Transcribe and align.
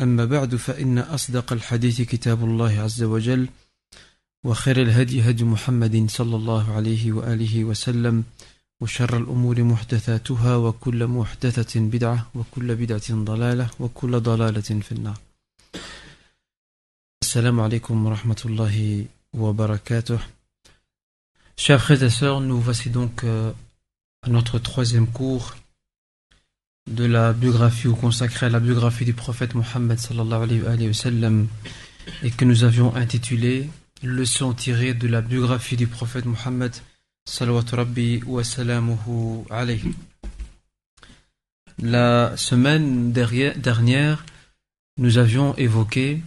أما 0.00 0.24
بعد 0.24 0.56
فإن 0.56 0.98
أصدق 0.98 1.52
الحديث 1.52 2.00
كتاب 2.00 2.44
الله 2.44 2.80
عز 2.80 3.02
وجل 3.02 3.48
وخير 4.44 4.82
الهدي 4.82 5.30
هدي 5.30 5.44
محمد 5.44 6.10
صلى 6.10 6.36
الله 6.36 6.72
عليه 6.76 7.12
وآله 7.12 7.64
وسلم 7.64 8.24
وشر 8.80 9.16
الأمور 9.16 9.62
محدثاتها 9.62 10.56
وكل 10.56 11.06
محدثة 11.06 11.80
بدعة 11.80 12.30
وكل 12.34 12.76
بدعة 12.76 13.08
ضلالة 13.10 13.70
وكل 13.80 14.20
ضلالة 14.20 14.60
في 14.60 14.92
النار 14.92 15.18
alaikum 17.36 18.06
wa 18.06 18.14
rahmatullahi 18.14 19.08
wa 19.34 19.52
barakatuh. 19.52 20.18
Chers 21.56 21.82
frères 21.82 22.02
et 22.02 22.08
sœurs, 22.10 22.40
nous 22.40 22.58
voici 22.60 22.88
donc 22.88 23.24
euh, 23.24 23.52
à 24.22 24.30
notre 24.30 24.58
troisième 24.58 25.06
cours 25.06 25.54
de 26.86 27.04
la 27.04 27.32
biographie 27.32 27.88
ou 27.88 27.96
consacrée 27.96 28.46
à 28.46 28.48
la 28.48 28.60
biographie 28.60 29.04
du 29.04 29.12
prophète 29.12 29.54
Mohammed 29.54 29.98
et 32.22 32.30
que 32.30 32.44
nous 32.44 32.64
avions 32.64 32.94
intitulé 32.94 33.68
Leçon 34.02 34.52
tirée 34.52 34.94
de 34.94 35.08
la 35.08 35.20
biographie 35.20 35.76
du 35.76 35.86
prophète 35.86 36.26
Mohammed. 36.26 36.72
La 41.82 42.36
semaine 42.36 43.12
dernière, 43.12 44.24
nous 44.98 45.18
avions 45.18 45.56
évoqué 45.56 46.22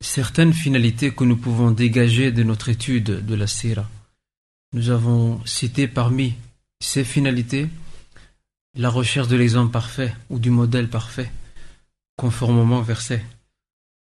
certaines 0.00 0.52
finalités 0.52 1.12
que 1.12 1.24
nous 1.24 1.36
pouvons 1.36 1.70
dégager 1.70 2.30
de 2.30 2.42
notre 2.42 2.68
étude 2.68 3.26
de 3.26 3.34
la 3.34 3.46
Sira. 3.46 3.88
Nous 4.72 4.90
avons 4.90 5.44
cité 5.46 5.88
parmi 5.88 6.34
ces 6.80 7.04
finalités 7.04 7.68
la 8.75 8.89
recherche 8.89 9.27
de 9.27 9.35
l'exemple 9.35 9.71
parfait 9.71 10.13
ou 10.29 10.39
du 10.39 10.49
modèle 10.49 10.89
parfait, 10.89 11.31
conformément 12.15 12.79
au 12.79 12.83
verset 12.83 13.23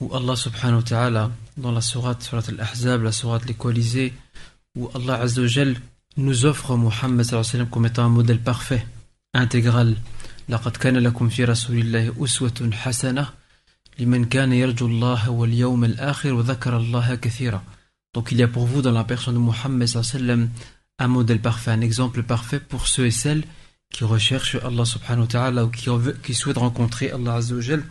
où 0.03 0.15
Allah 0.15 0.35
subhanahu 0.35 0.79
wa 0.79 0.83
ta'ala, 0.83 1.31
dans 1.57 1.71
la 1.71 1.81
sourate, 1.81 2.23
surat 2.23 2.43
al-Ahzab, 2.49 3.03
la 3.03 3.13
sourate 3.13 3.47
les 3.47 3.55
coalisés, 3.55 4.13
où 4.77 4.91
Allah 4.95 5.21
azawajal 5.21 5.77
nous 6.17 6.45
offre 6.45 6.77
Muhammad 6.77 7.25
sallam 7.25 7.69
comme 7.69 7.87
étant 7.87 8.05
un 8.05 8.09
modèle 8.09 8.41
parfait, 8.41 8.85
intégral. 9.35 9.97
لقد 10.49 10.77
كان 10.77 10.97
لكم 10.97 11.29
في 11.29 11.45
رسول 11.45 11.79
الله 11.79 12.15
أسوة 12.25 12.71
حسنة 12.73 13.29
لمن 13.99 14.25
كان 14.25 14.53
يرجو 14.53 14.87
الله 14.87 15.31
واليوم 15.31 15.85
الآخر 15.85 16.33
وذكر 16.35 16.77
الله 16.77 17.15
كثيرا 17.15 17.63
Donc 18.15 18.33
il 18.33 18.39
y 18.39 18.43
a 18.43 18.49
pour 18.49 18.67
vous 18.67 18.83
dans 18.83 18.91
la 18.91 19.05
personne 19.05 19.35
de 19.35 19.39
Muhammad 19.39 19.87
sallam 19.87 20.51
un 20.99 21.09
modèle 21.09 21.41
parfait, 21.41 21.71
un 21.71 21.81
exemple 21.81 22.25
parfait 22.25 22.59
pour 22.59 22.89
ceux 22.89 23.07
et 23.07 23.13
celles 23.13 23.45
qui 23.90 24.04
recherchent 24.04 24.58
Allah 24.64 24.86
subhanahu 24.86 25.22
wa 25.22 25.28
ta'ala 25.28 25.66
ou 25.66 25.70
qui, 25.70 26.34
souhaitent 26.34 26.58
rencontrer 26.58 27.12
Allah 27.12 27.36
azza 27.36 27.56
wa 27.56 27.62
jal 27.62 27.84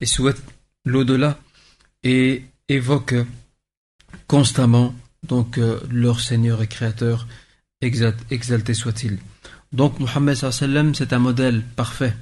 et 0.00 0.06
souhaitent 0.06 0.42
l'au-delà 0.84 1.38
et 2.02 2.44
évoquent 2.68 3.26
constamment 4.26 4.94
donc 5.22 5.58
euh, 5.58 5.80
leur 5.90 6.20
Seigneur 6.20 6.62
et 6.62 6.66
Créateur 6.66 7.26
exalté 7.80 8.74
soit-il. 8.74 9.18
Donc 9.72 10.00
Muhammad 10.00 10.34
sallam 10.34 10.94
c'est 10.94 11.12
un 11.12 11.18
modèle 11.18 11.62
parfait 11.76 12.14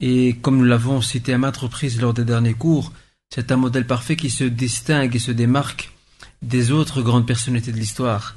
et 0.00 0.36
comme 0.42 0.58
nous 0.58 0.64
l'avons 0.64 1.00
cité 1.00 1.32
à 1.32 1.38
maintes 1.38 1.56
reprises 1.58 2.00
lors 2.00 2.12
des 2.12 2.24
derniers 2.24 2.54
cours, 2.54 2.92
c'est 3.32 3.52
un 3.52 3.56
modèle 3.56 3.86
parfait 3.86 4.16
qui 4.16 4.30
se 4.30 4.44
distingue 4.44 5.14
et 5.14 5.20
se 5.20 5.30
démarque 5.30 5.92
des 6.42 6.72
autres 6.72 7.02
grandes 7.02 7.26
personnalités 7.26 7.70
de 7.70 7.78
l'histoire. 7.78 8.34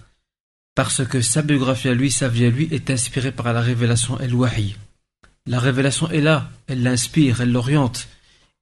Parce 0.76 1.06
que 1.06 1.22
sa 1.22 1.42
biographie 1.42 1.88
à 1.88 1.94
lui, 1.94 2.12
sa 2.12 2.28
vie 2.28 2.46
à 2.46 2.50
lui, 2.50 2.68
est 2.72 2.90
inspirée 2.90 3.32
par 3.32 3.52
la 3.54 3.62
révélation 3.62 4.20
El-Wahi. 4.20 4.76
La 5.48 5.60
révélation 5.60 6.10
est 6.10 6.22
là, 6.22 6.50
elle 6.68 6.84
l'inspire, 6.84 7.42
elle 7.42 7.52
l'oriente. 7.52 8.08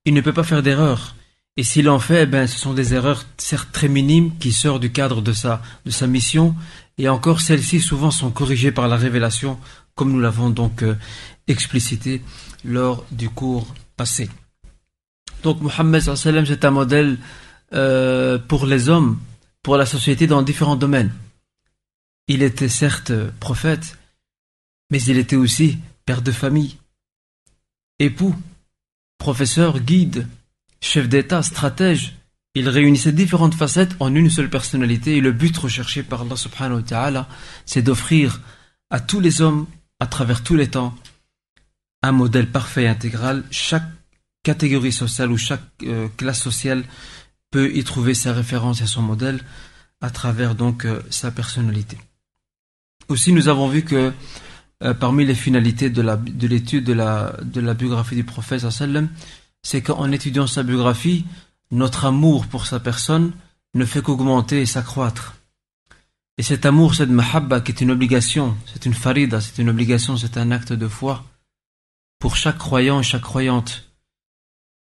Il 0.05 0.13
ne 0.13 0.21
peut 0.21 0.33
pas 0.33 0.43
faire 0.43 0.61
d'erreur. 0.61 1.15
Et 1.55 1.63
s'il 1.63 1.89
en 1.89 1.99
fait, 1.99 2.25
ben, 2.25 2.47
ce 2.47 2.59
sont 2.59 2.73
des 2.73 2.93
erreurs 2.93 3.25
certes 3.37 3.69
très 3.71 3.87
minimes 3.87 4.37
qui 4.37 4.51
sortent 4.51 4.81
du 4.81 4.91
cadre 4.91 5.21
de 5.21 5.33
sa, 5.33 5.61
mission, 6.07 6.55
et 6.97 7.09
encore 7.09 7.41
celles-ci 7.41 7.79
souvent 7.79 8.11
sont 8.11 8.31
corrigées 8.31 8.71
par 8.71 8.87
la 8.87 8.97
révélation, 8.97 9.59
comme 9.95 10.11
nous 10.11 10.19
l'avons 10.19 10.49
donc 10.49 10.83
euh, 10.83 10.95
explicité 11.47 12.21
lors 12.65 13.05
du 13.11 13.29
cours 13.29 13.67
passé. 13.97 14.29
Donc 15.43 15.61
Mohammed 15.61 16.01
c'est 16.15 16.65
un 16.65 16.71
modèle 16.71 17.17
euh, 17.73 18.37
pour 18.39 18.65
les 18.65 18.89
hommes, 18.89 19.19
pour 19.61 19.77
la 19.77 19.85
société 19.85 20.27
dans 20.27 20.41
différents 20.41 20.75
domaines. 20.75 21.11
Il 22.27 22.41
était 22.41 22.69
certes 22.69 23.11
prophète, 23.39 23.97
mais 24.89 25.01
il 25.03 25.17
était 25.17 25.35
aussi 25.35 25.77
père 26.05 26.21
de 26.21 26.31
famille, 26.31 26.77
époux, 27.99 28.35
professeur, 29.17 29.79
guide, 29.79 30.27
chef 30.81 31.07
d'État, 31.09 31.43
stratège. 31.43 32.15
Il 32.55 32.69
réunissait 32.69 33.11
différentes 33.11 33.55
facettes 33.55 33.95
en 33.99 34.13
une 34.13 34.29
seule 34.29 34.49
personnalité 34.49 35.17
et 35.17 35.21
le 35.21 35.31
but 35.31 35.57
recherché 35.57 36.03
par 36.03 36.21
Allah 36.21 36.35
subhanahu 36.35 36.77
wa 36.77 36.83
ta'ala, 36.83 37.29
c'est 37.65 37.81
d'offrir 37.81 38.41
à 38.89 38.99
tous 38.99 39.19
les 39.19 39.41
hommes, 39.41 39.65
à 39.99 40.07
travers 40.07 40.43
tous 40.43 40.55
les 40.55 40.69
temps, 40.69 40.95
un 42.03 42.11
modèle 42.11 42.51
parfait 42.51 42.83
et 42.83 42.87
intégral. 42.87 43.43
Chaque 43.49 43.89
catégorie 44.43 44.91
sociale 44.91 45.31
ou 45.31 45.37
chaque 45.37 45.63
euh, 45.83 46.09
classe 46.17 46.41
sociale 46.41 46.83
peut 47.49 47.75
y 47.75 47.83
trouver 47.83 48.13
sa 48.13 48.33
référence 48.33 48.81
et 48.81 48.87
son 48.87 49.01
modèle 49.01 49.41
à 50.01 50.09
travers 50.09 50.53
donc 50.53 50.85
euh, 50.85 51.01
sa 51.09 51.31
personnalité. 51.31 51.97
Aussi, 53.09 53.33
nous 53.33 53.47
avons 53.47 53.67
vu 53.67 53.83
que 53.83 54.13
euh, 54.83 54.93
parmi 54.93 55.25
les 55.25 55.35
finalités 55.35 55.89
de 55.89 56.47
l'étude 56.47 56.83
de, 56.83 56.93
la, 56.93 57.73
biographie 57.73 58.15
du 58.15 58.23
prophète 58.23 58.65
c'est 59.65 59.81
qu'en 59.81 60.11
étudiant 60.11 60.45
sa 60.45 60.63
biographie, 60.63 61.25
notre 61.71 62.05
amour 62.05 62.47
pour 62.47 62.65
sa 62.65 62.81
personne 62.81 63.31
ne 63.75 63.85
fait 63.85 64.01
qu'augmenter 64.01 64.61
et 64.61 64.65
s'accroître. 64.65 65.35
Et 66.37 66.43
cet 66.43 66.65
amour, 66.65 66.95
cette 66.95 67.09
mahabba 67.09 67.61
qui 67.61 67.71
est 67.71 67.81
une 67.81 67.91
obligation, 67.91 68.57
c'est 68.65 68.85
une 68.85 68.93
farida, 68.93 69.39
c'est 69.39 69.61
une 69.61 69.69
obligation, 69.69 70.17
c'est 70.17 70.37
un 70.37 70.51
acte 70.51 70.73
de 70.73 70.87
foi, 70.87 71.23
pour 72.19 72.35
chaque 72.35 72.57
croyant 72.57 72.99
et 72.99 73.03
chaque 73.03 73.21
croyante. 73.21 73.89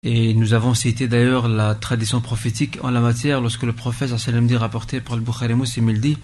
Et 0.02 0.34
nous 0.34 0.52
avons 0.52 0.74
cité 0.74 1.08
d'ailleurs 1.08 1.48
la 1.48 1.74
tradition 1.74 2.20
prophétique 2.20 2.78
en 2.82 2.90
la 2.90 3.00
matière 3.00 3.40
lorsque 3.40 3.62
le 3.62 3.72
prophète 3.72 4.16
sallam 4.18 4.46
dit 4.46 4.56
rapporté 4.56 5.00
par 5.00 5.16
le 5.16 5.22
Bukhari 5.22 5.54
Muslim 5.54 5.88
il 5.90 6.00
dit 6.00 6.18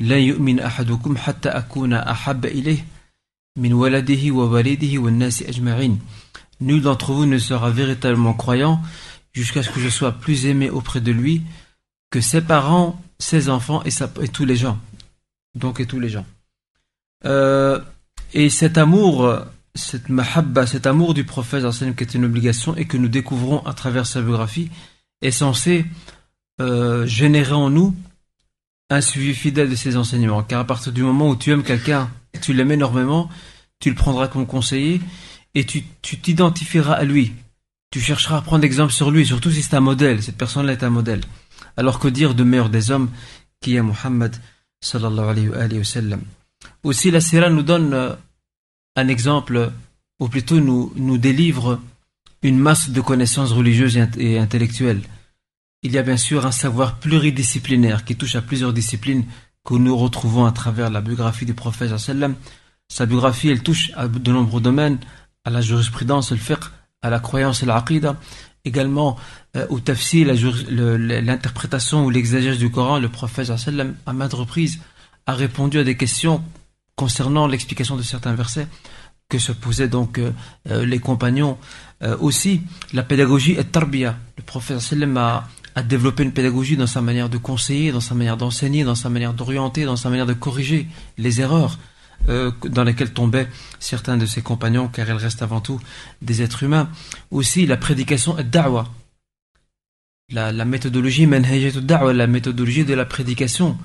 لا 0.00 0.18
يؤمن 0.18 0.60
أحدكم 0.60 1.16
حتى 1.16 1.48
أكون 1.48 1.92
أحب 1.92 2.44
إليه 2.46 2.86
من 3.56 3.72
ولده 3.72 4.30
ووالده 4.30 4.98
والناس 4.98 5.42
أجمعين 5.42 6.00
Nul 6.60 6.80
d'entre 6.80 7.12
vous 7.12 7.26
ne 7.26 7.38
sera 7.38 7.70
véritablement 7.70 8.34
croyant 8.34 8.80
jusqu'à 9.32 9.64
ce 9.64 9.70
que 9.70 9.80
je 9.80 9.88
sois 9.88 10.12
plus 10.12 10.46
aimé 10.46 10.70
auprès 10.70 11.00
de 11.00 11.10
lui 11.10 11.42
que 12.10 12.20
ses 12.20 12.40
parents, 12.40 13.02
ses 13.18 13.48
enfants 13.48 13.82
et, 13.82 13.90
sa, 13.90 14.08
et 14.20 14.28
tous 14.28 14.44
les 14.44 14.54
gens. 14.54 14.78
Donc 15.56 15.80
et 15.80 15.86
tous 15.86 15.98
les 15.98 16.08
gens. 16.08 16.24
Euh, 17.24 17.80
et 18.32 18.48
cet 18.48 18.78
amour 18.78 19.42
cette 19.74 20.08
mahabba, 20.08 20.66
cet 20.66 20.86
amour 20.86 21.14
du 21.14 21.24
prophète 21.24 21.64
qui 21.96 22.04
est 22.04 22.14
une 22.14 22.24
obligation 22.24 22.76
et 22.76 22.84
que 22.84 22.96
nous 22.96 23.08
découvrons 23.08 23.64
à 23.64 23.72
travers 23.72 24.06
sa 24.06 24.20
biographie, 24.20 24.70
est 25.22 25.30
censé 25.30 25.86
euh, 26.60 27.06
générer 27.06 27.52
en 27.52 27.70
nous 27.70 27.94
un 28.89 29.01
suivi 29.01 29.33
fidèle 29.33 29.69
de 29.69 29.75
ses 29.75 29.97
enseignements. 29.97 30.43
Car 30.43 30.61
à 30.61 30.65
partir 30.65 30.91
du 30.91 31.03
moment 31.03 31.29
où 31.29 31.35
tu 31.35 31.51
aimes 31.51 31.63
quelqu'un, 31.63 32.09
tu 32.41 32.53
l'aimes 32.53 32.71
énormément, 32.71 33.29
tu 33.79 33.89
le 33.89 33.95
prendras 33.95 34.27
comme 34.27 34.47
conseiller 34.47 35.01
et 35.55 35.65
tu 35.65 35.83
t'identifieras 36.01 36.93
à 36.93 37.03
lui. 37.03 37.33
Tu 37.91 37.99
chercheras 38.01 38.37
à 38.37 38.41
prendre 38.41 38.63
exemple 38.63 38.93
sur 38.93 39.11
lui, 39.11 39.25
surtout 39.25 39.51
si 39.51 39.61
c'est 39.61 39.75
un 39.75 39.81
modèle, 39.81 40.21
cette 40.21 40.37
personne-là 40.37 40.73
est 40.73 40.83
un 40.83 40.89
modèle. 40.89 41.21
Alors 41.77 41.99
que 41.99 42.07
dire 42.07 42.35
de 42.35 42.43
meilleur 42.43 42.69
des 42.69 42.91
hommes 42.91 43.09
qui 43.61 43.75
est 43.75 43.81
Muhammad 43.81 44.35
sallallahu 44.81 45.53
alayhi 45.55 45.77
wa 45.79 45.83
sallam. 45.83 46.21
Aussi 46.83 47.11
la 47.11 47.21
Sira 47.21 47.49
nous 47.49 47.63
donne 47.63 47.93
euh, 47.93 48.13
un 48.95 49.07
exemple, 49.07 49.71
ou 50.19 50.27
plutôt 50.27 50.59
nous, 50.59 50.91
nous 50.95 51.17
délivre 51.17 51.79
une 52.41 52.57
masse 52.57 52.89
de 52.89 53.01
connaissances 53.01 53.51
religieuses 53.51 53.97
et 54.17 54.37
intellectuelles. 54.37 55.01
Il 55.87 55.93
y 55.93 55.97
a 55.97 56.03
bien 56.03 56.17
sûr 56.17 56.45
un 56.45 56.51
savoir 56.51 56.95
pluridisciplinaire 56.95 58.03
qui 58.03 58.17
touche 58.17 58.35
à 58.35 58.41
plusieurs 58.41 58.73
disciplines 58.73 59.23
que 59.63 59.73
nous 59.73 59.95
retrouvons 59.95 60.43
à 60.45 60.51
travers 60.51 60.89
la 60.89 60.99
biographie 60.99 61.45
du 61.45 61.53
prophète. 61.53 61.91
Sa 62.89 63.05
biographie, 63.05 63.47
elle 63.47 63.63
touche 63.63 63.91
à 63.95 64.09
de 64.09 64.31
nombreux 64.33 64.59
domaines, 64.59 64.99
à 65.45 65.49
la 65.49 65.61
jurisprudence, 65.61 66.31
le 66.31 66.37
fiqh, 66.39 66.65
à 67.01 67.09
la 67.09 67.21
croyance 67.21 67.63
et 67.63 67.65
l'aqida, 67.65 68.17
également 68.65 69.15
euh, 69.55 69.65
au 69.69 69.79
tafsir, 69.79 70.27
l'interprétation 70.27 72.03
ou 72.03 72.09
l'exagération 72.09 72.59
du 72.59 72.69
Coran. 72.69 72.99
Le 72.99 73.07
prophète 73.07 73.49
à 73.49 74.11
maintes 74.11 74.33
reprises, 74.33 74.81
a 75.25 75.35
répondu 75.35 75.79
à 75.79 75.85
des 75.85 75.95
questions 75.95 76.43
concernant 76.97 77.47
l'explication 77.47 77.95
de 77.95 78.03
certains 78.03 78.35
versets 78.35 78.67
que 79.29 79.39
se 79.39 79.53
posaient 79.53 79.87
donc 79.87 80.19
euh, 80.19 80.33
euh, 80.69 80.85
les 80.85 80.99
compagnons. 80.99 81.57
aussi, 82.19 82.61
la 82.91 83.03
pédagogie 83.03 83.53
est 83.53 83.71
tarbiya. 83.71 84.17
Le 84.35 84.43
prophète 84.43 84.77
a 85.15 85.47
à 85.77 85.83
développer 85.83 86.23
une 86.23 86.31
pédagogie 86.31 86.75
dans 86.75 86.87
sa 86.87 87.01
manière 87.01 87.29
de 87.29 87.37
conseiller, 87.37 87.91
dans 87.91 88.01
sa 88.01 88.15
manière 88.15 88.35
d'enseigner, 88.35 88.83
dans 88.83 88.95
sa 88.95 89.11
manière 89.11 89.35
d'orienter, 89.35 89.85
dans 89.85 89.95
sa 89.95 90.09
manière 90.09 90.25
de 90.25 90.33
corriger 90.33 90.87
les 91.19 91.39
erreurs 91.39 91.77
euh, 92.29 92.49
dans 92.67 92.83
lesquelles 92.83 93.13
tombaient 93.13 93.47
certains 93.77 94.17
de 94.17 94.25
ses 94.25 94.41
compagnons, 94.41 94.87
car 94.87 95.07
elles 95.07 95.17
restent 95.17 95.43
avant 95.43 95.61
tout 95.61 95.79
des 96.23 96.41
êtres 96.41 96.63
humains. 96.63 96.89
Aussi, 97.29 97.67
la 97.67 97.77
prédication 97.77 98.35
da'wa. 98.43 98.91
La, 100.31 100.51
la 100.51 100.65
méthodologie 100.65 101.27
da'wa, 101.27 102.11
la 102.11 102.25
méthodologie 102.25 102.83
de 102.83 102.95
la 102.95 103.05
prédication. 103.05 103.77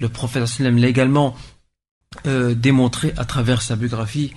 Le 0.00 0.08
prophète 0.08 0.58
l'a 0.60 0.88
également 0.88 1.36
euh, 2.26 2.54
démontré 2.54 3.12
à 3.18 3.26
travers 3.26 3.60
sa 3.60 3.76
biographie 3.76 4.32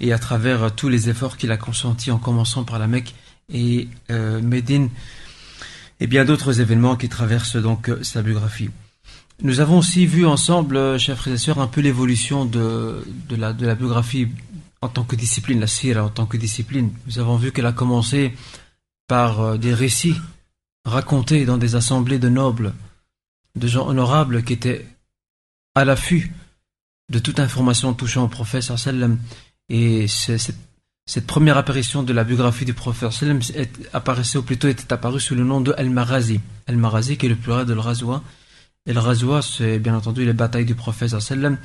et 0.00 0.12
à 0.12 0.18
travers 0.18 0.74
tous 0.74 0.88
les 0.88 1.08
efforts 1.08 1.36
qu'il 1.36 1.52
a 1.52 1.56
consentis 1.56 2.10
en 2.10 2.18
commençant 2.18 2.64
par 2.64 2.80
la 2.80 2.88
Mecque 2.88 3.14
et 3.48 3.86
euh, 4.10 4.40
Médine 4.42 4.90
et 6.00 6.06
bien 6.06 6.24
d'autres 6.24 6.60
événements 6.60 6.96
qui 6.96 7.08
traversent 7.08 7.56
donc 7.56 7.88
euh, 7.88 8.02
sa 8.02 8.22
biographie. 8.22 8.70
Nous 9.42 9.60
avons 9.60 9.78
aussi 9.78 10.06
vu 10.06 10.26
ensemble, 10.26 10.76
euh, 10.76 10.98
chers 10.98 11.16
frères 11.16 11.34
et 11.34 11.38
sœurs, 11.38 11.60
un 11.60 11.68
peu 11.68 11.80
l'évolution 11.80 12.44
de, 12.44 13.04
la 13.30 13.52
biographie 13.52 14.28
en 14.80 14.88
tant 14.88 15.04
que 15.04 15.16
discipline, 15.16 15.60
la 15.60 15.66
sira 15.66 16.04
en 16.04 16.08
tant 16.08 16.26
que 16.26 16.36
discipline. 16.36 16.92
Nous 17.06 17.18
avons 17.18 17.36
vu 17.36 17.52
qu'elle 17.52 17.66
a 17.66 17.72
commencé 17.72 18.34
par 19.06 19.40
euh, 19.40 19.56
des 19.56 19.74
récits 19.74 20.16
racontés 20.84 21.44
dans 21.44 21.58
des 21.58 21.74
assemblées 21.74 22.18
de 22.18 22.28
nobles, 22.28 22.74
de 23.56 23.66
gens 23.66 23.86
honorables 23.86 24.42
qui 24.42 24.54
étaient 24.54 24.86
à 25.74 25.84
l'affût 25.84 26.32
de 27.10 27.18
toute 27.18 27.40
information 27.40 27.94
touchant 27.94 28.24
au 28.24 28.28
prophète 28.28 28.62
sallam. 28.62 29.18
Et 29.68 30.08
cette 30.08 30.56
cette 31.08 31.26
première 31.26 31.56
apparition 31.56 32.02
de 32.02 32.12
la 32.12 32.22
biographie 32.22 32.66
du 32.66 32.74
prophète 32.74 33.10
sallam 33.12 33.40
apparaissait, 33.94 34.36
ou 34.36 34.42
plutôt 34.42 34.68
était 34.68 34.92
apparue 34.92 35.20
sous 35.20 35.34
le 35.34 35.42
nom 35.42 35.62
de 35.62 35.72
Al-Marazi. 35.74 36.38
Al-Marazi 36.66 37.16
qui 37.16 37.24
est 37.24 37.30
le 37.30 37.34
pluriel 37.34 37.64
de 37.64 37.72
l'Razwa. 37.72 38.22
Et 38.84 38.92
le 38.92 39.00
Razwa, 39.00 39.40
c'est 39.40 39.78
bien 39.78 39.96
entendu 39.96 40.26
les 40.26 40.34
batailles 40.34 40.66
du 40.66 40.74
prophète 40.74 41.18
sallam. 41.18 41.56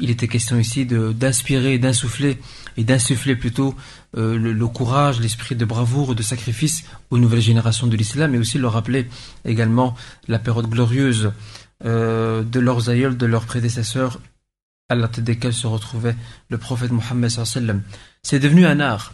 Il 0.00 0.08
était 0.08 0.26
question 0.26 0.58
ici 0.58 0.86
d'inspirer, 0.86 1.78
d'insuffler, 1.78 2.38
et 2.78 2.84
d'insuffler 2.84 3.36
plutôt 3.36 3.74
euh, 4.16 4.38
le, 4.38 4.66
courage, 4.68 5.20
l'esprit 5.20 5.54
de 5.54 5.66
bravoure, 5.66 6.14
de 6.14 6.22
sacrifice 6.22 6.84
aux 7.10 7.18
nouvelles 7.18 7.42
générations 7.42 7.88
de 7.88 7.96
l'islam, 7.96 8.34
et 8.34 8.38
aussi 8.38 8.56
leur 8.56 8.72
rappeler 8.72 9.06
également 9.44 9.94
la 10.28 10.38
période 10.38 10.66
glorieuse 10.66 11.32
euh, 11.84 12.42
de 12.42 12.58
leurs 12.58 12.88
aïeuls, 12.88 13.18
de 13.18 13.26
leurs 13.26 13.44
prédécesseurs, 13.44 14.18
à 14.88 14.94
la 14.94 15.08
tête 15.08 15.24
desquels 15.24 15.52
se 15.52 15.66
retrouvait 15.66 16.16
le 16.48 16.58
prophète 16.58 16.90
Mohammed 16.90 17.30
sallam. 17.30 17.82
C'est 18.22 18.38
devenu 18.38 18.66
un 18.66 18.80
art. 18.80 19.12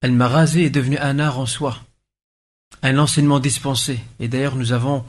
El 0.00 0.12
Marazi 0.12 0.62
est 0.62 0.70
devenu 0.70 0.98
un 0.98 1.18
art 1.18 1.38
en 1.38 1.46
soi, 1.46 1.78
un 2.82 2.98
enseignement 2.98 3.40
dispensé. 3.40 4.00
Et 4.18 4.28
d'ailleurs, 4.28 4.56
nous 4.56 4.72
avons 4.72 5.04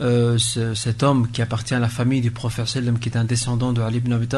euh, 0.00 0.38
cet 0.38 1.02
homme 1.02 1.30
qui 1.30 1.42
appartient 1.42 1.74
à 1.74 1.80
la 1.80 1.88
famille 1.88 2.20
du 2.20 2.30
prophète 2.30 2.66
sallam, 2.66 2.98
qui 2.98 3.08
est 3.08 3.16
un 3.16 3.24
descendant 3.24 3.72
de 3.72 3.82
Ali 3.82 3.98
ibn 3.98 4.12
Abi 4.12 4.28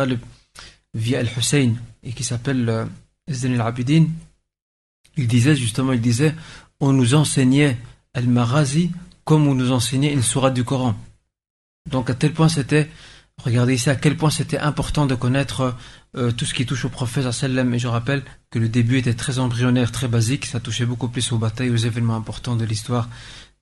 via 0.94 1.20
Al-Hussein, 1.20 1.74
et 2.02 2.12
qui 2.12 2.24
s'appelle 2.24 2.68
euh, 2.68 2.86
al-Abidin. 3.28 4.06
Il 5.16 5.28
disait 5.28 5.54
justement, 5.54 5.92
il 5.92 6.00
disait, 6.00 6.34
on 6.80 6.92
nous 6.92 7.14
enseignait 7.14 7.78
Al-Marazi 8.14 8.90
comme 9.24 9.46
on 9.46 9.54
nous 9.54 9.72
enseignait 9.72 10.12
une 10.12 10.22
sourate 10.22 10.54
du 10.54 10.64
Coran. 10.64 10.94
Donc 11.90 12.10
à 12.10 12.14
tel 12.14 12.32
point 12.32 12.48
c'était 12.48 12.88
Regardez 13.44 13.74
ici 13.74 13.90
à 13.90 13.96
quel 13.96 14.16
point 14.16 14.30
c'était 14.30 14.58
important 14.58 15.06
de 15.06 15.16
connaître 15.16 15.74
euh, 16.16 16.30
tout 16.30 16.44
ce 16.44 16.54
qui 16.54 16.64
touche 16.64 16.84
au 16.84 16.88
prophète 16.88 17.30
sallam. 17.32 17.74
Et 17.74 17.78
je 17.78 17.88
rappelle 17.88 18.22
que 18.50 18.58
le 18.58 18.68
début 18.68 18.98
était 18.98 19.14
très 19.14 19.40
embryonnaire, 19.40 19.90
très 19.90 20.06
basique. 20.06 20.46
Ça 20.46 20.60
touchait 20.60 20.86
beaucoup 20.86 21.08
plus 21.08 21.32
aux 21.32 21.38
batailles, 21.38 21.70
aux 21.70 21.76
événements 21.76 22.14
importants 22.14 22.54
de 22.54 22.64
l'histoire 22.64 23.08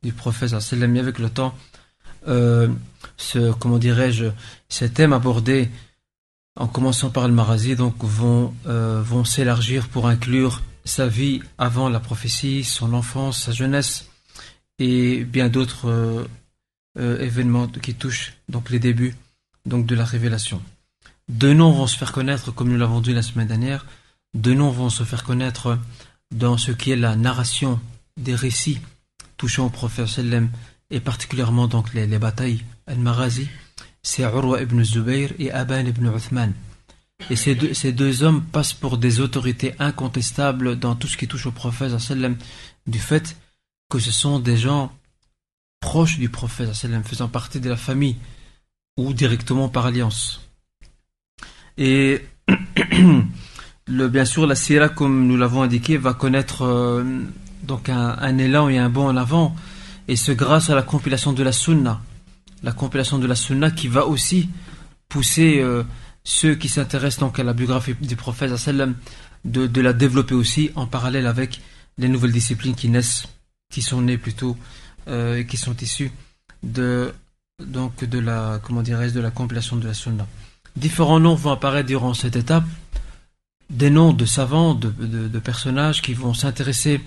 du 0.02 0.12
prophète 0.12 0.58
sallam. 0.60 0.94
Et 0.96 1.00
avec 1.00 1.18
le 1.18 1.30
temps, 1.30 1.54
euh, 2.28 2.68
ce, 3.16 3.52
comment 3.52 3.78
dirais-je, 3.78 4.26
ces 4.68 4.90
thèmes 4.90 5.14
abordés 5.14 5.70
en 6.56 6.66
commençant 6.66 7.08
par 7.08 7.26
le 7.26 7.32
marazi 7.32 7.74
donc 7.74 7.94
vont, 8.00 8.52
euh, 8.66 9.00
vont 9.02 9.24
s'élargir 9.24 9.88
pour 9.88 10.08
inclure 10.08 10.62
sa 10.84 11.06
vie 11.06 11.40
avant 11.56 11.88
la 11.88 12.00
prophétie, 12.00 12.64
son 12.64 12.92
enfance, 12.92 13.44
sa 13.44 13.52
jeunesse 13.52 14.10
et 14.78 15.24
bien 15.24 15.48
d'autres 15.48 16.26
événements 16.98 17.68
qui 17.68 17.94
touchent 17.94 18.34
donc 18.48 18.70
les 18.70 18.78
débuts 18.78 19.14
donc 19.66 19.86
de 19.86 19.94
la 19.94 20.04
révélation. 20.04 20.62
Deux 21.28 21.54
noms 21.54 21.72
vont 21.72 21.86
se 21.86 21.96
faire 21.96 22.12
connaître, 22.12 22.50
comme 22.50 22.70
nous 22.70 22.78
l'avons 22.78 23.00
dit 23.00 23.12
la 23.12 23.22
semaine 23.22 23.46
dernière, 23.46 23.86
deux 24.34 24.54
noms 24.54 24.70
vont 24.70 24.90
se 24.90 25.04
faire 25.04 25.24
connaître 25.24 25.78
dans 26.30 26.56
ce 26.56 26.72
qui 26.72 26.90
est 26.92 26.96
la 26.96 27.16
narration 27.16 27.80
des 28.16 28.34
récits 28.34 28.80
touchant 29.36 29.66
au 29.66 29.70
prophète 29.70 30.06
sallam 30.06 30.50
et 30.90 31.00
particulièrement 31.00 31.68
donc 31.68 31.94
les, 31.94 32.06
batailles 32.18 32.64
al-Marazi, 32.86 33.48
c'est 34.02 34.22
Urwa 34.22 34.60
ibn 34.60 34.82
Zubayr 34.82 35.32
et 35.38 35.50
Aban 35.50 35.86
ibn 35.86 36.06
Uthman. 36.14 36.52
Et 37.28 37.36
ces 37.36 37.54
deux, 37.54 37.74
ces 37.74 37.92
deux, 37.92 38.22
hommes 38.22 38.42
passent 38.42 38.72
pour 38.72 38.98
des 38.98 39.20
autorités 39.20 39.74
incontestables 39.78 40.78
dans 40.78 40.94
tout 40.94 41.06
ce 41.06 41.16
qui 41.16 41.28
touche 41.28 41.46
au 41.46 41.52
prophète 41.52 41.98
sallam 41.98 42.36
du 42.86 42.98
fait 42.98 43.36
que 43.88 43.98
ce 43.98 44.10
sont 44.10 44.38
des 44.40 44.56
gens 44.56 44.92
proches 45.80 46.18
du 46.18 46.28
prophète 46.28 46.74
sallam 46.74 47.04
faisant 47.04 47.28
partie 47.28 47.60
de 47.60 47.68
la 47.68 47.76
famille 47.76 48.16
ou 49.00 49.12
directement 49.12 49.68
par 49.68 49.86
alliance. 49.86 50.40
Et 51.78 52.20
bien 53.88 54.24
sûr, 54.24 54.46
la 54.46 54.54
Sierra, 54.54 54.88
comme 54.88 55.26
nous 55.26 55.36
l'avons 55.36 55.62
indiqué, 55.62 55.96
va 55.96 56.14
connaître 56.14 56.62
euh, 56.62 57.04
donc 57.62 57.88
un, 57.88 58.38
élan 58.38 58.68
et 58.68 58.78
un 58.78 58.90
bond 58.90 59.08
en 59.08 59.16
avant, 59.16 59.56
et 60.08 60.16
ce 60.16 60.32
grâce 60.32 60.70
à 60.70 60.74
la 60.74 60.82
compilation 60.82 61.32
de 61.32 61.42
la 61.42 61.52
Sunna. 61.52 62.00
La 62.62 62.72
compilation 62.72 63.18
de 63.18 63.26
la 63.26 63.34
Sunna 63.34 63.70
qui 63.70 63.88
va 63.88 64.06
aussi 64.06 64.50
pousser 65.08 65.60
euh, 65.60 65.82
ceux 66.24 66.54
qui 66.54 66.68
s'intéressent 66.68 67.20
donc 67.20 67.38
à 67.38 67.44
la 67.44 67.54
biographie 67.54 67.94
du 68.00 68.16
prophète 68.16 68.52
de, 69.44 69.66
de 69.66 69.80
la 69.80 69.92
développer 69.94 70.34
aussi 70.34 70.70
en 70.74 70.86
parallèle 70.86 71.26
avec 71.26 71.62
les 71.96 72.08
nouvelles 72.08 72.32
disciplines 72.32 72.74
qui 72.74 72.88
naissent, 72.90 73.26
qui 73.72 73.80
sont 73.80 74.02
nées 74.02 74.18
plutôt, 74.18 74.56
euh, 75.08 75.42
qui 75.44 75.56
sont 75.56 75.74
issues 75.76 76.12
de 76.62 77.14
donc 77.66 78.04
de 78.04 78.18
la 78.18 78.60
comment 78.62 78.82
de 78.82 79.20
la 79.20 79.30
compilation 79.30 79.76
de 79.76 79.86
la 79.86 79.94
sunna. 79.94 80.26
Différents 80.76 81.20
noms 81.20 81.34
vont 81.34 81.50
apparaître 81.50 81.88
durant 81.88 82.14
cette 82.14 82.36
étape, 82.36 82.64
des 83.68 83.90
noms 83.90 84.12
de 84.12 84.24
savants, 84.24 84.74
de, 84.74 85.38
personnages 85.38 86.02
qui 86.02 86.14
vont 86.14 86.34
s'intéresser 86.34 87.00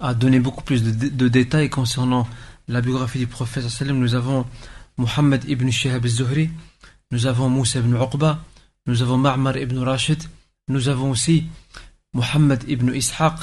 à 0.00 0.14
donner 0.14 0.40
beaucoup 0.40 0.64
plus 0.64 0.82
de, 0.82 1.28
détails 1.28 1.70
concernant 1.70 2.26
la 2.68 2.80
biographie 2.80 3.18
du 3.18 3.26
prophète 3.26 3.64
Nous 3.86 4.14
avons 4.14 4.46
Muhammad 4.98 5.44
ibn 5.48 5.70
Shihab 5.70 6.04
al-Zuhri, 6.04 6.50
nous 7.10 7.26
avons 7.26 7.48
Moussa 7.48 7.78
ibn 7.78 7.94
Uqba, 7.94 8.44
nous 8.86 9.02
avons 9.02 9.16
Ma'mar 9.16 9.56
ibn 9.56 9.78
Rashid, 9.78 10.22
nous 10.68 10.88
avons 10.88 11.10
aussi 11.10 11.46
Muhammad 12.14 12.62
ibn 12.68 12.92
Ishaq, 12.94 13.34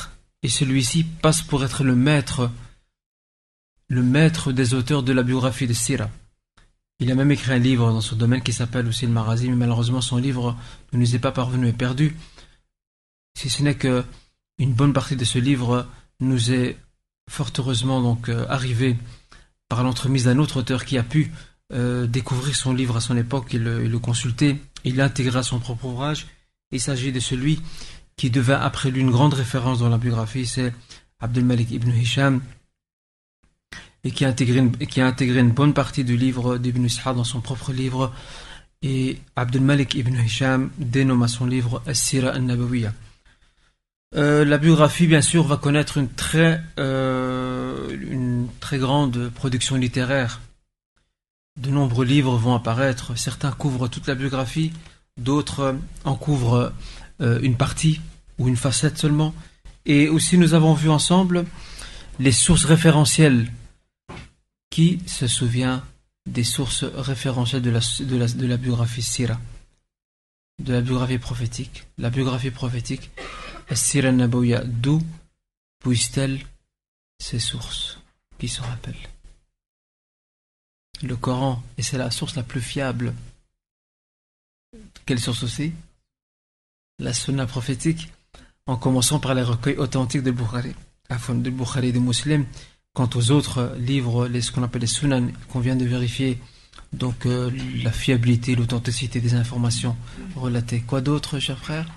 et 0.43 0.49
celui-ci 0.49 1.03
passe 1.03 1.41
pour 1.41 1.63
être 1.63 1.83
le 1.83 1.95
maître, 1.95 2.49
le 3.87 4.03
maître 4.03 4.51
des 4.51 4.73
auteurs 4.73 5.03
de 5.03 5.11
la 5.11 5.23
biographie 5.23 5.67
de 5.67 5.73
Sira. 5.73 6.09
Il 6.99 7.11
a 7.11 7.15
même 7.15 7.31
écrit 7.31 7.53
un 7.53 7.59
livre 7.59 7.91
dans 7.91 8.01
ce 8.01 8.15
domaine 8.15 8.41
qui 8.41 8.51
s'appelle 8.51 8.87
aussi 8.87 9.05
le 9.05 9.11
Marazi, 9.11 9.49
mais 9.49 9.55
malheureusement 9.55 10.01
son 10.01 10.17
livre 10.17 10.57
ne 10.91 10.99
nous 10.99 11.15
est 11.15 11.19
pas 11.19 11.31
parvenu 11.31 11.67
et 11.67 11.73
perdu. 11.73 12.15
Si 13.37 13.49
ce 13.49 13.63
n'est 13.63 13.75
que 13.75 14.03
une 14.57 14.73
bonne 14.73 14.91
partie 14.91 15.15
de 15.15 15.23
ce 15.23 15.39
livre 15.39 15.87
nous 16.19 16.51
est 16.51 16.77
fort 17.29 17.51
heureusement 17.57 18.01
donc 18.01 18.27
euh, 18.27 18.45
arrivé 18.49 18.97
par 19.69 19.83
l'entremise 19.83 20.25
d'un 20.25 20.39
autre 20.39 20.57
auteur 20.57 20.83
qui 20.83 20.97
a 20.97 21.03
pu 21.03 21.31
euh, 21.71 22.07
découvrir 22.07 22.55
son 22.55 22.73
livre 22.73 22.97
à 22.97 23.01
son 23.01 23.15
époque 23.15 23.53
et 23.53 23.59
le, 23.59 23.99
consulter. 23.99 24.59
Il 24.83 24.97
l'a 24.97 25.05
intégré 25.05 25.39
à 25.39 25.43
son 25.43 25.59
propre 25.59 25.85
ouvrage. 25.85 26.27
Il 26.71 26.81
s'agit 26.81 27.11
de 27.11 27.19
celui 27.19 27.61
qui 28.17 28.29
devint 28.29 28.59
après 28.59 28.91
lui 28.91 29.01
une 29.01 29.11
grande 29.11 29.35
référence 29.35 29.79
dans 29.79 29.89
la 29.89 29.97
biographie, 29.97 30.45
c'est 30.45 30.73
Abdel 31.19 31.45
Malik 31.45 31.71
ibn 31.71 31.91
Hisham, 31.91 32.41
et 34.03 34.11
qui 34.11 34.25
a 34.25 34.27
intégré 34.29 34.59
une, 34.59 35.51
bonne 35.51 35.73
partie 35.73 36.03
du 36.03 36.15
livre 36.15 36.57
d'Ibn 36.57 36.85
Ishaq 36.85 37.15
dans 37.15 37.23
son 37.23 37.41
propre 37.41 37.73
livre. 37.73 38.13
Et 38.81 39.19
Abdul 39.35 39.61
Malik 39.61 39.95
ibn 39.95 40.15
Hisham 40.15 40.69
dénomme 40.77 41.27
son 41.27 41.45
livre 41.45 41.81
As-Sira 41.85 42.29
al-Nabawiyya. 42.29 42.93
Euh, 44.15 44.43
la 44.45 44.57
biographie, 44.57 45.05
bien 45.05 45.21
sûr, 45.21 45.43
va 45.43 45.57
connaître 45.57 45.97
une 45.97 46.09
très, 46.09 46.61
euh, 46.79 47.89
une 48.09 48.47
très 48.59 48.79
grande 48.79 49.29
production 49.29 49.75
littéraire. 49.75 50.39
De 51.59 51.69
nombreux 51.69 52.05
livres 52.05 52.37
vont 52.37 52.55
apparaître. 52.55 53.17
Certains 53.17 53.51
couvrent 53.51 53.89
toute 53.89 54.07
la 54.07 54.15
biographie, 54.15 54.71
d'autres 55.17 55.75
en 56.05 56.15
couvrent 56.15 56.71
euh, 57.21 57.39
une 57.41 57.57
partie 57.57 57.99
ou 58.39 58.47
une 58.47 58.55
facette 58.55 58.97
seulement. 58.97 59.35
Et 59.85 60.07
aussi, 60.07 60.37
nous 60.37 60.53
avons 60.53 60.73
vu 60.73 60.89
ensemble 60.89 61.45
les 62.19 62.31
sources 62.31 62.65
référentielles. 62.65 63.51
Qui 64.79 64.97
se 65.07 65.27
souvient 65.27 65.85
des 66.25 66.45
sources 66.45 66.85
référentielles 66.85 67.61
de 67.61 67.69
la, 68.45 68.55
biographie 68.55 69.01
Sira 69.01 69.37
De 70.57 70.71
la 70.71 70.79
biographie 70.79 71.17
prophétique 71.17 71.83
La 71.97 72.09
biographie 72.09 72.49
prophétique, 72.49 73.11
Sira 73.73 74.13
Nabouya, 74.13 74.63
d'où 74.63 75.01
puisse-t-elle 75.79 76.39
ses 77.21 77.39
sources 77.39 77.99
Qui 78.37 78.47
se 78.47 78.61
rappelle 78.61 78.95
Le 81.03 81.17
Coran, 81.17 81.61
et 81.77 81.83
c'est 81.83 81.97
la 81.97 82.09
source 82.09 82.37
la 82.37 82.43
plus 82.43 82.61
fiable. 82.61 83.13
Quelle 85.05 85.19
source 85.19 85.43
aussi? 85.43 85.73
La 86.99 87.13
sunna 87.13 87.47
prophétique, 87.47 88.13
en 88.65 88.77
commençant 88.77 89.19
par 89.19 89.33
les 89.33 89.43
recueils 89.43 89.77
authentiques 89.77 90.23
de 90.23 90.31
Bukhari, 90.31 90.73
de 91.09 91.49
Bukhari 91.49 91.91
de 91.91 91.99
Muslim. 91.99 92.45
Quant 92.93 93.09
aux 93.15 93.31
autres 93.31 93.75
livres, 93.77 94.27
les, 94.27 94.41
ce 94.41 94.51
qu'on 94.51 94.63
appelle 94.63 94.81
les 94.81 94.87
sunan, 94.87 95.27
qu'on 95.49 95.59
vient 95.59 95.75
de 95.75 95.85
vérifier, 95.85 96.39
donc 96.91 97.25
euh, 97.25 97.51
la 97.83 97.91
fiabilité, 97.91 98.55
l'authenticité 98.55 99.21
des 99.21 99.35
informations 99.35 99.95
relatées. 100.35 100.81
Quoi 100.81 101.01
d'autre, 101.01 101.39
cher 101.39 101.57
frère? 101.57 101.87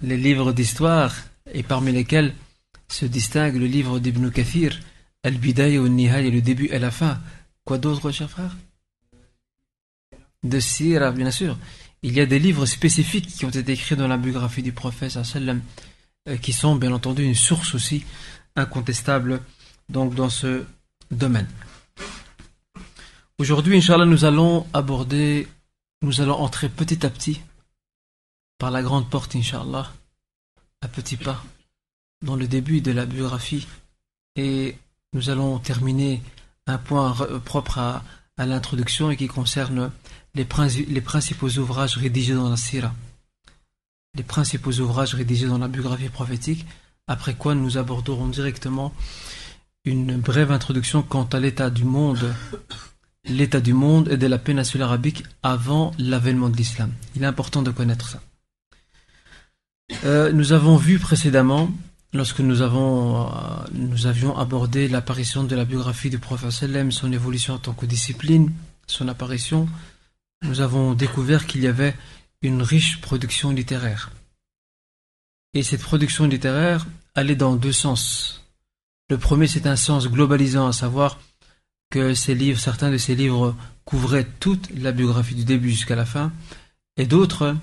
Les 0.00 0.16
livres 0.16 0.52
d'histoire, 0.52 1.14
et 1.52 1.62
parmi 1.62 1.92
lesquels 1.92 2.34
se 2.88 3.06
distingue 3.06 3.56
le 3.56 3.66
livre 3.66 3.98
d'Ibn 3.98 4.30
Kathir, 4.30 4.78
Al-Bidaya 5.22 5.80
ou 5.80 5.88
Nihal, 5.88 6.30
le 6.30 6.40
début 6.40 6.66
et 6.66 6.78
la 6.78 6.90
fin. 6.90 7.20
Quoi 7.64 7.78
d'autre, 7.78 8.12
cher 8.12 8.30
frère? 8.30 8.56
De 10.44 10.60
Sira, 10.60 11.10
bien 11.10 11.32
sûr. 11.32 11.58
Il 12.02 12.12
y 12.12 12.20
a 12.20 12.26
des 12.26 12.38
livres 12.38 12.66
spécifiques 12.66 13.26
qui 13.26 13.44
ont 13.44 13.50
été 13.50 13.72
écrits 13.72 13.96
dans 13.96 14.06
la 14.06 14.18
biographie 14.18 14.62
du 14.62 14.70
prophète 14.72 15.10
sallam 15.10 15.60
qui 16.42 16.52
sont 16.52 16.76
bien 16.76 16.92
entendu 16.92 17.24
une 17.24 17.34
source 17.34 17.74
aussi 17.74 18.04
incontestable 18.56 19.42
donc 19.88 20.14
dans 20.14 20.30
ce 20.30 20.64
domaine. 21.10 21.48
Aujourd'hui, 23.38 23.76
Inch'Allah, 23.76 24.06
nous 24.06 24.24
allons 24.24 24.66
aborder, 24.72 25.46
nous 26.02 26.20
allons 26.20 26.36
entrer 26.36 26.68
petit 26.68 27.04
à 27.04 27.10
petit 27.10 27.40
par 28.58 28.70
la 28.70 28.82
grande 28.82 29.10
porte, 29.10 29.36
Inch'Allah, 29.36 29.92
à 30.80 30.88
petits 30.88 31.18
pas, 31.18 31.44
dans 32.22 32.36
le 32.36 32.48
début 32.48 32.80
de 32.80 32.92
la 32.92 33.04
biographie. 33.04 33.66
Et 34.36 34.76
nous 35.12 35.30
allons 35.30 35.58
terminer 35.58 36.22
un 36.66 36.78
point 36.78 37.14
propre 37.44 37.78
à, 37.78 38.02
l'introduction 38.38 39.10
et 39.10 39.16
qui 39.16 39.28
concerne 39.28 39.90
les, 40.34 40.46
les 40.88 41.00
principaux 41.00 41.58
ouvrages 41.58 41.96
rédigés 41.96 42.34
dans 42.34 42.50
la 42.50 42.56
Sira 42.56 42.92
les 44.16 44.22
principaux 44.22 44.72
ouvrages 44.80 45.14
rédigés 45.14 45.46
dans 45.46 45.58
la 45.58 45.68
biographie 45.68 46.08
prophétique, 46.08 46.66
après 47.06 47.34
quoi 47.34 47.54
nous 47.54 47.78
aborderons 47.78 48.28
directement 48.28 48.92
une 49.84 50.16
brève 50.16 50.50
introduction 50.50 51.02
quant 51.02 51.24
à 51.32 51.38
l'état 51.38 51.70
du 51.70 51.84
monde, 51.84 52.34
l'état 53.24 53.60
du 53.60 53.72
monde 53.72 54.08
et 54.08 54.16
de 54.16 54.26
la 54.26 54.38
péninsule 54.38 54.82
arabique 54.82 55.24
avant 55.42 55.92
l'avènement 55.98 56.48
de 56.48 56.56
l'islam. 56.56 56.92
Il 57.14 57.22
est 57.22 57.26
important 57.26 57.62
de 57.62 57.70
connaître 57.70 58.08
ça. 58.08 58.20
Euh, 60.04 60.32
nous 60.32 60.52
avons 60.52 60.76
vu 60.76 60.98
précédemment, 60.98 61.70
lorsque 62.12 62.40
nous, 62.40 62.62
avons, 62.62 63.28
euh, 63.28 63.30
nous 63.72 64.06
avions 64.06 64.36
abordé 64.36 64.88
l'apparition 64.88 65.44
de 65.44 65.54
la 65.54 65.64
biographie 65.64 66.10
du 66.10 66.18
prophète 66.18 66.50
sallam, 66.50 66.90
son 66.90 67.12
évolution 67.12 67.54
en 67.54 67.58
tant 67.58 67.72
que 67.72 67.86
discipline, 67.86 68.52
son 68.88 69.06
apparition, 69.06 69.68
nous 70.42 70.60
avons 70.60 70.94
découvert 70.94 71.46
qu'il 71.46 71.62
y 71.62 71.68
avait 71.68 71.94
une 72.46 72.62
riche 72.62 73.00
production 73.00 73.50
littéraire. 73.50 74.12
Et 75.54 75.62
cette 75.62 75.82
production 75.82 76.26
littéraire 76.26 76.86
allait 77.14 77.36
dans 77.36 77.56
deux 77.56 77.72
sens. 77.72 78.44
Le 79.10 79.18
premier, 79.18 79.46
c'est 79.46 79.66
un 79.66 79.76
sens 79.76 80.08
globalisant, 80.08 80.68
à 80.68 80.72
savoir 80.72 81.18
que 81.90 82.14
certains 82.14 82.90
de 82.90 82.98
ces 82.98 83.14
livres 83.14 83.56
couvraient 83.84 84.26
toute 84.40 84.68
la 84.76 84.92
biographie 84.92 85.34
du 85.34 85.44
début 85.44 85.70
jusqu'à 85.70 85.96
la 85.96 86.04
fin, 86.04 86.32
et 86.96 87.06
d'autres 87.06 87.56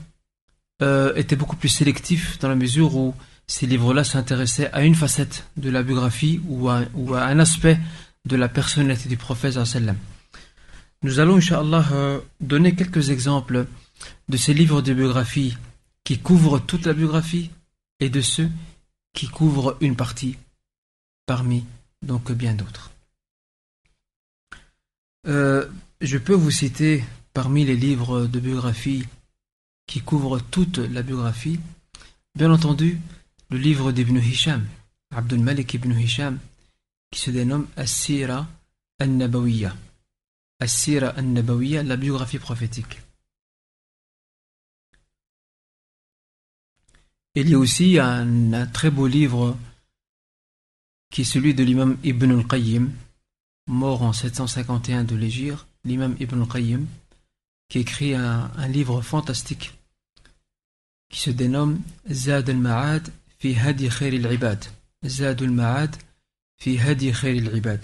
euh, 0.81 1.13
étaient 1.15 1.35
beaucoup 1.35 1.57
plus 1.57 1.69
sélectifs 1.69 2.39
dans 2.39 2.49
la 2.49 2.55
mesure 2.55 2.95
où 2.95 3.13
ces 3.47 3.67
livres-là 3.67 4.03
s'intéressaient 4.03 4.71
à 4.71 4.83
une 4.83 4.95
facette 4.95 5.45
de 5.57 5.69
la 5.69 5.83
biographie 5.83 6.41
ou 6.47 6.69
à, 6.69 6.83
ou 6.93 7.13
à 7.13 7.23
un 7.25 7.39
aspect 7.39 7.79
de 8.25 8.35
la 8.37 8.47
personnalité 8.47 9.09
du 9.09 9.17
prophète. 9.17 9.59
Nous 11.03 11.19
allons, 11.19 11.35
Inch'Allah, 11.35 11.85
euh, 11.91 12.19
donner 12.39 12.73
quelques 12.75 13.09
exemples 13.09 13.67
de 14.29 14.37
ces 14.37 14.53
livres 14.53 14.81
de 14.81 14.93
biographie 14.93 15.57
qui 16.03 16.19
couvrent 16.19 16.59
toute 16.59 16.85
la 16.85 16.93
biographie 16.93 17.49
et 17.99 18.09
de 18.09 18.21
ceux 18.21 18.49
qui 19.13 19.27
couvrent 19.27 19.77
une 19.79 19.95
partie 19.95 20.37
parmi 21.25 21.65
donc 22.01 22.31
bien 22.31 22.53
d'autres. 22.53 22.91
Euh, 25.27 25.67
je 26.01 26.17
peux 26.17 26.33
vous 26.33 26.51
citer 26.51 27.03
parmi 27.33 27.65
les 27.65 27.77
livres 27.77 28.25
de 28.27 28.39
biographie 28.39 29.05
qui 29.87 30.01
couvrent 30.01 30.39
toute 30.39 30.77
la 30.77 31.01
biographie, 31.01 31.59
bien 32.35 32.51
entendu, 32.51 32.99
le 33.49 33.57
livre 33.57 33.91
d'Ibn 33.91 34.17
Hisham, 34.17 34.65
Abdul 35.15 35.39
Malik 35.39 35.73
ibn 35.75 35.91
Hisham, 35.91 36.39
qui 37.11 37.19
se 37.19 37.31
dénomme 37.31 37.67
As-Sira 37.77 38.47
al-Nabawiyya. 38.99 39.75
As-Sira 40.59 41.09
al-Nabawiyya, 41.09 41.83
la 41.83 41.97
biographie 41.97 42.39
prophétique. 42.39 42.99
Il 47.35 47.49
y 47.49 47.55
a 47.55 47.57
aussi 47.57 47.97
un, 47.97 48.67
très 48.67 48.91
beau 48.91 49.07
livre 49.07 49.57
qui 51.09 51.21
est 51.21 51.23
celui 51.23 51.55
de 51.55 51.63
l'imam 51.63 51.97
Ibn 52.03 52.31
al-Qayyim, 52.31 52.91
mort 53.65 54.03
en 54.03 54.13
751 54.13 55.03
de 55.03 55.15
l'Égypte, 55.15 55.65
l'imam 55.83 56.15
Ibn 56.19 56.41
al-Qayyim, 56.41 56.85
qui 57.69 57.79
écrit 57.79 58.13
un, 58.13 58.51
livre 58.67 59.01
fantastique 59.01 59.73
qui 61.09 61.19
se 61.21 61.31
dénomme 61.31 61.81
Zad 62.11 62.49
al-Ma'ad 62.51 63.11
fi 63.39 63.55
hadi 63.57 63.89
khair 63.89 64.13
al-ibad. 64.13 64.65
Zad 65.03 65.41
al-Ma'ad 65.41 65.95
fi 66.59 66.77
hadi 66.77 67.11
khair 67.11 67.47
al-ibad. 67.47 67.83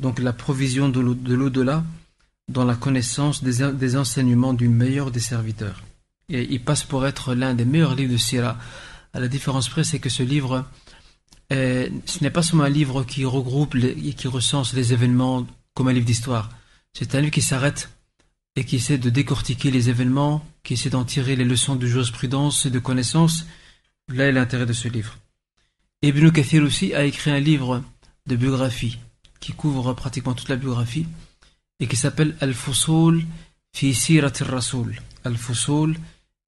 Donc 0.00 0.20
la 0.20 0.32
provision 0.32 0.88
de 0.88 1.00
l'au-delà 1.00 1.82
dans 2.46 2.64
la 2.64 2.76
connaissance 2.76 3.42
des 3.42 3.96
enseignements 3.96 4.54
du 4.54 4.68
meilleur 4.68 5.10
des 5.10 5.20
serviteurs 5.20 5.82
et 6.32 6.48
il 6.50 6.62
passe 6.62 6.82
pour 6.82 7.06
être 7.06 7.34
l'un 7.34 7.54
des 7.54 7.64
meilleurs 7.64 7.94
livres 7.94 8.12
de 8.12 8.16
Sira. 8.16 8.58
À 9.12 9.20
la 9.20 9.28
différence 9.28 9.68
près, 9.68 9.84
c'est 9.84 9.98
que 9.98 10.08
ce 10.08 10.22
livre, 10.22 10.66
ce 11.50 12.22
n'est 12.22 12.30
pas 12.30 12.42
seulement 12.42 12.64
un 12.64 12.70
livre 12.70 13.04
qui 13.04 13.24
regroupe 13.24 13.74
et 13.74 14.14
qui 14.14 14.26
recense 14.26 14.72
les 14.72 14.92
événements 14.92 15.46
comme 15.74 15.88
un 15.88 15.92
livre 15.92 16.06
d'histoire. 16.06 16.48
C'est 16.94 17.14
un 17.14 17.20
livre 17.20 17.32
qui 17.32 17.42
s'arrête 17.42 17.90
et 18.56 18.64
qui 18.64 18.76
essaie 18.76 18.98
de 18.98 19.10
décortiquer 19.10 19.70
les 19.70 19.88
événements, 19.90 20.44
qui 20.62 20.74
essaie 20.74 20.90
d'en 20.90 21.04
tirer 21.04 21.36
les 21.36 21.44
leçons 21.44 21.76
de 21.76 21.86
jurisprudence 21.86 22.66
et 22.66 22.70
de 22.70 22.78
connaissance. 22.78 23.46
Là 24.08 24.26
est 24.26 24.32
l'intérêt 24.32 24.66
de 24.66 24.72
ce 24.72 24.88
livre. 24.88 25.18
Ibn 26.02 26.30
Kathir 26.30 26.62
aussi 26.62 26.94
a 26.94 27.04
écrit 27.04 27.30
un 27.30 27.38
livre 27.38 27.82
de 28.26 28.36
biographie 28.36 28.98
qui 29.40 29.52
couvre 29.52 29.92
pratiquement 29.94 30.34
toute 30.34 30.48
la 30.48 30.56
biographie 30.56 31.06
et 31.80 31.86
qui 31.86 31.96
s'appelle 31.96 32.36
Al-Fusul 32.40 33.24
fi 33.74 33.94
Sirat 33.94 34.32
al-Rasoul. 34.40 35.00
Al-Fusul 35.24 35.96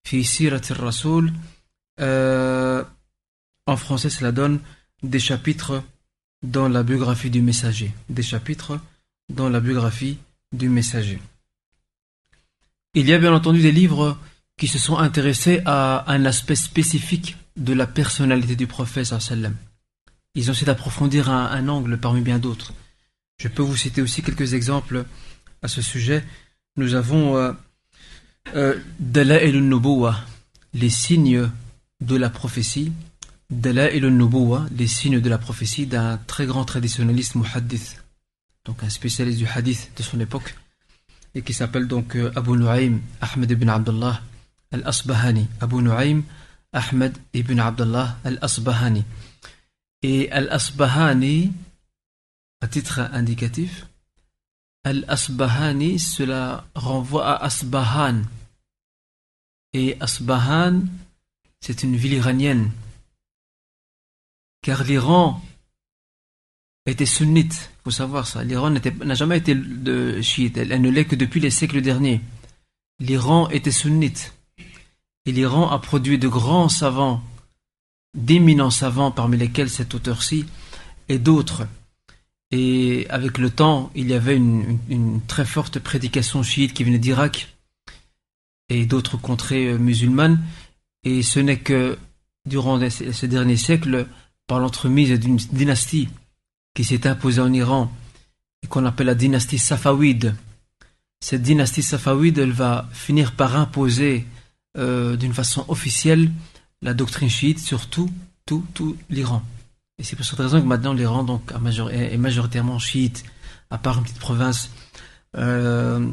Rasoul. 0.07 1.33
En 3.67 3.77
français, 3.77 4.11
cela 4.11 4.33
donne 4.33 4.61
des 5.03 5.19
chapitres 5.19 5.83
dans 6.43 6.69
la 6.69 6.83
biographie 6.83 7.31
du 7.31 7.41
messager. 7.41 7.93
Des 8.09 8.23
chapitres 8.23 8.79
dans 9.29 9.49
la 9.49 9.61
biographie 9.61 10.19
du 10.53 10.69
messager. 10.69 11.21
Il 12.95 13.09
y 13.09 13.13
a 13.13 13.19
bien 13.19 13.35
entendu 13.35 13.61
des 13.61 13.73
livres 13.73 14.19
qui 14.57 14.69
se 14.69 14.79
sont 14.79 14.99
intéressés 14.99 15.63
à 15.65 16.11
un 16.13 16.25
aspect 16.25 16.55
spécifique 16.55 17.37
de 17.57 17.73
la 17.73 17.87
personnalité 17.87 18.55
du 18.55 18.67
prophète 18.67 19.07
sallam. 19.07 19.57
Ils 20.35 20.49
ont 20.49 20.53
essayé 20.53 20.67
d'approfondir 20.67 21.31
un, 21.31 21.69
angle 21.69 21.99
parmi 21.99 22.21
bien 22.21 22.39
d'autres. 22.39 22.73
Je 23.39 23.49
peux 23.49 23.63
vous 23.63 23.77
citer 23.77 24.03
aussi 24.03 24.23
quelques 24.23 24.55
exemples 24.55 25.07
à 25.63 25.69
ce 25.69 25.83
sujet. 25.83 26.25
Nous 26.77 26.95
avons 26.95 27.37
euh, 27.37 27.53
euh, 28.55 28.79
les 30.75 30.91
signes 30.91 31.51
de 32.01 32.17
la 32.17 32.31
prophétie 32.31 32.93
Dala'il 33.51 34.05
al-Nubuwa, 34.05 34.67
les 34.77 34.87
signes 34.87 35.21
de 35.21 35.29
la 35.29 35.39
prophétie 35.39 35.87
d'un 35.87 36.17
très 36.27 36.47
grand 36.47 36.65
traditionnaliste 36.65 37.35
muhaddith, 37.35 38.03
donc 38.65 38.83
un 38.83 38.89
spécialiste 38.89 39.39
du 39.39 39.47
hadith 39.47 39.93
de 39.97 40.03
son 40.03 40.19
époque, 40.19 40.55
et 41.35 41.43
qui 41.43 41.53
s'appelle 41.53 41.87
donc 41.87 42.17
euh, 42.17 42.33
Abu 42.35 42.53
Nu'aym 42.53 43.01
Ahmed 43.21 43.51
ibn 43.51 43.69
Abdullah 43.69 44.23
al-Asbahani. 44.73 45.49
Abu 45.61 45.77
Nu'aym 45.83 46.23
Ahmed 46.73 47.17
ibn 47.33 47.59
Abdullah 47.61 48.19
al-Asbahani. 48.25 49.05
Et 50.03 50.31
al-Asbahani, 50.31 51.53
à 52.61 52.69
titre 52.69 53.01
indicatif, 53.13 53.87
al-Asbahani, 54.85 55.99
cela 55.99 56.67
renvoie 56.75 57.27
à 57.27 57.45
Asbahan. 57.45 58.23
Et 59.73 59.97
Asbahan, 60.01 60.83
c'est 61.61 61.83
une 61.83 61.97
ville 61.97 62.13
iranienne. 62.13 62.71
Car 64.63 64.85
l'Iran 64.85 65.43
était 66.87 67.07
sunnite, 67.07 67.71
il 67.73 67.83
faut 67.85 67.91
savoir 67.91 68.27
ça. 68.27 68.45
L'Iran 68.45 68.71
n'a 68.71 69.15
jamais 69.15 69.39
été 69.39 69.55
de 69.55 70.21
chiite, 70.21 70.59
elle, 70.59 70.81
ne 70.81 70.91
l'est 70.91 71.07
que 71.07 71.17
depuis 71.17 71.41
les 71.41 71.51
siècles 71.51 71.81
derniers. 71.81 72.21
L'Iran 73.01 73.49
était 73.49 73.71
sunnite. 73.71 74.35
Et 75.27 75.33
l'Iran 75.33 75.71
a 75.71 75.79
produit 75.79 76.19
de 76.19 76.29
grands 76.29 76.69
savants, 76.69 77.23
d'éminents 78.15 78.71
savants 78.71 79.11
parmi 79.11 79.39
lesquels 79.39 79.71
cet 79.71 79.95
auteur-ci 79.95 80.45
et 81.09 81.19
d'autres. 81.19 81.67
Et 82.57 83.09
avec 83.11 83.39
le 83.39 83.51
temps, 83.51 83.91
il 83.97 84.07
y 84.09 84.15
avait 84.15 84.37
une, 84.37 85.21
très 85.27 85.45
forte 85.45 85.81
prédication 85.81 86.45
chiite 86.45 86.73
qui 86.73 86.85
venait 86.85 87.01
d'Irak 87.01 87.53
et 88.69 88.87
d'autres 88.87 89.17
contrées 89.17 89.73
euh, 89.73 89.77
musulmanes. 89.77 90.41
Et 91.03 91.23
ce 91.23 91.41
n'est 91.41 91.59
que 91.59 91.99
durant 92.47 92.79
ces 92.89 93.27
derniers 93.27 93.57
siècles, 93.57 94.07
par 94.47 94.61
l'entremise 94.61 95.19
d'une 95.19 95.37
dynastie 95.37 96.09
qui 96.75 96.85
s'est 96.85 97.09
imposée 97.09 97.41
en 97.41 97.53
Iran 97.53 97.91
qu'on 98.69 98.85
appelle 98.87 99.09
la 99.09 99.17
dynastie 99.17 99.59
safawide. 99.59 100.37
Cette 101.21 101.43
dynastie 101.43 101.83
safawide, 101.83 102.39
elle 102.39 102.53
va 102.53 102.89
finir 102.93 103.33
par 103.33 103.57
imposer 103.57 104.27
euh, 104.79 105.17
d'une 105.17 105.35
façon 105.35 105.65
officielle 105.67 106.31
la 106.83 106.95
doctrine 106.95 107.29
chiite 107.29 107.59
sur 107.59 107.89
tout, 107.89 108.11
tout, 108.47 108.65
tout 108.75 108.97
l'Iran. 109.11 109.43
Et 109.99 110.03
c'est 110.03 110.17
pour 110.17 110.25
cette 110.25 110.39
raison 110.39 110.61
que 110.61 110.67
maintenant 110.67 110.93
l'Iran 110.93 111.41
est 111.91 112.17
majoritairement 112.17 112.79
chiite, 112.79 113.25
à 113.71 113.79
part 113.79 113.99
une 113.99 114.05
petite 114.05 114.19
province 114.19 114.71
euh, 115.37 116.07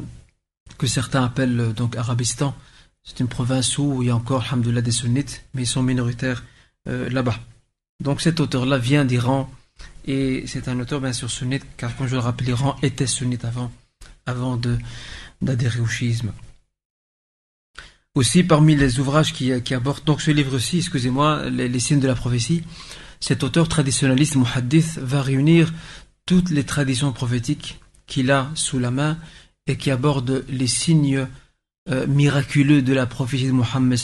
que 0.78 0.88
certains 0.88 1.24
appellent 1.24 1.60
euh, 1.60 1.74
donc 1.74 1.96
Arabistan. 1.96 2.56
C'est 3.04 3.20
une 3.20 3.28
province 3.28 3.78
où 3.78 4.04
il 4.04 4.08
y 4.08 4.12
a 4.12 4.16
encore, 4.16 4.44
alhamdoulilah, 4.44 4.82
des 4.82 4.92
sunnites, 4.92 5.44
mais 5.54 5.64
ils 5.64 5.68
sont 5.68 5.82
minoritaires 5.82 6.44
là-bas. 6.86 7.40
Donc 8.00 8.22
cet 8.22 8.40
auteur-là 8.40 8.78
vient 8.78 9.06
d'Iran, 9.06 9.50
et 10.06 10.44
c'est 10.48 10.68
un 10.68 10.80
auteur 10.80 11.00
bien 11.02 11.14
sûr 11.14 11.30
sunnite, 11.30 11.64
car 11.78 11.96
comme 11.96 12.08
je 12.08 12.16
le 12.16 12.20
rappelle, 12.20 12.48
l'Iran 12.48 12.76
était 12.82 13.08
sunnite 13.08 13.46
avant, 13.46 13.72
avant 14.26 14.60
d'adhérer 15.42 15.80
au 15.80 15.86
chiisme. 15.86 16.32
Aussi, 18.16 18.44
parmi 18.44 18.76
les 18.76 19.00
ouvrages 19.00 19.32
qui, 19.32 19.54
abordent 19.74 20.04
donc 20.04 20.22
ce 20.22 20.32
livre-ci, 20.32 20.80
excusez-moi, 20.80 21.50
les, 21.50 21.80
signes 21.80 22.02
de 22.02 22.08
la 22.08 22.16
prophétie, 22.16 22.64
cet 23.22 23.44
auteur 23.44 23.70
traditionnaliste 23.70 24.36
muhaddith 24.36 24.98
va 24.98 25.22
réunir 25.22 25.74
toutes 26.26 26.50
les 26.50 26.66
traditions 26.66 27.14
prophétiques 27.14 27.80
qu'il 28.08 28.32
a 28.32 28.52
sous 28.56 28.80
la 28.80 28.92
main 28.92 29.18
et 29.68 29.78
qui 29.78 29.92
abordent 29.92 30.44
les 30.50 30.68
signes 30.68 31.28
euh, 31.90 32.06
miraculeux 32.08 32.82
de 32.82 32.94
la 32.94 33.06
prophétie 33.06 33.48
de 33.48 33.52
Mohammed 33.52 34.00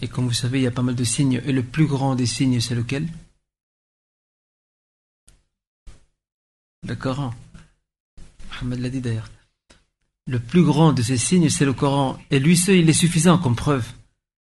Et 0.00 0.08
comme 0.08 0.26
vous 0.26 0.32
savez, 0.32 0.60
il 0.60 0.62
y 0.62 0.66
a 0.66 0.70
pas 0.70 0.82
mal 0.82 0.94
de 0.94 1.04
signes, 1.04 1.42
et 1.44 1.52
le 1.52 1.62
plus 1.62 1.86
grand 1.86 2.14
des 2.14 2.26
signes, 2.26 2.60
c'est 2.60 2.74
lequel? 2.74 3.08
Le 6.86 6.94
Coran. 6.94 7.34
Mohammed 8.50 8.80
l'a 8.80 8.90
dit 8.90 9.00
d'ailleurs. 9.00 9.30
Le 10.26 10.38
plus 10.38 10.62
grand 10.62 10.92
de 10.92 11.02
ces 11.02 11.16
signes, 11.16 11.50
c'est 11.50 11.64
le 11.64 11.72
Coran. 11.72 12.18
Et 12.30 12.38
lui 12.38 12.56
seul, 12.56 12.76
il 12.76 12.88
est 12.88 12.92
suffisant 12.92 13.38
comme 13.38 13.56
preuve 13.56 13.86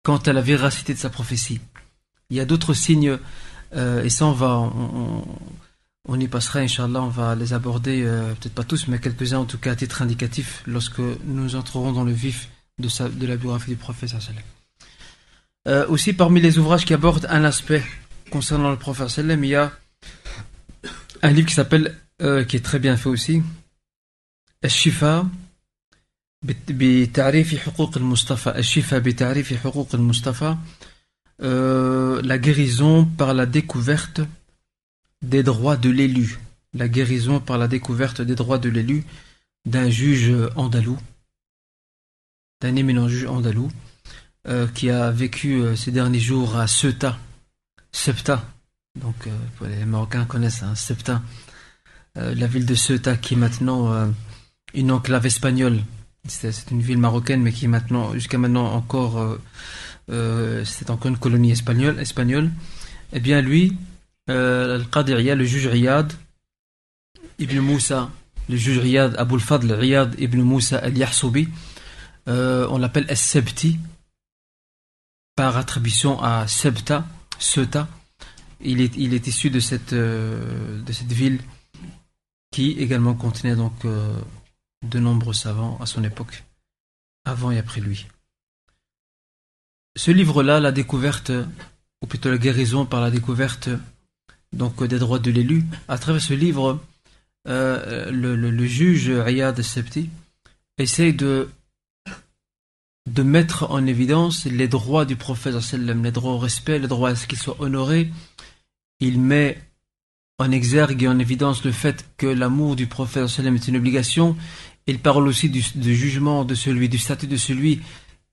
quant 0.03 0.17
à 0.17 0.34
la 0.34 0.41
véracité 0.41 0.93
de 0.93 0.99
sa 0.99 1.10
prophétie. 1.10 1.62
Il 2.29 2.38
y 2.38 2.39
a 2.39 2.45
d'autres 2.45 2.73
signes, 2.73 3.17
et 3.74 4.11
ça, 4.11 4.26
on 4.26 4.33
va, 4.33 4.70
on, 6.09 6.20
y 6.20 6.28
passera, 6.28 6.61
Inch'Allah, 6.61 7.02
on 7.02 7.09
va 7.09 7.35
les 7.35 7.52
aborder, 7.52 8.02
euh, 8.04 8.33
peut-être 8.35 8.54
pas 8.54 8.64
tous, 8.64 8.88
mais 8.88 8.98
quelques-uns 8.98 9.38
en 9.38 9.44
tout 9.44 9.59
cas 9.59 9.72
à 9.72 9.76
titre 9.76 10.00
indicatif, 10.02 10.62
lorsque 10.66 11.00
nous 11.24 11.54
entrerons 11.54 11.92
dans 11.92 12.04
le 12.04 12.12
vif 12.12 12.48
de, 12.78 12.88
sa, 12.88 13.09
de 13.09 13.26
la 13.26 13.37
biographie 13.37 13.70
du 13.70 13.76
prophète. 13.76 14.14
Euh, 15.66 15.87
aussi, 15.88 16.14
parmi 16.14 16.40
les 16.40 16.59
ouvrages 16.59 16.85
qui 16.85 16.94
abordent 16.94 17.26
un 17.28 17.44
aspect 17.44 17.85
concernant 18.31 18.70
le 18.70 18.76
prophète, 18.76 19.14
il 19.18 19.44
y 19.44 19.54
a 19.54 19.72
un 21.22 21.31
livre 21.31 21.48
qui 21.48 21.54
s'appelle 21.54 21.94
euh, 22.22 22.44
qui 22.44 22.57
est 22.57 22.64
très 22.64 22.78
bien 22.78 22.96
fait 22.96 23.09
aussi. 23.09 23.42
الشفاء 24.64 25.26
بتعريف 26.42 27.54
حقوق 27.54 27.96
المصطفى 27.96 28.59
الشفاء 28.59 29.00
بتعريف 29.00 29.54
حقوق 29.54 29.94
المصطفى 29.94 30.57
euh, 31.41 32.22
la 32.24 32.38
guérison 32.38 33.06
par 33.06 33.34
la 33.34 33.46
découverte 33.46 34.22
des 35.22 35.41
droits 35.41 35.78
de 35.78 35.89
l'élu 35.89 36.39
la 36.76 36.88
guérison 36.88 37.39
par 37.39 37.58
la 37.58 37.67
découverte 37.67 38.22
des 38.22 38.36
droits 38.36 38.60
de 38.60 38.69
l'élu 38.69 39.04
d'un 39.65 39.89
juge 39.89 40.32
andalou 40.56 40.98
d'un 42.62 42.76
éminent 42.76 43.08
juge 43.08 43.26
andalou 43.26 43.72
euh, 44.48 44.67
qui 44.67 44.89
a 44.91 45.10
vécu 45.10 45.56
euh, 45.56 45.76
ces 45.76 45.91
derniers 45.91 46.19
jours 46.19 46.56
à 46.56 46.67
Ceuta 46.67 47.17
Septa 47.91 48.46
donc 49.00 49.28
les 49.62 49.86
Marocains 49.86 50.26
connaissent 50.26 50.62
hein, 50.62 50.76
Septa 50.76 51.22
la 52.15 52.46
ville 52.46 52.67
de 52.67 52.76
Ceuta 52.76 53.17
qui 53.17 53.34
est 53.34 53.38
maintenant 53.38 54.13
une 54.76 54.91
enclave 54.91 55.26
espagnole. 55.26 55.80
C'est 56.28 56.69
une 56.69 56.82
ville 56.82 57.00
marocaine 57.00 57.41
mais 57.41 57.52
qui 57.52 57.65
est 57.65 57.69
maintenant, 57.69 58.13
jusqu'à 58.13 58.38
maintenant 58.38 58.72
encore, 58.72 59.39
euh, 60.11 60.63
c'est 60.65 60.89
encore 60.89 61.09
une 61.09 61.17
colonie 61.17 61.51
espagnole. 61.51 61.99
espagnole. 61.99 62.51
Eh 63.13 63.19
bien 63.19 63.41
lui, 63.41 63.77
al 64.27 64.85
le 64.95 65.43
juge 65.45 65.67
Riyad, 65.67 66.13
Ibn 67.39 67.59
Moussa, 67.59 68.09
le 68.49 68.55
juge 68.57 68.79
Riyad, 68.79 69.15
Abul 69.17 69.39
Fadl 69.39 69.71
Riyad 69.71 70.15
Ibn 70.19 70.41
Moussa 70.41 70.77
al-Yahsoubi, 70.77 71.49
on 72.27 72.77
l'appelle 72.77 73.05
Es-Sebti, 73.09 73.79
par 75.35 75.57
attribution 75.57 76.21
à 76.21 76.47
Sebta, 76.47 77.05
Ceuta. 77.39 77.87
Il 78.61 78.79
est, 78.81 78.95
il 78.95 79.13
est 79.13 79.27
issu 79.27 79.49
de 79.49 79.59
cette, 79.59 79.93
de 79.93 80.91
cette 80.91 81.11
ville 81.11 81.39
qui 82.53 82.73
également 82.73 83.15
contenait 83.15 83.55
donc 83.55 83.73
euh, 83.83 84.15
de 84.83 84.99
nombreux 84.99 85.33
savants 85.33 85.77
à 85.81 85.87
son 85.87 86.03
époque, 86.03 86.43
avant 87.25 87.49
et 87.49 87.57
après 87.57 87.81
lui. 87.81 88.07
Ce 89.95 90.12
livre-là, 90.12 90.60
la 90.60 90.71
découverte, 90.71 91.32
ou 92.01 92.08
plutôt 92.08 92.32
la 92.32 92.38
guérison 92.38 92.86
par 92.86 93.01
la 93.01 93.12
découverte 93.12 93.69
donc 94.51 94.84
des 94.84 94.99
droits 94.99 95.19
de 95.19 95.32
l'élu, 95.32 95.63
à 95.88 95.97
travers 95.97 96.21
ce 96.21 96.34
livre, 96.34 96.79
euh, 97.47 98.12
le, 98.12 98.65
juge 98.65 99.10
Riyad 99.10 99.62
Septi 99.62 100.10
essaye 100.77 101.13
de 101.13 101.49
de 103.06 103.21
mettre 103.21 103.69
en 103.69 103.86
évidence 103.86 104.45
les 104.45 104.69
droits 104.69 105.03
du 105.03 105.17
prophète, 105.17 105.56
les 105.73 106.12
droits 106.12 106.34
au 106.34 106.38
respect, 106.38 106.79
les 106.79 106.88
droits 106.88 107.10
à 107.10 107.15
ce 107.15 107.27
qu'il 107.27 107.38
soit 107.38 107.60
honoré. 107.60 108.10
Il 109.01 109.19
met 109.19 109.62
en 110.39 110.51
exergue 110.51 111.03
et 111.03 111.08
en 111.08 111.19
évidence 111.19 111.65
le 111.65 111.71
fait 111.71 112.06
que 112.17 112.27
l'amour 112.27 112.77
du 112.77 112.88
prophète 112.88 113.29
est 113.39 113.67
une 113.67 113.75
obligation. 113.75 114.38
Il 114.88 114.99
parle 114.99 115.27
aussi 115.27 115.49
du, 115.49 115.62
jugement 115.95 116.45
de 116.45 116.56
celui, 116.56 116.88
du 116.88 116.97
statut 116.97 117.27
de 117.27 117.38
celui 117.38 117.82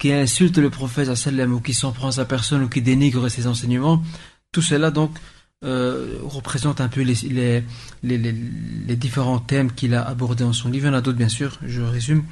qui 0.00 0.12
insulte 0.12 0.56
le 0.56 0.70
prophète 0.70 1.08
ou 1.08 1.60
qui 1.60 1.74
s'en 1.74 1.92
prend 1.92 2.08
à 2.08 2.12
sa 2.12 2.24
personne 2.24 2.62
ou 2.62 2.68
qui 2.68 2.80
dénigre 2.80 3.28
ses 3.28 3.46
enseignements. 3.46 4.02
Tout 4.50 4.62
cela 4.62 4.90
donc 4.90 5.16
euh, 5.62 6.18
représente 6.22 6.80
un 6.80 6.88
peu 6.88 7.02
les, 7.02 7.62
différents 8.96 9.40
thèmes 9.40 9.70
qu'il 9.70 9.94
a 9.94 10.02
abordés 10.02 10.42
dans 10.42 10.54
son 10.54 10.70
livre. 10.70 10.86
Il 10.86 10.88
y 10.88 10.92
en 10.92 10.96
a 10.96 11.02
d'autres 11.02 11.18
bien 11.18 11.28
sûr, 11.28 11.58
je 11.62 11.82
résume, 11.82 12.24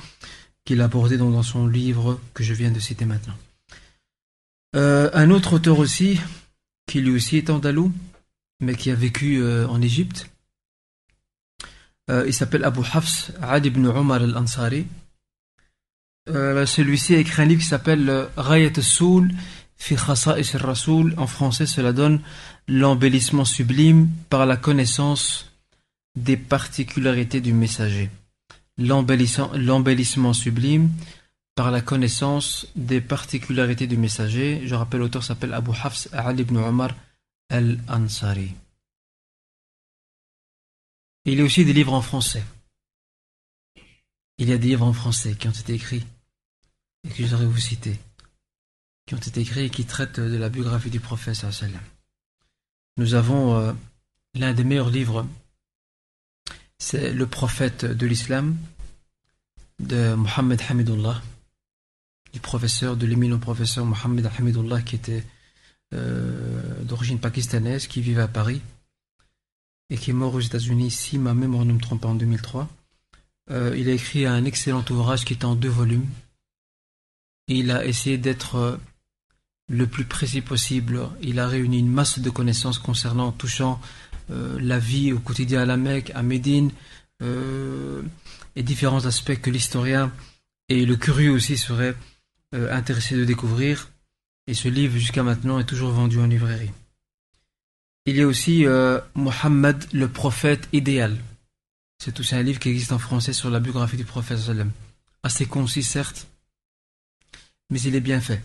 qu'il 0.65 0.81
a 0.81 0.85
abordés 0.85 1.19
dans, 1.19 1.43
son 1.43 1.67
livre 1.67 2.19
que 2.33 2.43
je 2.43 2.55
viens 2.55 2.71
de 2.71 2.81
citer 2.81 3.05
maintenant. 3.05 3.37
Euh, 4.75 5.11
un 5.13 5.31
autre 5.31 5.53
auteur 5.53 5.79
aussi, 5.79 6.19
qui 6.87 7.03
lui 7.03 7.11
aussi 7.11 7.37
est 7.37 7.51
andalou, 7.51 7.93
mais 8.61 8.77
qui 8.77 8.91
a 8.91 8.95
vécu 8.95 9.37
euh, 9.37 9.69
en 9.69 9.81
Égypte. 9.83 10.31
Il 12.11 12.33
s'appelle 12.33 12.65
Abu 12.65 12.81
Hafs 12.95 13.33
Ali 13.43 13.69
ibn 13.69 13.85
Omar 13.85 14.23
al-Ansari. 14.23 14.87
Euh, 16.31 16.67
celui-ci 16.67 17.15
a 17.15 17.19
écrit 17.19 17.43
un 17.43 17.47
livre 17.47 17.63
qui 17.63 17.69
s'appelle 17.69 18.29
Rayat 18.37 18.73
al-Soul 18.77 19.33
fi 19.79 19.97
Khasa'is 19.97 20.51
al-Rasoul. 20.55 21.15
En 21.17 21.27
français, 21.27 21.67
cela 21.67 21.93
donne 21.93 22.21
l'embellissement 22.67 23.45
sublime 23.45 24.09
par 24.29 24.45
la 24.45 24.57
connaissance 24.57 25.51
des 26.17 26.37
particularités 26.37 27.41
du 27.41 27.53
messager. 27.53 28.11
L'embellissement 28.77 30.33
sublime 30.33 30.91
par 31.55 31.71
la 31.71 31.81
connaissance 31.81 32.69
des 32.77 33.01
particularités 33.01 33.87
du 33.87 33.97
messager. 33.97 34.63
Je 34.65 34.75
rappelle, 34.75 35.01
l'auteur 35.01 35.25
s'appelle 35.25 35.55
Abu 35.55 35.71
Hafs 35.83 36.09
Ali 36.13 36.43
ibn 36.43 36.59
Omar 36.59 36.95
al-Ansari. 37.49 38.55
Il 41.25 41.39
y 41.39 41.41
a 41.41 41.45
aussi 41.45 41.65
des 41.65 41.73
livres 41.73 41.95
en 41.95 42.03
français. 42.03 42.45
Il 44.39 44.49
y 44.49 44.53
a 44.53 44.59
des 44.59 44.69
livres 44.69 44.87
en 44.87 44.93
français 44.93 45.35
qui 45.35 45.49
ont 45.49 45.53
été 45.53 45.75
écrits 45.75 46.05
et 47.05 47.11
que 47.11 47.23
je 47.23 47.29
voudrais 47.29 47.47
vous 47.47 47.59
citer, 47.59 47.99
qui 49.07 49.15
ont 49.15 49.19
été 49.19 49.41
écrits 49.41 49.65
et 49.65 49.71
qui 49.71 49.85
traitent 49.85 50.21
de 50.21 50.37
la 50.37 50.49
biographie 50.49 50.91
du 50.91 51.01
prophète. 51.01 51.45
Nous 52.97 53.15
avons 53.15 53.57
euh, 53.57 53.73
l'un 54.35 54.53
des 54.53 54.65
meilleurs 54.65 54.91
livres, 54.91 55.27
c'est 56.79 57.13
Le 57.13 57.27
prophète 57.27 57.85
de 57.85 58.07
l'islam 58.07 58.57
de 59.81 60.15
Mohammed 60.15 60.61
Hamidullah, 60.69 61.23
du 62.33 62.41
professeur, 62.41 62.97
de 62.97 63.07
l'éminent 63.07 63.39
professeur 63.39 63.85
Mohammed 63.85 64.31
Hamidullah 64.39 64.83
qui 64.83 64.97
était 64.97 65.25
euh, 65.95 66.83
d'origine 66.85 67.19
pakistanaise, 67.19 67.87
qui 67.87 68.01
vivait 68.01 68.23
à 68.23 68.29
Paris 68.29 68.61
et 69.91 69.97
qui 69.97 70.11
est 70.11 70.15
mort 70.15 70.35
aux 70.35 70.41
États-Unis, 70.41 70.91
si 70.91 71.19
ma 71.19 71.35
mémoire 71.35 71.65
ne 71.65 71.73
me 71.73 71.81
trompe 71.81 72.03
pas, 72.03 72.09
en 72.09 72.15
2003. 72.15 72.69
Euh, 73.51 73.75
il 73.77 73.89
a 73.89 73.93
écrit 73.93 74.27
un 74.27 74.45
excellent 74.45 74.85
ouvrage 74.91 75.25
qui 75.25 75.33
est 75.33 75.45
en 75.45 75.55
deux 75.55 75.71
volumes. 75.71 76.07
Il 77.57 77.71
a 77.71 77.85
essayé 77.85 78.19
d'être 78.19 78.57
euh, 78.57 78.77
le 79.69 79.87
plus 79.87 80.05
précis 80.05 80.41
possible. 80.41 81.09
Il 81.23 81.39
a 81.39 81.49
réuni 81.49 81.79
une 81.79 81.91
masse 81.91 82.19
de 82.19 82.31
connaissances 82.31 82.79
concernant, 82.79 83.33
touchant 83.33 83.81
euh, 84.31 84.59
la 84.61 84.79
vie 84.79 85.13
au 85.13 85.19
quotidien 85.19 85.63
à 85.63 85.67
la 85.67 85.77
Mecque, 85.77 86.13
à 86.15 86.23
Médine, 86.23 86.71
et 87.21 88.63
différents 88.63 89.07
aspects 89.07 89.41
que 89.41 89.51
l'historien 89.51 90.13
et 90.69 90.87
le 90.87 90.95
curieux 90.95 91.33
aussi 91.33 91.57
seraient 91.57 91.97
intéressés 92.53 93.17
de 93.17 93.25
découvrir. 93.25 93.91
Et 94.47 94.55
ce 94.55 94.69
livre, 94.69 94.97
jusqu'à 94.97 95.25
maintenant, 95.25 95.59
est 95.59 95.65
toujours 95.65 95.91
vendu 95.91 96.21
en 96.21 96.27
librairie. 96.27 96.71
Il 98.09 98.17
y 98.17 98.23
a 98.23 98.27
aussi 98.27 98.65
euh, 98.65 98.99
Mohammed, 99.15 99.85
le 99.93 100.09
prophète 100.09 100.67
idéal. 100.73 101.19
C'est 101.99 102.19
aussi 102.19 102.35
un 102.35 102.43
livre 102.43 102.59
qui 102.59 102.71
existe 102.71 102.93
en 102.93 102.99
français 102.99 103.35
sur 103.35 103.51
la 103.51 103.61
biographie 103.61 103.99
du 103.99 104.07
prophète 104.07 104.39
Assez 105.23 105.45
concis, 105.45 105.83
certes, 105.83 106.27
mais 107.71 107.81
il 107.81 107.95
est 107.95 108.01
bien 108.01 108.21
fait. 108.21 108.43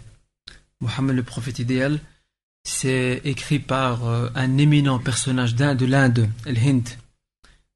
Mohammed, 0.81 1.15
le 1.15 1.23
prophète 1.23 1.59
idéal, 1.59 1.99
c'est 2.63 3.21
écrit 3.23 3.59
par 3.59 4.07
euh, 4.07 4.29
un 4.35 4.57
éminent 4.57 4.99
personnage 4.99 5.55
de 5.55 5.85
l'Inde, 5.85 6.29
El 6.45 6.57
Hind. 6.57 6.89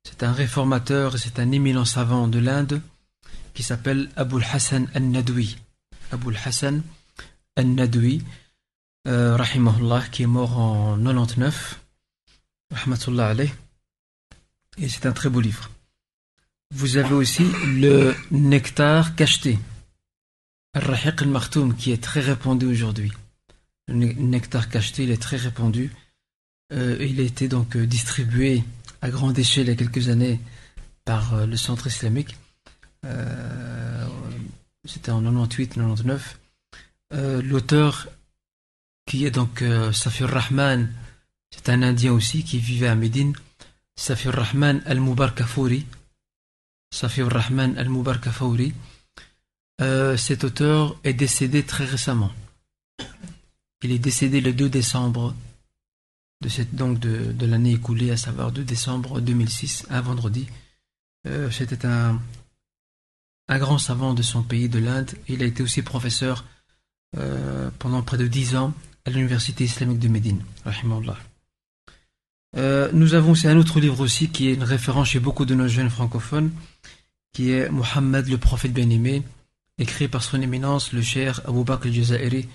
C'est 0.03 0.23
un 0.23 0.31
réformateur 0.31 1.17
c'est 1.17 1.39
un 1.39 1.51
éminent 1.51 1.85
savant 1.85 2.27
de 2.27 2.39
l'Inde 2.39 2.81
qui 3.53 3.63
s'appelle 3.63 4.09
Abul 4.15 4.43
Hassan 4.43 4.87
al-Nadwi. 4.93 5.57
Abul 6.11 6.37
Hassan 6.43 6.81
al-Nadwi. 7.55 8.23
Euh, 9.07 9.37
rahimahullah, 9.37 10.03
qui 10.11 10.23
est 10.23 10.27
mort 10.27 10.59
en 10.59 10.97
99, 10.97 11.79
rahmatullah 12.73 13.29
alayh, 13.29 13.53
et 14.77 14.89
c'est 14.89 15.05
un 15.05 15.13
très 15.13 15.29
beau 15.29 15.39
livre. 15.39 15.69
Vous 16.75 16.97
avez 16.97 17.13
aussi 17.13 17.45
le 17.65 18.13
nectar 18.31 19.15
cacheté, 19.15 19.59
Al-Rahiq 20.77 21.23
al-Martoum, 21.23 21.75
qui 21.75 21.91
est 21.91 22.03
très 22.03 22.19
répandu 22.19 22.67
aujourd'hui. 22.67 23.11
Le 23.87 24.13
nectar 24.13 24.69
cacheté, 24.69 25.03
il 25.03 25.11
est 25.11 25.21
très 25.21 25.37
répandu. 25.37 25.91
Euh, 26.73 26.97
il 26.99 27.19
a 27.19 27.23
été 27.23 27.47
donc 27.47 27.75
euh, 27.75 27.87
distribué 27.87 28.63
à 29.01 29.09
grande 29.09 29.39
échelle 29.39 29.65
il 29.65 29.69
y 29.69 29.73
a 29.73 29.75
quelques 29.75 30.09
années 30.09 30.39
par 31.05 31.45
le 31.45 31.57
centre 31.57 31.87
islamique. 31.87 32.35
C'était 34.85 35.11
en 35.11 35.21
98-99. 35.21 36.19
L'auteur 37.41 38.07
qui 39.07 39.25
est 39.25 39.31
donc 39.31 39.61
euh, 39.61 39.91
Safir 39.91 40.29
Rahman, 40.29 40.93
c'est 41.49 41.69
un 41.69 41.81
Indien 41.81 42.11
aussi 42.11 42.43
qui 42.43 42.59
vivait 42.59 42.89
à 42.89 42.95
Médine, 42.95 43.33
Safir 43.95 44.33
Rahman 44.33 44.81
al-Mubar 44.85 45.33
Kafouri. 45.33 45.85
Safir 46.91 47.27
Rahman 47.27 47.77
al-Mubar 47.77 48.21
Kafouri. 48.21 48.73
Euh, 49.81 50.17
cet 50.17 50.43
auteur 50.43 50.95
est 51.03 51.13
décédé 51.13 51.63
très 51.63 51.85
récemment. 51.85 52.31
Il 53.83 53.91
est 53.91 53.99
décédé 53.99 54.41
le 54.41 54.53
2 54.53 54.69
décembre 54.69 55.35
de, 56.41 56.49
cette, 56.49 56.73
donc 56.75 56.99
l'année 57.39 57.73
écoulée, 57.73 58.11
à 58.11 58.17
savoir 58.17 58.51
2 58.51 58.63
décembre 58.63 59.21
2006, 59.21 59.85
un 59.89 60.01
vendredi. 60.01 60.47
Euh, 61.27 61.51
c'était 61.51 61.85
un, 61.85 62.19
grand 63.49 63.77
savant 63.77 64.13
de 64.13 64.21
son 64.23 64.43
pays, 64.43 64.69
de 64.69 64.79
l'Inde. 64.79 65.11
Il 65.27 65.43
a 65.43 65.45
été 65.45 65.63
aussi 65.63 65.81
professeur 65.81 66.45
pendant 67.79 68.03
près 68.03 68.17
de 68.17 68.27
10 68.27 68.57
ans 68.57 68.73
à 69.05 69.09
l'Université 69.09 69.63
islamique 69.63 69.99
de 69.99 70.09
Médine. 70.09 70.43
Euh, 72.55 72.89
nous 72.93 73.13
avons 73.13 73.31
aussi 73.31 73.47
un 73.47 73.57
autre 73.57 73.79
livre 73.79 73.99
aussi 73.99 74.29
qui 74.29 74.49
est 74.49 74.53
une 74.53 74.63
référence 74.63 75.09
chez 75.09 75.19
beaucoup 75.19 75.45
de 75.45 75.55
nos 75.55 75.67
jeunes 75.67 75.89
francophones, 75.89 76.51
qui 77.33 77.51
est 77.51 77.69
Mohammed 77.69 78.27
le 78.27 78.37
prophète 78.37 78.73
bien-aimé, 78.73 79.23
écrit 79.77 80.07
par 80.07 80.23
son 80.23 80.41
éminence 80.41 80.93
le 80.93 81.01
cher 81.01 81.41
Abu 81.45 81.63
Bakr 81.63 81.87
al-Jazairi, 81.87 82.47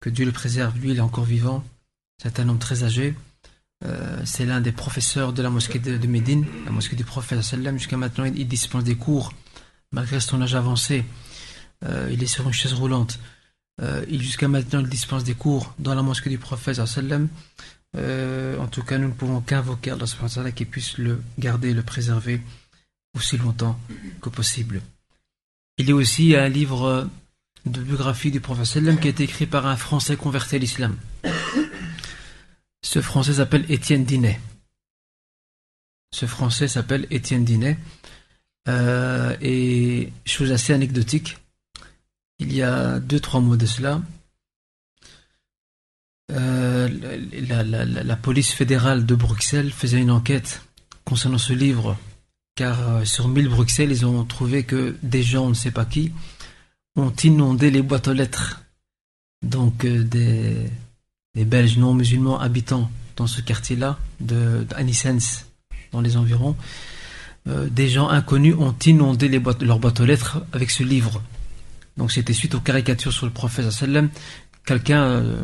que 0.00 0.10
Dieu 0.10 0.24
le 0.24 0.32
préserve, 0.32 0.78
lui 0.78 0.90
il 0.92 0.98
est 0.98 1.00
encore 1.00 1.24
vivant, 1.24 1.64
c'est 2.22 2.40
un 2.40 2.48
homme 2.48 2.58
très 2.58 2.84
âgé, 2.84 3.14
euh, 3.84 4.20
c'est 4.24 4.46
l'un 4.46 4.60
des 4.60 4.72
professeurs 4.72 5.32
de 5.32 5.42
la 5.42 5.50
mosquée 5.50 5.78
de, 5.78 6.06
Médine, 6.06 6.46
la 6.64 6.70
mosquée 6.70 6.96
du 6.96 7.04
prophète 7.04 7.40
jusqu'à 7.76 7.96
maintenant 7.96 8.24
il, 8.24 8.46
dispense 8.46 8.84
des 8.84 8.96
cours, 8.96 9.32
malgré 9.92 10.20
son 10.20 10.40
âge 10.42 10.54
avancé, 10.54 11.04
euh, 11.84 12.08
il 12.12 12.22
est 12.22 12.26
sur 12.26 12.46
une 12.46 12.52
chaise 12.52 12.72
roulante. 12.72 13.18
Euh, 13.80 14.04
jusqu'à 14.10 14.48
maintenant, 14.48 14.80
il 14.80 14.88
dispense 14.88 15.24
des 15.24 15.34
cours 15.34 15.74
dans 15.78 15.94
la 15.94 16.02
mosquée 16.02 16.30
du 16.30 16.38
prophète. 16.38 16.80
Euh, 17.96 18.58
en 18.58 18.66
tout 18.66 18.82
cas, 18.82 18.98
nous 18.98 19.08
ne 19.08 19.12
pouvons 19.12 19.40
qu'invoquer 19.40 19.92
Allah 19.92 20.52
qui 20.52 20.64
puisse 20.64 20.98
le 20.98 21.22
garder, 21.38 21.72
le 21.72 21.82
préserver 21.82 22.42
aussi 23.16 23.38
longtemps 23.38 23.78
que 24.20 24.28
possible. 24.28 24.82
Il 25.78 25.88
y 25.88 25.92
a 25.92 25.94
aussi 25.94 26.34
un 26.34 26.48
livre 26.48 27.08
de 27.66 27.80
biographie 27.80 28.30
du 28.30 28.40
prophète 28.40 29.00
qui 29.00 29.06
a 29.06 29.10
été 29.10 29.24
écrit 29.24 29.46
par 29.46 29.66
un 29.66 29.76
Français 29.76 30.16
converti 30.16 30.56
à 30.56 30.58
l'islam. 30.58 30.96
Ce 32.82 33.00
Français 33.00 33.34
s'appelle 33.34 33.64
Étienne 33.68 34.04
Dinet. 34.04 34.40
Ce 36.12 36.26
Français 36.26 36.68
s'appelle 36.68 37.06
Étienne 37.10 37.44
Dinet. 37.44 37.78
Euh, 38.68 39.34
et 39.40 40.12
chose 40.26 40.52
assez 40.52 40.74
anecdotique, 40.74 41.38
il 42.38 42.52
y 42.52 42.62
a 42.62 42.98
deux, 42.98 43.18
trois 43.18 43.40
mois 43.40 43.56
de 43.56 43.64
cela, 43.64 44.02
euh, 46.30 46.88
la, 48.04 48.16
police 48.16 48.52
fédérale 48.52 49.06
de 49.06 49.14
Bruxelles 49.14 49.72
faisait 49.72 50.00
une 50.00 50.10
enquête 50.10 50.62
concernant 51.06 51.38
ce 51.38 51.54
livre, 51.54 51.96
car 52.58 52.76
euh, 52.88 53.04
sur 53.04 53.28
1000 53.28 53.48
Bruxelles, 53.48 53.92
ils 53.92 54.04
ont 54.04 54.24
trouvé 54.24 54.64
que 54.64 54.96
des 55.04 55.22
gens, 55.22 55.44
on 55.44 55.50
ne 55.50 55.54
sait 55.54 55.70
pas 55.70 55.84
qui, 55.84 56.12
ont 56.96 57.12
inondé 57.22 57.70
les 57.70 57.82
boîtes 57.82 58.08
aux 58.08 58.12
lettres. 58.12 58.62
Donc 59.42 59.84
euh, 59.84 60.02
des, 60.02 61.44
Belges 61.44 61.78
non 61.78 61.94
musulmans 61.94 62.40
habitant 62.40 62.90
dans 63.14 63.28
ce 63.28 63.40
quartier-là, 63.40 63.96
de, 64.18 64.66
dans 65.92 66.00
les 66.00 66.16
environs, 66.16 66.56
des 67.46 67.88
gens 67.88 68.08
inconnus 68.08 68.56
ont 68.58 68.74
inondé 68.84 69.28
leurs 69.28 69.78
boîtes 69.78 70.00
aux 70.00 70.04
lettres 70.04 70.44
avec 70.52 70.70
ce 70.70 70.82
livre. 70.82 71.22
Donc 71.96 72.10
c'était 72.10 72.32
suite 72.32 72.56
aux 72.56 72.60
caricatures 72.60 73.12
sur 73.12 73.26
le 73.26 73.32
prophète 73.32 73.70
sallam, 73.70 74.10
quelqu'un 74.64 75.02
euh, 75.02 75.36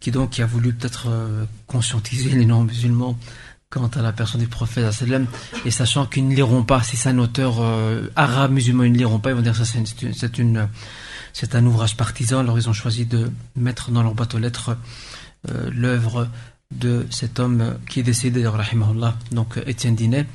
qui 0.00 0.10
donc 0.10 0.40
a 0.40 0.46
voulu 0.46 0.72
peut-être 0.72 1.06
euh, 1.08 1.44
conscientiser 1.66 2.30
les 2.30 2.46
non-musulmans 2.46 3.18
quant 3.72 3.88
à 3.88 4.02
la 4.02 4.12
personne 4.12 4.40
du 4.40 4.46
prophète 4.46 4.84
et 5.64 5.70
sachant 5.70 6.06
qu'ils 6.06 6.28
ne 6.28 6.34
liront 6.34 6.62
pas, 6.62 6.82
si 6.82 6.96
c'est 6.96 7.08
un 7.08 7.18
auteur 7.18 7.60
euh, 7.60 8.08
arabe 8.14 8.52
musulman, 8.52 8.84
ils 8.84 8.92
ne 8.92 8.98
liront 8.98 9.18
pas, 9.18 9.30
ils 9.30 9.36
vont 9.36 9.42
dire 9.42 9.56
ça 9.56 9.64
c'est 9.64 10.38
une, 10.38 10.68
c'est 11.32 11.54
un 11.54 11.66
ouvrage 11.66 11.96
partisan, 11.96 12.40
alors 12.40 12.58
ils 12.58 12.68
ont 12.68 12.74
choisi 12.74 13.06
de 13.06 13.30
mettre 13.56 13.90
dans 13.90 14.02
leur 14.02 14.14
boîte 14.14 14.34
aux 14.34 14.38
lettres 14.38 14.76
l'œuvre 15.72 16.28
de 16.70 17.06
cet 17.10 17.40
homme 17.40 17.78
qui 17.88 18.00
est 18.00 18.04
décédé, 18.04 18.46
rahimahullah, 18.46 19.16
donc 19.32 19.58
Étienne 19.66 19.96
Dinet, 19.96 20.26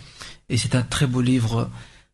et 0.50 0.58
c'est 0.58 0.76
un 0.76 0.82
très 0.82 1.08
beau 1.08 1.22
livre 1.22 1.70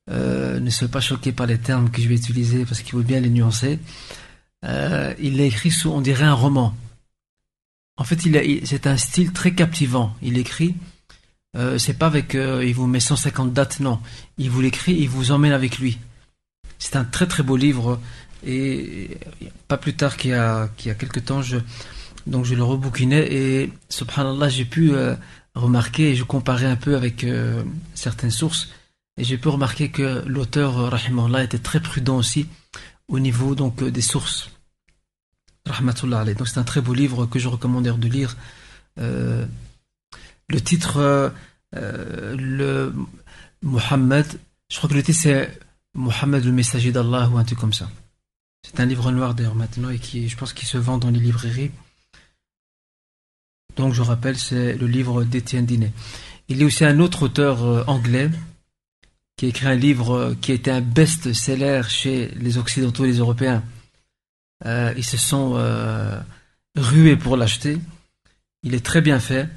euh, 0.09 0.59
ne 0.59 0.69
soyez 0.69 0.91
pas 0.91 0.99
choqués 0.99 1.31
par 1.31 1.47
les 1.47 1.57
termes 1.57 1.89
que 1.89 2.01
je 2.01 2.09
vais 2.09 2.15
utiliser 2.15 2.65
parce 2.65 2.81
qu'il 2.81 2.91
faut 2.91 2.99
bien 2.99 3.19
les 3.19 3.29
nuancer. 3.29 3.79
Euh, 4.65 5.13
il 5.19 5.38
l'a 5.38 5.45
écrit 5.45 5.71
sous, 5.71 5.89
on 5.89 6.01
dirait, 6.01 6.25
un 6.25 6.33
roman. 6.33 6.75
En 7.97 8.03
fait, 8.03 8.25
il, 8.25 8.62
c'est 8.65 8.88
un 8.88 8.97
style 8.97 9.31
très 9.31 9.53
captivant. 9.53 10.15
Il 10.21 10.38
écrit, 10.38 10.75
euh, 11.55 11.77
c'est 11.77 11.93
pas 11.93 12.07
avec, 12.07 12.33
il 12.33 12.73
vous 12.73 12.87
met 12.87 12.99
150 12.99 13.53
dates, 13.53 13.79
non. 13.79 13.99
Il 14.37 14.49
vous 14.49 14.61
l'écrit, 14.61 14.93
il 14.93 15.09
vous 15.09 15.31
emmène 15.31 15.51
avec 15.51 15.79
lui. 15.79 15.99
C'est 16.79 16.95
un 16.95 17.03
très 17.03 17.27
très 17.27 17.43
beau 17.43 17.55
livre 17.55 17.99
et 18.45 19.17
pas 19.67 19.77
plus 19.77 19.95
tard 19.95 20.17
qu'il 20.17 20.31
y 20.31 20.33
a, 20.33 20.69
qu'il 20.75 20.89
y 20.89 20.91
a 20.91 20.95
quelques 20.95 21.23
temps, 21.25 21.41
je, 21.41 21.57
donc 22.27 22.43
je 22.43 22.55
le 22.55 22.63
rebouquinais 22.63 23.31
et 23.31 23.71
subhanallah, 23.87 24.49
j'ai 24.49 24.65
pu 24.65 24.91
remarquer 25.55 26.09
et 26.11 26.15
je 26.15 26.25
comparais 26.25 26.65
un 26.65 26.75
peu 26.75 26.95
avec 26.95 27.25
certaines 27.93 28.31
sources 28.31 28.67
et 29.17 29.23
j'ai 29.23 29.37
pu 29.37 29.47
remarquer 29.47 29.89
que 29.89 30.23
l'auteur, 30.25 30.91
Rahimallah, 30.91 31.43
était 31.43 31.59
très 31.59 31.79
prudent 31.79 32.17
aussi 32.17 32.47
au 33.07 33.19
niveau 33.19 33.55
donc 33.55 33.81
euh, 33.81 33.91
des 33.91 34.01
sources. 34.01 34.49
Rahmatullah 35.65 36.25
Donc 36.33 36.47
c'est 36.47 36.59
un 36.59 36.63
très 36.63 36.81
beau 36.81 36.93
livre 36.93 37.25
que 37.25 37.39
je 37.39 37.47
recommande 37.47 37.85
de 37.85 38.07
lire. 38.07 38.35
Euh, 40.51 40.53
le 40.53 40.62
titre, 40.62 40.97
euh, 40.97 41.29
euh, 41.75 42.36
le 42.36 42.93
Mohammed, 43.62 44.25
je 44.69 44.77
crois 44.77 44.89
que 44.89 44.95
le 44.95 45.03
titre 45.03 45.19
c'est 45.21 45.60
Mohammed 45.93 46.43
le 46.43 46.51
messager 46.51 46.91
d'Allah 46.91 47.29
ou 47.29 47.38
un 47.38 47.43
truc 47.43 47.60
comme 47.60 47.73
ça. 47.73 47.89
C'est 48.65 48.79
un 48.79 48.86
livre 48.86 49.12
noir 49.12 49.36
d'ailleurs 49.36 49.56
maintenant 49.56 49.89
et 49.89 49.99
qui, 49.99 50.29
je 50.29 50.38
pense, 50.38 50.53
qu'il 50.53 50.67
se 50.67 50.77
vend 50.77 50.97
dans 50.97 51.10
les 51.10 51.19
librairies. 51.19 51.71
Donc 53.75 53.93
je 53.93 54.01
rappelle, 54.01 54.38
c'est 54.38 54.75
le 54.75 54.88
livre 54.88 55.23
d'Étienne 55.23 55.65
Dinet. 55.65 55.91
Il 56.47 56.58
y 56.58 56.63
a 56.63 56.65
aussi 56.65 56.86
un 56.86 56.99
autre 56.99 57.23
auteur 57.23 57.89
anglais 57.89 58.29
qui 59.36 59.45
a 59.45 59.49
écrit 59.49 59.67
un 59.67 59.75
livre 59.75 60.36
qui 60.41 60.51
a 60.51 60.56
été 60.56 60.71
un 60.71 60.82
best-seller 60.82 61.82
chez 61.89 62.27
les 62.36 62.58
Occidentaux 62.58 63.06
et 63.06 63.08
les 63.08 63.17
Européens. 63.17 63.63
Euh, 64.65 64.93
ils 64.95 65.06
se 65.06 65.17
sont 65.17 65.53
euh, 65.56 66.19
rués 66.75 67.17
pour 67.17 67.38
l'acheter. 67.38 67.77
Il 68.63 68.73
est 68.73 68.86
très 68.86 69.01
bien 69.01 69.19
fait. 69.19 69.49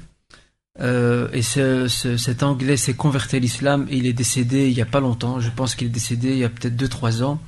Euh, 0.79 1.27
et 1.33 1.41
cet 1.41 2.43
Anglais 2.43 2.77
s'est 2.77 2.93
converti 2.93 3.37
à 3.37 3.39
l'islam 3.39 3.87
il 3.89 4.05
est 4.05 4.13
décédé 4.13 4.69
il 4.69 4.75
n'y 4.75 4.81
a 4.81 4.85
pas 4.85 4.99
longtemps. 4.99 5.39
Je 5.39 5.49
pense 5.49 5.75
qu'il 5.75 5.87
est 5.87 5.91
décédé 5.91 6.31
il 6.31 6.37
y 6.37 6.43
a 6.43 6.49
peut-être 6.49 6.75
2-3 6.75 7.23
ans, 7.23 7.39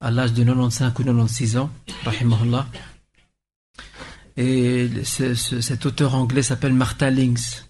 à 0.00 0.10
l'âge 0.10 0.32
de 0.32 0.44
95 0.44 0.92
ou 0.98 1.04
96 1.04 1.56
ans. 1.56 1.70
Et 4.36 4.90
cet 5.04 5.86
auteur 5.86 6.14
anglais 6.14 6.42
s'appelle 6.42 6.74
Martin 6.74 7.10
Links. 7.10 7.64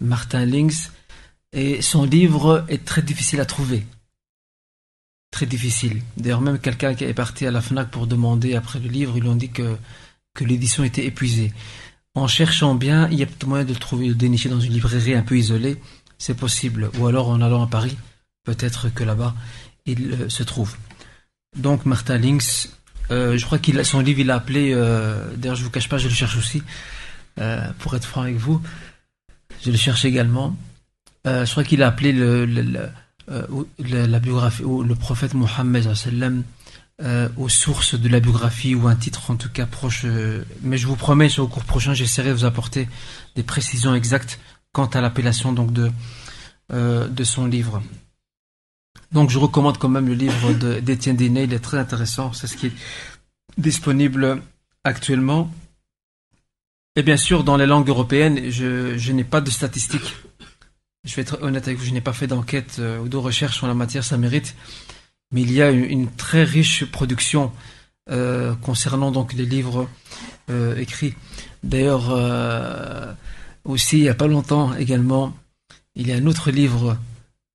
Martin 0.00 0.44
Links. 0.44 0.90
Et 1.52 1.80
son 1.80 2.04
livre 2.04 2.64
est 2.68 2.84
très 2.84 3.02
difficile 3.02 3.40
à 3.40 3.46
trouver 3.46 3.86
très 5.36 5.44
difficile. 5.44 6.00
D'ailleurs, 6.16 6.40
même 6.40 6.58
quelqu'un 6.58 6.94
qui 6.94 7.04
est 7.04 7.12
parti 7.12 7.46
à 7.46 7.50
la 7.50 7.60
FNAC 7.60 7.90
pour 7.90 8.06
demander 8.06 8.54
après 8.54 8.78
le 8.78 8.88
livre, 8.88 9.18
ils 9.18 9.22
lui 9.22 9.28
ont 9.28 9.36
dit 9.36 9.50
que, 9.50 9.76
que 10.32 10.44
l'édition 10.44 10.82
était 10.82 11.04
épuisée. 11.04 11.52
En 12.16 12.26
cherchant 12.26 12.74
bien, 12.74 13.08
il 13.10 13.18
y 13.18 13.22
a 13.22 13.26
peut-être 13.26 13.46
moyen 13.46 13.64
de 13.64 13.74
le 13.74 13.78
trouver, 13.78 14.08
de 14.08 14.14
dénicher 14.14 14.48
dans 14.48 14.58
une 14.58 14.72
librairie 14.72 15.12
un 15.12 15.22
peu 15.22 15.36
isolée, 15.36 15.76
c'est 16.16 16.34
possible. 16.34 16.90
Ou 16.98 17.06
alors 17.06 17.28
en 17.28 17.42
allant 17.42 17.62
à 17.62 17.66
Paris, 17.66 17.98
peut-être 18.42 18.88
que 18.88 19.04
là-bas, 19.04 19.34
il 19.84 20.12
euh, 20.12 20.28
se 20.30 20.42
trouve. 20.42 20.76
Donc 21.58 21.84
Martin 21.84 22.16
Links, 22.16 22.70
euh, 23.10 23.36
je 23.36 23.44
crois 23.44 23.58
qu'il 23.58 23.84
son 23.84 24.00
livre, 24.00 24.20
il 24.20 24.30
a 24.30 24.36
appelé, 24.36 24.72
euh, 24.72 25.30
d'ailleurs 25.36 25.56
je 25.56 25.64
vous 25.64 25.70
cache 25.70 25.90
pas, 25.90 25.98
je 25.98 26.08
le 26.08 26.14
cherche 26.14 26.38
aussi, 26.38 26.62
pour 27.80 27.94
être 27.94 28.06
franc 28.06 28.22
avec 28.22 28.36
vous, 28.36 28.62
je 29.62 29.70
le 29.70 29.76
cherche 29.76 30.06
également. 30.06 30.56
je 31.26 31.50
crois 31.50 31.64
qu'il 31.64 31.82
a 31.82 31.88
appelé 31.88 32.12
le 32.12 32.46
la, 33.78 34.18
biographie, 34.20 34.64
ou 34.64 34.82
le 34.82 34.94
prophète 34.94 35.34
Mohammed 35.34 35.86
euh, 37.02 37.28
aux 37.36 37.48
sources 37.48 37.94
de 37.94 38.08
la 38.08 38.20
biographie 38.20 38.74
ou 38.74 38.88
un 38.88 38.96
titre 38.96 39.30
en 39.30 39.36
tout 39.36 39.50
cas 39.50 39.66
proche. 39.66 40.02
Euh, 40.04 40.44
mais 40.62 40.78
je 40.78 40.86
vous 40.86 40.96
promets, 40.96 41.28
sur 41.28 41.42
le 41.42 41.48
cours 41.48 41.64
prochain, 41.64 41.94
j'essaierai 41.94 42.30
de 42.30 42.34
vous 42.34 42.44
apporter 42.44 42.88
des 43.34 43.42
précisions 43.42 43.94
exactes 43.94 44.38
quant 44.72 44.86
à 44.86 45.00
l'appellation 45.00 45.52
donc 45.52 45.72
de 45.72 45.90
de 46.68 47.22
son 47.22 47.46
livre. 47.46 47.80
Donc 49.12 49.30
je 49.30 49.38
recommande 49.38 49.78
quand 49.78 49.88
même 49.88 50.08
le 50.08 50.14
livre 50.14 50.52
d'Étienne 50.80 51.14
Déné, 51.14 51.44
il 51.44 51.52
est 51.52 51.60
très 51.60 51.78
intéressant, 51.78 52.32
c'est 52.32 52.48
ce 52.48 52.56
qui 52.56 52.66
est 52.66 52.72
disponible 53.56 54.42
actuellement. 54.82 55.48
Et 56.96 57.04
bien 57.04 57.16
sûr, 57.16 57.44
dans 57.44 57.56
les 57.56 57.66
langues 57.66 57.88
européennes, 57.88 58.50
je, 58.50 58.98
je 58.98 59.12
n'ai 59.12 59.22
pas 59.22 59.40
de 59.40 59.50
statistiques 59.50 60.12
je 61.06 61.14
vais 61.14 61.22
être 61.22 61.38
honnête 61.40 61.66
avec 61.66 61.78
vous, 61.78 61.84
je 61.84 61.92
n'ai 61.92 62.00
pas 62.00 62.12
fait 62.12 62.26
d'enquête 62.26 62.76
euh, 62.78 62.98
ou 62.98 63.08
de 63.08 63.16
recherche 63.16 63.56
sur 63.56 63.66
la 63.66 63.74
matière, 63.74 64.04
ça 64.04 64.18
mérite. 64.18 64.54
Mais 65.32 65.42
il 65.42 65.52
y 65.52 65.62
a 65.62 65.70
une, 65.70 66.10
très 66.10 66.44
riche 66.44 66.84
production 66.84 67.52
euh, 68.10 68.54
concernant 68.56 69.10
donc 69.10 69.32
les 69.32 69.46
livres 69.46 69.88
euh, 70.50 70.76
écrits. 70.76 71.14
D'ailleurs, 71.62 72.10
aussi, 73.64 73.98
il 73.98 74.02
n'y 74.02 74.08
a 74.08 74.14
pas 74.14 74.28
longtemps 74.28 74.74
également, 74.74 75.36
il 75.96 76.06
y 76.06 76.12
a 76.12 76.16
un 76.16 76.26
autre 76.26 76.50
livre 76.50 76.96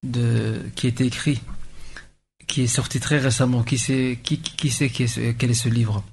de, 0.03 0.61
qui 0.75 0.87
a 0.87 0.89
été 0.89 1.05
écrit, 1.05 1.41
qui 2.47 2.63
est 2.63 2.67
sorti 2.67 2.99
très 2.99 3.19
récemment. 3.19 3.63
Qui 3.63 3.77
sait, 3.77 4.19
qui, 4.21 4.39
qui 4.41 4.69
sait 4.69 4.89
quel 4.89 5.51
est 5.51 5.53
ce 5.53 5.69
livre? 5.69 6.03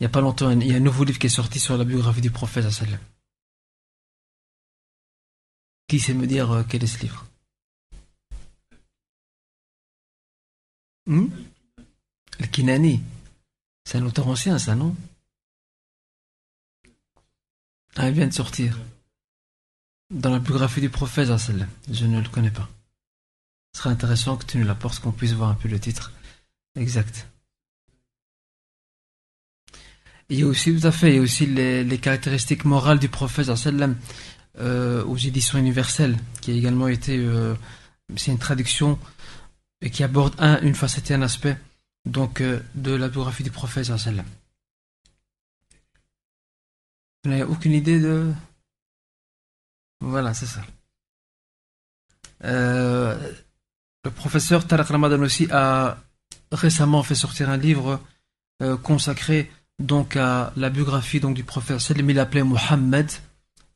Il 0.00 0.02
n'y 0.02 0.06
a 0.06 0.10
pas 0.10 0.20
longtemps, 0.20 0.50
il 0.50 0.66
y 0.66 0.72
a 0.72 0.76
un 0.76 0.80
nouveau 0.80 1.04
livre 1.04 1.18
qui 1.18 1.28
est 1.28 1.30
sorti 1.30 1.60
sur 1.60 1.76
la 1.76 1.84
biographie 1.84 2.20
du 2.20 2.30
prophète. 2.30 2.66
Qui 5.86 6.00
sait 6.00 6.14
me 6.14 6.26
dire 6.26 6.50
euh, 6.50 6.62
quel 6.68 6.82
est 6.82 6.88
ce 6.88 7.00
livre? 7.02 7.26
Hmm? 11.06 11.28
Le 12.40 12.46
Kinani. 12.46 13.02
C'est 13.84 13.98
un 13.98 14.06
auteur 14.06 14.28
ancien, 14.28 14.58
ça, 14.58 14.74
non? 14.74 14.94
Ah, 17.96 18.08
il 18.08 18.14
vient 18.14 18.26
de 18.26 18.32
sortir. 18.32 18.78
Dans 20.10 20.30
la 20.30 20.38
biographie 20.38 20.80
du 20.80 20.90
prophète, 20.90 21.28
je 21.90 22.06
ne 22.06 22.20
le 22.20 22.28
connais 22.28 22.50
pas. 22.50 22.68
Ce 23.74 23.82
serait 23.82 23.90
intéressant 23.90 24.36
que 24.36 24.44
tu 24.44 24.58
nous 24.58 24.66
l'apportes, 24.66 25.00
qu'on 25.00 25.12
puisse 25.12 25.32
voir 25.32 25.50
un 25.50 25.54
peu 25.54 25.68
le 25.68 25.80
titre 25.80 26.12
exact. 26.74 27.26
Il 30.28 30.38
y 30.38 30.42
a 30.42 30.46
aussi, 30.46 30.74
tout 30.78 30.86
à 30.86 30.92
fait, 30.92 31.10
il 31.10 31.16
y 31.16 31.18
a 31.18 31.22
aussi 31.22 31.46
les, 31.46 31.98
caractéristiques 31.98 32.64
morales 32.64 32.98
du 32.98 33.08
prophète. 33.08 33.50
Euh, 34.58 35.02
aux 35.04 35.16
éditions 35.16 35.58
universelles, 35.58 36.16
qui 36.42 36.50
a 36.50 36.54
également 36.54 36.88
été, 36.88 37.16
euh, 37.16 37.54
c'est 38.16 38.32
une 38.32 38.38
traduction 38.38 38.98
et 39.82 39.90
qui 39.90 40.02
aborde 40.02 40.34
un, 40.38 40.60
une 40.62 40.74
facette 40.74 41.10
et 41.10 41.14
un 41.14 41.22
aspect 41.22 41.58
donc 42.06 42.40
euh, 42.40 42.60
de 42.74 42.92
la 42.92 43.08
biographie 43.08 43.42
du 43.42 43.50
prophète. 43.50 43.90
Vous 47.24 47.30
n'avez 47.30 47.42
aucune 47.42 47.72
idée 47.72 48.00
de 48.00 48.32
voilà, 50.00 50.34
c'est 50.34 50.46
ça. 50.46 50.62
le 52.42 54.10
professeur 54.10 54.66
Tarek 54.66 54.88
Ramadan 54.88 55.20
aussi 55.20 55.46
a 55.52 55.96
récemment 56.50 57.04
fait 57.04 57.14
sortir 57.14 57.50
un 57.50 57.56
livre 57.56 58.00
consacré 58.82 59.48
donc 59.78 60.16
à 60.16 60.52
la 60.56 60.70
biographie 60.70 61.20
donc 61.20 61.34
du 61.36 61.44
prophète 61.44 61.78
sallam. 61.78 62.10
Il 62.10 62.16
l'appelait 62.16 62.42
Mohammed 62.42 63.10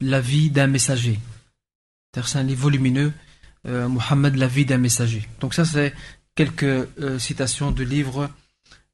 la 0.01 0.21
vie 0.21 0.51
d'un 0.51 0.67
messager. 0.67 1.21
C'est 2.15 2.39
un 2.39 2.43
livre 2.43 2.63
volumineux, 2.63 3.13
euh, 3.67 3.89
Mohammed, 3.89 4.37
la 4.37 4.47
vie 4.47 4.65
d'un 4.65 4.79
messager. 4.79 5.27
Donc 5.41 5.55
ça, 5.55 5.65
c'est 5.65 5.93
quelques 6.35 6.63
euh, 6.63 7.19
citations 7.19 7.71
de 7.71 7.83
livres 7.83 8.31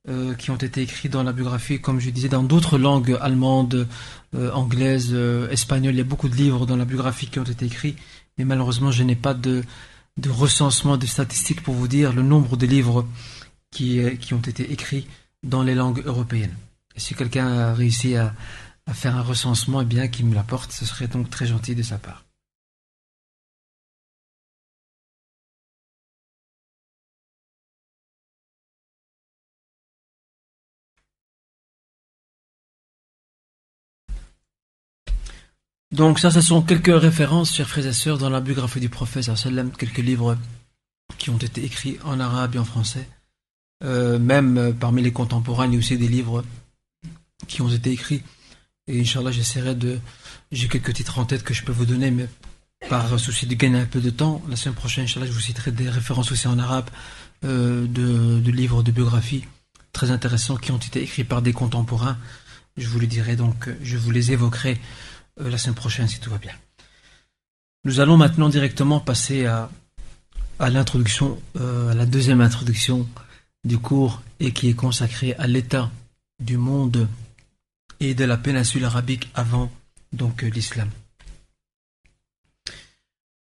euh, 0.09 0.35
qui 0.35 0.51
ont 0.51 0.57
été 0.57 0.83
écrits 0.83 1.09
dans 1.09 1.23
la 1.23 1.33
biographie, 1.33 1.81
comme 1.81 2.01
je 2.01 2.11
disais, 2.11 2.29
dans 2.29 2.43
d'autres 2.43 2.79
langues 2.79 3.17
allemandes, 3.21 3.87
anglaises, 4.55 5.15
espagnoles. 5.51 5.95
Il 5.95 5.99
y 5.99 6.01
a 6.01 6.05
beaucoup 6.05 6.31
de 6.31 6.35
livres 6.35 6.65
dans 6.65 6.77
la 6.77 6.87
biographie 6.87 7.27
qui 7.27 7.39
ont 7.39 7.45
été 7.45 7.67
écrits, 7.67 7.97
mais 8.39 8.47
malheureusement, 8.47 8.91
je 8.91 9.03
n'ai 9.03 9.15
pas 9.15 9.35
de, 9.35 9.63
recensement, 10.27 10.97
de 10.97 11.05
statistiques 11.05 11.63
pour 11.63 11.75
vous 11.75 11.87
dire 11.87 12.15
le 12.15 12.23
nombre 12.23 12.57
de 12.57 12.67
livres 12.67 13.07
qui, 13.71 14.01
qui 14.21 14.33
ont 14.33 14.41
été 14.41 14.73
écrits 14.73 15.07
dans 15.43 15.63
les 15.63 15.75
langues 15.75 16.03
européennes. 16.07 16.55
Et 16.97 17.01
si 17.01 17.15
quelqu'un 17.15 17.47
a 17.47 17.75
réussi 17.75 18.17
à, 18.17 18.35
à 18.87 18.95
faire 18.95 19.17
un 19.17 19.23
recensement, 19.23 19.83
eh 19.83 19.85
bien 19.85 20.09
qu'il 20.09 20.25
me 20.25 20.35
l'apporte, 20.35 20.73
ce 20.73 20.87
serait 20.87 21.09
donc 21.09 21.29
très 21.29 21.47
gentil 21.47 21.75
de 21.75 21.83
sa 21.83 21.99
part. 21.99 22.25
Donc 35.92 36.18
ça, 36.18 36.31
ce 36.31 36.40
sont 36.40 36.62
quelques 36.62 37.00
références, 37.00 37.55
chers 37.55 37.68
frères 37.68 37.87
et 37.87 37.92
sœurs, 37.92 38.18
dans 38.18 38.31
la 38.31 38.40
biographie 38.40 38.81
du 38.81 38.88
prophète, 38.88 39.31
quelques 39.78 39.98
livres 39.98 40.38
qui 41.18 41.31
ont 41.31 41.37
été 41.37 41.64
écrits 41.64 41.98
en 42.05 42.18
arabe 42.18 42.57
et 42.57 42.59
en 42.59 42.64
français. 42.64 43.07
Euh, 43.85 44.18
même 44.18 44.59
euh, 44.59 44.72
parmi 44.72 45.02
les 45.02 45.12
contemporains, 45.12 45.66
il 45.66 45.72
y 45.74 45.76
a 45.76 45.78
aussi 45.78 45.98
des 45.98 46.09
livres 46.09 46.44
qui 47.46 47.61
ont 47.62 47.68
été 47.68 47.90
écrits 47.90 48.22
et 48.88 49.00
Inch'Allah, 49.00 49.31
j'essaierai 49.31 49.74
de. 49.74 50.00
J'ai 50.50 50.68
quelques 50.68 50.92
titres 50.92 51.18
en 51.18 51.24
tête 51.24 51.44
que 51.44 51.55
je 51.55 51.62
peux 51.62 51.72
vous 51.72 51.87
donner, 51.87 52.11
mais 52.11 52.28
par 52.88 53.18
souci 53.18 53.46
de 53.46 53.55
gagner 53.55 53.78
un 53.78 53.87
peu 53.87 54.00
de 54.00 54.11
temps, 54.11 54.42
la 54.48 54.57
semaine 54.57 54.74
prochaine, 54.74 55.05
Inch'Allah, 55.05 55.26
je 55.26 55.33
vous 55.33 55.40
citerai 55.40 55.70
des 55.70 55.88
références 55.88 56.33
aussi 56.33 56.48
en 56.48 56.59
arabe 56.59 56.90
euh, 57.44 57.87
de, 57.87 58.50
livres 58.50 58.83
de 58.83 58.90
biographie 58.90 59.44
très 59.92 60.11
intéressants 60.11 60.57
qui 60.57 60.72
ont 60.72 60.78
été 60.78 61.02
écrits 61.02 61.22
par 61.22 61.42
des 61.42 61.52
contemporains. 61.52 62.18
Je 62.76 62.88
vous 62.88 62.98
les 62.98 63.07
dirai 63.07 63.37
donc, 63.37 63.68
je 63.83 63.96
vous 63.96 64.11
les 64.11 64.33
évoquerai 64.33 64.81
la 65.38 65.59
semaine 65.59 65.75
prochaine 65.75 66.09
si 66.09 66.21
tout 66.21 66.31
va 66.31 66.38
bien. 66.38 66.55
Nous 67.85 67.99
allons 67.99 68.16
maintenant 68.16 68.49
directement 68.49 69.01
passer 69.01 69.47
à, 69.47 69.68
l'introduction, 70.61 71.40
euh, 71.57 71.90
à 71.90 71.95
la 71.95 72.07
deuxième 72.07 72.40
introduction 72.40 73.09
du 73.64 73.79
cours 73.79 74.23
et 74.38 74.53
qui 74.53 74.68
est 74.68 74.75
consacrée 74.75 75.35
à 75.35 75.47
l'état 75.47 75.90
du 76.40 76.57
monde 76.57 77.09
et 77.99 78.14
de 78.14 78.25
la 78.25 78.37
péninsule 78.37 78.85
arabique 78.85 79.31
avant 79.35 79.71
donc 80.12 80.45
euh, 80.45 80.49
l'islam. 80.49 80.88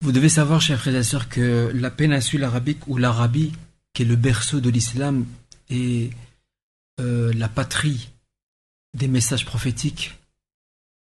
Vous 0.00 0.10
devez 0.10 0.28
savoir, 0.28 0.60
chers 0.60 0.80
frères 0.80 0.96
et 0.96 1.04
sœurs, 1.04 1.28
que 1.28 1.70
la 1.72 1.90
péninsule 1.90 2.42
arabique 2.42 2.88
ou 2.88 2.96
l'Arabie, 2.96 3.52
qui 3.92 4.02
est 4.02 4.06
le 4.06 4.16
berceau 4.16 4.60
de 4.60 4.68
l'islam, 4.68 5.24
euh, 5.70 6.10
la 6.98 7.48
patrie 7.48 8.10
des 8.94 9.06
messages 9.06 9.46
prophétiques. 9.46 10.18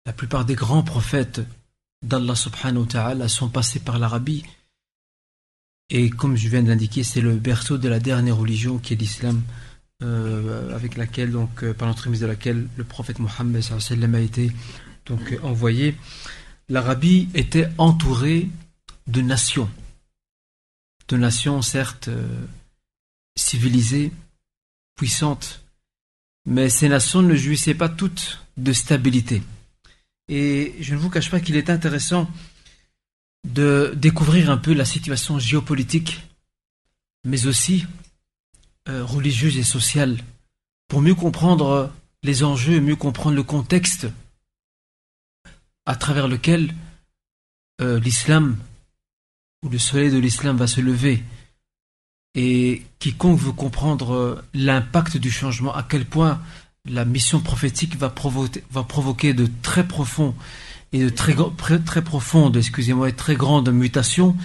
La 0.08 0.14
plupart 0.14 0.46
des 0.46 0.54
grands 0.54 0.82
prophètes 0.82 1.42
d'Allah 2.00 2.34
subhanahu 2.34 2.84
wa 2.84 2.86
ta'ala 2.86 3.28
sont 3.28 3.50
passés 3.50 3.78
par 3.78 3.98
l'Arabie. 3.98 4.42
Et 5.90 6.08
comme 6.08 6.34
je 6.34 6.48
viens 6.48 6.62
de 6.62 6.68
l'indiquer, 6.68 7.04
c'est 7.04 7.20
le 7.20 7.36
berceau 7.36 7.76
de 7.76 7.90
la 7.90 8.00
dernière 8.00 8.38
religion 8.38 8.78
qui 8.78 8.94
est 8.94 8.96
l'islam, 8.96 9.42
euh, 10.02 10.74
avec 10.74 10.96
laquelle, 10.96 11.30
donc, 11.30 11.62
euh, 11.62 11.74
par 11.74 11.86
l'entremise 11.86 12.20
de 12.20 12.26
laquelle 12.26 12.68
le 12.78 12.84
prophète 12.84 13.18
Mohammed 13.18 13.62
a 14.14 14.20
été 14.20 14.50
euh, 15.10 15.38
envoyé. 15.42 15.94
L'Arabie 16.70 17.28
était 17.34 17.68
entourée 17.76 18.48
de 19.08 19.20
nations. 19.20 19.68
De 21.08 21.18
nations, 21.18 21.60
certes, 21.60 22.08
civilisées, 23.36 24.10
puissantes, 24.96 25.62
mais 26.46 26.70
ces 26.70 26.88
nations 26.88 27.20
ne 27.20 27.34
jouissaient 27.34 27.74
pas 27.74 27.90
toutes 27.90 28.42
de 28.56 28.72
stabilité. 28.72 29.42
Et 30.28 30.74
je 30.80 30.94
ne 30.94 30.98
vous 30.98 31.10
cache 31.10 31.30
pas 31.30 31.40
qu'il 31.40 31.56
est 31.56 31.70
intéressant 31.70 32.30
de 33.46 33.92
découvrir 33.96 34.50
un 34.50 34.58
peu 34.58 34.74
la 34.74 34.84
situation 34.84 35.38
géopolitique, 35.38 36.26
mais 37.24 37.46
aussi 37.46 37.86
euh, 38.88 39.04
religieuse 39.04 39.56
et 39.58 39.62
sociale, 39.62 40.18
pour 40.88 41.00
mieux 41.00 41.14
comprendre 41.14 41.92
les 42.22 42.42
enjeux, 42.42 42.80
mieux 42.80 42.96
comprendre 42.96 43.36
le 43.36 43.42
contexte 43.42 44.08
à 45.86 45.96
travers 45.96 46.28
lequel 46.28 46.74
euh, 47.80 48.00
l'islam 48.00 48.56
ou 49.62 49.68
le 49.68 49.78
soleil 49.78 50.10
de 50.10 50.18
l'islam 50.18 50.56
va 50.56 50.66
se 50.66 50.80
lever. 50.80 51.22
Et 52.34 52.82
quiconque 52.98 53.38
veut 53.38 53.52
comprendre 53.52 54.12
euh, 54.12 54.44
l'impact 54.52 55.16
du 55.16 55.30
changement, 55.30 55.74
à 55.74 55.82
quel 55.82 56.04
point 56.04 56.42
la 56.84 57.04
mission 57.04 57.40
prophétique 57.40 57.96
va 57.96 58.08
provoquer, 58.10 59.34
de 59.34 59.48
très 59.62 59.86
profonds 59.86 60.34
et 60.92 61.04
de 61.04 61.08
très, 61.10 61.34
très 61.80 62.02
profondes, 62.02 62.56
excusez-moi, 62.56 63.08
et 63.08 63.12
très 63.12 63.34
grandes 63.34 63.70
mutations, 63.70 64.36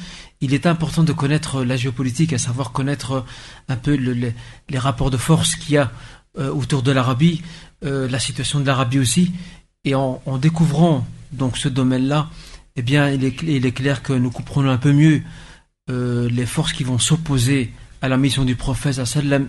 il 0.41 0.53
est 0.53 0.65
important 0.65 1.03
de 1.03 1.13
connaître 1.13 1.63
la 1.63 1.77
géopolitique, 1.77 2.33
à 2.33 2.37
savoir 2.37 2.73
connaître 2.73 3.25
un 3.69 3.77
peu 3.77 3.93
les 3.95 4.77
rapports 4.77 5.09
de 5.09 5.17
force 5.17 5.55
qu'il 5.55 5.75
y 5.75 5.77
a 5.77 5.91
euh, 6.37 6.51
autour 6.51 6.83
de 6.83 6.91
l'Arabie, 6.91 7.41
euh, 7.85 8.09
la 8.09 8.19
situation 8.19 8.59
de 8.59 8.65
l'Arabie 8.65 8.99
aussi, 8.99 9.31
et 9.85 9.95
en, 9.95 10.19
découvrant 10.41 11.05
donc 11.31 11.57
ce 11.57 11.69
domaine-là, 11.69 12.29
eh 12.75 12.81
bien, 12.81 13.09
il 13.09 13.23
est, 13.23 13.71
clair 13.71 14.01
que 14.01 14.13
nous 14.13 14.31
comprenons 14.31 14.69
un 14.69 14.77
peu 14.77 14.91
mieux 14.91 15.21
euh, 15.89 16.27
les 16.29 16.45
forces 16.45 16.73
qui 16.73 16.83
vont 16.83 16.97
s'opposer 16.97 17.71
à 18.03 18.09
la 18.09 18.17
mission 18.17 18.43
du 18.43 18.57
prophète 18.57 18.99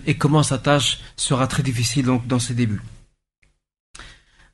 et 0.07 0.15
comment 0.15 0.41
sa 0.41 0.57
tâche 0.57 0.99
sera 1.17 1.45
très 1.45 1.61
difficile 1.61 2.05
donc 2.05 2.25
dans 2.25 2.39
ses 2.39 2.53
débuts. 2.53 2.81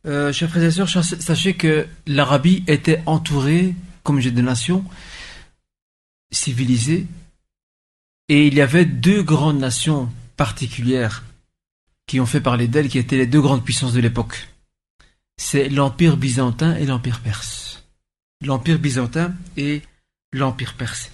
Euh, 0.08 0.34
chers 0.34 0.50
frères 0.50 0.64
et 0.64 0.72
sœurs, 0.72 0.90
sachez 0.90 1.54
que 1.54 1.86
l'Arabie 2.08 2.64
était 2.66 3.04
entourée, 3.06 3.76
comme 4.02 4.20
j'ai 4.20 4.32
de 4.32 4.42
nations, 4.42 4.84
civilisées, 6.32 7.06
et 8.28 8.48
il 8.48 8.56
y 8.56 8.62
avait 8.62 8.86
deux 8.86 9.22
grandes 9.22 9.60
nations 9.60 10.12
particulières 10.36 11.24
qui 12.08 12.20
ont 12.20 12.26
fait 12.26 12.42
parler 12.42 12.68
d'elles, 12.68 12.90
qui 12.90 12.98
étaient 12.98 13.18
les 13.18 13.28
deux 13.28 13.42
grandes 13.42 13.64
puissances 13.64 13.94
de 13.94 14.00
l'époque. 14.00 14.48
C'est 15.38 15.70
l'Empire 15.70 16.18
byzantin 16.18 16.76
et 16.76 16.88
l'Empire 16.88 17.20
perse. 17.20 17.84
L'Empire 18.44 18.80
byzantin 18.80 19.36
et 19.58 19.84
l'Empire 20.34 20.74
perse. 20.74 21.12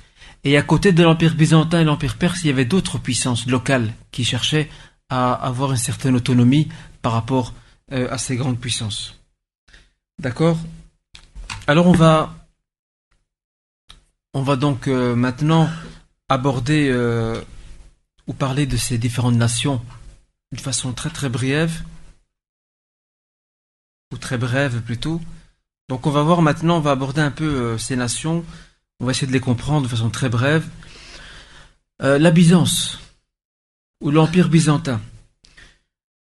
Et 0.48 0.56
à 0.56 0.62
côté 0.62 0.94
de 0.94 1.04
l'Empire 1.04 1.36
byzantin 1.36 1.82
et 1.82 1.84
l'Empire 1.84 2.18
perse, 2.18 2.46
il 2.46 2.48
y 2.48 2.50
avait 2.50 2.64
d'autres 2.64 3.00
puissances 3.00 3.48
locales 3.48 3.94
qui 4.12 4.24
cherchaient 4.24 4.70
à 5.10 5.34
avoir 5.34 5.72
une 5.72 5.78
certaine 5.78 6.16
autonomie 6.16 6.70
par 7.02 7.12
rapport 7.12 7.54
euh, 7.92 8.08
à 8.10 8.18
ces 8.18 8.38
grandes 8.38 8.58
puissances. 8.58 9.20
D'accord? 10.20 10.58
Alors 11.68 11.88
on 11.88 11.92
va, 11.92 12.34
on 14.34 14.42
va 14.42 14.56
donc 14.56 14.88
euh, 14.88 15.18
maintenant 15.18 15.70
aborder 16.30 16.88
euh, 16.92 17.42
ou 18.26 18.32
parler 18.32 18.66
de 18.66 18.78
ces 18.78 18.98
différentes 18.98 19.36
nations 19.36 19.82
d'une 20.54 20.62
façon 20.62 20.94
très 20.94 21.10
très 21.10 21.28
brève, 21.28 21.84
ou 24.14 24.18
très 24.18 24.38
brève 24.38 24.82
plutôt. 24.82 25.20
Donc 25.90 26.08
on 26.08 26.12
va 26.12 26.24
voir 26.24 26.42
maintenant, 26.42 26.78
on 26.78 26.80
va 26.80 26.92
aborder 26.92 27.20
un 27.20 27.32
peu 27.32 27.78
ces 27.78 27.98
nations 27.98 28.46
on 29.00 29.06
va 29.06 29.12
essayer 29.12 29.28
de 29.28 29.34
les 29.34 29.40
comprendre 29.40 29.84
de 29.84 29.88
façon 29.88 30.10
très 30.10 30.30
brève. 30.30 30.68
Euh, 32.02 32.18
la 32.20 32.32
Byzance, 32.32 33.00
ou 34.02 34.12
l'Empire 34.12 34.50
byzantin. 34.50 35.02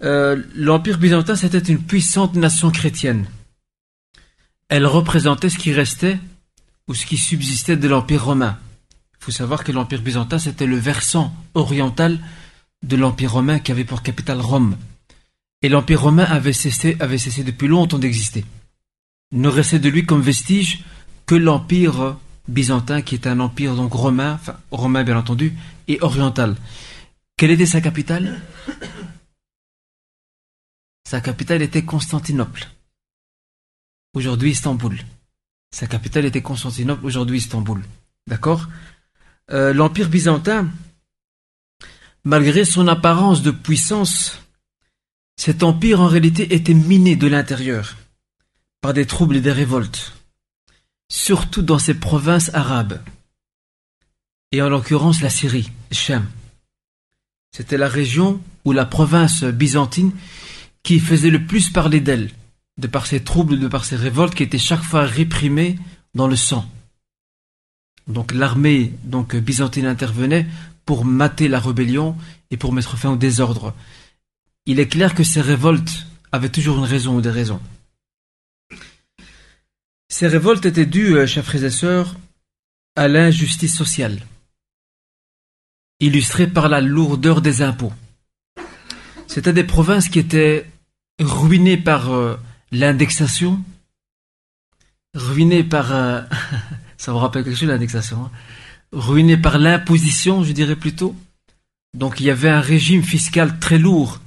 Euh, 0.02 0.42
L'Empire 0.54 0.98
byzantin, 0.98 1.36
c'était 1.36 1.58
une 1.58 1.82
puissante 1.82 2.34
nation 2.34 2.70
chrétienne. 2.70 3.26
Elle 4.68 4.86
représentait 4.86 5.50
ce 5.50 5.58
qui 5.58 5.72
restait 5.72 6.18
ou 6.86 6.94
ce 6.94 7.06
qui 7.06 7.16
subsistait 7.16 7.76
de 7.76 7.88
l'Empire 7.88 8.24
romain. 8.24 8.58
Il 9.20 9.24
faut 9.24 9.32
savoir 9.32 9.64
que 9.64 9.72
l'Empire 9.72 10.02
byzantin, 10.02 10.38
c'était 10.38 10.66
le 10.66 10.76
versant 10.76 11.34
oriental 11.54 12.18
de 12.82 12.96
l'Empire 12.96 13.32
romain 13.32 13.58
qui 13.58 13.72
avait 13.72 13.84
pour 13.84 14.02
capitale 14.02 14.40
Rome. 14.40 14.76
Et 15.62 15.68
l'Empire 15.68 16.02
romain 16.02 16.24
avait 16.24 16.52
cessé, 16.52 16.96
avait 17.00 17.18
cessé 17.18 17.42
depuis 17.42 17.66
longtemps 17.66 17.98
d'exister. 17.98 18.44
Ne 19.32 19.48
restait 19.48 19.80
de 19.80 19.88
lui 19.88 20.06
comme 20.06 20.22
vestige 20.22 20.84
que 21.26 21.34
l'Empire 21.34 22.16
byzantin 22.48 23.02
qui 23.02 23.14
est 23.14 23.26
un 23.26 23.40
empire 23.40 23.76
donc 23.76 23.92
romain, 23.92 24.34
enfin 24.34 24.58
romain 24.70 25.04
bien 25.04 25.16
entendu, 25.16 25.52
et 25.86 25.98
oriental. 26.00 26.56
Quelle 27.36 27.50
était 27.50 27.66
sa 27.66 27.80
capitale? 27.80 28.40
Sa 31.08 31.20
capitale 31.20 31.62
était 31.62 31.84
Constantinople. 31.84 32.68
Aujourd'hui 34.14 34.50
Istanbul. 34.50 34.98
Sa 35.70 35.86
capitale 35.86 36.24
était 36.24 36.42
Constantinople, 36.42 37.06
aujourd'hui 37.06 37.38
Istanbul. 37.38 37.82
D'accord? 38.26 38.66
Euh, 39.50 39.72
L'empire 39.72 40.08
byzantin, 40.08 40.68
malgré 42.24 42.64
son 42.64 42.88
apparence 42.88 43.42
de 43.42 43.50
puissance, 43.50 44.42
cet 45.36 45.62
empire 45.62 46.00
en 46.00 46.08
réalité 46.08 46.54
était 46.54 46.74
miné 46.74 47.16
de 47.16 47.26
l'intérieur 47.26 47.96
par 48.80 48.92
des 48.92 49.06
troubles 49.06 49.36
et 49.36 49.40
des 49.40 49.52
révoltes 49.52 50.17
surtout 51.08 51.62
dans 51.62 51.78
ces 51.78 51.94
provinces 51.94 52.50
arabes, 52.54 53.00
et 54.52 54.62
en 54.62 54.68
l'occurrence 54.68 55.20
la 55.20 55.30
Syrie, 55.30 55.70
Shem. 55.92 56.26
C'était 57.54 57.78
la 57.78 57.88
région 57.88 58.40
ou 58.64 58.72
la 58.72 58.84
province 58.84 59.44
byzantine 59.44 60.12
qui 60.82 61.00
faisait 61.00 61.30
le 61.30 61.44
plus 61.44 61.70
parler 61.70 62.00
d'elle, 62.00 62.30
de 62.78 62.86
par 62.86 63.06
ses 63.06 63.20
troubles, 63.20 63.58
de 63.58 63.68
par 63.68 63.84
ses 63.84 63.96
révoltes 63.96 64.34
qui 64.34 64.42
étaient 64.42 64.58
chaque 64.58 64.82
fois 64.82 65.04
réprimées 65.04 65.78
dans 66.14 66.28
le 66.28 66.36
sang. 66.36 66.70
Donc 68.06 68.32
l'armée 68.32 68.92
donc 69.04 69.36
byzantine 69.36 69.86
intervenait 69.86 70.46
pour 70.86 71.04
mater 71.04 71.48
la 71.48 71.60
rébellion 71.60 72.16
et 72.50 72.56
pour 72.56 72.72
mettre 72.72 72.96
fin 72.96 73.10
au 73.10 73.16
désordre. 73.16 73.74
Il 74.64 74.80
est 74.80 74.88
clair 74.88 75.14
que 75.14 75.24
ces 75.24 75.40
révoltes 75.40 76.06
avaient 76.32 76.48
toujours 76.48 76.78
une 76.78 76.84
raison 76.84 77.16
ou 77.16 77.20
des 77.20 77.30
raisons. 77.30 77.60
Ces 80.10 80.26
révoltes 80.26 80.64
étaient 80.64 80.86
dues, 80.86 81.16
euh, 81.16 81.26
chers 81.26 81.44
frères 81.44 81.64
et 81.64 81.70
sœurs, 81.70 82.16
à 82.96 83.08
l'injustice 83.08 83.76
sociale, 83.76 84.18
illustrée 86.00 86.46
par 86.46 86.68
la 86.68 86.80
lourdeur 86.80 87.42
des 87.42 87.60
impôts. 87.60 87.92
C'étaient 89.26 89.52
des 89.52 89.64
provinces 89.64 90.08
qui 90.08 90.18
étaient 90.18 90.66
ruinées 91.20 91.76
par 91.76 92.10
euh, 92.10 92.36
l'indexation, 92.72 93.62
ruinées 95.14 95.62
par... 95.62 95.92
Euh, 95.92 96.22
ça 96.96 97.12
vous 97.12 97.18
rappelle 97.18 97.44
quelque 97.44 97.58
chose 97.58 97.68
l'indexation 97.68 98.24
hein, 98.24 98.30
Ruinées 98.92 99.36
par 99.36 99.58
l'imposition, 99.58 100.42
je 100.42 100.52
dirais 100.52 100.76
plutôt. 100.76 101.14
Donc 101.92 102.20
il 102.20 102.26
y 102.26 102.30
avait 102.30 102.48
un 102.48 102.62
régime 102.62 103.02
fiscal 103.02 103.58
très 103.58 103.76
lourd 103.76 104.22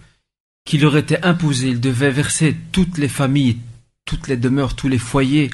qui 0.65 0.77
leur 0.77 0.95
était 0.97 1.25
imposé. 1.25 1.69
Ils 1.69 1.81
devaient 1.81 2.11
verser 2.11 2.55
toutes 2.71 2.99
les 2.99 3.07
familles, 3.07 3.57
toutes 4.05 4.27
les 4.27 4.37
demeures, 4.37 4.75
tous 4.75 4.87
les 4.87 4.99
foyers 4.99 5.49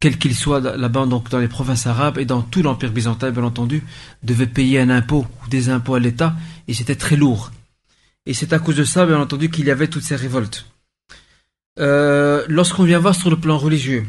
quel 0.00 0.18
qu'il 0.18 0.34
soit 0.34 0.60
là-bas, 0.60 1.04
donc 1.04 1.28
dans 1.28 1.38
les 1.38 1.48
provinces 1.48 1.86
arabes 1.86 2.18
et 2.18 2.24
dans 2.24 2.40
tout 2.40 2.62
l'Empire 2.62 2.90
byzantin, 2.90 3.30
bien 3.30 3.44
entendu, 3.44 3.84
devait 4.22 4.46
payer 4.46 4.80
un 4.80 4.88
impôt 4.88 5.26
ou 5.44 5.48
des 5.48 5.68
impôts 5.68 5.94
à 5.94 6.00
l'État, 6.00 6.34
et 6.68 6.74
c'était 6.74 6.96
très 6.96 7.16
lourd. 7.16 7.52
Et 8.24 8.32
c'est 8.32 8.54
à 8.54 8.58
cause 8.58 8.76
de 8.76 8.84
ça, 8.84 9.04
bien 9.04 9.20
entendu, 9.20 9.50
qu'il 9.50 9.66
y 9.66 9.70
avait 9.70 9.88
toutes 9.88 10.02
ces 10.02 10.16
révoltes. 10.16 10.66
Euh, 11.78 12.44
lorsqu'on 12.48 12.84
vient 12.84 12.98
voir 12.98 13.14
sur 13.14 13.30
le 13.30 13.38
plan 13.38 13.58
religieux 13.58 14.06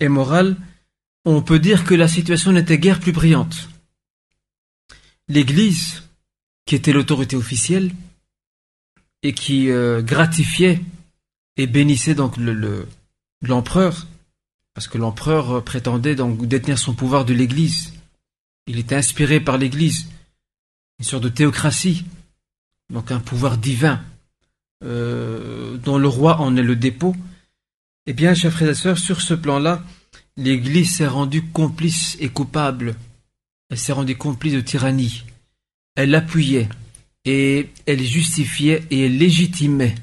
et 0.00 0.08
moral, 0.08 0.56
on 1.24 1.42
peut 1.42 1.58
dire 1.58 1.84
que 1.84 1.94
la 1.94 2.08
situation 2.08 2.52
n'était 2.52 2.78
guère 2.78 3.00
plus 3.00 3.12
brillante. 3.12 3.68
L'Église, 5.28 6.02
qui 6.64 6.74
était 6.74 6.92
l'autorité 6.92 7.36
officielle 7.36 7.92
et 9.22 9.32
qui 9.32 9.70
euh, 9.70 10.02
gratifiait 10.02 10.80
et 11.56 11.66
bénissait 11.66 12.14
donc 12.14 12.36
l'empereur, 13.40 13.94
le, 13.94 14.11
parce 14.74 14.88
que 14.88 14.98
l'empereur 14.98 15.62
prétendait 15.64 16.14
donc 16.14 16.46
détenir 16.46 16.78
son 16.78 16.94
pouvoir 16.94 17.24
de 17.24 17.34
l'Église. 17.34 17.92
Il 18.66 18.78
était 18.78 18.94
inspiré 18.94 19.40
par 19.40 19.58
l'Église, 19.58 20.08
une 20.98 21.04
sorte 21.04 21.24
de 21.24 21.28
théocratie, 21.28 22.04
donc 22.90 23.10
un 23.10 23.20
pouvoir 23.20 23.58
divin 23.58 24.02
euh, 24.84 25.76
dont 25.78 25.98
le 25.98 26.08
roi 26.08 26.40
en 26.40 26.56
est 26.56 26.62
le 26.62 26.76
dépôt. 26.76 27.14
Eh 28.06 28.12
bien, 28.12 28.34
chers 28.34 28.52
frères 28.52 28.70
et 28.70 28.74
sœurs, 28.74 28.98
sur 28.98 29.20
ce 29.20 29.34
plan-là, 29.34 29.84
l'Église 30.36 30.96
s'est 30.96 31.06
rendue 31.06 31.42
complice 31.42 32.16
et 32.20 32.28
coupable. 32.28 32.96
Elle 33.70 33.78
s'est 33.78 33.92
rendue 33.92 34.16
complice 34.16 34.54
de 34.54 34.60
tyrannie. 34.60 35.24
Elle 35.94 36.14
appuyait 36.14 36.68
et 37.24 37.70
elle 37.86 38.02
justifiait 38.02 38.84
et 38.90 39.08
légitimait 39.08 39.94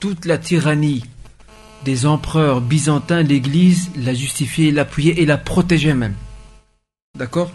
toute 0.00 0.24
la 0.24 0.38
tyrannie 0.38 1.04
des 1.84 2.06
empereurs 2.06 2.60
byzantins, 2.60 3.22
l'Église 3.22 3.90
l'a 3.96 4.14
justifiée, 4.14 4.72
l'appuyait 4.72 5.20
et 5.20 5.26
la 5.26 5.38
protégeait 5.38 5.94
même. 5.94 6.16
D'accord? 7.16 7.52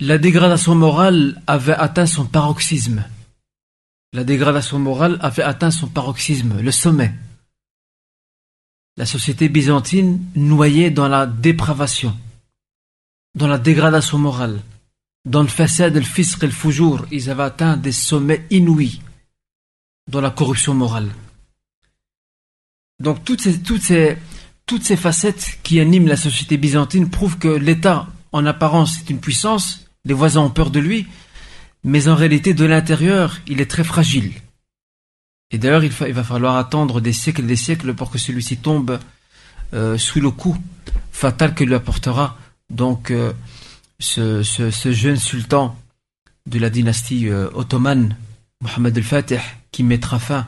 La 0.00 0.18
dégradation 0.18 0.74
morale 0.74 1.40
avait 1.46 1.72
atteint 1.72 2.04
son 2.04 2.26
paroxysme. 2.26 3.04
La 4.12 4.24
dégradation 4.24 4.78
morale 4.78 5.18
avait 5.20 5.42
atteint 5.42 5.70
son 5.70 5.86
paroxysme, 5.88 6.60
le 6.60 6.70
sommet. 6.70 7.14
La 8.98 9.06
société 9.06 9.48
byzantine 9.48 10.20
noyait 10.34 10.90
dans 10.90 11.08
la 11.08 11.26
dépravation, 11.26 12.16
dans 13.34 13.46
la 13.46 13.58
dégradation 13.58 14.18
morale, 14.18 14.60
dans 15.24 15.42
le 15.42 15.48
façade, 15.48 15.94
le 15.94 16.02
fisq 16.02 16.42
et 16.42 16.46
le 16.46 16.52
foujour. 16.52 17.06
Ils 17.10 17.30
avaient 17.30 17.42
atteint 17.42 17.76
des 17.76 17.92
sommets 17.92 18.46
inouïs 18.50 19.00
dans 20.10 20.20
la 20.20 20.30
corruption 20.30 20.74
morale. 20.74 21.10
Donc 23.00 23.24
toutes 23.24 23.40
ces, 23.40 24.96
facettes 24.96 25.58
qui 25.62 25.80
animent 25.80 26.08
la 26.08 26.16
société 26.16 26.56
byzantine 26.56 27.10
prouvent 27.10 27.38
que 27.38 27.48
l'État, 27.48 28.08
en 28.32 28.46
apparence, 28.46 28.98
est 29.00 29.10
une 29.10 29.20
puissance, 29.20 29.86
les 30.04 30.14
voisins 30.14 30.40
ont 30.40 30.50
peur 30.50 30.70
de 30.70 30.80
lui, 30.80 31.06
mais 31.84 32.08
en 32.08 32.14
réalité, 32.14 32.54
de 32.54 32.64
l'intérieur, 32.64 33.38
il 33.46 33.60
est 33.60 33.70
très 33.70 33.84
fragile. 33.84 34.32
Et 35.50 35.58
d'ailleurs, 35.58 35.84
il, 35.84 35.92
il, 36.06 36.12
va 36.12 36.24
falloir 36.24 36.56
attendre 36.56 37.00
des 37.00 37.12
siècles 37.12 37.42
et 37.42 37.46
des 37.46 37.56
siècles 37.56 37.94
pour 37.94 38.10
que 38.10 38.18
celui-ci 38.18 38.56
tombe 38.56 38.98
euh, 39.74 39.98
sous 39.98 40.20
le 40.20 40.30
coup 40.30 40.56
fatal 41.10 41.54
que 41.54 41.64
lui 41.64 41.74
apportera 41.74 42.38
donc 42.70 43.10
euh, 43.10 43.32
ce, 43.98 44.42
jeune 44.92 45.16
sultan 45.16 45.76
de 46.46 46.58
la 46.58 46.70
dynastie 46.70 47.28
euh, 47.28 47.48
ottomane, 47.52 48.16
Mohammed 48.60 48.96
al-Fatih, 48.96 49.40
qui 49.72 49.82
mettra 49.82 50.18
fin 50.18 50.46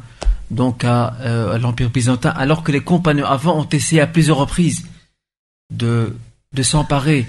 donc 0.50 0.84
à, 0.84 1.14
euh, 1.20 1.54
à 1.54 1.58
l'Empire 1.58 1.90
byzantin, 1.90 2.30
alors 2.30 2.62
que 2.62 2.72
les 2.72 2.80
compagnons 2.80 3.26
avant 3.26 3.58
ont 3.58 3.68
essayé 3.68 4.00
à 4.00 4.06
plusieurs 4.06 4.38
reprises 4.38 4.86
de, 5.70 6.16
de 6.54 6.62
s'emparer 6.62 7.26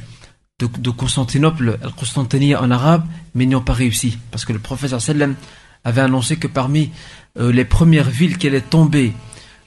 de, 0.60 0.68
de, 0.68 0.90
Constantinople, 0.90 1.80
Al-Constantiniya 1.84 2.62
en 2.62 2.72
arabe, 2.72 3.06
mais 3.36 3.46
n'y 3.46 3.56
ont 3.56 3.62
pas 3.62 3.74
réussi, 3.74 4.18
parce 4.32 4.46
que 4.46 4.54
le 4.54 4.60
professeur 4.60 5.02
sallam 5.02 5.36
avait 5.84 6.02
annoncé 6.02 6.38
que 6.38 6.48
parmi 6.48 6.92
euh, 7.38 7.52
les 7.52 7.66
premières 7.66 8.10
villes 8.10 8.38
qui 8.38 8.48
allaient 8.48 8.62
tomber 8.62 9.14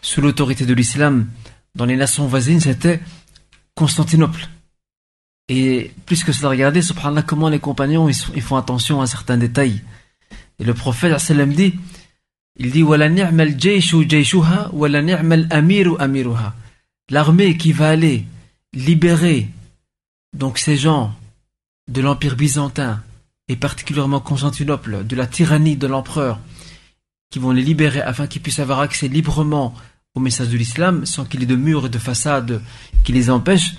sous 0.02 0.20
l'autorité 0.20 0.66
de 0.66 0.74
l'islam 0.74 1.28
dans 1.74 1.86
les 1.86 1.96
nations 1.96 2.26
voisines, 2.26 2.60
c'était 2.60 3.00
Constantinople. 3.74 4.48
Et 5.48 5.92
plus 6.06 6.24
que 6.24 6.32
cela, 6.32 6.50
regardez, 6.50 6.82
subhanallah, 6.82 7.22
comment 7.22 7.48
les 7.48 7.58
compagnons 7.58 8.08
ils, 8.08 8.16
ils 8.34 8.42
font 8.42 8.56
attention 8.56 9.00
à 9.00 9.06
certains 9.06 9.36
détails. 9.36 9.82
Et 10.58 10.64
le 10.64 10.74
prophète 10.74 11.18
sallam 11.18 11.52
dit, 11.52 11.74
il 12.56 12.70
dit 12.70 12.84
L'armée 17.10 17.56
qui 17.56 17.72
va 17.72 17.88
aller 17.88 18.24
libérer 18.74 19.48
donc 20.36 20.58
ces 20.58 20.76
gens 20.76 21.14
de 21.90 22.00
l'Empire 22.00 22.36
byzantin 22.36 23.02
et 23.48 23.56
particulièrement 23.56 24.20
Constantinople 24.20 25.06
de 25.06 25.16
la 25.16 25.26
tyrannie 25.26 25.76
de 25.76 25.86
l'empereur 25.86 26.38
qui 27.30 27.38
vont 27.38 27.50
les 27.50 27.62
libérer 27.62 28.00
afin 28.00 28.26
qu'ils 28.26 28.42
puissent 28.42 28.60
avoir 28.60 28.80
accès 28.80 29.08
librement 29.08 29.74
au 30.14 30.20
message 30.20 30.48
de 30.48 30.56
l'islam 30.56 31.06
sans 31.06 31.24
qu'il 31.24 31.40
y 31.40 31.42
ait 31.44 31.46
de 31.46 31.56
murs 31.56 31.86
et 31.86 31.90
de 31.90 31.98
façades 31.98 32.62
qui 33.04 33.12
les 33.12 33.30
empêchent 33.30 33.74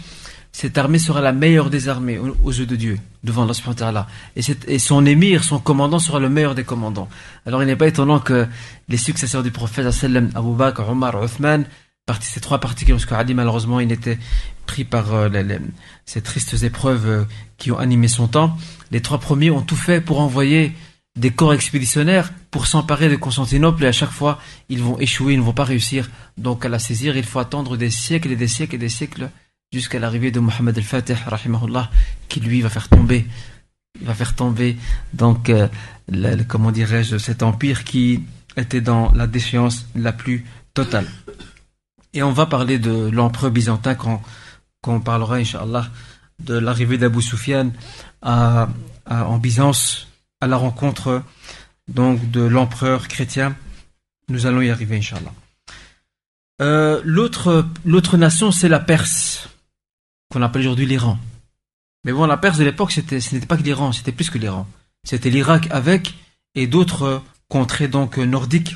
cette 0.53 0.77
armée 0.77 0.99
sera 0.99 1.19
la 1.19 1.33
meilleure 1.33 1.71
des 1.71 1.89
armées 1.89 2.19
aux 2.19 2.51
yeux 2.51 2.67
de 2.67 2.75
Dieu, 2.75 2.99
devant 3.23 3.49
Allah. 3.81 4.07
Et, 4.35 4.41
et 4.67 4.79
son 4.79 5.05
émir, 5.05 5.43
son 5.43 5.59
commandant 5.59 5.97
sera 5.97 6.19
le 6.19 6.29
meilleur 6.29 6.53
des 6.53 6.63
commandants. 6.63 7.09
Alors 7.47 7.63
il 7.63 7.65
n'est 7.65 7.75
pas 7.75 7.87
étonnant 7.87 8.19
que 8.19 8.47
les 8.87 8.97
successeurs 8.97 9.41
du 9.41 9.49
prophète, 9.51 9.87
Abu 10.35 10.55
Bakr, 10.55 10.87
Omar, 10.87 11.21
Uthman, 11.23 11.65
ces 12.21 12.39
trois 12.39 12.59
parties, 12.59 12.85
parce 12.85 13.11
Ali 13.11 13.33
malheureusement 13.33 13.79
il 13.79 13.91
était 13.91 14.19
pris 14.67 14.83
par 14.83 15.13
euh, 15.13 15.29
les, 15.29 15.59
ces 16.05 16.21
tristes 16.21 16.61
épreuves 16.63 17.07
euh, 17.07 17.23
qui 17.57 17.71
ont 17.71 17.79
animé 17.79 18.07
son 18.07 18.27
temps, 18.27 18.55
les 18.91 19.01
trois 19.01 19.19
premiers 19.19 19.51
ont 19.51 19.61
tout 19.61 19.75
fait 19.75 20.01
pour 20.01 20.19
envoyer 20.19 20.73
des 21.15 21.31
corps 21.31 21.53
expéditionnaires 21.53 22.31
pour 22.51 22.67
s'emparer 22.67 23.09
de 23.09 23.15
Constantinople 23.15 23.83
et 23.85 23.87
à 23.87 23.91
chaque 23.91 24.11
fois 24.11 24.39
ils 24.69 24.83
vont 24.83 24.99
échouer, 24.99 25.33
ils 25.33 25.39
ne 25.39 25.43
vont 25.43 25.53
pas 25.53 25.63
réussir. 25.63 26.09
Donc 26.37 26.65
à 26.65 26.69
la 26.69 26.79
saisir, 26.79 27.17
il 27.17 27.23
faut 27.23 27.39
attendre 27.39 27.77
des 27.77 27.89
siècles 27.89 28.31
et 28.31 28.35
des 28.35 28.47
siècles 28.47 28.75
et 28.75 28.79
des 28.79 28.89
siècles 28.89 29.29
jusqu'à 29.73 29.97
l'arrivée 29.97 30.29
de 30.29 30.39
Mohammed 30.39 30.77
al-Fatih, 30.77 31.15
rahimahullah, 31.25 31.89
qui 32.29 32.39
lui 32.39 32.61
va 32.61 32.69
faire 32.69 32.87
tomber, 32.87 33.25
va 34.01 34.13
faire 34.13 34.35
tomber, 34.35 34.77
donc, 35.13 35.49
euh, 35.49 35.67
comment 36.47 36.71
dirais-je, 36.71 37.17
cet 37.17 37.41
empire 37.41 37.83
qui 37.83 38.23
était 38.55 38.81
dans 38.81 39.11
la 39.13 39.25
déchéance 39.25 39.87
la 39.95 40.13
plus 40.13 40.45
totale. 40.75 41.07
Et 42.13 42.21
on 42.21 42.31
va 42.31 42.45
parler 42.45 42.77
de 42.77 43.09
l'empereur 43.09 43.49
byzantin 43.49 43.95
quand, 43.95 44.21
on 44.85 44.99
parlera, 44.99 45.37
inshallah, 45.37 45.87
de 46.39 46.55
l'arrivée 46.55 46.99
d'Abu 46.99 47.21
à, 48.21 48.69
en 49.07 49.37
Byzance, 49.39 50.07
à 50.39 50.47
la 50.47 50.57
rencontre 50.57 51.23
donc 51.87 52.29
de 52.29 52.41
l'empereur 52.41 53.07
chrétien. 53.07 53.55
Nous 54.29 54.45
allons 54.45 54.61
y 54.61 54.69
arriver, 54.69 54.97
inshallah. 54.97 55.33
Euh, 56.61 57.01
l'autre 57.03 58.17
nation, 58.17 58.51
c'est 58.51 58.69
la 58.69 58.79
Perse 58.79 59.49
qu'on 60.33 60.41
appelle 60.41 60.61
aujourd'hui 60.61 60.87
l'Iran. 60.87 61.19
Mais 62.03 62.11
bon, 62.11 62.25
la 62.25 62.37
Perse 62.37 62.57
de 62.57 62.63
l'époque, 62.63 62.91
ce 62.91 63.01
n'était 63.01 63.45
pas 63.45 63.55
que 63.55 63.63
l'Iran, 63.63 63.91
c'était 63.91 64.11
plus 64.11 64.29
que 64.29 64.39
l'Iran. 64.39 64.67
C'était 65.03 65.29
l'Irak 65.29 65.67
avec 65.69 66.15
et 66.55 66.67
d'autres 66.67 67.21
contrées 67.47 67.87
donc 67.87 68.17
nordiques 68.17 68.75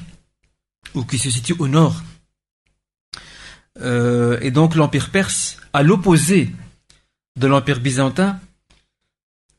ou 0.93 1.03
qui 1.03 1.17
se 1.17 1.31
situent 1.31 1.55
au 1.59 1.67
nord. 1.67 2.03
Euh, 3.81 4.37
et 4.41 4.51
donc 4.51 4.75
l'Empire 4.75 5.09
perse, 5.09 5.57
à 5.73 5.83
l'opposé 5.83 6.53
de 7.37 7.47
l'Empire 7.47 7.79
byzantin, 7.79 8.39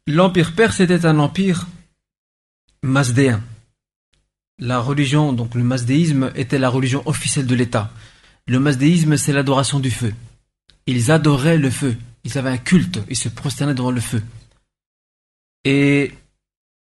l'Empire 0.07 0.55
perse 0.55 0.81
était 0.81 1.05
un 1.05 1.19
empire 1.19 1.67
mazdéen. 2.83 3.43
La 4.61 4.81
religion, 4.81 5.33
donc 5.33 5.55
le 5.55 5.63
mazdéisme, 5.63 6.33
était 6.35 6.59
la 6.59 6.69
religion 6.69 7.03
officielle 7.07 7.47
de 7.47 7.55
l'État. 7.55 7.91
Le 8.47 8.59
mazdéisme, 8.59 9.17
c'est 9.17 9.33
l'adoration 9.33 9.79
du 9.79 9.91
feu. 9.91 10.15
Ils 10.89 11.11
adoraient 11.11 11.59
le 11.59 11.69
feu. 11.69 11.97
Ils 12.25 12.39
avaient 12.39 12.49
un 12.49 12.57
culte. 12.57 12.99
Ils 13.11 13.17
se 13.17 13.29
prosternaient 13.29 13.75
devant 13.75 13.91
le 13.91 14.01
feu. 14.01 14.23
Et 15.65 16.13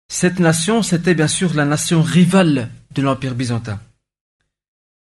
cette 0.08 0.40
nation, 0.40 0.82
c'était 0.82 1.14
bien 1.14 1.28
sûr 1.28 1.54
la 1.54 1.66
nation 1.66 2.02
rivale 2.02 2.72
de 2.96 3.02
l'Empire 3.02 3.36
byzantin. 3.36 3.82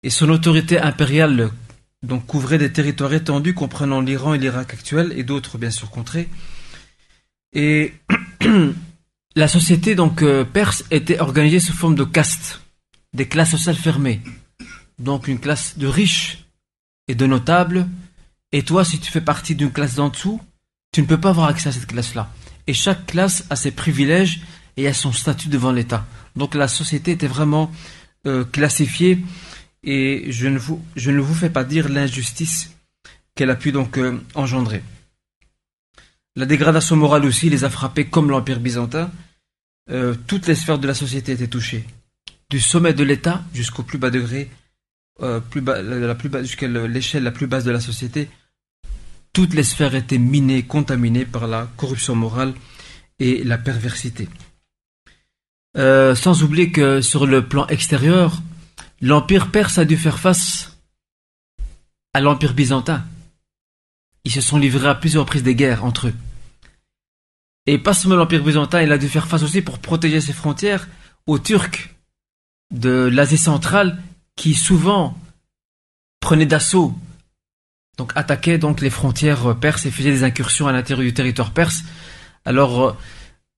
Et 0.03 0.09
son 0.09 0.31
autorité 0.31 0.81
impériale 0.81 1.51
donc 2.03 2.25
couvrait 2.25 2.57
des 2.57 2.73
territoires 2.73 3.13
étendus 3.13 3.53
comprenant 3.53 4.01
l'Iran 4.01 4.33
et 4.33 4.39
l'Irak 4.39 4.73
actuel 4.73 5.13
et 5.15 5.25
d'autres 5.25 5.59
bien 5.59 5.71
sûr 5.71 5.91
contrées. 5.91 6.31
Et 7.53 7.93
la 9.37 9.49
société 9.49 9.95
donc 9.95 10.23
euh, 10.23 10.43
perse 10.43 10.85
était 10.91 11.21
organisée 11.21 11.61
sous 11.61 11.75
forme 11.75 11.97
de 11.97 12.05
castes, 12.05 12.63
des 13.13 13.29
classes 13.29 13.51
sociales 13.51 13.77
fermées. 13.77 14.23
Donc 14.99 15.29
une 15.29 15.39
classe 15.39 15.77
de 15.77 15.87
riches 15.87 16.47
et 17.09 17.15
de 17.15 17.27
notables 17.27 17.87
et 18.53 18.63
toi, 18.63 18.85
si 18.85 18.99
tu 18.99 19.11
fais 19.11 19.21
partie 19.21 19.55
d'une 19.55 19.71
classe 19.71 19.95
d'en 19.95 20.09
dessous, 20.09 20.41
tu 20.93 21.03
ne 21.03 21.07
peux 21.07 21.21
pas 21.21 21.31
avoir 21.31 21.49
accès 21.49 21.69
à 21.69 21.73
cette 21.73 21.87
classe-là. 21.87 22.33
Et 22.67 22.75
chaque 22.75 23.07
classe 23.07 23.45
a 23.51 23.57
ses 23.57 23.71
privilèges 23.71 24.41
et 24.77 24.89
a 24.89 24.95
son 24.95 25.13
statut 25.13 25.49
devant 25.49 25.73
l'État. 25.73 26.07
Donc 26.37 26.55
la 26.55 26.69
société 26.69 27.13
était 27.13 27.27
vraiment 27.27 27.71
euh, 28.27 28.45
classifiée 28.45 29.19
et 29.83 30.31
je 30.31 30.49
ne, 30.49 30.59
vous, 30.59 30.85
je 30.97 31.11
ne 31.11 31.21
vous 31.21 31.35
fais 31.35 31.51
pas 31.51 31.65
dire 31.65 31.89
l'injustice 31.89 32.75
qu'elle 33.35 33.51
a 33.51 33.57
pu 33.57 33.73
donc 33.73 33.99
euh, 33.99 34.21
engendrer. 34.35 34.83
La 36.37 36.47
dégradation 36.47 36.97
morale 36.97 37.25
aussi 37.25 37.51
les 37.51 37.65
a 37.65 37.71
frappés 37.71 38.07
comme 38.07 38.31
l'Empire 38.31 38.61
byzantin. 38.61 39.11
Euh, 39.91 40.15
toutes 40.27 40.47
les 40.47 40.55
sphères 40.55 40.79
de 40.79 40.87
la 40.87 40.95
société 40.95 41.33
étaient 41.33 41.49
touchées. 41.49 41.85
Du 42.49 42.61
sommet 42.61 42.95
de 42.95 43.05
l'État 43.05 43.43
jusqu'au 43.55 43.83
plus 43.83 43.99
bas 43.99 44.11
degré, 44.11 44.51
jusqu'à 46.41 46.69
l'échelle 46.69 47.23
la 47.23 47.31
plus 47.31 47.47
basse 47.47 47.65
de 47.65 47.71
la 47.71 47.81
société, 47.81 48.29
toutes 49.33 49.55
les 49.55 49.63
sphères 49.63 49.95
étaient 49.95 50.19
minées, 50.19 50.65
contaminées 50.65 51.25
par 51.25 51.47
la 51.47 51.69
corruption 51.77 52.15
morale 52.15 52.55
et 53.19 53.45
la 53.45 53.59
perversité. 53.59 54.29
Euh, 55.77 56.15
sans 56.15 56.43
oublier 56.43 56.73
que 56.73 57.01
sur 57.01 57.27
le 57.27 57.47
plan 57.47 57.67
extérieur, 57.69 58.43
l'Empire 59.01 59.51
perse 59.51 59.79
a 59.79 59.85
dû 59.85 59.97
faire 59.97 60.19
face 60.19 60.77
à 62.13 62.21
l'Empire 62.21 62.55
byzantin. 62.55 63.05
Ils 64.25 64.33
se 64.33 64.41
sont 64.41 64.59
livrés 64.59 64.89
à 64.89 64.95
plusieurs 64.95 65.25
reprises 65.25 65.43
des 65.43 65.55
guerres 65.55 65.85
entre 65.85 66.09
eux. 66.09 66.15
Et 67.67 67.79
pas 67.79 67.95
seulement 67.95 68.17
l'Empire 68.17 68.43
byzantin, 68.43 68.83
il 68.83 68.91
a 68.91 68.99
dû 68.99 69.09
faire 69.09 69.29
face 69.29 69.43
aussi 69.43 69.63
pour 69.63 69.79
protéger 69.79 70.21
ses 70.21 70.33
frontières 70.33 70.89
aux 71.27 71.39
Turcs 71.39 71.91
de 72.73 73.09
l'Asie 73.13 73.39
centrale 73.39 74.03
qui 74.37 74.55
souvent 74.55 75.17
prenait 76.21 76.47
d'assaut, 76.47 76.95
donc 78.01 78.13
attaquait 78.15 78.57
donc 78.57 78.81
les 78.81 78.89
frontières 78.89 79.55
perses 79.57 79.85
et 79.85 79.91
faisait 79.91 80.11
des 80.11 80.25
incursions 80.25 80.67
à 80.67 80.73
l'intérieur 80.73 81.05
du 81.05 81.13
territoire 81.13 81.51
perse. 81.51 81.85
Alors 82.47 82.83
euh, 82.83 82.93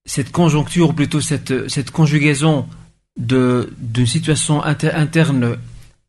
cette 0.05 0.33
conjoncture, 0.33 0.89
ou 0.89 0.93
plutôt 0.93 1.21
cette, 1.21 1.69
cette 1.69 1.91
conjugaison 1.91 2.67
d'une 3.15 4.05
situation 4.05 4.61
interne 4.61 5.57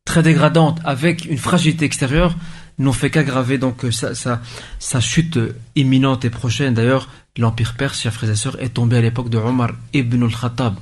très 0.03 0.21
dégradante 0.21 0.81
avec 0.83 1.23
une 1.25 1.37
fragilité 1.37 1.85
extérieure 1.85 2.35
n'ont 2.77 2.91
fait 2.91 3.09
qu'aggraver 3.09 3.57
donc 3.57 3.85
sa, 3.91 4.13
sa, 4.13 4.99
chute 4.99 5.39
imminente 5.75 6.25
et 6.25 6.29
prochaine. 6.29 6.73
D'ailleurs, 6.73 7.07
l'empire 7.37 7.75
perse, 7.77 8.01
chers 8.01 8.13
frères 8.13 8.31
et 8.31 8.35
sœurs, 8.35 8.61
est 8.61 8.73
tombé 8.73 8.97
à 8.97 9.01
l'époque 9.01 9.29
de 9.29 9.37
Omar 9.37 9.71
ibn 9.93 10.23
al-Khattab. 10.23 10.75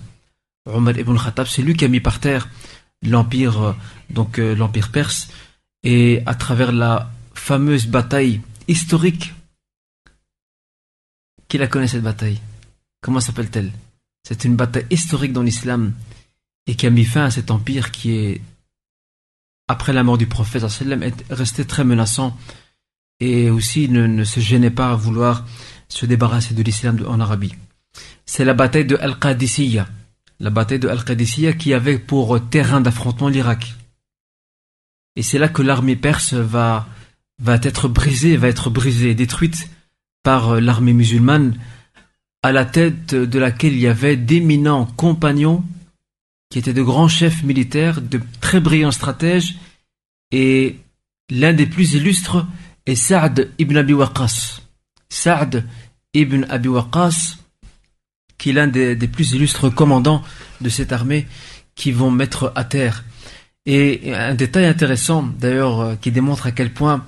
Omar 0.66 0.98
ibn 0.98 1.12
al-Khattab, 1.12 1.46
c'est 1.46 1.62
lui 1.62 1.76
qui 1.76 1.86
a 1.86 1.88
mis 1.88 2.00
par 2.00 2.20
terre 2.20 2.48
l'empire 3.06 3.62
euh, 3.62 3.74
donc 4.10 4.40
euh, 4.40 4.56
l'empire 4.56 4.90
perse 4.90 5.28
et 5.84 6.22
à 6.26 6.36
travers 6.36 6.72
la 6.72 7.12
fameuse 7.44 7.88
bataille 7.88 8.40
historique 8.70 9.34
qui 11.50 11.58
la 11.58 11.68
connaît 11.68 11.90
cette 11.90 12.02
bataille? 12.02 12.40
Comment 13.02 13.20
s'appelle-t-elle? 13.20 13.74
C'est 14.26 14.46
une 14.46 14.56
bataille 14.56 14.86
historique 14.90 15.34
dans 15.34 15.44
l'islam 15.44 15.94
et 16.68 16.76
qui 16.76 16.88
a 16.88 16.90
mis 16.90 17.04
fin 17.04 17.26
à 17.26 17.32
cet 17.32 17.52
empire 17.52 17.92
qui 17.92 18.12
est, 18.12 18.42
après 19.68 19.92
la 19.92 20.04
mort 20.04 20.18
du 20.18 20.26
prophète, 20.26 20.64
est 20.64 21.34
resté 21.34 21.66
très 21.66 21.84
menaçant 21.84 22.38
et 23.20 23.50
aussi 23.50 23.90
ne, 23.90 24.24
se 24.24 24.40
gênait 24.40 24.72
pas 24.72 24.92
à 24.92 24.96
vouloir 24.96 25.46
se 25.90 26.06
débarrasser 26.06 26.54
de 26.54 26.64
l'islam 26.64 27.04
en 27.06 27.20
Arabie. 27.20 27.56
C'est 28.26 28.46
la 28.46 28.54
bataille 28.54 28.86
de 28.86 28.96
Al-Qadisiyya, 28.96 29.90
la 30.40 30.50
bataille 30.50 30.80
de 30.80 30.88
Al-Qadisiyya 30.88 31.52
qui 31.52 31.74
avait 31.74 32.00
pour 32.00 32.40
terrain 32.50 32.80
d'affrontement 32.80 33.28
l'Irak. 33.28 33.76
Et 35.18 35.24
c'est 35.24 35.40
là 35.40 35.50
que 35.50 35.62
l'armée 35.62 35.98
perse 35.98 36.34
va, 36.34 36.88
va 37.40 37.60
être 37.62 37.88
brisée, 37.88 38.38
va 38.38 38.48
être 38.48 38.70
brisée, 38.70 39.16
détruite 39.16 39.70
par 40.24 40.62
l'armée 40.62 40.94
musulmane 40.94 41.58
à 42.42 42.52
la 42.52 42.66
tête 42.66 43.16
de 43.16 43.40
laquelle 43.40 43.74
il 43.74 43.80
y 43.80 43.88
avait 43.88 44.18
d'éminents 44.18 44.86
compagnons 44.86 45.64
qui 46.50 46.60
étaient 46.60 46.74
de 46.74 46.84
grands 46.84 47.08
chefs 47.08 47.44
militaires, 47.44 48.02
de 48.02 48.22
très 48.40 48.60
brillants 48.60 48.92
stratèges, 48.92 49.56
et 50.32 50.78
l'un 51.32 51.54
des 51.54 51.66
plus 51.66 51.94
illustres 51.94 52.46
est 52.86 52.96
Saad 52.96 53.50
ibn 53.58 53.78
Abi 53.78 53.94
Waqqas. 53.94 54.62
Saad 55.10 55.66
ibn 56.14 56.46
Abi 56.50 56.68
Waqqas, 56.68 57.38
qui 58.38 58.50
est 58.50 58.54
l'un 58.54 58.68
des, 58.68 58.96
plus 59.08 59.32
illustres 59.32 59.74
commandants 59.74 60.22
de 60.62 60.70
cette 60.70 60.92
armée 60.92 61.28
qui 61.76 61.92
vont 61.92 62.12
mettre 62.12 62.52
à 62.56 62.66
terre. 62.66 63.04
Et 63.66 64.14
un 64.14 64.36
détail 64.36 64.66
intéressant, 64.66 65.24
d'ailleurs, 65.24 65.80
euh, 65.80 65.96
qui 65.96 66.12
démontre 66.12 66.48
à 66.48 66.52
quel 66.52 66.74
point 66.74 67.06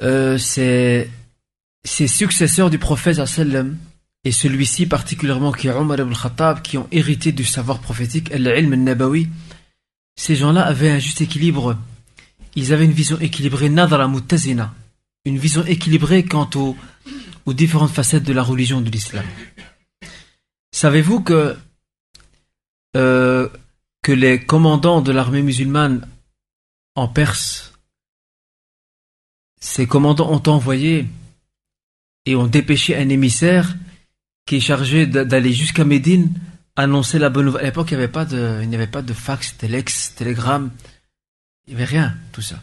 euh, 0.00 0.38
ces, 0.38 1.10
successeurs 1.84 2.70
du 2.70 2.78
prophète 2.78 3.20
et 4.24 4.32
celui-ci 4.32 4.86
particulièrement 4.86 5.52
qui 5.52 5.68
est 5.68 5.72
Omar 5.72 5.98
ibn 5.98 6.14
Khattab, 6.14 6.62
qui 6.62 6.78
ont 6.78 6.88
hérité 6.92 7.32
du 7.32 7.44
savoir 7.44 7.80
prophétique, 7.80 8.32
al-ilm 8.32 8.72
al-nabawi, 8.72 9.28
ces 10.16 10.36
gens-là 10.36 10.62
avaient 10.62 10.90
un 10.90 10.98
juste 10.98 11.20
équilibre. 11.20 11.76
Ils 12.54 12.72
avaient 12.72 12.84
une 12.84 12.92
vision 12.92 13.18
équilibrée, 13.18 13.68
nadra 13.68 14.08
mutazina, 14.08 14.74
une 15.24 15.38
vision 15.38 15.64
équilibrée 15.64 16.24
quant 16.24 16.48
aux, 16.54 16.76
aux 17.46 17.52
différentes 17.52 17.90
facettes 17.90 18.24
de 18.24 18.32
la 18.32 18.42
religion 18.42 18.80
de 18.80 18.90
l'islam. 18.90 19.24
Savez-vous 20.72 21.20
que, 21.20 21.56
euh, 22.96 23.48
que 24.02 24.12
les 24.12 24.44
commandants 24.44 25.00
de 25.00 25.12
l'armée 25.12 25.42
musulmane 25.42 26.06
en 26.94 27.08
Perse, 27.08 27.71
ces 29.62 29.86
commandants 29.86 30.28
ont 30.28 30.42
envoyé 30.50 31.06
et 32.26 32.34
ont 32.34 32.48
dépêché 32.48 32.96
un 32.96 33.08
émissaire 33.08 33.76
qui 34.44 34.56
est 34.56 34.60
chargé 34.60 35.06
d'aller 35.06 35.52
jusqu'à 35.52 35.84
Médine 35.84 36.34
annoncer 36.74 37.20
la 37.20 37.30
bonne 37.30 37.46
nouvelle. 37.46 37.62
À 37.62 37.66
l'époque, 37.66 37.92
il 37.92 37.96
n'y 37.96 38.02
avait 38.74 38.86
pas 38.88 39.02
de, 39.02 39.12
fax, 39.12 39.56
telex, 39.56 40.16
télégramme. 40.16 40.72
Il 41.66 41.70
n'y 41.70 41.76
avait 41.76 41.88
rien, 41.88 42.16
tout 42.32 42.42
ça. 42.42 42.60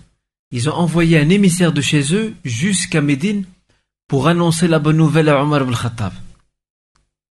Ils 0.51 0.69
ont 0.69 0.73
envoyé 0.73 1.17
un 1.17 1.29
émissaire 1.29 1.71
de 1.71 1.79
chez 1.79 2.13
eux 2.13 2.35
jusqu'à 2.43 2.99
Médine 2.99 3.45
pour 4.09 4.27
annoncer 4.27 4.67
la 4.67 4.79
bonne 4.79 4.97
nouvelle 4.97 5.29
à 5.29 5.41
Omar 5.41 5.61
ibn 5.61 5.73
Khattab. 5.73 6.11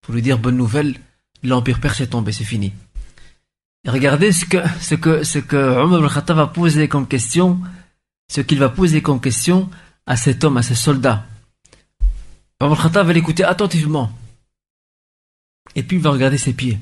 Pour 0.01 0.15
lui 0.15 0.23
dire 0.23 0.39
bonne 0.39 0.57
nouvelle, 0.57 0.95
l'empire 1.43 1.79
perse 1.79 2.01
est 2.01 2.07
tombé, 2.07 2.31
c'est 2.31 2.43
fini. 2.43 2.73
Et 3.85 3.91
regardez 3.91 4.31
ce 4.31 4.45
que, 4.45 4.57
ce 4.81 4.95
que, 4.95 5.23
ce 5.23 5.37
que 5.37 5.57
Omar 5.57 5.99
ibn 5.99 6.09
Khattab 6.09 6.37
va 6.37 6.47
poser 6.47 6.87
comme 6.87 7.07
question, 7.07 7.59
ce 8.29 8.41
qu'il 8.41 8.59
va 8.59 8.69
poser 8.69 9.01
comme 9.01 9.19
question 9.19 9.69
à 10.05 10.15
cet 10.15 10.43
homme, 10.43 10.57
à 10.57 10.63
ce 10.63 10.75
soldat. 10.75 11.25
Omar 12.61 12.81
Khattab 12.81 13.07
va 13.07 13.13
l'écouter 13.13 13.43
attentivement. 13.43 14.11
Et 15.75 15.83
puis 15.83 15.97
il 15.97 16.03
va 16.03 16.11
regarder 16.11 16.37
ses 16.37 16.53
pieds. 16.53 16.79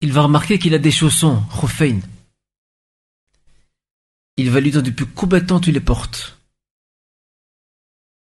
Il 0.00 0.12
va 0.12 0.22
remarquer 0.22 0.58
qu'il 0.58 0.74
a 0.74 0.78
des 0.78 0.90
chaussons, 0.90 1.42
Khofein. 1.60 2.00
Il 4.36 4.50
va 4.50 4.60
lui 4.60 4.70
dire 4.70 4.82
depuis 4.82 5.06
combien 5.06 5.40
de 5.40 5.46
temps 5.46 5.60
tu 5.60 5.70
les 5.70 5.80
portes? 5.80 6.38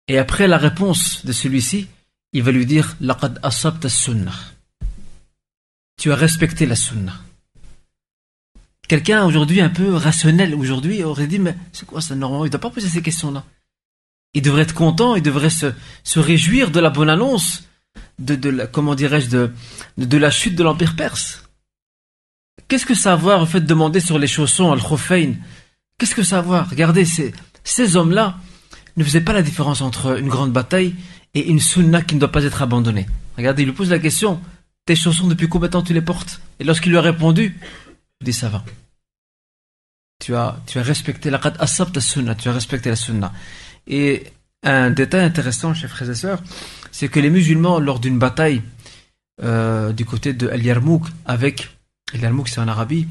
Et 0.08 0.18
après 0.18 0.48
la 0.48 0.58
réponse 0.58 1.26
de 1.26 1.32
celui-ci, 1.32 1.88
il 2.34 2.44
va 2.44 2.52
lui 2.52 2.66
dire 2.66 2.96
Laqad 3.00 3.40
asabta 3.44 3.90
sunnah. 3.90 4.38
Tu 5.98 6.12
as 6.12 6.16
respecté 6.16 6.66
la 6.66 6.76
sunnah. 6.76 7.20
Quelqu'un 8.92 9.24
aujourd'hui 9.24 9.62
un 9.62 9.70
peu 9.70 9.96
rationnel 9.96 10.54
aujourd'hui 10.54 11.02
aurait 11.02 11.26
dit 11.26 11.40
mais 11.40 11.56
c'est 11.72 11.86
quoi 11.86 12.02
ça 12.02 12.14
normalement 12.14 12.44
il 12.44 12.50
ne 12.50 12.52
doit 12.52 12.60
pas 12.60 12.72
poser 12.72 12.90
ces 12.90 13.02
questions-là. 13.02 13.46
Il 14.34 14.42
devrait 14.42 14.64
être 14.64 14.74
content, 14.74 15.16
il 15.16 15.22
devrait 15.22 15.50
se, 15.50 15.72
se 16.04 16.20
réjouir 16.20 16.72
de 16.72 16.80
la 16.82 16.90
bonne 16.90 17.10
annonce 17.10 17.64
de, 18.20 18.50
la, 18.50 18.68
comment 18.68 18.94
dirais-je, 18.94 19.30
de, 19.30 19.54
de 19.98 20.18
la 20.18 20.30
chute 20.30 20.56
de 20.56 20.64
l'Empire 20.64 20.98
perse. 20.98 21.46
Qu'est-ce 22.68 22.86
que 22.86 22.94
ça 22.94 23.12
a 23.12 23.14
à 23.14 23.16
voir, 23.16 23.40
en 23.40 23.46
fait, 23.46 23.62
de 23.62 23.66
demander 23.66 24.02
sur 24.02 24.20
les 24.20 24.28
chaussons, 24.28 24.74
al-Khufein 24.74 25.36
Qu'est-ce 25.98 26.14
que 26.14 26.24
ça 26.24 26.36
a 26.36 26.40
à 26.40 26.42
voir? 26.42 26.70
Regardez, 26.70 27.06
ces, 27.06 27.34
ces 27.64 27.96
hommes-là 27.96 28.40
ne 28.98 29.06
faisaient 29.06 29.22
pas 29.22 29.32
la 29.32 29.42
différence 29.42 29.80
entre 29.80 30.20
une 30.20 30.28
grande 30.28 30.52
bataille 30.52 30.96
et 31.34 31.48
une 31.48 31.62
sunna 31.62 32.02
qui 32.02 32.16
ne 32.16 32.20
doit 32.20 32.34
pas 32.34 32.44
être 32.44 32.62
abandonnée. 32.62 33.08
Regardez, 33.38 33.64
il 33.64 33.68
lui 33.68 33.74
pose 33.74 33.90
la 33.90 34.00
question, 34.00 34.42
tes 34.86 34.98
chaussons, 34.98 35.28
depuis 35.28 35.48
combien 35.48 35.70
de 35.70 35.72
temps 35.72 35.82
tu 35.82 35.94
les 35.94 36.02
portes? 36.02 36.42
Et 36.60 36.66
lorsqu'il 36.66 36.92
lui 36.92 36.98
a 36.98 37.02
répondu, 37.02 37.58
il 38.20 38.26
dit, 38.26 38.34
ça 38.34 38.50
va. 38.50 38.66
Tu 40.22 40.36
as, 40.36 40.56
tu 40.68 40.78
as 40.78 40.84
respecté 40.84 41.32
la 41.32 41.40
sunna, 42.00 42.36
tu 42.36 42.48
as 42.48 42.54
respecté 42.54 42.90
la 42.90 42.96
sunna. 42.96 43.34
Et 43.88 44.24
un 44.62 44.92
détail 44.92 45.26
intéressant, 45.26 45.74
chers 45.74 45.90
frères 45.90 46.12
et 46.12 46.16
sœurs, 46.16 46.44
c'est 46.92 47.08
que 47.08 47.20
les 47.20 47.32
musulmans, 47.32 47.80
lors 47.80 48.00
d'une 48.00 48.20
bataille 48.20 48.62
euh, 49.44 49.92
du 49.92 50.06
côté 50.06 50.34
de 50.34 50.48
El 50.48 50.64
Yarmouk, 50.64 51.08
avec 51.26 51.72
El 52.14 52.22
Yarmouk, 52.22 52.50
c'est 52.50 52.60
en 52.60 52.68
Arabie, 52.68 53.08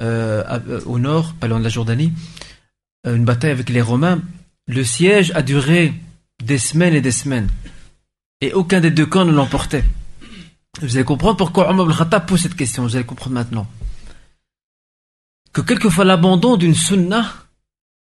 euh, 0.00 0.42
euh, 0.68 0.80
au 0.86 0.98
nord, 0.98 1.34
pas 1.34 1.46
loin 1.46 1.60
de 1.60 1.64
la 1.64 1.70
Jordanie, 1.70 2.12
une 3.04 3.24
bataille 3.24 3.52
avec 3.52 3.68
les 3.70 3.80
Romains, 3.80 4.20
le 4.66 4.82
siège 4.82 5.30
a 5.36 5.42
duré 5.42 5.94
des 6.44 6.58
semaines 6.58 6.94
et 6.94 7.00
des 7.00 7.12
semaines. 7.12 7.48
Et 8.40 8.52
aucun 8.52 8.80
des 8.80 8.90
deux 8.90 9.06
camps 9.06 9.24
ne 9.24 9.32
l'emportait. 9.32 9.84
Vous 10.82 10.96
allez 10.96 11.04
comprendre 11.04 11.36
pourquoi 11.36 11.70
Omar 11.70 11.88
al-Khattab 11.88 12.26
pose 12.26 12.40
cette 12.40 12.56
question, 12.56 12.82
vous 12.82 12.96
allez 12.96 13.04
comprendre 13.04 13.34
maintenant. 13.34 13.68
Que 15.52 15.60
quelquefois 15.60 16.04
l'abandon 16.04 16.56
d'une 16.56 16.74
sunnah 16.74 17.32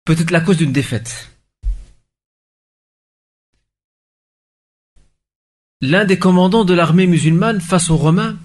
peut 0.05 0.15
être 0.17 0.31
la 0.31 0.41
cause 0.41 0.57
d'une 0.57 0.71
défaite. 0.71 1.33
l'un 5.83 6.05
des 6.05 6.17
commandants 6.17 6.63
de 6.63 6.73
l'armée 6.73 7.07
musulmane 7.07 7.59
face 7.59 7.89
aux 7.89 7.97
Romains, 7.97 8.37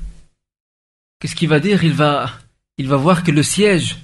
qu'est-ce 1.20 1.36
qu'il 1.36 1.48
va 1.48 1.60
dire? 1.60 1.84
Il 1.84 1.92
va, 1.92 2.32
il 2.78 2.88
va 2.88 2.96
voir 2.96 3.22
que 3.22 3.30
le 3.30 3.44
siège, 3.44 3.96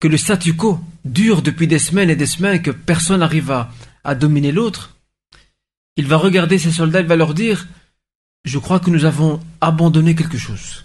que 0.00 0.08
le 0.08 0.16
statu 0.16 0.56
quo 0.56 0.80
dure 1.04 1.40
depuis 1.40 1.68
des 1.68 1.78
semaines 1.78 2.10
et 2.10 2.16
des 2.16 2.26
semaines, 2.26 2.60
que 2.60 2.72
personne 2.72 3.20
n'arrive 3.20 3.52
à, 3.52 3.70
à 4.02 4.16
dominer 4.16 4.50
l'autre. 4.50 4.96
Il 5.96 6.08
va 6.08 6.16
regarder 6.16 6.58
ses 6.58 6.72
soldats, 6.72 7.00
il 7.00 7.06
va 7.06 7.14
leur 7.14 7.32
dire 7.32 7.68
Je 8.44 8.58
crois 8.58 8.80
que 8.80 8.90
nous 8.90 9.04
avons 9.04 9.40
abandonné 9.60 10.16
quelque 10.16 10.38
chose. 10.38 10.84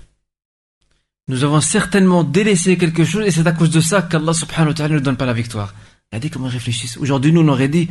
Nous 1.30 1.44
avons 1.44 1.62
certainement 1.62 2.24
délaissé 2.24 2.76
quelque 2.76 3.06
chose 3.06 3.24
et 3.24 3.30
c'est 3.30 3.46
à 3.46 3.52
cause 3.52 3.70
de 3.70 3.82
ça 3.82 4.02
qu'Allah 4.02 4.34
subhanahu 4.34 4.70
wa 4.70 4.74
ta'ala 4.74 4.96
ne 4.96 5.00
donne 5.00 5.16
pas 5.16 5.28
la 5.28 5.34
victoire. 5.34 5.76
Regardez 6.12 6.32
comment 6.32 6.48
ils 6.48 6.54
réfléchissent. 6.54 6.98
Aujourd'hui, 6.98 7.32
nous, 7.32 7.42
on 7.42 7.48
aurait 7.50 7.68
dit, 7.68 7.88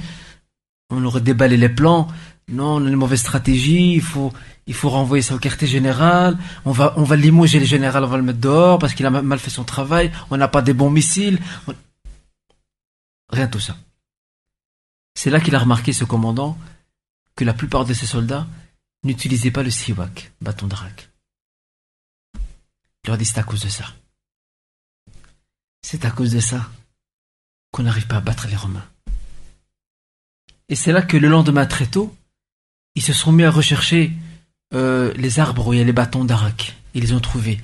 on 0.90 1.04
aurait 1.04 1.20
déballé 1.20 1.56
les 1.56 1.68
plans, 1.68 2.08
non, 2.48 2.76
on 2.76 2.84
a 2.84 2.88
une 2.88 2.96
mauvaise 2.96 3.20
stratégie, 3.20 3.94
il 3.94 4.02
faut, 4.02 4.32
il 4.66 4.74
faut 4.74 4.88
renvoyer 4.88 5.22
ça 5.22 5.36
au 5.36 5.38
quartier 5.38 5.68
général, 5.68 6.36
on 6.64 6.72
va, 6.72 6.94
on 6.96 7.04
va 7.04 7.14
limoger 7.14 7.60
le 7.60 7.64
général, 7.64 8.02
on 8.02 8.08
va 8.08 8.16
le 8.16 8.24
mettre 8.24 8.40
dehors 8.40 8.80
parce 8.80 8.94
qu'il 8.94 9.06
a 9.06 9.10
mal 9.10 9.38
fait 9.38 9.50
son 9.50 9.62
travail, 9.62 10.10
on 10.30 10.36
n'a 10.36 10.48
pas 10.48 10.60
des 10.60 10.72
bons 10.74 10.90
missiles. 10.90 11.38
Rien 13.30 13.46
de 13.46 13.52
tout 13.52 13.60
ça. 13.60 13.76
C'est 15.14 15.30
là 15.30 15.38
qu'il 15.38 15.54
a 15.54 15.60
remarqué, 15.60 15.92
ce 15.92 16.04
commandant, 16.04 16.58
que 17.36 17.44
la 17.44 17.54
plupart 17.54 17.84
de 17.84 17.94
ses 17.94 18.06
soldats 18.06 18.48
n'utilisaient 19.04 19.52
pas 19.52 19.62
le 19.62 19.70
siwak, 19.70 20.32
bâton 20.40 20.66
drac. 20.66 21.08
Il 23.04 23.08
leur 23.08 23.18
dit 23.18 23.24
c'est 23.24 23.38
à 23.38 23.42
cause 23.42 23.62
de 23.62 23.68
ça. 23.68 23.84
C'est 25.82 26.04
à 26.04 26.10
cause 26.10 26.32
de 26.32 26.40
ça 26.40 26.68
qu'on 27.70 27.84
n'arrive 27.84 28.06
pas 28.06 28.16
à 28.16 28.20
battre 28.20 28.46
les 28.48 28.56
Romains. 28.56 28.86
Et 30.68 30.74
c'est 30.74 30.92
là 30.92 31.02
que 31.02 31.16
le 31.16 31.28
lendemain 31.28 31.66
très 31.66 31.86
tôt, 31.86 32.14
ils 32.94 33.02
se 33.02 33.12
sont 33.12 33.32
mis 33.32 33.44
à 33.44 33.50
rechercher 33.50 34.12
euh, 34.74 35.12
les 35.14 35.40
arbres 35.40 35.68
où 35.68 35.72
il 35.72 35.78
y 35.78 35.82
a 35.82 35.84
les 35.84 35.92
bâtons 35.92 36.24
d'Arak. 36.24 36.76
Ils 36.94 37.02
les 37.02 37.12
ont 37.12 37.20
trouvés. 37.20 37.58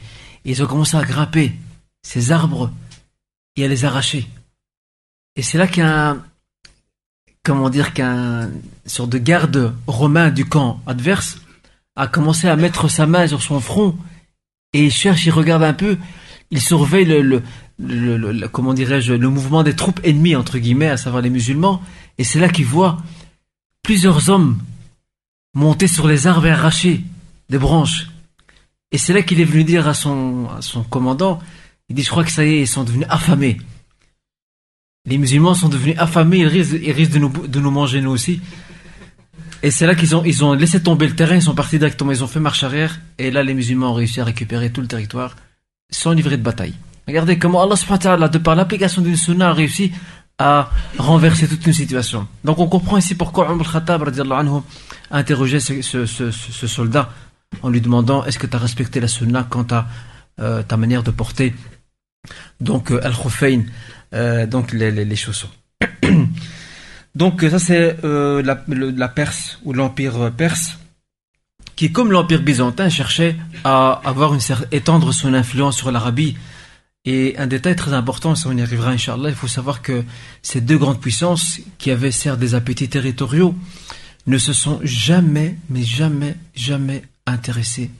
Ils 0.44 0.62
ont 0.62 0.66
commencé 0.66 0.96
à 0.96 1.04
grimper 1.04 1.52
ces 2.02 2.32
arbres 2.32 2.70
et 3.56 3.64
à 3.64 3.68
les 3.68 3.84
arracher. 3.84 4.28
Et 5.36 5.42
c'est 5.42 5.58
là 5.58 5.66
qu'un, 5.66 6.24
comment 7.42 7.70
dire, 7.70 7.92
qu'un 7.92 8.50
sorte 8.86 9.10
de 9.10 9.18
garde 9.18 9.74
romain 9.86 10.30
du 10.30 10.44
camp 10.44 10.80
adverse 10.86 11.38
a 11.96 12.06
commencé 12.06 12.48
à 12.48 12.56
mettre 12.56 12.88
sa 12.88 13.06
main 13.06 13.26
sur 13.26 13.42
son 13.42 13.60
front 13.60 13.96
et 14.74 14.84
il 14.84 14.92
cherche, 14.92 15.24
il 15.24 15.30
regarde 15.30 15.62
un 15.62 15.72
peu, 15.72 15.96
il 16.50 16.60
surveille 16.60 17.06
le, 17.06 17.42
le, 17.78 18.48
comment 18.48 18.74
dirais-je, 18.74 19.14
le 19.14 19.28
mouvement 19.30 19.62
des 19.62 19.74
troupes 19.74 20.00
ennemies, 20.04 20.36
entre 20.36 20.58
guillemets, 20.58 20.88
à 20.88 20.96
savoir 20.96 21.22
les 21.22 21.30
musulmans, 21.30 21.80
et 22.18 22.24
c'est 22.24 22.40
là 22.40 22.48
qu'il 22.48 22.66
voit 22.66 22.98
plusieurs 23.82 24.28
hommes 24.28 24.58
monter 25.54 25.86
sur 25.86 26.06
les 26.08 26.26
arbres 26.26 26.46
et 26.46 26.50
arracher 26.50 27.02
des 27.48 27.58
branches. 27.58 28.08
Et 28.90 28.98
c'est 28.98 29.12
là 29.12 29.22
qu'il 29.22 29.40
est 29.40 29.44
venu 29.44 29.64
dire 29.64 29.88
à 29.88 29.94
son, 29.94 30.48
à 30.56 30.60
son 30.60 30.82
commandant, 30.82 31.40
il 31.88 31.94
dit, 31.94 32.02
je 32.02 32.10
crois 32.10 32.24
que 32.24 32.32
ça 32.32 32.44
y 32.44 32.54
est, 32.54 32.60
ils 32.62 32.66
sont 32.66 32.84
devenus 32.84 33.06
affamés. 33.08 33.58
Les 35.06 35.18
musulmans 35.18 35.54
sont 35.54 35.68
devenus 35.68 35.96
affamés, 35.98 36.38
ils 36.38 36.46
risquent, 36.46 36.78
ils 36.82 36.92
risquent 36.92 37.12
de, 37.12 37.18
nous, 37.18 37.28
de 37.46 37.60
nous 37.60 37.70
manger 37.70 38.00
nous 38.00 38.10
aussi. 38.10 38.40
Et 39.64 39.70
c'est 39.70 39.86
là 39.86 39.94
qu'ils 39.94 40.14
ont, 40.14 40.22
ils 40.26 40.44
ont 40.44 40.52
laissé 40.52 40.82
tomber 40.82 41.08
le 41.08 41.16
terrain, 41.16 41.36
ils 41.36 41.42
sont 41.42 41.54
partis 41.54 41.78
directement, 41.78 42.12
ils 42.12 42.22
ont 42.22 42.26
fait 42.26 42.38
marche 42.38 42.62
arrière, 42.62 43.00
et 43.16 43.30
là 43.30 43.42
les 43.42 43.54
musulmans 43.54 43.92
ont 43.92 43.94
réussi 43.94 44.20
à 44.20 44.24
récupérer 44.24 44.68
tout 44.70 44.82
le 44.82 44.86
territoire 44.86 45.36
sans 45.90 46.12
livrer 46.12 46.36
de 46.36 46.42
bataille. 46.42 46.74
Regardez 47.08 47.38
comment 47.38 47.62
Allah 47.62 47.74
subhanahu 47.74 47.96
wa 47.96 48.10
ta'ala, 48.10 48.28
de 48.28 48.36
par 48.36 48.56
l'application 48.56 49.00
d'une 49.00 49.16
sunna, 49.16 49.48
a 49.48 49.52
réussi 49.54 49.90
à 50.36 50.68
renverser 50.98 51.48
toute 51.48 51.64
une 51.66 51.72
situation. 51.72 52.28
Donc 52.44 52.58
on 52.58 52.66
comprend 52.66 52.98
ici 52.98 53.14
pourquoi 53.14 53.50
Umar 53.50 53.74
al-Khattab 53.74 54.02
anhu, 54.32 54.60
a 55.10 55.16
interrogé 55.16 55.60
ce, 55.60 56.04
soldat 56.66 57.08
en 57.62 57.70
lui 57.70 57.80
demandant 57.80 58.22
est-ce 58.26 58.38
que 58.38 58.46
tu 58.46 58.56
as 58.56 58.60
respecté 58.60 59.00
la 59.00 59.08
sunna 59.08 59.46
quant 59.48 59.66
à 59.70 59.86
euh, 60.40 60.62
ta 60.62 60.76
manière 60.76 61.02
de 61.02 61.10
porter 61.10 61.54
donc 62.60 62.90
euh, 62.90 63.00
al-Khufein, 63.02 63.62
euh, 64.12 64.46
donc 64.46 64.72
les 64.72 65.16
chaussons. 65.16 65.48
Donc 67.14 67.42
ça 67.42 67.58
c'est 67.58 68.04
euh, 68.04 68.42
la, 68.42 69.08
Perse 69.08 69.58
ou 69.64 69.72
l'empire 69.72 70.32
perse 70.36 70.78
qui 71.76 71.92
comme 71.92 72.12
l'empire 72.12 72.42
byzantin 72.42 72.88
cherchait 72.88 73.36
à 73.64 74.00
avoir 74.04 74.34
une 74.34 74.40
étendre 74.72 75.12
son 75.12 75.34
influence 75.34 75.76
sur 75.76 75.90
l'Arabie 75.90 76.36
et 77.04 77.36
un 77.36 77.46
détail 77.46 77.76
très 77.76 77.92
important, 77.92 78.34
ça 78.34 78.48
on 78.48 78.56
y 78.56 78.62
arrivera 78.62 78.90
Inch'Allah, 78.90 79.28
il 79.28 79.34
faut 79.34 79.48
savoir 79.48 79.82
que 79.82 80.04
ces 80.40 80.62
deux 80.62 80.78
grandes 80.78 81.00
puissances, 81.00 81.60
qui 81.76 81.90
avaient 81.90 82.10
certes 82.10 82.38
des 82.38 82.54
appétits 82.54 82.88
territoriaux, 82.88 83.54
ne 84.26 84.38
se 84.38 84.54
sont 84.54 84.80
jamais, 84.82 85.58
mais 85.68 85.82
jamais, 85.82 86.36
jamais 86.54 87.02
intéressés. 87.26 87.90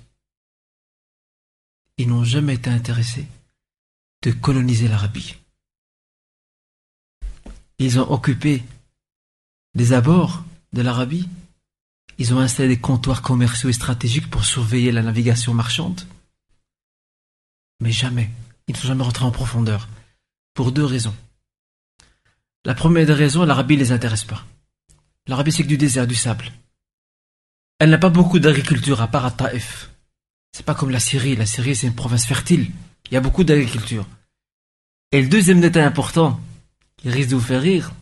Ils 1.99 2.09
n'ont 2.09 2.25
jamais 2.25 2.55
été 2.55 2.71
intéressés 2.71 3.27
de 4.23 4.31
coloniser 4.31 4.89
l'Arabie. 4.89 5.37
Ils 7.79 8.01
ont 8.01 8.11
occupé 8.11 8.63
des 9.75 9.93
abords 9.93 10.45
de 10.73 10.83
l'Arabie. 10.83 11.29
Ils 12.19 12.33
ont 12.33 12.39
installé 12.39 12.69
des 12.69 12.81
comptoirs 12.81 13.23
commerciaux 13.23 13.69
et 13.69 13.73
stratégiques 13.73 14.31
pour 14.31 14.45
surveiller 14.45 14.93
la 14.93 15.03
navigation 15.03 15.53
marchande. 15.53 16.03
Mais 17.81 17.91
jamais 17.91 18.31
ils 18.69 18.75
ne 18.75 18.79
sont 18.79 18.89
jamais 18.89 19.05
rentrés 19.05 19.25
en 19.25 19.31
profondeur. 19.31 19.89
Pour 20.55 20.73
deux 20.73 20.85
raisons. 20.85 21.15
La 22.65 22.75
première 22.75 23.07
des 23.07 23.13
raisons, 23.13 23.45
l'Arabie 23.45 23.77
ne 23.77 23.81
les 23.81 23.93
intéresse 23.93 24.25
pas. 24.25 24.45
L'Arabie, 25.27 25.53
c'est 25.53 25.65
que 25.65 25.69
du 25.69 25.77
désert, 25.77 26.07
du 26.07 26.15
sable. 26.15 26.51
Elle 27.79 27.91
n'a 27.91 27.99
pas 27.99 28.09
beaucoup 28.09 28.39
d'agriculture, 28.39 29.03
à 29.03 29.09
part 29.09 29.27
à 29.27 29.31
Taïf. 29.31 29.91
C'est 30.53 30.65
pas 30.65 30.75
comme 30.75 30.91
la 30.91 31.01
Syrie. 31.01 31.37
La 31.37 31.47
Syrie, 31.47 31.75
c'est 31.75 31.89
une 31.89 31.95
province 31.95 32.25
fertile. 32.25 32.71
Il 33.07 33.15
y 33.15 33.17
a 33.17 33.21
beaucoup 33.21 33.45
d'agriculture. 33.45 34.07
Et 35.13 35.21
le 35.21 35.29
deuxième 35.29 35.61
détail 35.61 35.83
important, 35.83 36.41
qui 36.97 37.11
risque 37.11 37.31
de 37.31 37.37
vous 37.37 37.43
faire 37.43 37.61
rire, 37.61 37.93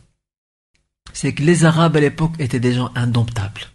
c'est 1.11 1.33
que 1.33 1.43
les 1.43 1.65
Arabes 1.65 1.97
à 1.97 1.99
l'époque 1.99 2.33
étaient 2.39 2.59
des 2.59 2.73
gens 2.73 2.91
indomptables. 2.95 3.67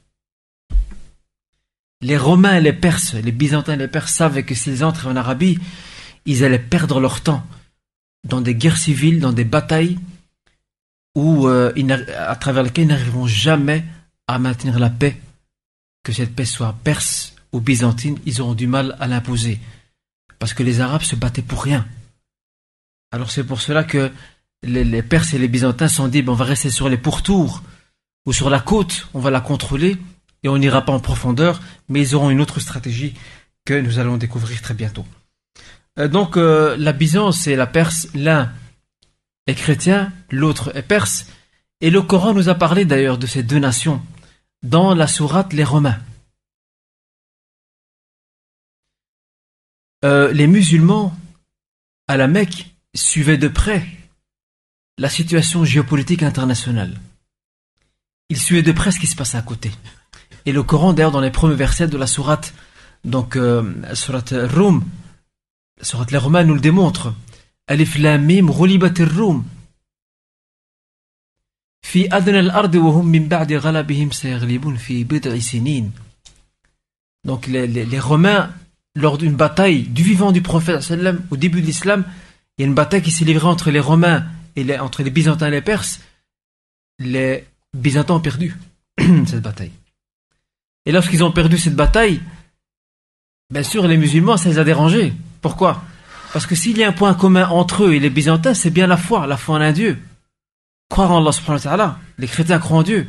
Les 2.00 2.16
Romains 2.16 2.56
et 2.56 2.60
les 2.60 2.72
Perses, 2.72 3.14
les 3.14 3.32
Byzantins 3.32 3.74
et 3.74 3.76
les 3.76 3.88
Perses 3.88 4.14
savaient 4.14 4.44
que 4.44 4.54
s'ils 4.54 4.84
entrent 4.84 5.08
en 5.08 5.16
Arabie, 5.16 5.58
ils 6.26 6.44
allaient 6.44 6.58
perdre 6.58 7.00
leur 7.00 7.20
temps 7.20 7.44
dans 8.24 8.40
des 8.40 8.54
guerres 8.54 8.76
civiles, 8.76 9.20
dans 9.20 9.32
des 9.32 9.44
batailles 9.44 9.98
où, 11.14 11.48
euh, 11.48 11.72
à 12.16 12.36
travers 12.36 12.62
lesquelles 12.62 12.84
ils 12.84 12.88
n'arriveront 12.88 13.26
jamais 13.26 13.84
à 14.28 14.38
maintenir 14.38 14.78
la 14.78 14.90
paix. 14.90 15.20
Que 16.04 16.12
cette 16.12 16.34
paix 16.34 16.44
soit 16.44 16.76
perse 16.84 17.34
ou 17.52 17.60
byzantine, 17.60 18.18
ils 18.24 18.40
auront 18.40 18.54
du 18.54 18.66
mal 18.66 18.96
à 19.00 19.08
l'imposer. 19.08 19.58
Parce 20.38 20.54
que 20.54 20.62
les 20.62 20.80
Arabes 20.80 21.02
se 21.02 21.16
battaient 21.16 21.42
pour 21.42 21.64
rien. 21.64 21.86
Alors 23.10 23.30
c'est 23.30 23.44
pour 23.44 23.60
cela 23.60 23.84
que 23.84 24.12
les, 24.62 25.02
Perses 25.02 25.34
et 25.34 25.38
les 25.38 25.48
Byzantins 25.48 25.88
sont 25.88 26.08
dit, 26.08 26.22
ben, 26.22 26.32
on 26.32 26.36
va 26.36 26.44
rester 26.44 26.70
sur 26.70 26.88
les 26.88 26.96
pourtours 26.96 27.62
ou 28.26 28.32
sur 28.32 28.50
la 28.50 28.60
côte, 28.60 29.08
on 29.14 29.20
va 29.20 29.30
la 29.30 29.40
contrôler 29.40 29.96
et 30.42 30.48
on 30.48 30.58
n'ira 30.58 30.84
pas 30.84 30.92
en 30.92 31.00
profondeur, 31.00 31.60
mais 31.88 32.00
ils 32.00 32.14
auront 32.14 32.30
une 32.30 32.40
autre 32.40 32.60
stratégie 32.60 33.14
que 33.64 33.74
nous 33.74 33.98
allons 33.98 34.16
découvrir 34.16 34.62
très 34.62 34.74
bientôt. 34.74 35.04
Euh, 35.98 36.08
donc 36.08 36.36
euh, 36.36 36.76
la 36.76 36.92
Byzance 36.92 37.46
et 37.46 37.56
la 37.56 37.66
Perse, 37.66 38.08
l'un 38.14 38.52
est 39.46 39.54
chrétien, 39.54 40.12
l'autre 40.30 40.76
est 40.76 40.82
perse. 40.82 41.26
Et 41.80 41.90
le 41.90 42.02
Coran 42.02 42.34
nous 42.34 42.48
a 42.48 42.54
parlé 42.54 42.84
d'ailleurs 42.84 43.18
de 43.18 43.26
ces 43.26 43.42
deux 43.42 43.58
nations 43.58 44.02
dans 44.62 44.94
la 44.94 45.06
sourate 45.06 45.52
Les 45.52 45.64
Romains. 45.64 45.98
Euh, 50.04 50.32
les 50.32 50.46
musulmans 50.46 51.16
à 52.06 52.16
la 52.16 52.28
Mecque 52.28 52.74
suivaient 52.94 53.38
de 53.38 53.48
près 53.48 53.86
la 54.98 55.08
situation 55.08 55.64
géopolitique 55.64 56.22
internationale. 56.22 57.00
Il 58.28 58.36
suivait 58.36 58.62
de 58.62 58.72
près 58.72 58.90
ce 58.90 58.98
qui 58.98 59.06
se 59.06 59.16
passait 59.16 59.38
à 59.38 59.42
côté. 59.42 59.70
Et 60.44 60.52
le 60.52 60.62
Coran, 60.62 60.92
d'ailleurs, 60.92 61.12
dans 61.12 61.20
les 61.20 61.30
premiers 61.30 61.54
versets 61.54 61.86
de 61.86 61.96
la 61.96 62.06
sourate, 62.06 62.52
donc 63.04 63.36
euh, 63.36 63.62
sourate 63.94 64.34
Rum, 64.36 64.84
sourate 65.80 66.10
les 66.10 66.18
Romains 66.18 66.44
nous 66.44 66.54
le 66.54 66.60
démontre. 66.60 67.14
Alif 67.68 67.96
Rum. 67.96 69.44
Fi 71.86 72.08
al 72.10 72.50
hum 72.76 73.08
min 73.08 73.26
ba'di 73.26 73.56
fi 74.78 75.04
bid'i 75.04 75.40
sinin. 75.40 75.86
Donc 77.24 77.46
les, 77.46 77.66
les, 77.66 78.00
Romains, 78.00 78.50
lors 78.94 79.16
d'une 79.16 79.34
bataille 79.36 79.82
du 79.82 80.02
vivant 80.02 80.32
du 80.32 80.42
prophète 80.42 80.92
au 81.30 81.36
début 81.36 81.60
de 81.60 81.66
l'islam, 81.66 82.04
il 82.56 82.62
y 82.62 82.64
a 82.64 82.68
une 82.68 82.74
bataille 82.74 83.02
qui 83.02 83.10
s'est 83.10 83.24
livrée 83.24 83.46
entre 83.46 83.70
les 83.70 83.80
Romains 83.80 84.26
et 84.58 84.64
les, 84.64 84.78
entre 84.78 85.02
les 85.02 85.10
Byzantins 85.10 85.46
et 85.46 85.52
les 85.52 85.62
Perses. 85.62 86.00
Les 86.98 87.46
Byzantins 87.74 88.14
ont 88.14 88.20
perdu 88.20 88.56
cette 88.98 89.42
bataille. 89.42 89.70
Et 90.84 90.92
lorsqu'ils 90.92 91.22
ont 91.22 91.30
perdu 91.30 91.58
cette 91.58 91.76
bataille, 91.76 92.20
bien 93.50 93.62
sûr 93.62 93.86
les 93.86 93.96
musulmans, 93.96 94.36
ça 94.36 94.48
les 94.48 94.58
a 94.58 94.64
dérangés. 94.64 95.12
Pourquoi? 95.40 95.82
Parce 96.32 96.46
que 96.46 96.56
s'il 96.56 96.76
y 96.76 96.82
a 96.82 96.88
un 96.88 96.92
point 96.92 97.14
commun 97.14 97.48
entre 97.48 97.84
eux 97.84 97.94
et 97.94 98.00
les 98.00 98.10
Byzantins, 98.10 98.54
c'est 98.54 98.70
bien 98.70 98.86
la 98.86 98.96
foi, 98.96 99.26
la 99.26 99.36
foi 99.36 99.56
en 99.56 99.60
un 99.60 99.72
Dieu. 99.72 99.98
Croire 100.90 101.12
en 101.12 101.24
Allah. 101.24 101.98
Les 102.18 102.26
chrétiens 102.26 102.58
croient 102.58 102.78
en 102.78 102.82
Dieu. 102.82 103.08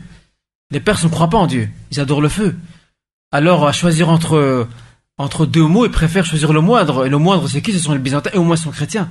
Les 0.70 0.80
Perses 0.80 1.04
ne 1.04 1.10
croient 1.10 1.30
pas 1.30 1.38
en 1.38 1.48
Dieu. 1.48 1.70
Ils 1.92 2.00
adorent 2.00 2.22
le 2.22 2.30
feu. 2.30 2.56
Alors, 3.32 3.68
à 3.68 3.72
choisir 3.72 4.10
entre, 4.10 4.68
entre 5.18 5.46
deux 5.46 5.66
mots, 5.66 5.86
ils 5.86 5.92
préfèrent 5.92 6.26
choisir 6.26 6.54
le 6.54 6.62
moindre. 6.62 7.06
Et 7.06 7.10
le 7.10 7.18
moindre, 7.18 7.48
c'est 7.48 7.62
qui? 7.62 7.74
Ce 7.74 7.80
sont 7.80 7.94
les 7.94 8.00
Byzantins, 8.00 8.32
et 8.34 8.38
au 8.38 8.44
moins 8.44 8.56
ils 8.56 8.62
sont 8.62 8.72
chrétiens. 8.72 9.10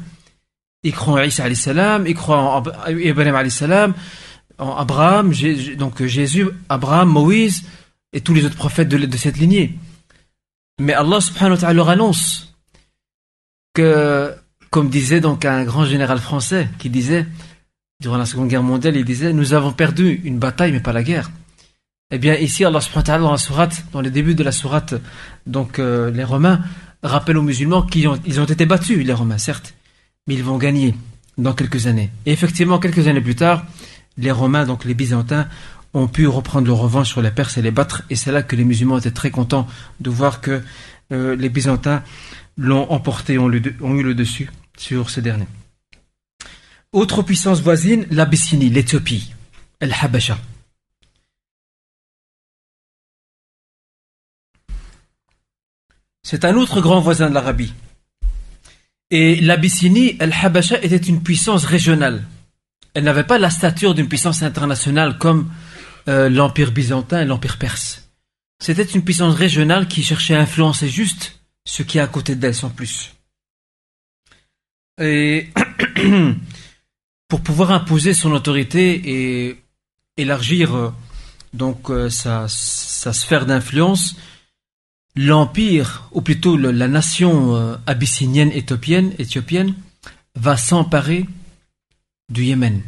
Ils 0.82 0.92
croient 0.92 1.20
en 1.20 1.24
Isa 1.24 1.48
ils 1.48 2.14
croient 2.14 2.38
en 2.38 2.62
Ibrahim 2.88 3.34
alayhi 3.34 3.50
salam, 3.50 3.94
en 4.58 4.76
Abraham, 4.76 5.32
donc 5.76 6.02
Jésus, 6.04 6.48
Abraham, 6.68 7.10
Moïse, 7.10 7.64
et 8.12 8.20
tous 8.20 8.34
les 8.34 8.44
autres 8.44 8.56
prophètes 8.56 8.88
de, 8.88 9.16
cette 9.16 9.38
lignée. 9.38 9.78
Mais 10.80 10.92
Allah 10.94 11.20
subhanahu 11.20 11.54
wa 11.54 11.58
ta'ala 11.58 11.74
leur 11.74 11.88
annonce 11.88 12.54
que, 13.74 14.34
comme 14.70 14.88
disait 14.88 15.20
donc 15.20 15.44
un 15.44 15.64
grand 15.64 15.84
général 15.84 16.18
français 16.18 16.68
qui 16.78 16.90
disait, 16.90 17.26
durant 18.00 18.16
la 18.16 18.26
Seconde 18.26 18.48
Guerre 18.48 18.62
mondiale, 18.62 18.96
il 18.96 19.04
disait, 19.04 19.32
nous 19.32 19.54
avons 19.54 19.72
perdu 19.72 20.20
une 20.24 20.38
bataille, 20.38 20.72
mais 20.72 20.80
pas 20.80 20.92
la 20.92 21.02
guerre. 21.02 21.30
Eh 22.10 22.18
bien, 22.18 22.34
ici, 22.36 22.64
Allah 22.64 22.80
subhanahu 22.80 23.22
dans 23.22 23.32
la 23.32 23.38
sourate, 23.38 23.84
dans 23.92 24.00
les 24.00 24.10
débuts 24.10 24.34
de 24.34 24.44
la 24.44 24.52
sourate, 24.52 24.94
donc 25.46 25.78
euh, 25.78 26.10
les 26.10 26.24
Romains 26.24 26.60
rappellent 27.02 27.36
aux 27.36 27.42
musulmans 27.42 27.82
qu'ils 27.82 28.08
ont, 28.08 28.18
ils 28.24 28.40
ont 28.40 28.44
été 28.44 28.64
battus, 28.64 29.04
les 29.04 29.12
Romains, 29.12 29.38
certes, 29.38 29.74
mais 30.28 30.34
ils 30.34 30.44
vont 30.44 30.58
gagner 30.58 30.94
dans 31.38 31.54
quelques 31.54 31.86
années. 31.86 32.10
Et 32.26 32.32
effectivement, 32.32 32.78
quelques 32.78 33.08
années 33.08 33.22
plus 33.22 33.34
tard, 33.34 33.64
les 34.18 34.30
Romains, 34.30 34.66
donc 34.66 34.84
les 34.84 34.94
Byzantins, 34.94 35.48
ont 35.94 36.06
pu 36.06 36.26
reprendre 36.26 36.66
leur 36.66 36.76
revanche 36.76 37.08
sur 37.08 37.22
les 37.22 37.30
Perses 37.30 37.56
et 37.56 37.62
les 37.62 37.70
battre. 37.70 38.02
Et 38.10 38.16
c'est 38.16 38.30
là 38.30 38.42
que 38.42 38.54
les 38.54 38.64
musulmans 38.64 38.98
étaient 38.98 39.10
très 39.10 39.30
contents 39.30 39.66
de 40.00 40.10
voir 40.10 40.42
que 40.42 40.62
euh, 41.12 41.34
les 41.34 41.48
Byzantins 41.48 42.02
l'ont 42.58 42.90
emporté, 42.92 43.38
ont, 43.38 43.50
eu 43.50 44.02
le 44.02 44.14
dessus 44.14 44.50
sur 44.76 45.08
ces 45.08 45.22
derniers. 45.22 45.48
Autre 46.92 47.22
puissance 47.22 47.62
voisine, 47.62 48.06
l'Abyssinie, 48.10 48.68
l'Éthiopie, 48.68 49.32
El 49.80 49.94
Habasha. 49.98 50.38
C'est 56.22 56.44
un 56.44 56.54
autre 56.56 56.82
grand 56.82 57.00
voisin 57.00 57.30
de 57.30 57.34
l'Arabie. 57.34 57.72
Et 59.10 59.36
l'Abyssinie, 59.36 60.16
El 60.20 60.32
Habasha, 60.32 60.82
était 60.82 60.96
une 60.96 61.22
puissance 61.22 61.64
régionale. 61.64 62.24
Elle 62.94 63.04
n'avait 63.04 63.24
pas 63.24 63.38
la 63.38 63.50
stature 63.50 63.94
d'une 63.94 64.08
puissance 64.08 64.42
internationale 64.42 65.18
comme 65.18 65.50
euh, 66.08 66.28
l'Empire 66.28 66.72
byzantin 66.72 67.22
et 67.22 67.24
l'Empire 67.24 67.58
perse. 67.58 68.08
C'était 68.60 68.82
une 68.82 69.04
puissance 69.04 69.34
régionale 69.34 69.88
qui 69.88 70.02
cherchait 70.02 70.34
à 70.34 70.40
influencer 70.40 70.88
juste 70.88 71.40
ce 71.64 71.82
qui 71.82 71.98
est 71.98 72.00
à 72.00 72.06
côté 72.06 72.34
d'elle, 72.34 72.54
sans 72.54 72.70
plus. 72.70 73.14
Et 75.00 75.48
pour 77.28 77.40
pouvoir 77.40 77.70
imposer 77.70 78.14
son 78.14 78.32
autorité 78.32 79.02
et 79.04 79.62
élargir 80.16 80.74
euh, 80.74 80.92
donc 81.52 81.90
euh, 81.90 82.10
sa, 82.10 82.48
sphère 82.48 83.46
d'influence, 83.46 84.16
l'empire, 85.18 86.04
ou 86.12 86.20
plutôt 86.20 86.56
la 86.56 86.86
nation 86.86 87.56
euh, 87.56 87.76
abyssinienne 87.86 88.52
éthiopienne, 88.52 89.74
va 90.36 90.56
s'emparer 90.56 91.26
du 92.30 92.44
Yémen. 92.44 92.80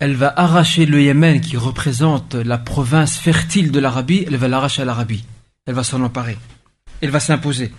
Elle 0.00 0.16
va 0.16 0.32
arracher 0.36 0.84
le 0.84 1.00
Yémen 1.00 1.40
qui 1.40 1.56
représente 1.56 2.34
la 2.34 2.58
province 2.58 3.16
fertile 3.16 3.70
de 3.70 3.78
l'Arabie, 3.78 4.24
elle 4.26 4.36
va 4.36 4.48
l'arracher 4.48 4.82
à 4.82 4.84
l'Arabie. 4.84 5.24
Elle 5.66 5.74
va 5.74 5.84
s'en 5.84 6.02
emparer. 6.02 6.36
Elle 7.00 7.10
va 7.10 7.20
s'imposer. 7.20 7.72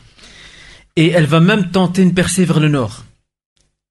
Et 0.96 1.10
elle 1.10 1.26
va 1.26 1.42
même 1.42 1.72
tenter 1.72 2.04
une 2.04 2.14
percée 2.14 2.46
vers 2.46 2.62
le 2.62 2.70
nord. 2.70 3.04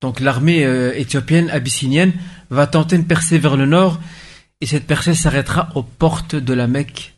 Donc 0.01 0.20
l'armée 0.20 0.64
euh, 0.64 0.97
éthiopienne, 0.97 1.51
abyssinienne, 1.51 2.14
va 2.49 2.66
tenter 2.66 2.97
une 2.97 3.07
percée 3.07 3.38
vers 3.38 3.59
le 3.59 3.66
nord, 3.66 4.01
et 4.62 4.66
cette 4.66 4.86
percée 4.86 5.14
s'arrêtera 5.14 5.68
aux 5.74 5.82
portes 5.82 6.34
de 6.34 6.55
la 6.55 6.66
Mecque. 6.66 7.16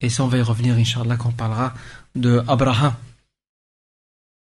Et 0.00 0.08
ça, 0.08 0.24
on 0.24 0.28
va 0.28 0.38
y 0.38 0.42
revenir, 0.42 0.74
Inch'Allah, 0.74 1.16
quand 1.16 1.30
on 1.30 1.32
parlera 1.32 1.74
de 2.14 2.42
Abraha. 2.46 2.96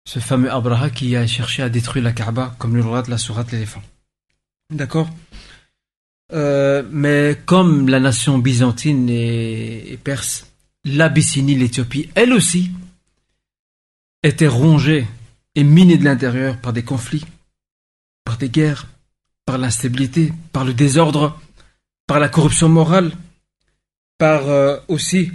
Ce 0.06 0.18
fameux 0.18 0.50
Abraha 0.50 0.90
qui 0.90 1.16
a 1.16 1.26
cherché 1.26 1.62
à 1.62 1.68
détruire 1.68 2.04
la 2.04 2.12
Kaaba, 2.12 2.54
comme 2.58 2.76
le 2.76 2.82
roi 2.82 3.02
la 3.08 3.18
sourate 3.18 3.52
l'éléphant. 3.52 3.82
D'accord? 4.70 5.08
Euh, 6.32 6.82
Mais 6.90 7.38
comme 7.46 7.88
la 7.88 8.00
nation 8.00 8.38
byzantine 8.38 9.08
et 9.08 9.98
perse, 10.02 10.46
l'Abyssinie, 10.84 11.54
l'Éthiopie, 11.54 12.10
elle 12.14 12.32
aussi, 12.32 12.70
était 14.22 14.48
rongée 14.48 15.06
et 15.54 15.64
minée 15.64 15.98
de 15.98 16.04
l'intérieur 16.04 16.58
par 16.58 16.72
des 16.72 16.82
conflits, 16.82 17.24
par 18.24 18.38
des 18.38 18.48
guerres, 18.48 18.86
par 19.44 19.58
l'instabilité, 19.58 20.32
par 20.52 20.64
le 20.64 20.74
désordre, 20.74 21.38
par 22.06 22.18
la 22.18 22.28
corruption 22.28 22.68
morale, 22.68 23.12
par 24.18 24.48
euh, 24.48 24.78
aussi 24.88 25.32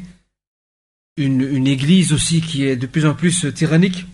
une, 1.17 1.67
église 1.67 2.13
aussi 2.13 2.41
qui 2.41 2.65
est 2.65 2.75
de 2.75 2.87
plus 2.87 3.05
en 3.05 3.13
plus 3.13 3.53
tyrannique. 3.53 4.05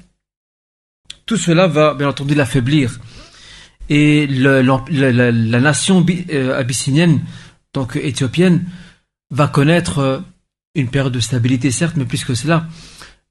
Tout 1.25 1.37
cela 1.37 1.67
va 1.67 1.93
bien 1.93 2.09
entendu 2.09 2.33
l'affaiblir. 2.35 2.99
Et 3.89 4.25
la, 4.25 4.63
nation 5.59 6.03
euh, 6.31 6.59
abyssinienne, 6.59 7.21
donc 7.73 7.95
éthiopienne, 7.95 8.65
va 9.29 9.47
connaître 9.47 9.99
euh, 9.99 10.19
une 10.73 10.89
période 10.89 11.13
de 11.13 11.19
stabilité 11.19 11.69
certes, 11.69 11.95
mais 11.95 12.05
plus 12.05 12.25
que 12.25 12.33
cela, 12.33 12.67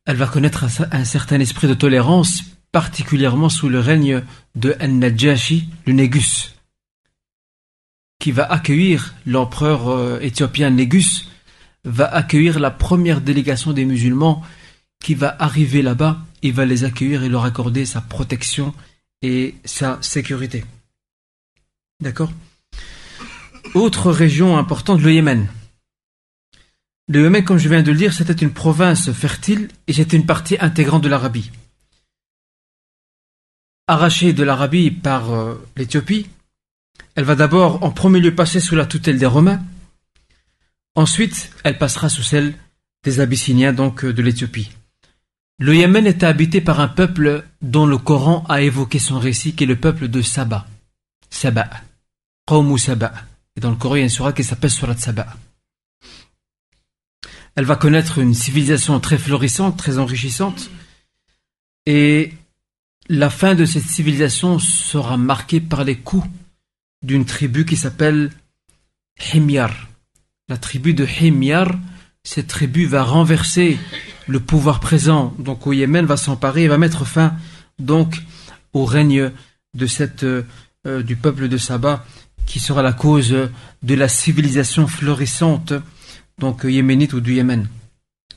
elle 0.06 0.16
va 0.16 0.26
connaître 0.26 0.66
un 0.92 1.04
certain 1.04 1.40
esprit 1.40 1.66
de 1.66 1.74
tolérance 1.74 2.42
particulièrement 2.72 3.48
sous 3.48 3.68
le 3.68 3.80
règne 3.80 4.22
de 4.54 4.76
An-Najashi, 4.80 5.68
le 5.86 5.92
Négus, 5.92 6.53
qui 8.18 8.32
va 8.32 8.44
accueillir 8.50 9.14
l'empereur 9.26 9.88
euh, 9.88 10.18
éthiopien 10.20 10.70
Négus, 10.70 11.28
va 11.84 12.06
accueillir 12.06 12.58
la 12.60 12.70
première 12.70 13.20
délégation 13.20 13.72
des 13.72 13.84
musulmans 13.84 14.42
qui 15.02 15.14
va 15.14 15.36
arriver 15.38 15.82
là-bas 15.82 16.18
et 16.42 16.50
va 16.50 16.64
les 16.64 16.84
accueillir 16.84 17.22
et 17.24 17.28
leur 17.28 17.44
accorder 17.44 17.84
sa 17.84 18.00
protection 18.00 18.74
et 19.20 19.54
sa 19.64 19.98
sécurité. 20.00 20.64
D'accord? 22.00 22.32
Autre 23.74 24.10
région 24.10 24.56
importante, 24.56 25.02
le 25.02 25.12
Yémen. 25.12 25.48
Le 27.08 27.22
Yémen, 27.22 27.44
comme 27.44 27.58
je 27.58 27.68
viens 27.68 27.82
de 27.82 27.92
le 27.92 27.98
dire, 27.98 28.14
c'était 28.14 28.32
une 28.32 28.52
province 28.52 29.12
fertile 29.12 29.68
et 29.86 29.92
c'était 29.92 30.16
une 30.16 30.26
partie 30.26 30.56
intégrante 30.60 31.02
de 31.02 31.08
l'Arabie 31.08 31.50
arrachée 33.86 34.32
de 34.32 34.42
l'Arabie 34.42 34.90
par 34.90 35.32
euh, 35.32 35.54
l'Éthiopie, 35.76 36.26
elle 37.14 37.24
va 37.24 37.34
d'abord 37.34 37.82
en 37.84 37.90
premier 37.90 38.20
lieu 38.20 38.34
passer 38.34 38.60
sous 38.60 38.74
la 38.74 38.86
tutelle 38.86 39.18
des 39.18 39.26
Romains, 39.26 39.62
ensuite 40.94 41.50
elle 41.62 41.78
passera 41.78 42.08
sous 42.08 42.22
celle 42.22 42.54
des 43.04 43.20
Abyssiniens, 43.20 43.72
donc 43.72 44.04
euh, 44.04 44.12
de 44.12 44.22
l'Éthiopie. 44.22 44.70
Le 45.58 45.76
Yémen 45.76 46.06
était 46.06 46.26
habité 46.26 46.60
par 46.60 46.80
un 46.80 46.88
peuple 46.88 47.44
dont 47.62 47.86
le 47.86 47.98
Coran 47.98 48.44
a 48.48 48.62
évoqué 48.62 48.98
son 48.98 49.18
récit, 49.18 49.54
qui 49.54 49.64
est 49.64 49.68
le 49.68 49.76
peuple 49.76 50.08
de 50.08 50.20
Saba. 50.20 50.66
Saba. 51.30 51.70
Qawmu 52.46 52.76
Saba. 52.76 53.12
Et 53.56 53.60
dans 53.60 53.70
le 53.70 53.76
Coran, 53.76 53.94
il 53.94 53.98
y 53.98 54.00
a 54.00 54.04
une 54.04 54.10
surah 54.10 54.32
qui 54.32 54.42
s'appelle 54.42 54.70
Surat 54.70 54.96
Saba. 54.96 55.28
Elle 57.54 57.66
va 57.66 57.76
connaître 57.76 58.18
une 58.18 58.34
civilisation 58.34 58.98
très 58.98 59.18
florissante, 59.18 59.76
très 59.76 59.98
enrichissante, 59.98 60.70
et 61.86 62.32
la 63.08 63.30
fin 63.30 63.54
de 63.54 63.64
cette 63.64 63.84
civilisation 63.84 64.58
sera 64.58 65.16
marquée 65.16 65.60
par 65.60 65.84
les 65.84 65.98
coups 65.98 66.26
d'une 67.04 67.24
tribu 67.24 67.64
qui 67.64 67.76
s'appelle 67.76 68.30
Himyar. 69.32 69.72
La 70.48 70.56
tribu 70.56 70.94
de 70.94 71.06
Himyar, 71.06 71.78
cette 72.22 72.48
tribu 72.48 72.86
va 72.86 73.02
renverser 73.02 73.78
le 74.26 74.40
pouvoir 74.40 74.80
présent 74.80 75.34
donc 75.38 75.66
au 75.66 75.72
Yémen, 75.72 76.06
va 76.06 76.16
s'emparer 76.16 76.64
et 76.64 76.68
va 76.68 76.78
mettre 76.78 77.04
fin 77.04 77.34
donc 77.78 78.22
au 78.72 78.84
règne 78.84 79.30
de 79.74 79.86
cette, 79.86 80.24
euh, 80.24 80.42
du 81.02 81.16
peuple 81.16 81.48
de 81.48 81.56
Saba 81.56 82.04
qui 82.46 82.60
sera 82.60 82.82
la 82.82 82.92
cause 82.92 83.34
de 83.82 83.94
la 83.94 84.08
civilisation 84.08 84.86
florissante 84.86 85.72
donc 86.38 86.64
yéménite 86.64 87.12
ou 87.12 87.20
du 87.20 87.34
Yémen. 87.34 87.68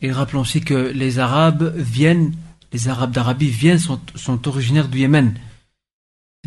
Et 0.01 0.11
rappelons 0.11 0.41
aussi 0.41 0.61
que 0.61 0.91
les 0.93 1.19
Arabes 1.19 1.73
viennent 1.75 2.33
les 2.73 2.89
Arabes 2.89 3.11
d'Arabie 3.11 3.47
viennent, 3.47 3.79
sont, 3.79 4.47
originaires 4.47 4.87
du 4.87 4.99
Yémen. 4.99 5.33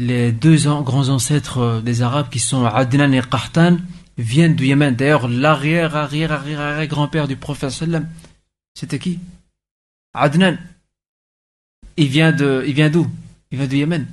Les 0.00 0.32
deux 0.32 0.56
grands 0.80 1.10
ancêtres 1.10 1.58
euh, 1.58 1.80
des 1.82 2.00
Arabes 2.00 2.30
qui 2.30 2.38
sont 2.38 2.64
Adnan 2.64 3.12
et 3.12 3.20
Qahtan 3.20 3.76
viennent 4.16 4.56
du 4.56 4.64
Yémen. 4.66 4.96
D'ailleurs, 4.96 5.28
l'arrière, 5.28 5.94
arrière, 5.94 6.32
arrière, 6.32 6.60
arrière 6.60 6.86
grand-père 6.86 7.28
du 7.28 7.36
prophète 7.36 7.70
c'était 8.74 8.98
qui? 8.98 9.18
Adnan. 10.14 10.56
Il 11.98 12.08
vient 12.08 12.32
d'où? 12.32 12.62
Il 13.50 13.58
vient 13.58 13.66
du 13.66 13.76
Yémen. 13.76 14.06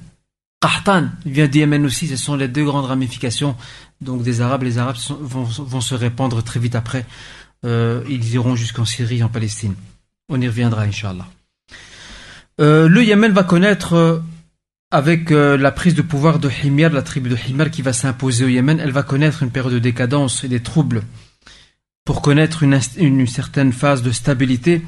Qahtan, 0.60 1.10
il 1.26 1.32
vient 1.32 1.48
du 1.48 1.60
Yémen 1.60 1.86
aussi. 1.86 2.08
Ce 2.08 2.18
sont 2.18 2.36
les 2.36 2.50
deux 2.50 2.66
grandes 2.66 2.86
ramifications 2.86 3.56
donc 4.02 4.24
des 4.24 4.42
Arabes. 4.42 4.64
Les 4.64 4.80
Arabes 4.80 4.98
vont, 5.22 5.82
se 5.82 5.96
répandre 5.96 6.44
très 6.44 6.60
vite 6.60 6.76
après. 6.76 7.06
Euh, 7.64 8.04
ils 8.10 8.34
iront 8.34 8.58
jusqu'en 8.58 8.84
Syrie, 8.84 9.24
en 9.24 9.30
Palestine. 9.30 9.76
On 10.28 10.42
y 10.42 10.48
reviendra, 10.48 10.82
Inch'Allah. 10.82 11.28
Euh, 12.60 12.90
le 12.90 13.06
Yémen 13.06 13.32
va 13.32 13.44
connaître, 13.44 14.22
avec 14.92 15.32
euh, 15.32 15.58
la 15.58 15.72
prise 15.72 15.96
de 15.96 16.02
pouvoir 16.02 16.40
de 16.40 16.50
Himyar, 16.50 16.92
la 16.92 17.02
tribu 17.02 17.30
de 17.30 17.36
Himyar 17.36 17.70
qui 17.70 17.82
va 17.82 17.94
s'imposer 17.94 18.46
au 18.46 18.48
Yémen, 18.48 18.80
elle 18.80 18.92
va 18.92 19.04
connaître 19.04 19.44
une 19.44 19.52
période 19.52 19.74
de 19.74 19.80
décadence 19.80 20.44
et 20.44 20.48
des 20.48 20.62
troubles 20.62 21.04
pour 22.06 22.22
connaître 22.22 22.64
une, 22.64 22.80
une 22.98 23.28
certaine 23.28 23.74
phase 23.74 24.02
de 24.02 24.12
stabilité, 24.12 24.82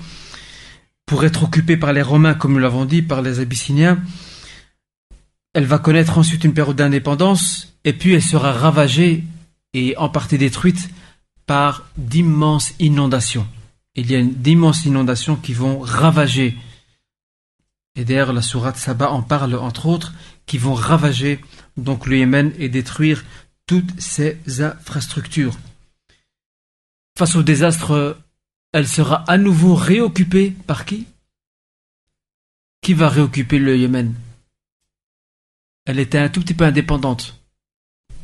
pour 1.06 1.26
être 1.26 1.44
occupée 1.44 1.76
par 1.76 1.92
les 1.92 2.02
Romains, 2.02 2.34
comme 2.34 2.54
nous 2.54 2.60
l'avons 2.60 2.86
dit, 2.86 3.02
par 3.02 3.22
les 3.22 3.42
Abyssiniens. 3.42 4.00
Elle 5.54 5.66
va 5.66 5.80
connaître 5.80 6.18
ensuite 6.18 6.46
une 6.46 6.54
période 6.54 6.78
d'indépendance, 6.78 7.74
et 7.84 7.92
puis 7.92 8.14
elle 8.14 8.24
sera 8.24 8.54
ravagée 8.54 9.26
et 9.74 9.98
en 9.98 10.08
partie 10.08 10.38
détruite 10.38 10.90
par 11.46 11.84
d'immenses 11.98 12.74
inondations. 12.80 13.48
Il 13.96 14.10
y 14.10 14.16
a 14.16 14.22
d'immenses 14.22 14.86
inondations 14.86 15.36
qui 15.36 15.52
vont 15.52 15.80
ravager 15.80 16.56
et 18.00 18.06
d'ailleurs, 18.06 18.32
la 18.32 18.42
sourate 18.42 18.78
Saba 18.78 19.10
en 19.10 19.22
parle, 19.22 19.56
entre 19.56 19.88
autres, 19.88 20.14
qui 20.46 20.58
vont 20.58 20.74
ravager 20.74 21.44
donc 21.76 22.06
le 22.06 22.18
Yémen 22.18 22.54
et 22.58 22.70
détruire 22.70 23.26
toutes 23.68 24.00
ses 24.00 24.40
infrastructures. 24.62 25.58
Face 27.18 27.36
au 27.36 27.44
désastre, 27.44 28.18
elle 28.72 28.88
sera 28.88 29.26
à 29.30 29.38
nouveau 29.38 29.76
réoccupée 29.76 30.52
par 30.66 30.86
qui? 30.86 31.08
Qui 32.82 32.94
va 32.94 33.10
réoccuper 33.10 33.60
le 33.60 33.76
Yémen? 33.76 34.16
Elle 35.86 36.00
était 36.00 36.20
un 36.20 36.30
tout 36.30 36.40
petit 36.40 36.54
peu 36.54 36.64
indépendante. 36.64 37.38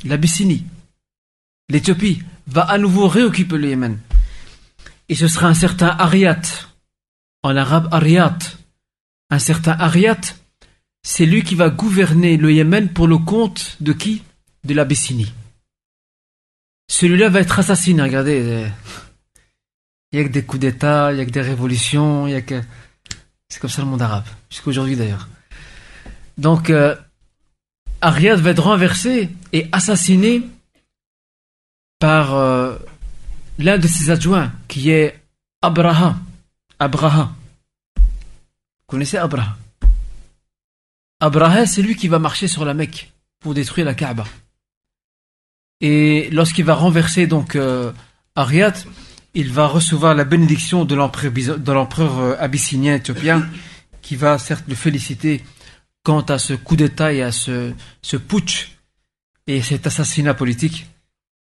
L'Abyssinie, 0.05 0.63
l'Éthiopie, 1.67 2.23
va 2.47 2.61
à 2.61 2.77
nouveau 2.77 3.09
réoccuper 3.09 3.57
le 3.57 3.67
Yémen. 3.67 3.99
Et 5.09 5.15
ce 5.15 5.27
sera 5.27 5.47
un 5.47 5.53
certain 5.53 5.89
Ariat, 5.89 6.41
en 7.43 7.57
arabe 7.57 7.89
Ariat, 7.91 8.37
un 9.29 9.39
certain 9.39 9.73
Ariat, 9.73 10.21
c'est 11.03 11.25
lui 11.25 11.43
qui 11.43 11.55
va 11.55 11.69
gouverner 11.69 12.37
le 12.37 12.51
Yémen 12.51 12.89
pour 12.89 13.07
le 13.07 13.17
compte 13.17 13.77
de 13.79 13.93
qui? 13.93 14.23
De 14.63 14.73
l'Abyssinie. 14.73 15.31
Celui-là 16.87 17.29
va 17.29 17.41
être 17.41 17.59
assassiné, 17.59 18.01
regardez. 18.01 18.41
euh, 18.41 18.67
Il 20.11 20.19
y 20.19 20.21
a 20.21 20.25
que 20.25 20.31
des 20.31 20.43
coups 20.43 20.61
d'État, 20.61 21.11
il 21.11 21.17
y 21.17 21.21
a 21.21 21.25
que 21.25 21.31
des 21.31 21.41
révolutions, 21.41 22.27
il 22.27 22.31
y 22.31 22.35
a 22.35 22.41
que... 22.41 22.61
C'est 23.49 23.59
comme 23.59 23.69
ça 23.69 23.81
le 23.81 23.87
monde 23.87 24.01
arabe, 24.01 24.25
jusqu'à 24.49 24.69
aujourd'hui 24.69 24.95
d'ailleurs. 24.95 25.27
Donc, 26.37 26.69
euh, 26.69 26.95
Ariad 28.01 28.39
va 28.39 28.49
être 28.51 28.63
renversé 28.63 29.29
et 29.53 29.67
assassiné 29.71 30.41
par 31.99 32.33
euh, 32.33 32.75
l'un 33.59 33.77
de 33.77 33.87
ses 33.87 34.09
adjoints, 34.09 34.51
qui 34.67 34.89
est 34.89 35.19
Abraha. 35.61 36.17
Abraha. 36.79 37.33
Connaissez 38.87 39.17
Abraha? 39.17 39.57
Abraha, 41.19 41.65
c'est 41.65 41.81
lui 41.81 41.95
qui 41.95 42.07
va 42.07 42.19
marcher 42.19 42.47
sur 42.47 42.65
la 42.65 42.73
Mecque 42.73 43.11
pour 43.39 43.53
détruire 43.53 43.85
la 43.85 43.93
Kaaba. 43.93 44.25
Et 45.81 46.29
lorsqu'il 46.31 46.65
va 46.65 46.75
renverser 46.75 47.27
donc 47.27 47.55
euh, 47.55 47.91
il 49.33 49.51
va 49.51 49.67
recevoir 49.67 50.15
la 50.15 50.23
bénédiction 50.23 50.85
de 50.85 50.95
l'empereur 50.95 52.19
euh, 52.19 52.35
abyssinien 52.39 52.95
éthiopien, 52.95 53.47
qui 54.01 54.15
va 54.15 54.37
certes 54.37 54.65
le 54.67 54.75
féliciter 54.75 55.43
quant 56.03 56.21
à 56.21 56.37
ce 56.37 56.53
coup 56.53 56.75
d'État 56.75 57.11
et 57.11 57.21
à 57.21 57.31
ce, 57.31 57.73
ce 58.01 58.17
putsch 58.17 58.77
et 59.47 59.61
cet 59.61 59.87
assassinat 59.87 60.33
politique 60.33 60.87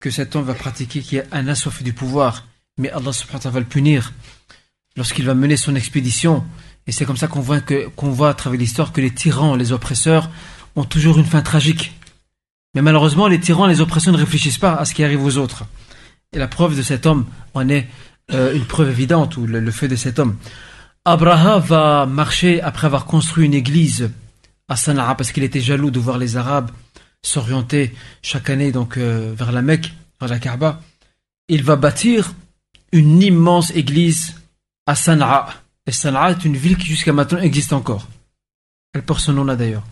que 0.00 0.10
cet 0.10 0.34
homme 0.34 0.44
va 0.44 0.54
pratiquer, 0.54 1.00
qui 1.00 1.16
est 1.16 1.26
un 1.32 1.48
assoiffé 1.48 1.84
du 1.84 1.92
pouvoir. 1.92 2.46
Mais 2.78 2.90
Allah 2.90 3.12
subhanahu 3.12 3.36
wa 3.36 3.40
ta'ala 3.40 3.54
va 3.54 3.60
le 3.60 3.66
punir 3.66 4.12
lorsqu'il 4.96 5.26
va 5.26 5.34
mener 5.34 5.56
son 5.56 5.74
expédition. 5.76 6.44
Et 6.86 6.92
c'est 6.92 7.04
comme 7.04 7.16
ça 7.16 7.28
qu'on 7.28 7.40
voit, 7.40 7.60
voit 7.96 8.30
à 8.30 8.34
travers 8.34 8.58
l'histoire 8.58 8.92
que 8.92 9.00
les 9.00 9.12
tyrans, 9.12 9.54
les 9.54 9.72
oppresseurs, 9.72 10.30
ont 10.76 10.84
toujours 10.84 11.18
une 11.18 11.24
fin 11.24 11.42
tragique. 11.42 11.92
Mais 12.74 12.82
malheureusement, 12.82 13.28
les 13.28 13.40
tyrans, 13.40 13.66
les 13.66 13.80
oppresseurs 13.80 14.12
ne 14.12 14.18
réfléchissent 14.18 14.58
pas 14.58 14.74
à 14.74 14.84
ce 14.84 14.94
qui 14.94 15.04
arrive 15.04 15.24
aux 15.24 15.36
autres. 15.36 15.64
Et 16.32 16.38
la 16.38 16.48
preuve 16.48 16.76
de 16.76 16.82
cet 16.82 17.06
homme 17.06 17.26
en 17.54 17.68
est 17.68 17.88
euh, 18.32 18.54
une 18.54 18.64
preuve 18.64 18.90
évidente, 18.90 19.36
ou 19.36 19.46
le, 19.46 19.60
le 19.60 19.70
fait 19.70 19.88
de 19.88 19.96
cet 19.96 20.18
homme. 20.18 20.36
Abraha 21.04 21.58
va 21.58 22.06
marcher 22.06 22.60
après 22.60 22.86
avoir 22.86 23.06
construit 23.06 23.46
une 23.46 23.54
église 23.54 24.10
à 24.68 24.76
Sana'a 24.76 25.14
parce 25.14 25.32
qu'il 25.32 25.42
était 25.42 25.60
jaloux 25.60 25.90
de 25.90 25.98
voir 25.98 26.18
les 26.18 26.36
Arabes 26.36 26.70
s'orienter 27.22 27.94
chaque 28.22 28.50
année 28.50 28.72
donc 28.72 28.96
euh, 28.96 29.34
vers 29.36 29.52
la 29.52 29.62
Mecque, 29.62 29.92
vers 30.20 30.30
la 30.30 30.38
Kaaba. 30.38 30.80
Il 31.48 31.64
va 31.64 31.76
bâtir 31.76 32.32
une 32.92 33.22
immense 33.22 33.70
église 33.72 34.36
à 34.86 34.94
Sana'a. 34.94 35.48
Et 35.90 35.92
Sana'a 35.92 36.30
est 36.30 36.44
une 36.44 36.56
ville 36.56 36.76
qui 36.76 36.86
jusqu'à 36.86 37.12
maintenant 37.12 37.40
existe 37.40 37.72
encore. 37.72 38.06
Elle 38.92 39.02
porte 39.02 39.22
ce 39.22 39.32
nom-là 39.32 39.56
d'ailleurs. 39.56 39.82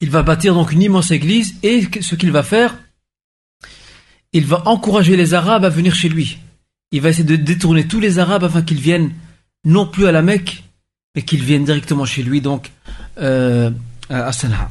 Il 0.00 0.10
va 0.10 0.22
bâtir 0.22 0.52
donc 0.52 0.72
une 0.72 0.82
immense 0.82 1.10
église 1.10 1.54
et 1.62 1.88
ce 2.02 2.16
qu'il 2.16 2.32
va 2.32 2.42
faire, 2.42 2.76
il 4.34 4.44
va 4.44 4.68
encourager 4.68 5.16
les 5.16 5.32
Arabes 5.32 5.64
à 5.64 5.70
venir 5.70 5.94
chez 5.94 6.10
lui. 6.10 6.36
Il 6.92 7.00
va 7.00 7.08
essayer 7.08 7.24
de 7.24 7.36
détourner 7.36 7.88
tous 7.88 7.98
les 7.98 8.18
Arabes 8.18 8.44
afin 8.44 8.60
qu'ils 8.60 8.82
viennent 8.82 9.14
non 9.64 9.86
plus 9.86 10.06
à 10.06 10.12
la 10.12 10.20
Mecque, 10.20 10.64
mais 11.14 11.22
qu'ils 11.22 11.42
viennent 11.42 11.64
directement 11.64 12.04
chez 12.04 12.22
lui, 12.22 12.42
donc 12.42 12.72
euh, 13.16 13.70
à 14.10 14.32
Sana'a. 14.32 14.68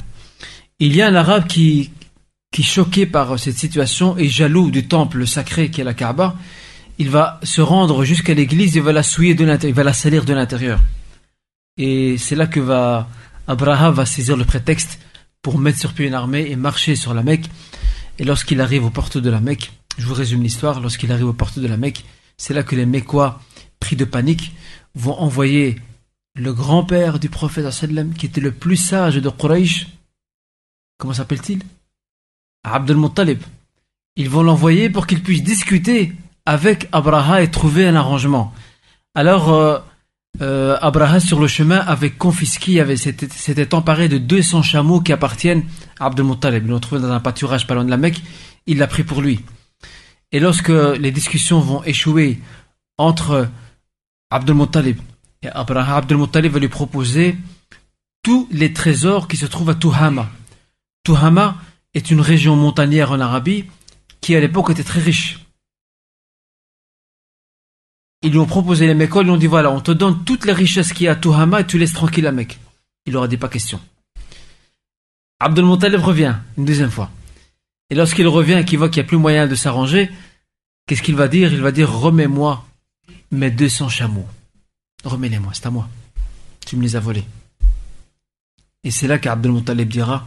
Il 0.78 0.94
y 0.94 1.02
a 1.02 1.08
un 1.08 1.14
Arabe 1.16 1.48
qui, 1.48 1.90
qui, 2.52 2.62
choqué 2.62 3.04
par 3.04 3.36
cette 3.36 3.58
situation 3.58 4.16
et 4.16 4.28
jaloux 4.28 4.70
du 4.70 4.86
temple 4.86 5.26
sacré 5.26 5.72
qui 5.72 5.80
est 5.80 5.84
la 5.84 5.94
Kaaba, 5.94 6.36
il 6.98 7.10
va 7.10 7.40
se 7.42 7.60
rendre 7.60 8.04
jusqu'à 8.04 8.34
l'église 8.34 8.76
et 8.76 8.80
va 8.80 8.92
la 8.92 9.02
souiller 9.02 9.34
de 9.34 9.44
l'intérieur, 9.44 9.76
va 9.76 9.84
la 9.84 9.92
salir 9.92 10.24
de 10.24 10.34
l'intérieur. 10.34 10.80
Et 11.76 12.18
c'est 12.18 12.34
là 12.34 12.46
que 12.46 12.60
va 12.60 13.08
Abraham 13.46 13.94
va 13.94 14.04
saisir 14.04 14.36
le 14.36 14.44
prétexte 14.44 14.98
pour 15.40 15.58
mettre 15.58 15.78
sur 15.78 15.94
pied 15.94 16.06
une 16.06 16.14
armée 16.14 16.50
et 16.50 16.56
marcher 16.56 16.96
sur 16.96 17.14
la 17.14 17.22
Mecque. 17.22 17.48
Et 18.18 18.24
lorsqu'il 18.24 18.60
arrive 18.60 18.84
aux 18.84 18.90
portes 18.90 19.16
de 19.16 19.30
la 19.30 19.40
Mecque, 19.40 19.72
je 19.96 20.06
vous 20.06 20.14
résume 20.14 20.42
l'histoire, 20.42 20.80
lorsqu'il 20.80 21.12
arrive 21.12 21.28
aux 21.28 21.32
portes 21.32 21.58
de 21.58 21.66
la 21.66 21.76
Mecque, 21.76 22.04
c'est 22.36 22.52
là 22.52 22.62
que 22.62 22.76
les 22.76 22.84
Mécois, 22.84 23.40
pris 23.80 23.96
de 23.96 24.04
panique, 24.04 24.52
vont 24.94 25.18
envoyer 25.18 25.80
le 26.34 26.52
grand-père 26.52 27.18
du 27.18 27.28
prophète 27.28 27.70
sallam, 27.70 28.12
qui 28.12 28.26
était 28.26 28.40
le 28.40 28.52
plus 28.52 28.76
sage 28.76 29.16
de 29.16 29.30
Quraysh. 29.30 29.86
Comment 30.98 31.14
s'appelle-t-il? 31.14 31.62
Abdel 32.64 32.96
Muttalib. 32.96 33.40
Ils 34.16 34.28
vont 34.28 34.42
l'envoyer 34.42 34.90
pour 34.90 35.06
qu'il 35.06 35.22
puisse 35.22 35.44
discuter 35.44 36.12
avec 36.48 36.88
Abraha 36.92 37.42
et 37.42 37.50
trouver 37.50 37.86
un 37.86 37.94
arrangement. 37.94 38.54
Alors, 39.14 39.52
euh, 39.52 39.78
euh, 40.40 40.78
Abraha, 40.80 41.20
sur 41.20 41.40
le 41.40 41.46
chemin, 41.46 41.76
avait 41.76 42.08
confisqué, 42.08 42.80
avait, 42.80 42.96
s'était, 42.96 43.74
emparé 43.74 44.08
de 44.08 44.16
200 44.16 44.62
chameaux 44.62 45.02
qui 45.02 45.12
appartiennent 45.12 45.64
à 46.00 46.06
Abdel 46.06 46.24
Muttalib. 46.24 46.66
Ils 46.66 46.80
trouvé 46.80 47.02
dans 47.02 47.12
un 47.12 47.20
pâturage 47.20 47.66
pas 47.66 47.74
loin 47.74 47.84
de 47.84 47.90
la 47.90 47.98
Mecque. 47.98 48.22
Il 48.64 48.78
l'a 48.78 48.86
pris 48.86 49.04
pour 49.04 49.20
lui. 49.20 49.40
Et 50.32 50.40
lorsque 50.40 50.70
les 50.70 51.10
discussions 51.10 51.60
vont 51.60 51.84
échouer 51.84 52.40
entre 52.96 53.50
Abdel 54.30 54.56
Muttalib 54.56 54.98
et 55.42 55.48
Abraham, 55.48 55.98
Abdel 55.98 56.16
Muttalib 56.16 56.52
va 56.52 56.60
lui 56.60 56.68
proposer 56.68 57.36
tous 58.22 58.48
les 58.50 58.72
trésors 58.72 59.28
qui 59.28 59.36
se 59.36 59.44
trouvent 59.44 59.68
à 59.68 59.74
Tuhama. 59.74 60.30
Tuhama 61.04 61.58
est 61.92 62.10
une 62.10 62.22
région 62.22 62.56
montagnère 62.56 63.12
en 63.12 63.20
Arabie 63.20 63.66
qui 64.22 64.34
à 64.34 64.40
l'époque 64.40 64.70
était 64.70 64.82
très 64.82 65.00
riche. 65.00 65.40
Ils 68.22 68.32
lui 68.32 68.38
ont 68.38 68.46
proposé 68.46 68.86
les 68.86 68.94
Mécois, 68.94 69.22
ils 69.22 69.26
lui 69.26 69.32
ont 69.32 69.36
dit 69.36 69.46
voilà, 69.46 69.70
on 69.70 69.80
te 69.80 69.92
donne 69.92 70.24
toutes 70.24 70.44
les 70.44 70.52
richesses 70.52 70.92
qu'il 70.92 71.06
y 71.06 71.08
a 71.08 71.12
à 71.12 71.16
Tuhama 71.16 71.60
et 71.60 71.66
tu 71.66 71.78
laisses 71.78 71.92
tranquille 71.92 72.24
la 72.24 72.32
Mecque. 72.32 72.58
Il 73.06 73.12
leur 73.12 73.22
a 73.22 73.28
dit 73.28 73.36
pas 73.36 73.48
question. 73.48 73.80
Abdel 75.40 75.64
Muttalib 75.64 76.00
revient 76.00 76.36
une 76.56 76.64
deuxième 76.64 76.90
fois. 76.90 77.10
Et 77.90 77.94
lorsqu'il 77.94 78.26
revient 78.26 78.58
et 78.60 78.64
qu'il 78.64 78.78
voit 78.78 78.88
qu'il 78.88 79.00
n'y 79.00 79.06
a 79.06 79.08
plus 79.08 79.16
moyen 79.16 79.46
de 79.46 79.54
s'arranger, 79.54 80.10
qu'est-ce 80.86 81.02
qu'il 81.02 81.14
va 81.14 81.28
dire? 81.28 81.52
Il 81.52 81.60
va 81.60 81.70
dire 81.70 81.90
remets-moi 81.90 82.66
mes 83.30 83.50
200 83.50 83.88
chameaux. 83.88 84.26
Remets-les-moi, 85.04 85.52
c'est 85.54 85.66
à 85.66 85.70
moi. 85.70 85.88
Tu 86.66 86.76
me 86.76 86.82
les 86.82 86.96
as 86.96 87.00
volés. 87.00 87.24
Et 88.82 88.90
c'est 88.90 89.06
là 89.06 89.18
qu'Abdel 89.18 89.52
Muttalib 89.52 89.88
dira 89.88 90.26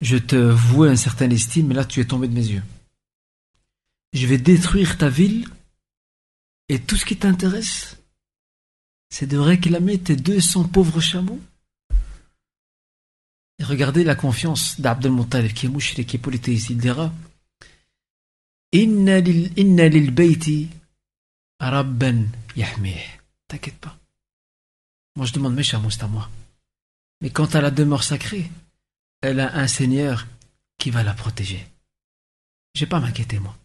Je 0.00 0.16
te 0.16 0.36
vouais 0.36 0.88
un 0.88 0.96
certain 0.96 1.28
estime, 1.30 1.68
mais 1.68 1.74
là 1.74 1.84
tu 1.84 2.00
es 2.00 2.04
tombé 2.06 2.26
de 2.26 2.34
mes 2.34 2.46
yeux. 2.46 2.62
Je 4.14 4.26
vais 4.26 4.38
détruire 4.38 4.96
ta 4.96 5.10
ville 5.10 5.46
et 6.68 6.80
tout 6.80 6.96
ce 6.96 7.04
qui 7.04 7.16
t'intéresse, 7.16 7.96
c'est 9.08 9.26
de 9.26 9.38
réclamer 9.38 9.98
tes 9.98 10.16
200 10.16 10.68
pauvres 10.68 11.00
chameaux. 11.00 11.40
Et 13.58 13.64
regardez 13.64 14.04
la 14.04 14.14
confiance 14.14 14.80
d'Abdel 14.80 15.12
Muttalib 15.12 15.52
qui 15.52 15.66
est 15.66 15.68
mouchri, 15.70 16.04
qui 16.04 16.16
est 16.16 16.20
polythéiste. 16.20 16.70
Il 16.70 16.78
dira 16.78 17.12
Inna 18.72 19.20
lil, 19.20 20.10
bayti 20.10 20.68
rabban 21.60 22.24
yahmih. 22.54 23.00
T'inquiète 23.48 23.78
pas. 23.78 23.96
Moi 25.14 25.24
je 25.24 25.32
demande 25.32 25.54
mes 25.54 25.62
chameaux, 25.62 25.90
c'est 25.90 26.02
à 26.02 26.08
moi. 26.08 26.28
Mais 27.22 27.30
quant 27.30 27.46
à 27.46 27.60
la 27.62 27.70
demeure 27.70 28.02
sacrée, 28.02 28.50
elle 29.22 29.40
a 29.40 29.56
un 29.56 29.66
Seigneur 29.66 30.26
qui 30.78 30.90
va 30.90 31.02
la 31.02 31.14
protéger. 31.14 31.66
Je 32.74 32.80
vais 32.80 32.88
pas 32.88 33.00
m'inquiéter, 33.00 33.38
moi. 33.38 33.56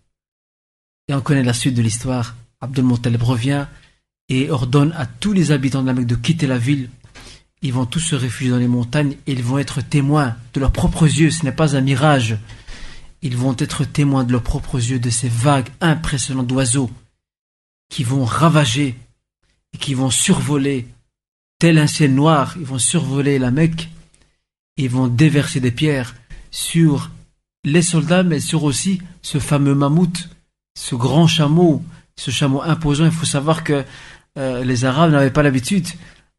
Et 1.10 1.14
on 1.14 1.22
connaît 1.22 1.44
la 1.44 1.54
suite 1.54 1.76
de 1.76 1.82
l'histoire. 1.82 2.36
Muttalib 2.68 3.22
revient 3.22 3.66
et 4.30 4.50
ordonne 4.50 4.94
à 4.98 5.06
tous 5.06 5.34
les 5.34 5.52
habitants 5.52 5.82
de 5.82 5.88
la 5.88 5.94
Mecque 5.94 6.08
de 6.08 6.16
quitter 6.16 6.48
la 6.48 6.58
ville. 6.58 6.90
Ils 7.62 7.74
vont 7.74 7.86
tous 7.86 8.00
se 8.00 8.16
réfugier 8.16 8.52
dans 8.52 8.58
les 8.58 8.68
montagnes 8.68 9.18
et 9.28 9.34
ils 9.34 9.44
vont 9.44 9.60
être 9.60 9.82
témoins 9.82 10.36
de 10.54 10.60
leurs 10.60 10.72
propres 10.72 11.06
yeux. 11.06 11.30
Ce 11.32 11.44
n'est 11.44 11.52
pas 11.52 11.76
un 11.76 11.82
mirage. 11.82 12.38
Ils 13.22 13.38
vont 13.38 13.56
être 13.58 13.86
témoins 13.86 14.24
de 14.24 14.32
leurs 14.32 14.42
propres 14.42 14.78
yeux 14.78 15.00
de 15.00 15.10
ces 15.10 15.30
vagues 15.30 15.70
impressionnantes 15.80 16.48
d'oiseaux 16.48 16.90
qui 17.90 18.04
vont 18.04 18.26
ravager 18.26 18.98
et 19.74 19.78
qui 19.78 19.94
vont 19.94 20.10
survoler 20.10 20.88
tel 21.60 21.78
un 21.78 21.88
ciel 21.88 22.16
noir. 22.16 22.56
Ils 22.58 22.66
vont 22.66 22.80
survoler 22.80 23.38
la 23.38 23.52
Mecque. 23.52 23.90
Ils 24.78 24.90
vont 24.90 25.08
déverser 25.08 25.60
des 25.60 25.72
pierres 25.72 26.16
sur 26.50 27.12
les 27.64 27.84
soldats, 27.84 28.24
mais 28.24 28.40
sur 28.40 28.64
aussi 28.64 29.02
ce 29.22 29.40
fameux 29.40 29.76
mammouth, 29.76 30.30
ce 30.76 30.96
grand 30.96 31.28
chameau, 31.28 31.84
ce 32.16 32.32
chameau 32.32 32.62
imposant. 32.62 33.06
Il 33.06 33.12
faut 33.12 33.26
savoir 33.26 33.64
que 33.64 33.84
euh, 34.38 34.64
les 34.64 34.86
Arabes 34.86 35.12
n'avaient 35.12 35.32
pas 35.32 35.44
l'habitude, 35.44 35.88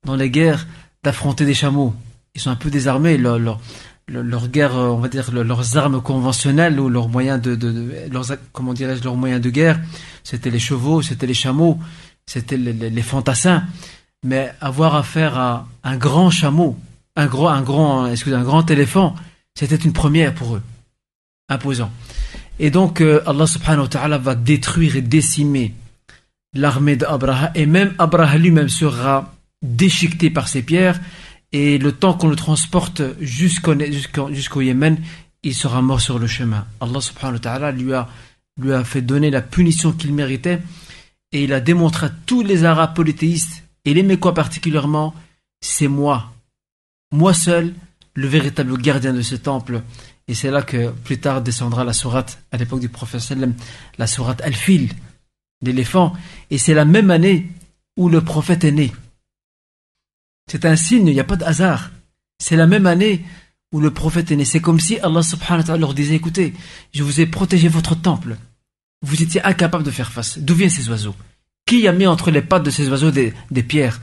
dans 0.05 0.17
les 0.17 0.31
guerres, 0.31 0.67
d'affronter 1.03 1.45
des 1.45 1.55
chameaux. 1.55 1.95
Ils 2.35 2.41
sont 2.41 2.51
un 2.51 2.57
peu 2.57 2.71
désarmés. 2.71 3.19
Leur, 3.19 4.49
guerre, 4.49 4.75
on 4.75 4.99
va 4.99 5.09
dire, 5.09 5.31
leurs 5.33 5.77
armes 5.77 6.01
conventionnelles 6.01 6.81
ou 6.81 6.89
leurs 6.89 7.09
moyens 7.09 7.41
de, 7.41 8.09
leurs, 8.11 8.27
comment 8.53 8.73
dirais-je, 8.73 9.05
leurs 9.05 9.17
moyens 9.17 9.41
de 9.41 9.51
guerre, 9.51 9.81
c'était 10.25 10.51
les 10.51 10.59
chevaux, 10.59 11.03
c'était 11.03 11.27
les 11.27 11.35
chameaux, 11.35 11.79
c'était 12.27 12.57
les, 12.57 12.73
les, 12.73 13.03
fantassins. 13.03 13.65
Mais 14.25 14.53
avoir 14.61 14.95
affaire 14.95 15.37
à 15.39 15.67
un 15.85 15.97
grand 15.97 16.31
chameau, 16.31 16.77
un 17.17 17.27
gros, 17.27 17.49
un 17.49 17.63
grand, 17.63 18.07
excusez, 18.07 18.37
un 18.37 18.43
grand 18.43 18.71
éléphant, 18.71 19.15
c'était 19.55 19.77
une 19.77 19.93
première 19.93 20.35
pour 20.35 20.57
eux, 20.57 20.63
imposant. 21.49 21.91
Et 22.63 22.71
donc, 22.71 23.01
euh, 23.01 23.21
Allah 23.27 23.49
subhanahu 23.49 23.83
wa 23.83 23.89
ta'ala 23.89 24.19
va 24.19 24.37
détruire 24.37 24.95
et 24.95 25.03
décimer 25.03 25.75
l'armée 26.55 26.95
d'Abraha, 26.95 27.51
et 27.57 27.67
même 27.67 27.93
Abraha 27.99 28.39
lui-même 28.39 28.69
sera 28.69 29.35
déchiqueté 29.63 30.31
par 30.31 30.47
ces 30.47 30.63
pierres, 30.63 31.01
et 31.51 31.77
le 31.79 31.91
temps 31.91 32.15
qu'on 32.15 32.29
le 32.29 32.37
transporte 32.37 33.03
jusqu'au 33.21 34.61
Yémen, 34.61 34.97
il 35.43 35.57
sera 35.57 35.83
mort 35.83 36.01
sur 36.01 36.21
le 36.21 36.29
chemin. 36.29 36.65
Allah 36.81 37.01
subhanahu 37.01 37.35
wa 37.35 37.41
ta'ala 37.41 37.73
lui 37.73 37.93
a, 37.95 38.09
lui 38.57 38.73
a 38.73 38.85
fait 38.85 39.03
donner 39.03 39.31
la 39.31 39.43
punition 39.43 39.91
qu'il 39.91 40.15
méritait, 40.15 40.61
et 41.33 41.43
il 41.43 41.53
a 41.53 41.61
démontré 41.61 42.07
à 42.07 42.13
tous 42.27 42.45
les 42.45 42.63
Arabes 42.63 42.95
polythéistes, 42.95 43.65
et 43.85 43.93
les 43.93 44.05
Mécois 44.05 44.35
particulièrement, 44.35 45.17
c'est 45.61 45.89
moi, 45.89 46.33
moi 47.11 47.35
seul, 47.35 47.75
le 48.15 48.29
véritable 48.29 48.79
gardien 48.79 49.13
de 49.13 49.23
ce 49.23 49.35
temple. 49.35 49.83
Et 50.29 50.35
c'est 50.35 50.51
là 50.51 50.63
que 50.63 50.91
plus 50.91 51.19
tard 51.19 51.43
descendra 51.43 51.85
la 51.85 51.93
sourate, 51.93 52.43
à 52.53 52.57
l'époque 52.57 52.81
du 52.81 52.89
prophète 52.89 53.35
la 53.99 54.07
sourate 54.07 54.41
Al-Fil, 54.43 54.91
l'éléphant. 55.63 56.13
Et 56.51 56.59
c'est 56.59 56.75
la 56.75 56.85
même 56.85 57.11
année 57.11 57.51
où 57.97 58.09
le 58.09 58.21
prophète 58.23 58.65
est 58.65 58.73
né. 58.73 58.93
C'est 60.51 60.65
un 60.65 60.77
signe, 60.77 61.09
il 61.09 61.15
n'y 61.15 61.21
a 61.21 61.25
pas 61.25 61.37
de 61.37 61.45
hasard. 61.45 61.91
C'est 62.39 62.57
la 62.57 62.67
même 62.67 62.87
année 62.87 63.25
où 63.73 63.81
le 63.81 63.91
prophète 63.91 64.31
est 64.31 64.37
né. 64.37 64.45
C'est 64.45 64.61
comme 64.61 64.81
si 64.81 64.99
Allah 64.99 65.23
subhanahu 65.23 65.61
wa 65.61 65.65
ta'ala 65.65 65.81
leur 65.81 65.95
disait, 65.95 66.17
écoutez, 66.17 66.53
je 66.93 67.03
vous 67.03 67.21
ai 67.21 67.27
protégé 67.27 67.69
votre 67.69 67.95
temple. 67.95 68.37
Vous 69.03 69.23
étiez 69.23 69.43
incapable 69.43 69.85
de 69.85 69.91
faire 69.91 70.13
face. 70.13 70.39
D'où 70.39 70.55
viennent 70.55 70.71
ces 70.71 70.89
oiseaux? 70.89 71.15
Qui 71.67 71.89
a 71.89 71.93
mis 71.93 72.07
entre 72.07 72.31
les 72.31 72.43
pattes 72.43 72.65
de 72.65 72.71
ces 72.71 72.89
oiseaux 72.89 73.11
des, 73.11 73.33
pierres? 73.63 74.01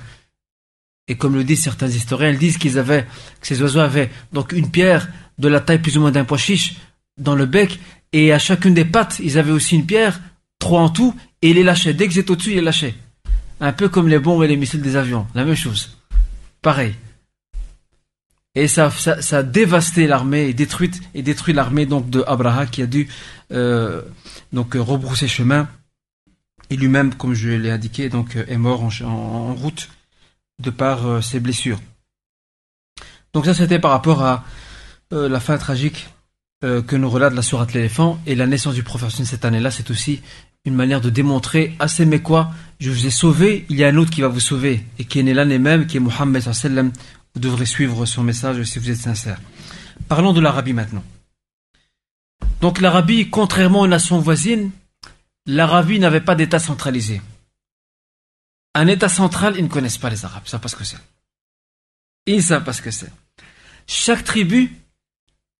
Et 1.09 1.15
comme 1.15 1.35
le 1.35 1.43
disent 1.43 1.63
certains 1.63 1.87
historiens, 1.87 2.29
ils 2.29 2.37
disent 2.37 2.57
qu'ils 2.57 2.79
avaient, 2.79 3.05
que 3.41 3.47
ces 3.47 3.61
oiseaux 3.61 3.79
avaient 3.79 4.09
donc 4.31 4.53
une 4.53 4.69
pierre 4.69 5.09
de 5.39 5.47
la 5.47 5.59
taille 5.59 5.79
plus 5.79 5.97
ou 5.97 6.01
moins 6.01 6.11
d'un 6.11 6.23
pois 6.23 6.37
chiche 6.37 6.75
dans 7.17 7.35
le 7.35 7.45
bec, 7.45 7.79
et 8.13 8.31
à 8.31 8.39
chacune 8.39 8.73
des 8.73 8.85
pattes, 8.85 9.19
ils 9.19 9.37
avaient 9.37 9.51
aussi 9.51 9.75
une 9.75 9.85
pierre, 9.85 10.21
trois 10.59 10.81
en 10.81 10.89
tout, 10.89 11.13
et 11.41 11.49
ils 11.49 11.55
les 11.55 11.63
lâchaient. 11.63 11.93
Dès 11.93 12.07
que 12.07 12.13
j'étais 12.13 12.31
au-dessus, 12.31 12.51
ils 12.51 12.55
les 12.55 12.61
lâchaient. 12.61 12.95
Un 13.59 13.73
peu 13.73 13.89
comme 13.89 14.07
les 14.07 14.19
bombes 14.19 14.43
et 14.43 14.47
les 14.47 14.55
missiles 14.55 14.81
des 14.81 14.95
avions, 14.95 15.27
la 15.35 15.43
même 15.43 15.55
chose. 15.55 15.97
Pareil. 16.61 16.95
Et 18.55 18.67
ça, 18.67 18.89
ça, 18.89 19.37
a 19.37 19.43
dévasté 19.43 20.07
l'armée 20.07 20.47
et 20.49 20.53
détruit, 20.53 20.91
et 21.13 21.21
détruit 21.21 21.53
l'armée 21.53 21.85
donc 21.85 22.09
de 22.09 22.23
qui 22.65 22.81
a 22.81 22.87
dû 22.87 23.07
euh, 23.51 24.01
donc 24.53 24.73
rebrousser 24.75 25.27
chemin. 25.27 25.67
Et 26.69 26.75
lui-même, 26.75 27.13
comme 27.15 27.33
je 27.33 27.49
l'ai 27.49 27.71
indiqué, 27.71 28.09
donc 28.09 28.35
est 28.35 28.57
mort 28.57 28.83
en, 29.03 29.53
route 29.55 29.89
de 30.59 30.69
par 30.69 31.07
euh, 31.07 31.21
ses 31.21 31.39
blessures. 31.39 31.79
Donc 33.33 33.45
ça, 33.45 33.53
c'était 33.53 33.79
par 33.79 33.91
rapport 33.91 34.23
à 34.23 34.43
euh, 35.13 35.29
la 35.29 35.39
fin 35.39 35.57
tragique 35.57 36.07
euh, 36.63 36.81
que 36.81 36.95
nous 36.95 37.09
relate 37.09 37.33
la 37.33 37.41
sourate 37.41 37.73
l'éléphant 37.73 38.19
et 38.25 38.35
la 38.35 38.47
naissance 38.47 38.75
du 38.75 38.83
prophète 38.83 39.11
cette 39.11 39.45
année-là, 39.45 39.71
c'est 39.71 39.89
aussi 39.91 40.21
une 40.65 40.75
manière 40.75 41.01
de 41.01 41.09
démontrer 41.09 41.75
à 41.79 41.87
ces 41.87 42.05
Mécois, 42.05 42.51
je 42.79 42.91
vous 42.91 43.05
ai 43.05 43.09
sauvé, 43.09 43.65
il 43.69 43.77
y 43.77 43.83
a 43.83 43.87
un 43.87 43.95
autre 43.95 44.11
qui 44.11 44.21
va 44.21 44.27
vous 44.27 44.41
sauver, 44.41 44.85
et 44.97 45.05
qui 45.05 45.19
est 45.19 45.23
né 45.23 45.33
l'année 45.33 45.57
même, 45.57 45.87
qui 45.87 45.97
est 45.97 46.01
Mohammed 46.01 46.41
sallam, 46.41 46.91
vous 47.33 47.39
devrez 47.39 47.65
suivre 47.65 48.05
son 48.05 48.23
message 48.23 48.61
si 48.63 48.77
vous 48.79 48.89
êtes 48.89 48.97
sincère. 48.97 49.39
Parlons 50.07 50.33
de 50.33 50.41
l'Arabie 50.41 50.73
maintenant. 50.73 51.03
Donc 52.61 52.81
l'Arabie, 52.81 53.29
contrairement 53.29 53.81
aux 53.81 53.87
nations 53.87 54.19
voisines, 54.19 54.71
l'Arabie 55.45 55.99
n'avait 55.99 56.21
pas 56.21 56.35
d'État 56.35 56.59
centralisé. 56.59 57.21
Un 58.75 58.87
État 58.87 59.09
central, 59.09 59.55
ils 59.57 59.63
ne 59.63 59.69
connaissent 59.69 59.97
pas 59.97 60.09
les 60.09 60.25
Arabes, 60.25 60.43
ils 60.43 60.47
ne 60.47 60.51
savent 60.51 60.61
pas 60.61 60.69
ce 60.69 60.75
que 60.75 60.83
c'est. 60.83 60.97
Ils 62.25 62.37
ne 62.37 62.41
savent 62.41 62.63
pas 62.63 62.73
ce 62.73 62.81
que 62.81 62.91
c'est. 62.91 63.11
Chaque 63.87 64.23
tribu 64.23 64.75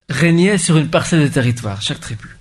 régnait 0.09 0.57
sur 0.57 0.77
une 0.77 0.89
parcelle 0.89 1.21
de 1.21 1.27
territoire, 1.27 1.81
chaque 1.81 1.99
tribu. 1.99 2.37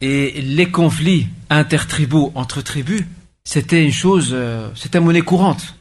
Et 0.00 0.40
les 0.42 0.70
conflits 0.70 1.28
intertribaux 1.50 2.32
entre 2.34 2.62
tribus, 2.62 3.04
c'était 3.44 3.84
une 3.84 3.92
chose, 3.92 4.30
euh, 4.32 4.70
c'était 4.74 5.00
monnaie 5.00 5.22
courante. 5.22 5.76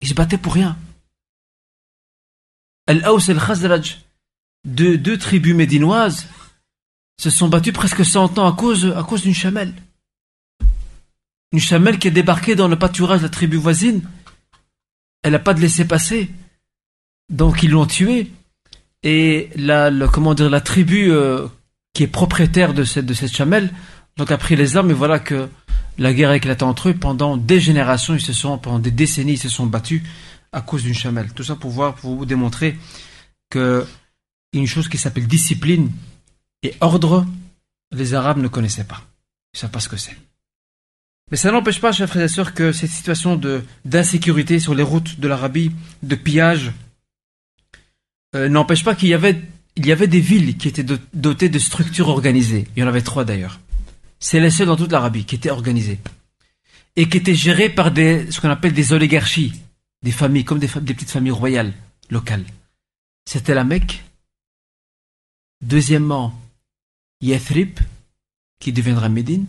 Ils 0.00 0.08
se 0.08 0.14
battaient 0.14 0.38
pour 0.38 0.54
rien. 0.54 0.76
Al-Aws 2.86 3.28
et 3.28 3.32
Al-Khazraj, 3.32 4.00
deux, 4.64 4.98
deux 4.98 5.18
tribus 5.18 5.54
médinoises, 5.54 6.28
se 7.20 7.30
sont 7.30 7.48
battues 7.48 7.72
presque 7.72 8.04
100 8.04 8.38
ans 8.38 8.52
à 8.52 8.56
cause, 8.56 8.86
à 8.96 9.02
cause 9.02 9.22
d'une 9.22 9.34
chamelle. 9.34 9.74
Une 11.54 11.60
chamelle 11.60 12.00
qui 12.00 12.08
est 12.08 12.10
débarquée 12.10 12.56
dans 12.56 12.66
le 12.66 12.76
pâturage 12.76 13.20
de 13.20 13.26
la 13.26 13.28
tribu 13.28 13.56
voisine. 13.56 14.02
Elle 15.22 15.30
n'a 15.30 15.38
pas 15.38 15.54
de 15.54 15.60
laisser 15.60 15.84
passer. 15.84 16.28
Donc 17.28 17.62
ils 17.62 17.70
l'ont 17.70 17.86
tuée 17.86 18.32
et 19.04 19.50
la, 19.54 19.88
comment 20.12 20.34
dire, 20.34 20.50
la 20.50 20.60
tribu 20.60 21.12
euh, 21.12 21.46
qui 21.92 22.02
est 22.02 22.08
propriétaire 22.08 22.74
de 22.74 22.82
cette, 22.82 23.06
de 23.06 23.14
cette 23.14 23.30
chamelle, 23.30 23.72
donc 24.16 24.32
a 24.32 24.36
pris 24.36 24.56
les 24.56 24.76
armes 24.76 24.90
et 24.90 24.94
voilà 24.94 25.20
que 25.20 25.48
la 25.96 26.12
guerre 26.12 26.30
a 26.30 26.36
éclaté 26.36 26.64
entre 26.64 26.88
eux. 26.88 26.94
Pendant 26.94 27.36
des 27.36 27.60
générations, 27.60 28.14
ils 28.14 28.20
se 28.20 28.32
sont, 28.32 28.58
pendant 28.58 28.80
des 28.80 28.90
décennies, 28.90 29.34
ils 29.34 29.38
se 29.38 29.48
sont 29.48 29.66
battus 29.66 30.02
à 30.50 30.60
cause 30.60 30.82
d'une 30.82 30.92
chamelle. 30.92 31.32
Tout 31.34 31.44
ça 31.44 31.54
pour 31.54 31.70
voir, 31.70 31.94
pour 31.94 32.16
vous 32.16 32.26
démontrer 32.26 32.76
que 33.48 33.86
une 34.52 34.66
chose 34.66 34.88
qui 34.88 34.98
s'appelle 34.98 35.28
discipline 35.28 35.92
et 36.64 36.74
ordre, 36.80 37.24
les 37.92 38.14
Arabes 38.14 38.38
ne 38.38 38.48
connaissaient 38.48 38.82
pas. 38.82 39.02
Ils 39.52 39.58
ne 39.58 39.60
savent 39.60 39.70
pas 39.70 39.78
ce 39.78 39.88
que 39.88 39.96
c'est. 39.96 40.16
Mais 41.30 41.36
ça 41.36 41.50
n'empêche 41.50 41.80
pas, 41.80 41.92
chers 41.92 42.08
frères 42.08 42.24
et 42.24 42.28
sœurs, 42.28 42.54
que 42.54 42.72
cette 42.72 42.90
situation 42.90 43.40
d'insécurité 43.84 44.60
sur 44.60 44.74
les 44.74 44.82
routes 44.82 45.18
de 45.18 45.28
l'Arabie, 45.28 45.72
de 46.02 46.14
pillage, 46.14 46.72
euh, 48.34 48.48
n'empêche 48.48 48.84
pas 48.84 48.94
qu'il 48.94 49.08
y 49.08 49.14
avait, 49.14 49.40
il 49.76 49.86
y 49.86 49.92
avait 49.92 50.06
des 50.06 50.20
villes 50.20 50.56
qui 50.56 50.68
étaient 50.68 50.84
dotées 51.14 51.48
de 51.48 51.58
structures 51.58 52.08
organisées. 52.08 52.66
Il 52.76 52.80
y 52.80 52.84
en 52.84 52.88
avait 52.88 53.02
trois 53.02 53.24
d'ailleurs. 53.24 53.60
C'est 54.20 54.40
les 54.40 54.50
seules 54.50 54.66
dans 54.66 54.76
toute 54.76 54.92
l'Arabie 54.92 55.24
qui 55.24 55.34
étaient 55.34 55.50
organisées. 55.50 55.98
Et 56.96 57.08
qui 57.08 57.16
étaient 57.16 57.34
gérées 57.34 57.70
par 57.70 57.90
des, 57.90 58.30
ce 58.30 58.40
qu'on 58.40 58.50
appelle 58.50 58.72
des 58.72 58.92
oligarchies, 58.92 59.52
des 60.02 60.12
familles, 60.12 60.44
comme 60.44 60.58
des, 60.58 60.68
des 60.68 60.94
petites 60.94 61.10
familles 61.10 61.32
royales, 61.32 61.72
locales. 62.10 62.44
C'était 63.24 63.54
la 63.54 63.64
Mecque. 63.64 64.04
Deuxièmement, 65.62 66.38
Yathrib, 67.20 67.80
qui 68.60 68.72
deviendra 68.72 69.08
Médine. 69.08 69.46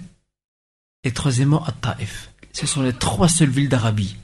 Et 1.05 1.13
troisièmement, 1.13 1.63
At-Taif. 1.63 2.31
Ce 2.51 2.67
sont 2.67 2.81
les 2.81 2.93
trois 2.93 3.29
seules 3.29 3.49
villes 3.49 3.69
d'Arabie 3.69 4.17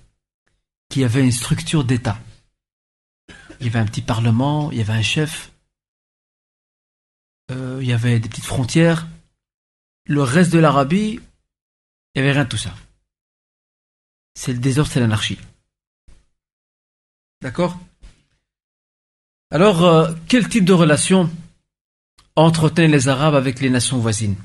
qui 0.89 1.05
avaient 1.05 1.23
une 1.23 1.31
structure 1.31 1.85
d'État 1.85 2.17
il 3.61 3.67
y 3.67 3.69
avait 3.69 3.79
un 3.79 3.85
petit 3.85 4.01
parlement, 4.01 4.71
il 4.71 4.79
y 4.79 4.81
avait 4.81 4.93
un 4.93 5.03
chef, 5.03 5.51
euh, 7.51 7.77
il 7.79 7.87
y 7.87 7.93
avait 7.93 8.19
des 8.19 8.27
petites 8.27 8.45
frontières. 8.45 9.07
Le 10.07 10.23
reste 10.23 10.51
de 10.51 10.57
l'Arabie, 10.57 11.19
il 12.15 12.21
n'y 12.21 12.21
avait 12.21 12.31
rien 12.31 12.43
de 12.43 12.49
tout 12.49 12.57
ça. 12.57 12.73
C'est 14.33 14.53
le 14.53 14.59
désordre, 14.59 14.91
c'est 14.91 14.99
l'anarchie. 14.99 15.37
D'accord? 17.41 17.79
Alors, 19.51 19.83
euh, 19.83 20.11
quel 20.27 20.49
type 20.49 20.65
de 20.65 20.73
relation 20.73 21.29
entretenaient 22.35 22.87
les 22.87 23.09
Arabes 23.09 23.35
avec 23.35 23.59
les 23.59 23.69
nations 23.69 23.99
voisines? 23.99 24.37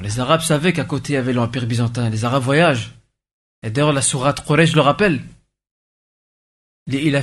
Les 0.00 0.20
Arabes 0.20 0.42
savaient 0.42 0.72
qu'à 0.72 0.84
côté 0.84 1.14
il 1.14 1.16
y 1.16 1.18
avait 1.18 1.32
l'Empire 1.32 1.66
byzantin. 1.66 2.10
Les 2.10 2.24
Arabes 2.24 2.42
voyagent. 2.42 2.92
Et 3.62 3.70
d'ailleurs, 3.70 3.92
la 3.92 4.02
sourate 4.02 4.44
Quraysh 4.46 4.74
le 4.74 4.82
rappelle. 4.82 5.24
Ils 6.88 7.16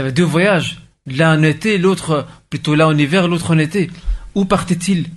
avaient 0.00 0.12
deux 0.12 0.24
voyages, 0.24 0.80
l'un 1.06 1.38
en 1.38 1.42
été, 1.42 1.78
l'autre 1.78 2.26
plutôt 2.50 2.74
là 2.74 2.88
en 2.88 2.98
hiver, 2.98 3.28
l'autre 3.28 3.52
en 3.54 3.58
été. 3.58 3.90
Où 4.34 4.44
partaient-ils 4.44 5.08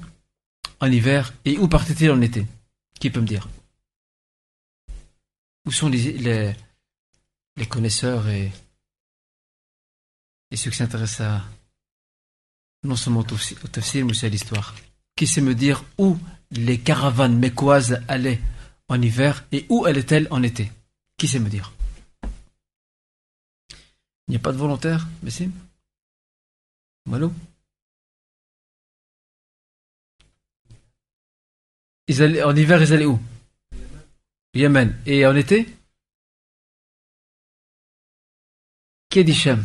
en 0.80 0.92
hiver 0.92 1.34
et 1.46 1.58
où 1.58 1.68
partaient-ils 1.68 2.12
en 2.12 2.22
été? 2.22 2.46
Qui 3.00 3.10
peut 3.10 3.22
me 3.22 3.26
dire? 3.26 3.50
Où 5.66 5.72
sont 5.72 5.90
les, 5.90 6.54
connaisseurs 7.68 8.28
et 8.28 8.52
ceux 10.56 10.70
qui 10.70 10.78
s'intéressent 10.78 11.22
à 11.22 11.44
non 12.84 12.96
seulement 12.96 13.22
au 13.22 13.68
tafsir 13.68 14.06
mais 14.06 14.12
aussi 14.12 14.26
à 14.26 14.30
l'histoire. 14.30 14.76
Qui 15.16 15.28
sait 15.28 15.42
me 15.42 15.56
dire 15.56 15.84
où 15.98 16.18
les 16.52 16.80
caravanes 16.80 17.38
mécoises 17.38 18.02
allaient 18.08 18.40
en 18.88 19.02
hiver 19.02 19.46
et 19.52 19.66
où 19.70 19.86
allaient-elles 19.86 20.28
en 20.32 20.44
été? 20.44 20.72
Qui 21.18 21.28
sait 21.28 21.40
me 21.40 21.50
dire? 21.50 21.74
Il 24.28 24.32
n'y 24.32 24.36
a 24.38 24.40
pas 24.40 24.52
de 24.52 24.58
volontaire, 24.58 25.08
Bessim 25.22 25.52
Malo 27.06 27.34
ils 32.10 32.24
allaient, 32.24 32.44
En 32.44 32.56
hiver, 32.56 32.82
ils 32.82 32.94
allaient 32.94 33.06
où? 33.06 33.20
Yémen. 34.54 34.98
Et 35.06 35.26
en 35.26 35.36
été? 35.36 35.68
Cham 39.34 39.64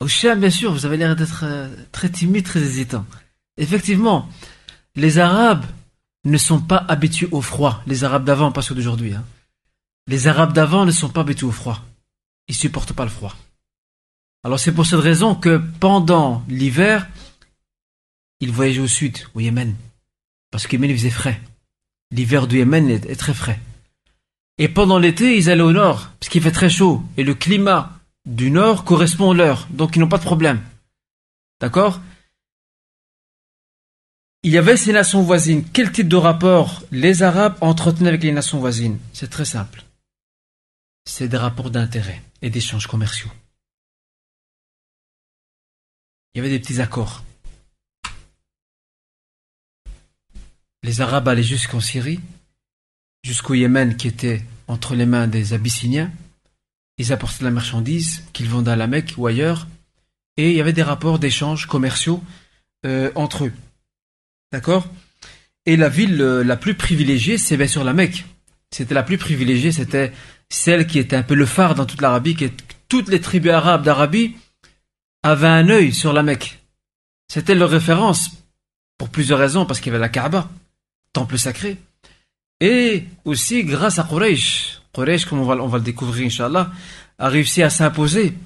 Au 0.00 0.06
bien 0.36 0.50
sûr, 0.50 0.72
vous 0.72 0.86
avez 0.86 0.96
l'air 0.96 1.16
d'être 1.16 1.42
euh, 1.44 1.68
très 1.90 2.08
timide, 2.08 2.44
très 2.44 2.60
hésitant. 2.60 3.04
Effectivement, 3.56 4.28
les 4.94 5.18
Arabes 5.18 5.66
ne 6.24 6.38
sont 6.38 6.60
pas 6.60 6.84
habitués 6.88 7.28
au 7.32 7.42
froid. 7.42 7.82
Les 7.86 8.04
Arabes 8.04 8.24
d'avant, 8.24 8.52
pas 8.52 8.62
ceux 8.62 8.76
d'aujourd'hui. 8.76 9.14
Hein. 9.14 9.24
Les 10.06 10.28
Arabes 10.28 10.52
d'avant 10.52 10.84
ne 10.84 10.92
sont 10.92 11.08
pas 11.08 11.22
habitués 11.22 11.46
au 11.46 11.52
froid. 11.52 11.84
Ils 12.46 12.54
supportent 12.54 12.92
pas 12.92 13.04
le 13.04 13.10
froid. 13.10 13.34
Alors 14.44 14.60
c'est 14.60 14.72
pour 14.72 14.86
cette 14.86 15.00
raison 15.00 15.34
que 15.34 15.60
pendant 15.80 16.44
l'hiver, 16.48 17.08
ils 18.40 18.52
voyageaient 18.52 18.80
au 18.80 18.86
sud, 18.86 19.18
au 19.34 19.40
Yémen, 19.40 19.74
Parce 20.52 20.66
que 20.66 20.72
Yémen 20.72 20.90
il 20.90 20.96
faisait 20.96 21.10
frais. 21.10 21.40
L'hiver 22.12 22.46
du 22.46 22.58
Yémen 22.58 22.88
est 22.88 23.18
très 23.18 23.34
frais. 23.34 23.58
Et 24.58 24.68
pendant 24.68 24.98
l'été, 24.98 25.36
ils 25.36 25.50
allaient 25.50 25.60
au 25.60 25.72
nord, 25.72 26.10
parce 26.18 26.30
qu'il 26.30 26.42
fait 26.42 26.52
très 26.52 26.70
chaud. 26.70 27.02
Et 27.16 27.24
le 27.24 27.34
climat 27.34 27.97
du 28.28 28.50
nord 28.50 28.84
correspond 28.84 29.30
au 29.30 29.34
leur. 29.34 29.66
Donc 29.70 29.96
ils 29.96 30.00
n'ont 30.00 30.08
pas 30.08 30.18
de 30.18 30.22
problème. 30.22 30.62
D'accord? 31.60 32.00
Il 34.44 34.52
y 34.52 34.58
avait 34.58 34.76
ces 34.76 34.92
nations 34.92 35.22
voisines. 35.22 35.64
Quel 35.72 35.90
type 35.90 36.08
de 36.08 36.16
rapport 36.16 36.82
les 36.92 37.22
Arabes 37.22 37.56
entretenaient 37.60 38.10
avec 38.10 38.22
les 38.22 38.32
nations 38.32 38.60
voisines? 38.60 38.98
C'est 39.12 39.30
très 39.30 39.44
simple. 39.44 39.82
C'est 41.04 41.28
des 41.28 41.36
rapports 41.36 41.70
d'intérêt 41.70 42.22
et 42.42 42.50
d'échanges 42.50 42.86
commerciaux. 42.86 43.30
Il 46.34 46.38
y 46.38 46.40
avait 46.40 46.50
des 46.50 46.60
petits 46.60 46.80
accords. 46.80 47.24
Les 50.84 51.00
Arabes 51.00 51.26
allaient 51.26 51.42
jusqu'en 51.42 51.80
Syrie, 51.80 52.20
jusqu'au 53.24 53.54
Yémen 53.54 53.96
qui 53.96 54.06
était 54.06 54.44
entre 54.68 54.94
les 54.94 55.06
mains 55.06 55.26
des 55.26 55.54
Abyssiniens. 55.54 56.12
Ils 56.98 57.12
apportaient 57.12 57.40
de 57.40 57.44
la 57.44 57.50
marchandise 57.50 58.24
qu'ils 58.32 58.48
vendaient 58.48 58.72
à 58.72 58.76
la 58.76 58.86
Mecque 58.86 59.14
ou 59.16 59.26
ailleurs. 59.26 59.66
Et 60.36 60.50
il 60.50 60.56
y 60.56 60.60
avait 60.60 60.72
des 60.72 60.82
rapports 60.82 61.18
d'échanges 61.18 61.66
commerciaux 61.66 62.22
euh, 62.84 63.10
entre 63.14 63.46
eux. 63.46 63.52
D'accord? 64.52 64.86
Et 65.66 65.76
la 65.76 65.88
ville 65.88 66.20
euh, 66.20 66.42
la 66.44 66.56
plus 66.56 66.74
privilégiée, 66.74 67.38
c'est 67.38 67.56
bien 67.56 67.66
sûr 67.66 67.84
la 67.84 67.92
Mecque. 67.92 68.24
C'était 68.70 68.94
la 68.94 69.02
plus 69.02 69.18
privilégiée, 69.18 69.72
c'était 69.72 70.12
celle 70.48 70.86
qui 70.86 70.98
était 70.98 71.16
un 71.16 71.22
peu 71.22 71.34
le 71.34 71.46
phare 71.46 71.74
dans 71.74 71.86
toute 71.86 72.00
l'Arabie, 72.00 72.36
que 72.36 72.46
toutes 72.88 73.08
les 73.08 73.20
tribus 73.20 73.52
arabes 73.52 73.82
d'Arabie 73.82 74.36
avaient 75.22 75.46
un 75.46 75.68
œil 75.68 75.92
sur 75.92 76.12
la 76.12 76.22
Mecque. 76.22 76.58
C'était 77.28 77.54
leur 77.54 77.70
référence, 77.70 78.30
pour 78.96 79.08
plusieurs 79.10 79.38
raisons, 79.38 79.66
parce 79.66 79.80
qu'il 79.80 79.92
y 79.92 79.94
avait 79.94 80.00
la 80.00 80.08
Kaaba, 80.08 80.50
temple 81.12 81.38
sacré, 81.38 81.76
et 82.60 83.04
aussi 83.24 83.64
grâce 83.64 83.98
à 83.98 84.04
Quraysh. 84.04 84.77
Comme 85.28 85.40
on 85.40 85.44
va, 85.44 85.54
on 85.56 85.68
va 85.68 85.78
le 85.78 85.84
découvrir, 85.84 86.26
Inch'Allah, 86.26 86.72
a 87.18 87.28
réussi 87.28 87.62
à 87.62 87.70
s'imposer 87.70 88.36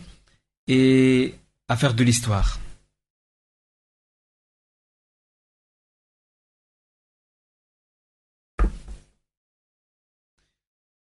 et 0.69 1.35
à 1.69 1.77
faire 1.77 1.95
de 1.95 2.05
l'histoire. 2.05 2.59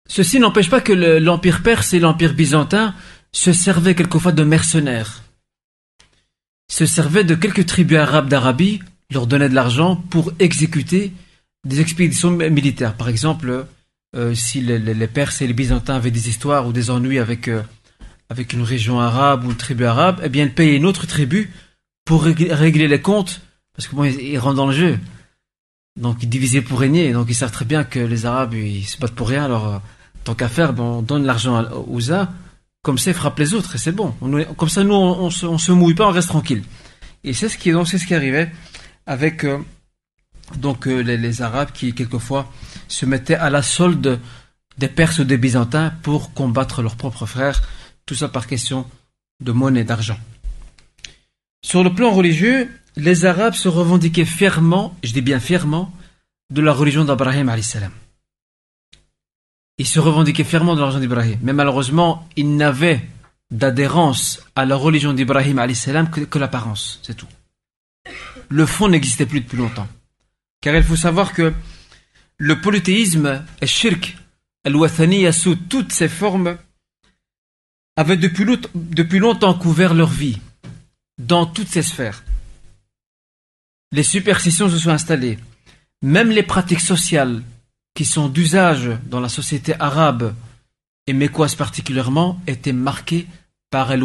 Ceci 0.07 0.39
n'empêche 0.39 0.69
pas 0.69 0.81
que 0.81 0.93
l'Empire 0.93 1.63
perse 1.63 1.93
et 1.93 1.99
l'Empire 1.99 2.36
byzantin 2.36 2.93
se 3.31 3.51
servaient 3.51 3.95
quelquefois 3.95 4.31
de 4.31 4.43
mercenaires, 4.43 5.23
se 6.69 6.86
servaient 6.86 7.23
de 7.23 7.34
quelques 7.34 7.65
tribus 7.65 7.97
arabes 7.97 8.29
d'Arabie, 8.29 8.81
leur 9.09 9.25
donnaient 9.25 9.49
de 9.49 9.55
l'argent 9.55 9.95
pour 9.95 10.31
exécuter 10.38 11.11
des 11.65 11.81
expéditions 11.81 12.29
militaires. 12.29 12.95
Par 12.95 13.09
exemple, 13.09 13.65
euh, 14.16 14.36
si 14.36 14.61
les, 14.61 14.80
les, 14.80 15.07
Perses 15.07 15.41
et 15.41 15.47
les 15.47 15.53
Byzantins 15.53 15.95
avaient 15.95 16.11
des 16.11 16.30
histoires 16.30 16.68
ou 16.68 16.74
des 16.74 16.89
ennuis 16.89 17.20
avec, 17.20 17.47
euh, 17.47 17.64
avec 18.30 18.53
une 18.53 18.61
région 18.61 18.99
arabe 18.99 19.45
ou 19.45 19.51
une 19.51 19.57
tribu 19.57 19.86
arabe, 19.86 20.22
eh 20.24 20.30
bien, 20.30 20.43
ils 20.43 20.53
payaient 20.53 20.76
une 20.76 20.86
autre 20.86 21.07
tribu 21.07 21.51
pour 22.05 22.24
régler 22.24 22.88
les 22.88 23.01
comptes, 23.01 23.41
parce 23.76 23.88
que 23.88 23.95
bon, 23.95 24.03
ils, 24.03 24.20
ils, 24.22 24.38
rentrent 24.38 24.57
dans 24.57 24.68
le 24.68 24.74
jeu. 24.74 24.99
Donc, 25.99 26.18
ils 26.22 26.30
divisaient 26.30 26.61
pour 26.61 26.80
régner. 26.80 27.11
Donc, 27.14 27.28
ils 27.30 27.36
savent 27.36 27.51
très 27.51 27.66
bien 27.66 27.84
que 27.84 27.99
les 27.99 28.26
Arabes, 28.26 28.53
ils 28.53 28.86
se 28.86 28.97
battent 28.97 29.16
pour 29.16 29.30
rien. 29.30 29.45
Alors, 29.45 29.68
euh, 29.68 29.78
tant 30.24 30.36
qu'à 30.36 30.49
faire, 30.49 30.74
bon, 30.74 30.99
on 30.99 31.01
donne 31.01 31.26
l'argent 31.26 31.64
aux 31.88 32.11
uns, 32.11 32.30
comme 32.84 32.97
ça, 32.97 33.11
ils 33.11 33.16
frappent 33.16 33.39
les 33.39 33.53
autres, 33.53 33.76
et 33.76 33.78
c'est 33.78 33.91
bon. 33.91 34.14
On, 34.22 34.43
comme 34.55 34.70
ça, 34.70 34.84
nous, 34.84 34.93
on, 34.93 35.24
on, 35.24 35.30
se, 35.30 35.45
on 35.45 35.57
se 35.57 35.72
mouille 35.72 35.95
pas, 35.95 36.07
on 36.07 36.11
reste 36.11 36.30
tranquille. 36.30 36.64
Et 37.24 37.34
c'est 37.34 37.49
ce 37.49 37.57
qui, 37.57 37.72
donc, 37.72 37.88
c'est 37.88 37.97
ce 37.97 38.05
qui 38.05 38.16
arrivait 38.16 38.51
avec 39.05 39.43
euh, 39.43 39.59
donc 40.57 40.86
les, 40.86 41.18
les, 41.18 41.41
Arabes 41.41 41.72
qui 41.74 41.93
quelquefois 41.93 42.51
se 42.93 43.05
mettaient 43.05 43.35
à 43.35 43.49
la 43.49 43.61
solde 43.61 44.19
des 44.77 44.87
Perses 44.87 45.19
ou 45.19 45.23
des 45.23 45.37
Byzantins 45.37 45.93
pour 46.01 46.33
combattre 46.33 46.81
leurs 46.81 46.95
propres 46.95 47.25
frères, 47.25 47.61
tout 48.05 48.15
ça 48.15 48.27
par 48.27 48.47
question 48.47 48.87
de 49.41 49.51
monnaie, 49.51 49.83
d'argent. 49.83 50.19
Sur 51.63 51.83
le 51.83 51.93
plan 51.93 52.11
religieux, 52.11 52.69
les 52.95 53.25
Arabes 53.25 53.55
se 53.55 53.67
revendiquaient 53.67 54.25
fièrement, 54.25 54.95
je 55.03 55.13
dis 55.13 55.21
bien 55.21 55.39
fièrement, 55.39 55.91
de 56.49 56.61
la 56.61 56.73
religion 56.73 57.05
d'Abraham 57.05 57.49
salam. 57.61 57.91
Ils 59.79 59.87
se 59.87 59.99
revendiquaient 59.99 60.43
fièrement 60.43 60.75
de 60.75 60.81
la 60.81 60.85
religion 60.85 61.01
d'Ibrahim, 61.01 61.39
mais 61.41 61.53
malheureusement, 61.53 62.27
ils 62.35 62.55
n'avaient 62.55 63.01
d'adhérence 63.49 64.41
à 64.55 64.65
la 64.65 64.75
religion 64.75 65.13
d'Ibrahim 65.13 65.73
salam 65.73 66.09
que 66.09 66.39
l'apparence, 66.39 66.99
c'est 67.01 67.15
tout. 67.15 67.27
Le 68.49 68.65
fond 68.65 68.87
n'existait 68.87 69.25
plus 69.25 69.41
depuis 69.41 69.57
longtemps. 69.57 69.87
Car 70.61 70.75
il 70.75 70.83
faut 70.83 70.95
savoir 70.95 71.33
que 71.33 71.53
le 72.38 72.59
polythéisme, 72.59 73.43
le 73.61 73.67
shirk, 73.67 74.17
al 74.65 75.34
sous 75.34 75.55
toutes 75.55 75.91
ses 75.91 76.09
formes, 76.09 76.57
avait 77.95 78.17
depuis, 78.17 79.19
longtemps 79.19 79.53
couvert 79.53 79.93
leur 79.93 80.09
vie, 80.09 80.39
dans 81.17 81.45
toutes 81.45 81.67
ces 81.67 81.84
sphères. 81.84 82.23
Les 83.91 84.03
superstitions 84.03 84.69
se 84.69 84.79
sont 84.79 84.89
installées. 84.89 85.38
Même 86.01 86.31
les 86.31 86.43
pratiques 86.43 86.79
sociales 86.79 87.43
qui 87.93 88.05
sont 88.05 88.27
d'usage 88.27 88.89
dans 89.05 89.19
la 89.19 89.29
société 89.29 89.75
arabe 89.79 90.34
et 91.05 91.13
mécoise 91.13 91.55
particulièrement 91.55 92.41
étaient 92.47 92.73
marquées 92.73 93.27
par 93.69 93.91
al 93.91 94.03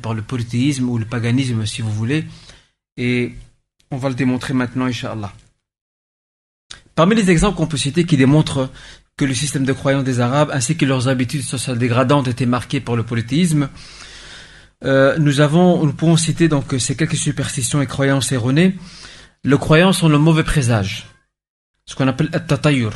par 0.00 0.14
le 0.14 0.22
polythéisme 0.22 0.88
ou 0.88 0.98
le 0.98 1.04
paganisme 1.04 1.66
si 1.66 1.82
vous 1.82 1.92
voulez. 1.92 2.24
Et 2.96 3.34
on 3.90 3.96
va 3.96 4.08
le 4.08 4.14
démontrer 4.14 4.54
maintenant, 4.54 4.86
Inch'Allah. 4.86 5.32
Parmi 6.96 7.14
les 7.14 7.30
exemples 7.30 7.58
qu'on 7.58 7.66
peut 7.66 7.76
citer 7.76 8.04
qui 8.04 8.16
démontrent 8.16 8.70
que 9.18 9.26
le 9.26 9.34
système 9.34 9.64
de 9.64 9.72
croyance 9.74 10.02
des 10.02 10.20
Arabes 10.20 10.50
ainsi 10.52 10.78
que 10.78 10.86
leurs 10.86 11.08
habitudes 11.08 11.42
sociales 11.42 11.78
dégradantes 11.78 12.26
étaient 12.26 12.46
marquées 12.46 12.80
par 12.80 12.96
le 12.96 13.02
polythéisme, 13.02 13.68
euh, 14.82 15.18
nous 15.18 15.92
pouvons 15.92 16.16
citer 16.16 16.48
donc 16.48 16.74
ces 16.78 16.96
quelques 16.96 17.16
superstitions 17.16 17.82
et 17.82 17.86
croyances 17.86 18.32
erronées. 18.32 18.76
Le 19.44 19.58
croyance 19.58 20.02
ont 20.02 20.08
le 20.08 20.18
mauvais 20.18 20.42
présage, 20.42 21.06
ce 21.84 21.94
qu'on 21.94 22.08
appelle 22.08 22.30
at-tatayur. 22.32 22.94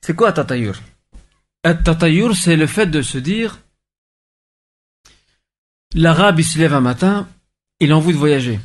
C'est 0.00 0.16
quoi 0.16 0.30
at-tatayur? 0.30 0.80
At-tatayur, 1.62 2.34
c'est 2.34 2.56
le 2.56 2.66
fait 2.66 2.86
de 2.86 3.02
se 3.02 3.18
dire 3.18 3.60
l'arabe 5.94 6.40
il 6.40 6.44
se 6.44 6.58
lève 6.58 6.74
un 6.74 6.80
matin, 6.80 7.28
il 7.78 7.92
a 7.92 7.96
envie 7.96 8.12
de 8.12 8.18
voyager. 8.18 8.58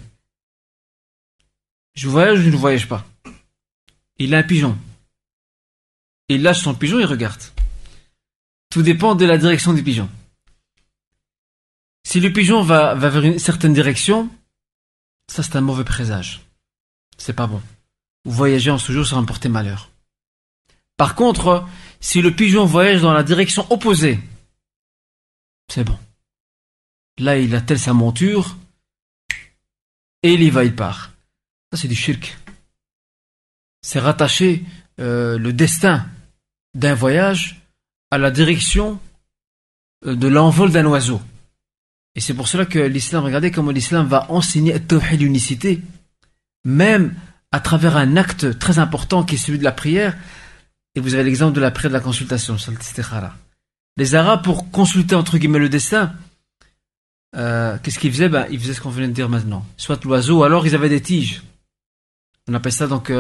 Je 1.94 2.08
voyage 2.08 2.40
ou 2.40 2.42
je 2.42 2.50
ne 2.50 2.58
voyage 2.58 2.88
pas 2.88 3.06
Il 4.20 4.34
a 4.34 4.40
un 4.40 4.44
pigeon. 4.44 4.78
Il 6.30 6.42
lâche 6.42 6.62
son 6.62 6.76
pigeon 6.76 7.00
et 7.00 7.06
regarde. 7.06 7.42
Tout 8.70 8.82
dépend 8.82 9.16
de 9.16 9.26
la 9.26 9.38
direction 9.38 9.74
du 9.74 9.84
pigeon. 9.84 10.10
Si 12.06 12.20
le 12.20 12.32
pigeon 12.32 12.62
va, 12.64 12.96
vers 12.96 13.24
une 13.24 13.40
certaine 13.40 13.74
direction, 13.74 14.30
ça 15.32 15.44
c'est 15.44 15.56
un 15.56 15.62
mauvais 15.62 15.84
présage. 15.84 16.42
C'est 17.18 17.34
pas 17.34 17.48
bon. 17.48 17.62
Vous 18.26 18.32
voyagez 18.32 18.72
en 18.72 18.78
ce 18.78 18.92
jour, 18.92 19.06
ça 19.06 19.16
va 19.16 19.24
porter 19.24 19.50
malheur. 19.50 19.90
Par 20.98 21.16
contre, 21.16 21.68
si 22.00 22.22
le 22.22 22.36
pigeon 22.36 22.66
voyage 22.66 23.02
dans 23.02 23.14
la 23.14 23.24
direction 23.24 23.66
opposée, 23.72 24.20
c'est 25.72 25.84
bon. 25.84 25.98
Là, 27.20 27.38
il 27.38 27.56
attelle 27.56 27.80
sa 27.80 27.94
monture 27.94 28.58
et 30.24 30.34
il 30.34 30.42
y 30.42 30.50
va, 30.50 30.64
il 30.64 30.76
part. 30.76 31.12
Ça, 31.72 31.78
c'est 31.82 31.88
du 31.88 31.96
shirk. 31.96 32.38
C'est 33.82 34.00
rattacher 34.00 34.64
euh, 35.00 35.38
le 35.38 35.54
destin 35.54 36.06
d'un 36.74 36.94
voyage 36.94 37.62
à 38.12 38.18
la 38.18 38.32
direction 38.32 39.00
euh, 40.06 40.16
de 40.16 40.28
l'envol 40.28 40.72
d'un 40.72 40.86
oiseau. 40.86 41.22
Et 42.16 42.20
c'est 42.20 42.34
pour 42.34 42.48
cela 42.48 42.66
que 42.66 42.80
l'islam, 42.80 43.24
regardez 43.24 43.52
comment 43.52 43.72
l'islam 43.72 44.08
va 44.08 44.32
enseigner 44.32 44.76
l'unicité, 45.20 45.82
même 46.66 47.14
à 47.52 47.60
travers 47.60 47.96
un 47.96 48.18
acte 48.18 48.58
très 48.58 48.80
important 48.80 49.24
qui 49.24 49.36
est 49.36 49.38
celui 49.38 49.60
de 49.60 49.64
la 49.64 49.72
prière. 49.72 50.18
Et 50.96 51.00
vous 51.00 51.14
avez 51.14 51.24
l'exemple 51.24 51.54
de 51.54 51.62
la 51.62 51.70
prière 51.70 51.92
de 51.92 51.96
la 51.96 52.02
consultation, 52.02 52.58
Les 53.98 54.16
Arabes, 54.16 54.44
pour 54.44 54.72
consulter 54.72 55.14
entre 55.14 55.38
guillemets 55.38 55.60
le 55.60 55.70
destin, 55.70 56.14
euh, 57.36 57.78
qu'est-ce 57.84 58.00
qu'ils 58.00 58.12
faisaient? 58.12 58.30
Ben, 58.30 58.48
Ils 58.50 58.60
faisaient 58.60 58.74
ce 58.74 58.82
qu'on 58.82 58.90
venait 58.90 59.08
de 59.08 59.14
dire 59.14 59.30
maintenant. 59.30 59.66
Soit 59.78 60.04
l'oiseau, 60.04 60.44
alors 60.44 60.66
ils 60.66 60.74
avaient 60.76 60.90
des 60.90 61.02
tiges. 61.02 61.44
On 62.48 62.54
appelle 62.54 62.72
ça 62.72 62.88
donc. 62.88 63.12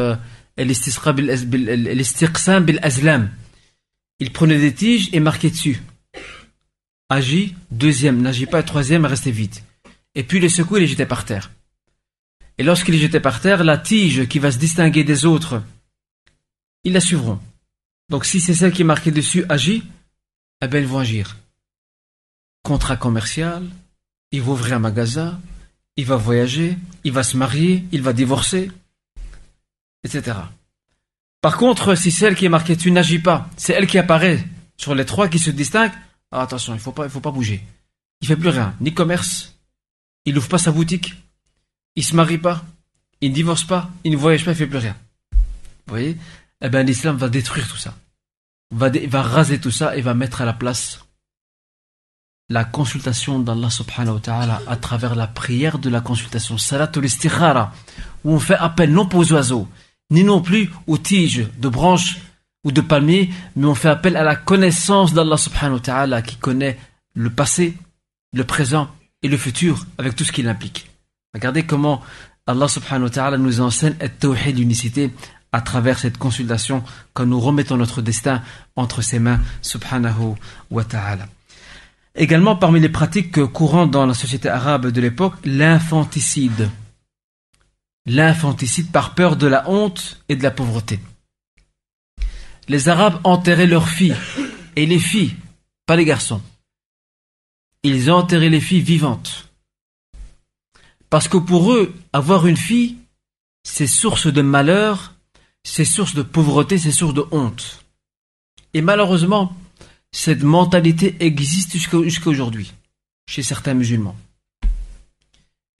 Il 4.19 4.33
prenait 4.33 4.59
des 4.59 4.73
tiges 4.73 5.09
et 5.13 5.19
marquait 5.19 5.51
dessus. 5.51 5.81
Agit, 7.09 7.55
deuxième, 7.71 8.21
n'agit 8.21 8.47
pas, 8.47 8.63
troisième, 8.63 9.05
restait 9.05 9.31
vite. 9.31 9.63
Et 10.15 10.23
puis 10.23 10.39
les 10.39 10.49
secouait 10.49 10.79
et 10.79 10.81
les 10.81 10.87
jetait 10.87 11.05
par 11.05 11.25
terre. 11.25 11.51
Et 12.57 12.63
lorsqu'il 12.63 12.95
les 12.95 12.99
jetait 12.99 13.19
par 13.19 13.39
terre, 13.39 13.63
la 13.63 13.77
tige 13.77 14.27
qui 14.27 14.39
va 14.39 14.51
se 14.51 14.57
distinguer 14.57 15.03
des 15.03 15.25
autres, 15.25 15.61
ils 16.83 16.93
la 16.93 16.99
suivront. 16.99 17.39
Donc 18.09 18.25
si 18.25 18.41
c'est 18.41 18.55
celle 18.55 18.71
qui 18.71 18.81
est 18.81 18.85
marquée 18.85 19.11
dessus 19.11 19.45
agit, 19.49 19.83
eh 20.61 20.67
bien 20.67 20.79
ils 20.79 20.87
vont 20.87 20.99
agir. 20.99 21.37
Contrat 22.63 22.97
commercial, 22.97 23.63
il 24.31 24.41
va 24.41 24.51
ouvrir 24.51 24.77
un 24.77 24.79
magasin, 24.79 25.39
il 25.97 26.05
va 26.05 26.15
voyager, 26.15 26.77
il 27.03 27.11
va 27.11 27.23
se 27.23 27.37
marier, 27.37 27.83
il 27.91 28.01
va 28.01 28.13
divorcer. 28.13 28.71
Etc. 30.03 30.37
Par 31.41 31.57
contre, 31.57 31.95
si 31.95 32.11
celle 32.11 32.35
qui 32.35 32.45
est 32.45 32.49
marquée 32.49 32.77
tu 32.77 32.91
n'agis 32.91 33.19
pas, 33.19 33.49
c'est 33.57 33.73
elle 33.73 33.87
qui 33.87 33.97
apparaît 33.97 34.43
sur 34.77 34.95
les 34.95 35.05
trois 35.05 35.27
qui 35.27 35.39
se 35.39 35.49
distinguent, 35.51 35.91
ah, 36.31 36.41
attention, 36.41 36.73
il 36.73 36.77
il 36.77 37.09
faut 37.09 37.21
pas 37.21 37.31
bouger. 37.31 37.63
Il 38.21 38.27
fait 38.27 38.35
plus 38.35 38.49
rien, 38.49 38.75
ni 38.81 38.93
commerce, 38.93 39.55
il 40.25 40.33
n'ouvre 40.33 40.49
pas 40.49 40.57
sa 40.57 40.71
boutique, 40.71 41.13
il 41.95 42.03
se 42.03 42.15
marie 42.15 42.37
pas, 42.37 42.63
il 43.21 43.29
ne 43.29 43.35
divorce 43.35 43.63
pas, 43.63 43.89
il 44.03 44.11
ne 44.11 44.17
voyage 44.17 44.43
pas, 44.45 44.51
il 44.51 44.57
fait 44.57 44.67
plus 44.67 44.77
rien. 44.77 44.95
Vous 45.31 45.93
voyez? 45.93 46.17
Eh 46.61 46.69
bien, 46.69 46.83
l'islam 46.83 47.15
va 47.17 47.29
détruire 47.29 47.67
tout 47.67 47.77
ça. 47.77 47.95
Va, 48.71 48.89
va 48.89 49.21
raser 49.21 49.59
tout 49.59 49.71
ça 49.71 49.95
et 49.95 50.01
va 50.01 50.13
mettre 50.13 50.41
à 50.41 50.45
la 50.45 50.53
place 50.53 50.99
la 52.49 52.63
consultation 52.63 53.39
d'Allah 53.39 53.69
subhanahu 53.69 54.15
wa 54.15 54.19
ta'ala 54.21 54.61
à 54.67 54.77
travers 54.77 55.15
la 55.15 55.27
prière 55.27 55.79
de 55.79 55.89
la 55.89 56.01
consultation, 56.01 56.57
salatul 56.57 57.05
istikhara, 57.05 57.73
où 58.23 58.33
on 58.33 58.39
fait 58.39 58.55
appel 58.55 58.91
non 58.91 59.05
pas 59.05 59.17
aux 59.17 59.33
oiseaux, 59.33 59.67
ni 60.09 60.23
non 60.23 60.41
plus 60.41 60.69
aux 60.87 60.97
tiges 60.97 61.47
de 61.57 61.69
branches 61.69 62.17
ou 62.63 62.71
de 62.71 62.81
palmiers, 62.81 63.29
mais 63.55 63.65
on 63.65 63.75
fait 63.75 63.89
appel 63.89 64.15
à 64.17 64.23
la 64.23 64.35
connaissance 64.35 65.13
d'Allah 65.13 65.37
subhanahu 65.37 65.75
wa 65.75 65.79
ta'ala 65.79 66.21
qui 66.21 66.35
connaît 66.35 66.77
le 67.13 67.29
passé, 67.29 67.75
le 68.33 68.43
présent 68.43 68.89
et 69.23 69.27
le 69.27 69.37
futur 69.37 69.85
avec 69.97 70.15
tout 70.15 70.23
ce 70.23 70.31
qu'il 70.31 70.47
implique. 70.47 70.89
Regardez 71.33 71.63
comment 71.63 72.01
Allah 72.45 72.67
subhanahu 72.67 73.05
wa 73.05 73.09
ta'ala 73.09 73.37
nous 73.37 73.61
enseigne 73.61 73.95
et 74.01 74.51
l'unicité 74.51 75.11
à 75.51 75.61
travers 75.61 75.97
cette 75.99 76.17
consultation 76.17 76.83
quand 77.13 77.25
nous 77.25 77.39
remettons 77.39 77.77
notre 77.77 78.01
destin 78.01 78.41
entre 78.75 79.01
ses 79.01 79.19
mains 79.19 79.39
subhanahu 79.61 80.35
wa 80.71 80.83
ta'ala. 80.83 81.27
Également 82.15 82.55
parmi 82.55 82.79
les 82.79 82.89
pratiques 82.89 83.45
courantes 83.45 83.91
dans 83.91 84.05
la 84.05 84.13
société 84.13 84.49
arabe 84.49 84.87
de 84.87 85.01
l'époque, 85.01 85.35
l'infanticide. 85.45 86.69
L'infanticide 88.09 88.89
par 88.89 89.15
peur 89.15 89.35
de 89.35 89.47
la 89.47 89.69
honte 89.69 90.23
et 90.29 90.37
de 90.37 90.43
la 90.43 90.51
pauvreté. 90.51 90.99
Les 92.69 92.87
Arabes 92.87 93.19
enterraient 93.25 93.67
leurs 93.67 93.89
filles, 93.89 94.15
et 94.77 94.85
les 94.85 94.99
filles, 94.99 95.35
pas 95.85 95.97
les 95.97 96.05
garçons. 96.05 96.41
Ils 97.83 98.09
enterraient 98.09 98.49
les 98.49 98.61
filles 98.61 98.81
vivantes. 98.81 99.49
Parce 101.09 101.27
que 101.27 101.37
pour 101.37 101.73
eux, 101.73 101.93
avoir 102.13 102.47
une 102.47 102.57
fille, 102.57 102.97
c'est 103.63 103.87
source 103.87 104.27
de 104.27 104.41
malheur, 104.41 105.13
c'est 105.63 105.85
source 105.85 106.15
de 106.15 106.21
pauvreté, 106.21 106.77
c'est 106.77 106.91
source 106.91 107.13
de 107.13 107.25
honte. 107.31 107.83
Et 108.73 108.81
malheureusement, 108.81 109.53
cette 110.13 110.43
mentalité 110.43 111.17
existe 111.19 111.73
jusqu'à 111.73 112.29
aujourd'hui, 112.29 112.73
chez 113.27 113.43
certains 113.43 113.73
musulmans. 113.73 114.15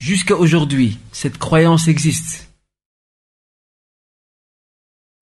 Jusqu'à 0.00 0.36
aujourd'hui, 0.36 0.98
cette 1.12 1.38
croyance 1.38 1.88
existe. 1.88 2.48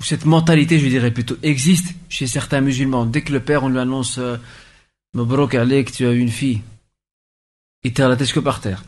Cette 0.03 0.27
mentalité, 0.27 0.79
je 0.79 0.87
dirais 0.87 1.11
plutôt, 1.11 1.37
existe 1.43 1.95
chez 2.09 2.27
certains 2.27 2.61
musulmans. 2.61 3.07
Dès 3.07 3.23
que 3.23 3.33
le 3.33 3.41
père, 3.41 3.65
on 3.65 3.69
lui 3.69 3.79
annonce 3.79 4.19
euh, 4.19 4.37
que 5.15 5.91
tu 5.91 6.07
as 6.07 6.13
une 6.13 6.29
fille, 6.29 6.63
il 7.83 7.93
tire 7.95 8.09
la 8.09 8.17
tête 8.17 8.33
que 8.33 8.41
par 8.41 8.61
terre. 8.61 8.85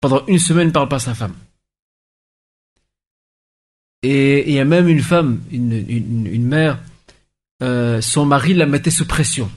Pendant 0.00 0.24
une 0.26 0.38
semaine, 0.38 0.64
il 0.64 0.68
ne 0.68 0.72
parle 0.72 0.88
pas 0.88 0.96
à 0.96 1.00
sa 1.00 1.14
femme. 1.14 1.34
Et 4.02 4.48
il 4.48 4.54
y 4.54 4.60
a 4.60 4.64
même 4.64 4.88
une 4.88 5.02
femme, 5.02 5.42
une 5.50 6.46
mère, 6.46 6.78
euh, 7.62 8.00
son 8.00 8.26
mari 8.26 8.54
la 8.54 8.66
mettait 8.66 8.90
sous 8.90 9.06
pression. 9.06 9.50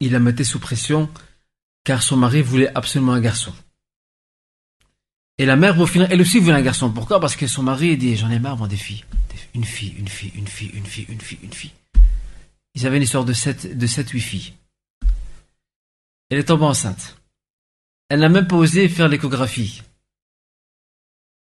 Il 0.00 0.12
la 0.12 0.20
mettait 0.20 0.44
sous 0.44 0.58
pression 0.58 1.10
car 1.84 2.02
son 2.02 2.16
mari 2.16 2.42
voulait 2.42 2.74
absolument 2.74 3.12
un 3.12 3.20
garçon. 3.20 3.52
Et 5.38 5.46
la 5.46 5.56
mère, 5.56 5.78
au 5.80 5.86
final, 5.86 6.08
elle 6.10 6.20
aussi 6.20 6.38
voulait 6.38 6.56
un 6.56 6.62
garçon. 6.62 6.92
Pourquoi? 6.92 7.18
Parce 7.18 7.34
que 7.34 7.46
son 7.46 7.62
mari 7.62 7.96
dit 7.96 8.16
J'en 8.16 8.30
ai 8.30 8.38
marre, 8.38 8.58
moi, 8.58 8.68
des 8.68 8.76
filles. 8.76 9.04
Une 9.54 9.64
fille, 9.64 9.94
une 9.98 10.08
fille, 10.08 10.32
une 10.34 10.46
fille, 10.46 10.70
une 10.74 10.84
fille, 10.84 11.06
une 11.08 11.20
fille, 11.20 11.38
une 11.42 11.52
fille. 11.52 11.72
Ils 12.74 12.86
avaient 12.86 12.98
une 12.98 13.02
histoire 13.02 13.24
de 13.24 13.32
7, 13.32 13.76
de 13.76 13.86
sept, 13.86 14.10
8 14.10 14.20
filles. 14.20 14.52
Elle 16.28 16.38
est 16.38 16.44
tombée 16.44 16.66
enceinte. 16.66 17.16
Elle 18.08 18.20
n'a 18.20 18.28
même 18.28 18.46
pas 18.46 18.56
osé 18.56 18.88
faire 18.88 19.08
l'échographie. 19.08 19.82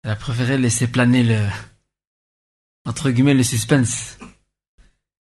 Elle 0.04 0.12
a 0.12 0.16
préféré 0.16 0.58
laisser 0.58 0.88
planer 0.88 1.24
le, 1.24 1.48
entre 2.86 3.10
guillemets, 3.10 3.34
le 3.34 3.44
suspense. 3.44 4.18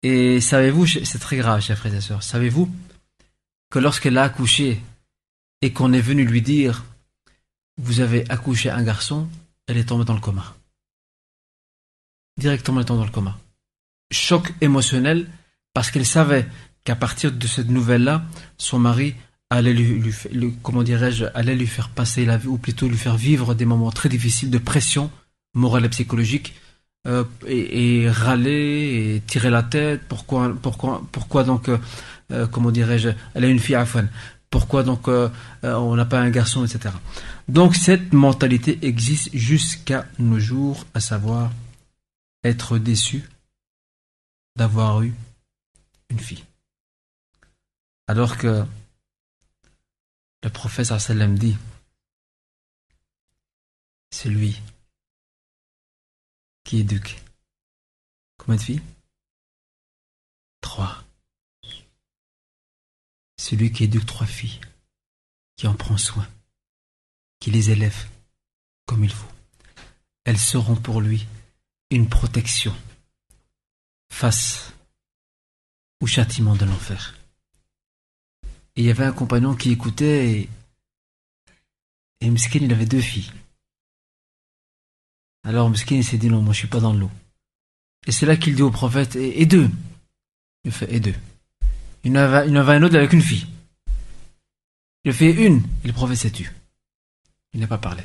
Et 0.02 0.40
savez-vous, 0.40 0.86
c'est 0.86 1.18
très 1.18 1.36
grave, 1.36 1.60
chers 1.60 1.78
frères 1.78 1.94
et 1.94 2.00
sœurs, 2.00 2.22
savez-vous 2.22 2.74
que 3.70 3.78
lorsqu'elle 3.78 4.18
a 4.18 4.24
accouché 4.24 4.80
et 5.62 5.72
qu'on 5.72 5.92
est 5.92 6.00
venu 6.00 6.24
lui 6.24 6.42
dire 6.42 6.84
Vous 7.78 8.00
avez 8.00 8.28
accouché 8.30 8.70
un 8.70 8.82
garçon, 8.82 9.28
elle 9.66 9.76
est 9.76 9.88
tombée 9.88 10.04
dans 10.04 10.14
le 10.14 10.20
coma. 10.20 10.54
Directement, 12.38 12.78
elle 12.78 12.84
est 12.84 12.86
tombée 12.86 13.00
dans 13.00 13.06
le 13.06 13.10
coma. 13.12 13.38
Choc 14.10 14.52
émotionnel 14.60 15.28
parce 15.74 15.90
qu'elle 15.90 16.06
savait 16.06 16.46
qu'à 16.84 16.96
partir 16.96 17.32
de 17.32 17.46
cette 17.46 17.68
nouvelle-là, 17.68 18.24
son 18.56 18.78
mari 18.78 19.14
allait 19.50 19.72
lui, 19.72 20.12
comment 20.62 20.82
dirais-je, 20.82 21.26
allait 21.34 21.54
lui 21.54 21.66
faire 21.66 21.90
passer 21.90 22.24
la 22.24 22.36
vie, 22.36 22.48
ou 22.48 22.58
plutôt 22.58 22.88
lui 22.88 22.96
faire 22.96 23.16
vivre 23.16 23.54
des 23.54 23.64
moments 23.64 23.90
très 23.90 24.08
difficiles 24.08 24.50
de 24.50 24.58
pression 24.58 25.10
morale 25.54 25.84
et 25.84 25.88
psychologique 25.88 26.54
euh, 27.06 27.24
et, 27.46 28.10
râler 28.10 29.14
et 29.16 29.20
tirer 29.26 29.50
la 29.50 29.62
tête. 29.62 30.02
Pourquoi, 30.08 30.48
donc, 31.44 31.68
euh, 31.68 31.78
euh, 32.32 32.46
comment 32.48 32.72
dirais-je, 32.72 33.10
elle 33.34 33.44
a 33.44 33.48
une 33.48 33.60
fille 33.60 33.76
à. 33.76 33.84
Pourquoi 34.50 34.84
donc 34.84 35.08
on 35.08 35.96
n'a 35.96 36.04
pas 36.06 36.20
un 36.20 36.30
garçon, 36.30 36.64
etc. 36.64 36.94
Donc 37.48 37.74
cette 37.74 38.12
mentalité 38.12 38.78
existe 38.82 39.36
jusqu'à 39.36 40.06
nos 40.18 40.38
jours, 40.38 40.86
à 40.94 41.00
savoir 41.00 41.50
être 42.44 42.78
déçu 42.78 43.28
d'avoir 44.56 45.02
eu 45.02 45.12
une 46.10 46.20
fille. 46.20 46.44
Alors 48.06 48.38
que 48.38 48.64
le 50.42 50.50
prophète 50.50 50.86
sallam 50.86 51.36
dit, 51.36 51.56
c'est 54.10 54.30
lui 54.30 54.62
qui 56.66 56.80
éduque. 56.80 57.22
Combien 58.38 58.56
de 58.56 58.62
filles? 58.62 58.82
Trois. 60.60 61.04
Celui 63.38 63.70
qui 63.70 63.84
éduque 63.84 64.04
trois 64.04 64.26
filles, 64.26 64.60
qui 65.56 65.68
en 65.68 65.74
prend 65.74 65.96
soin, 65.96 66.28
qui 67.38 67.52
les 67.52 67.70
élève 67.70 68.08
comme 68.84 69.04
il 69.04 69.12
faut. 69.12 69.30
Elles 70.24 70.40
seront 70.40 70.74
pour 70.74 71.00
lui 71.00 71.26
une 71.90 72.08
protection 72.08 72.76
face 74.12 74.72
au 76.00 76.08
châtiment 76.08 76.56
de 76.56 76.64
l'enfer. 76.64 77.16
Il 78.74 78.84
y 78.84 78.90
avait 78.90 79.04
un 79.04 79.12
compagnon 79.12 79.54
qui 79.54 79.70
écoutait 79.70 80.32
et, 80.32 80.50
et 82.20 82.26
avait 82.72 82.86
deux 82.86 83.00
filles. 83.00 83.32
Alors 85.46 85.70
Mskin 85.70 86.02
s'est 86.02 86.18
dit 86.18 86.28
non, 86.28 86.42
moi 86.42 86.52
je 86.52 86.58
suis 86.58 86.68
pas 86.68 86.80
dans 86.80 86.92
l'eau. 86.92 87.10
Et 88.08 88.12
c'est 88.12 88.26
là 88.26 88.36
qu'il 88.36 88.56
dit 88.56 88.62
au 88.62 88.72
prophète, 88.72 89.14
et, 89.14 89.46
deux. 89.46 89.70
Il 90.64 90.72
fait, 90.72 90.92
et 90.92 90.98
deux. 90.98 91.14
Il 92.02 92.18
en 92.18 92.44
il 92.44 92.56
un 92.56 92.82
autre 92.82 92.96
avec 92.96 93.12
une 93.12 93.22
fille. 93.22 93.46
Il 95.04 95.12
fait 95.12 95.30
une, 95.30 95.62
et 95.84 95.86
le 95.86 95.92
prophète 95.92 96.18
s'est 96.18 96.32
tu. 96.32 96.52
Il 97.54 97.60
n'a 97.60 97.68
pas 97.68 97.78
parlé. 97.78 98.02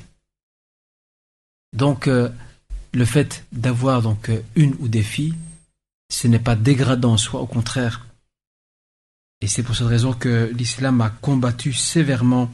Donc, 1.74 2.08
euh, 2.08 2.30
le 2.94 3.06
fait 3.06 3.44
d'avoir 3.52 4.04
donc 4.04 4.30
euh, 4.30 4.44
une 4.56 4.76
ou 4.80 4.88
des 4.88 5.02
filles, 5.02 5.34
ce 6.10 6.28
n'est 6.28 6.40
pas 6.40 6.56
dégradant 6.56 7.14
en 7.14 7.18
soi, 7.18 7.42
au 7.42 7.48
contraire. 7.48 8.06
Et 9.42 9.48
c'est 9.48 9.64
pour 9.64 9.76
cette 9.76 9.88
raison 9.88 10.14
que 10.14 10.52
l'islam 10.54 11.02
a 11.02 11.10
combattu 11.10 11.74
sévèrement 11.74 12.52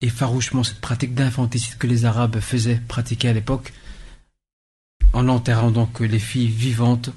et 0.00 0.08
farouchement 0.08 0.62
cette 0.62 0.80
pratique 0.80 1.14
d'infanticide 1.14 1.78
que 1.78 1.88
les 1.88 2.04
Arabes 2.04 2.38
faisaient 2.38 2.80
pratiquer 2.86 3.30
à 3.30 3.32
l'époque 3.32 3.72
en 5.12 5.28
enterrant 5.28 5.70
donc 5.70 6.00
les 6.00 6.18
filles 6.18 6.48
vivantes 6.48 7.10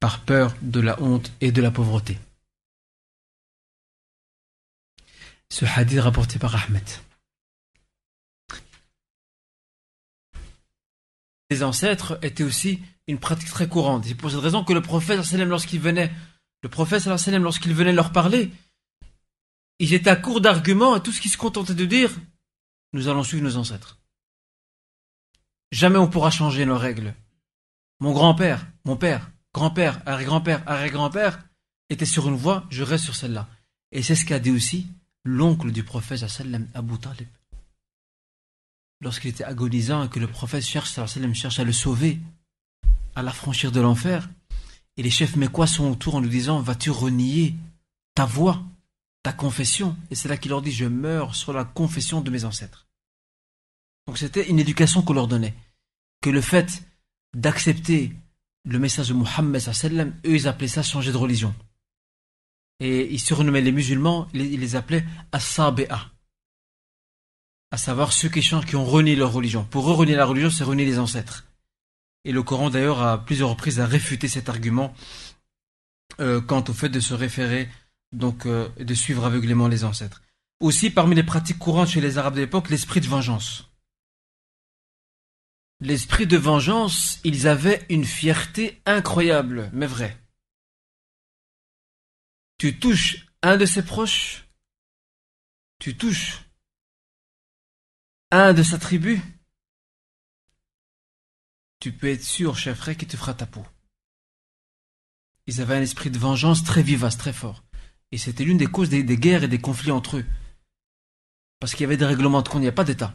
par 0.00 0.20
peur 0.20 0.54
de 0.62 0.80
la 0.80 1.00
honte 1.00 1.32
et 1.40 1.52
de 1.52 1.62
la 1.62 1.70
pauvreté. 1.70 2.18
Ce 5.50 5.64
hadith 5.64 6.00
rapporté 6.00 6.38
par 6.38 6.54
Ahmed. 6.56 6.84
Les 11.50 11.62
ancêtres 11.62 12.18
étaient 12.22 12.42
aussi 12.42 12.80
une 13.06 13.18
pratique 13.18 13.50
très 13.50 13.68
courante. 13.68 14.04
C'est 14.06 14.14
pour 14.14 14.30
cette 14.30 14.40
raison 14.40 14.64
que 14.64 14.72
le 14.72 14.82
prophète 14.82 15.20
lorsqu'il 15.46 15.80
venait, 15.80 16.12
le 16.62 16.68
prophète 16.68 17.04
lorsqu'il 17.06 17.74
venait 17.74 17.92
leur 17.92 18.12
parler, 18.12 18.50
ils 19.78 19.94
étaient 19.94 20.10
à 20.10 20.16
court 20.16 20.40
d'arguments 20.40 20.96
et 20.96 21.02
tout 21.02 21.12
ce 21.12 21.20
qu'ils 21.20 21.30
se 21.30 21.36
contentaient 21.36 21.74
de 21.74 21.84
dire, 21.84 22.10
nous 22.92 23.08
allons 23.08 23.22
suivre 23.22 23.44
nos 23.44 23.56
ancêtres. 23.56 23.98
Jamais 25.70 25.98
on 25.98 26.08
pourra 26.08 26.30
changer 26.30 26.64
nos 26.64 26.78
règles. 26.78 27.14
Mon 28.04 28.12
grand-père, 28.12 28.66
mon 28.84 28.98
père, 28.98 29.30
grand-père, 29.54 30.02
arrière-grand-père, 30.04 30.62
arrière-grand-père 30.66 31.42
était 31.88 32.04
sur 32.04 32.28
une 32.28 32.36
voie, 32.36 32.66
je 32.68 32.82
reste 32.82 33.04
sur 33.04 33.16
celle-là. 33.16 33.48
Et 33.92 34.02
c'est 34.02 34.14
ce 34.14 34.26
qu'a 34.26 34.38
dit 34.38 34.50
aussi 34.50 34.88
l'oncle 35.24 35.72
du 35.72 35.84
prophète 35.84 36.18
sallam, 36.28 36.68
Abu 36.74 36.98
Talib. 36.98 37.26
lorsqu'il 39.00 39.30
était 39.30 39.42
agonisant 39.42 40.04
et 40.04 40.10
que 40.10 40.20
le 40.20 40.26
prophète 40.26 40.62
cherche, 40.62 40.92
cherche 41.32 41.58
à 41.58 41.64
le 41.64 41.72
sauver, 41.72 42.20
à 43.14 43.22
l'affranchir 43.22 43.72
de 43.72 43.80
l'enfer, 43.80 44.28
et 44.98 45.02
les 45.02 45.08
chefs 45.08 45.36
mécois 45.36 45.66
sont 45.66 45.90
autour 45.90 46.16
en 46.16 46.20
lui 46.20 46.28
disant 46.28 46.60
Vas-tu 46.60 46.90
renier 46.90 47.54
ta 48.14 48.26
voix, 48.26 48.62
ta 49.22 49.32
confession? 49.32 49.96
Et 50.10 50.14
c'est 50.14 50.28
là 50.28 50.36
qu'il 50.36 50.50
leur 50.50 50.60
dit 50.60 50.72
Je 50.72 50.84
meurs 50.84 51.34
sur 51.34 51.54
la 51.54 51.64
confession 51.64 52.20
de 52.20 52.30
mes 52.30 52.44
ancêtres. 52.44 52.86
Donc 54.06 54.18
c'était 54.18 54.50
une 54.50 54.58
éducation 54.58 55.00
qu'on 55.00 55.14
leur 55.14 55.26
donnait. 55.26 55.54
Que 56.20 56.28
le 56.28 56.42
fait 56.42 56.82
d'accepter 57.34 58.12
le 58.64 58.78
message 58.78 59.08
de 59.08 59.14
Mohammed, 59.14 59.62
eux 60.26 60.34
ils 60.34 60.48
appelaient 60.48 60.68
ça 60.68 60.82
changer 60.82 61.12
de 61.12 61.16
religion. 61.16 61.54
Et 62.80 63.12
ils 63.12 63.20
surnommaient 63.20 63.60
les 63.60 63.72
musulmans, 63.72 64.28
ils 64.34 64.60
les 64.60 64.76
appelaient 64.76 65.04
as 65.32 65.60
à 67.70 67.76
savoir 67.76 68.12
ceux 68.12 68.28
qui 68.28 68.40
changent, 68.40 68.66
qui 68.66 68.76
ont 68.76 68.84
renié 68.84 69.16
leur 69.16 69.32
religion. 69.32 69.64
Pour 69.64 69.90
eux, 69.90 69.94
renier 69.94 70.14
la 70.14 70.26
religion, 70.26 70.48
c'est 70.48 70.62
renier 70.62 70.84
les 70.84 71.00
ancêtres. 71.00 71.44
Et 72.24 72.30
le 72.30 72.44
Coran, 72.44 72.70
d'ailleurs, 72.70 73.02
à 73.02 73.24
plusieurs 73.24 73.50
reprises, 73.50 73.80
a 73.80 73.86
réfuté 73.86 74.28
cet 74.28 74.48
argument 74.48 74.94
euh, 76.20 76.40
quant 76.40 76.62
au 76.68 76.72
fait 76.72 76.88
de 76.88 77.00
se 77.00 77.14
référer, 77.14 77.68
donc, 78.12 78.46
euh, 78.46 78.68
de 78.78 78.94
suivre 78.94 79.24
aveuglément 79.24 79.66
les 79.66 79.82
ancêtres. 79.82 80.22
Aussi, 80.60 80.90
parmi 80.90 81.16
les 81.16 81.24
pratiques 81.24 81.58
courantes 81.58 81.88
chez 81.88 82.00
les 82.00 82.16
Arabes 82.16 82.36
de 82.36 82.40
l'époque, 82.40 82.70
l'esprit 82.70 83.00
de 83.00 83.08
vengeance. 83.08 83.68
L'esprit 85.80 86.26
de 86.26 86.36
vengeance, 86.36 87.20
ils 87.24 87.46
avaient 87.46 87.84
une 87.88 88.04
fierté 88.04 88.80
incroyable, 88.86 89.70
mais 89.72 89.86
vraie. 89.86 90.16
Tu 92.58 92.78
touches 92.78 93.26
un 93.42 93.56
de 93.56 93.66
ses 93.66 93.84
proches, 93.84 94.44
tu 95.78 95.96
touches 95.96 96.44
un 98.30 98.54
de 98.54 98.62
sa 98.62 98.78
tribu, 98.78 99.20
tu 101.80 101.92
peux 101.92 102.08
être 102.08 102.24
sûr, 102.24 102.56
cher 102.56 102.76
frère, 102.76 102.96
qu'il 102.96 103.08
te 103.08 103.16
fera 103.16 103.34
ta 103.34 103.44
peau. 103.44 103.66
Ils 105.46 105.60
avaient 105.60 105.76
un 105.76 105.82
esprit 105.82 106.10
de 106.10 106.18
vengeance 106.18 106.64
très 106.64 106.82
vivace, 106.82 107.18
très 107.18 107.32
fort. 107.32 107.62
Et 108.10 108.16
c'était 108.16 108.44
l'une 108.44 108.56
des 108.56 108.66
causes 108.66 108.88
des, 108.88 109.04
guerres 109.04 109.44
et 109.44 109.48
des 109.48 109.60
conflits 109.60 109.90
entre 109.90 110.18
eux. 110.18 110.24
Parce 111.60 111.72
qu'il 111.72 111.82
y 111.82 111.84
avait 111.84 111.96
des 111.96 112.06
règlements 112.06 112.42
de 112.42 112.48
compte, 112.48 112.60
il 112.60 112.62
n'y 112.62 112.68
a 112.68 112.72
pas 112.72 112.84
d'État. 112.84 113.14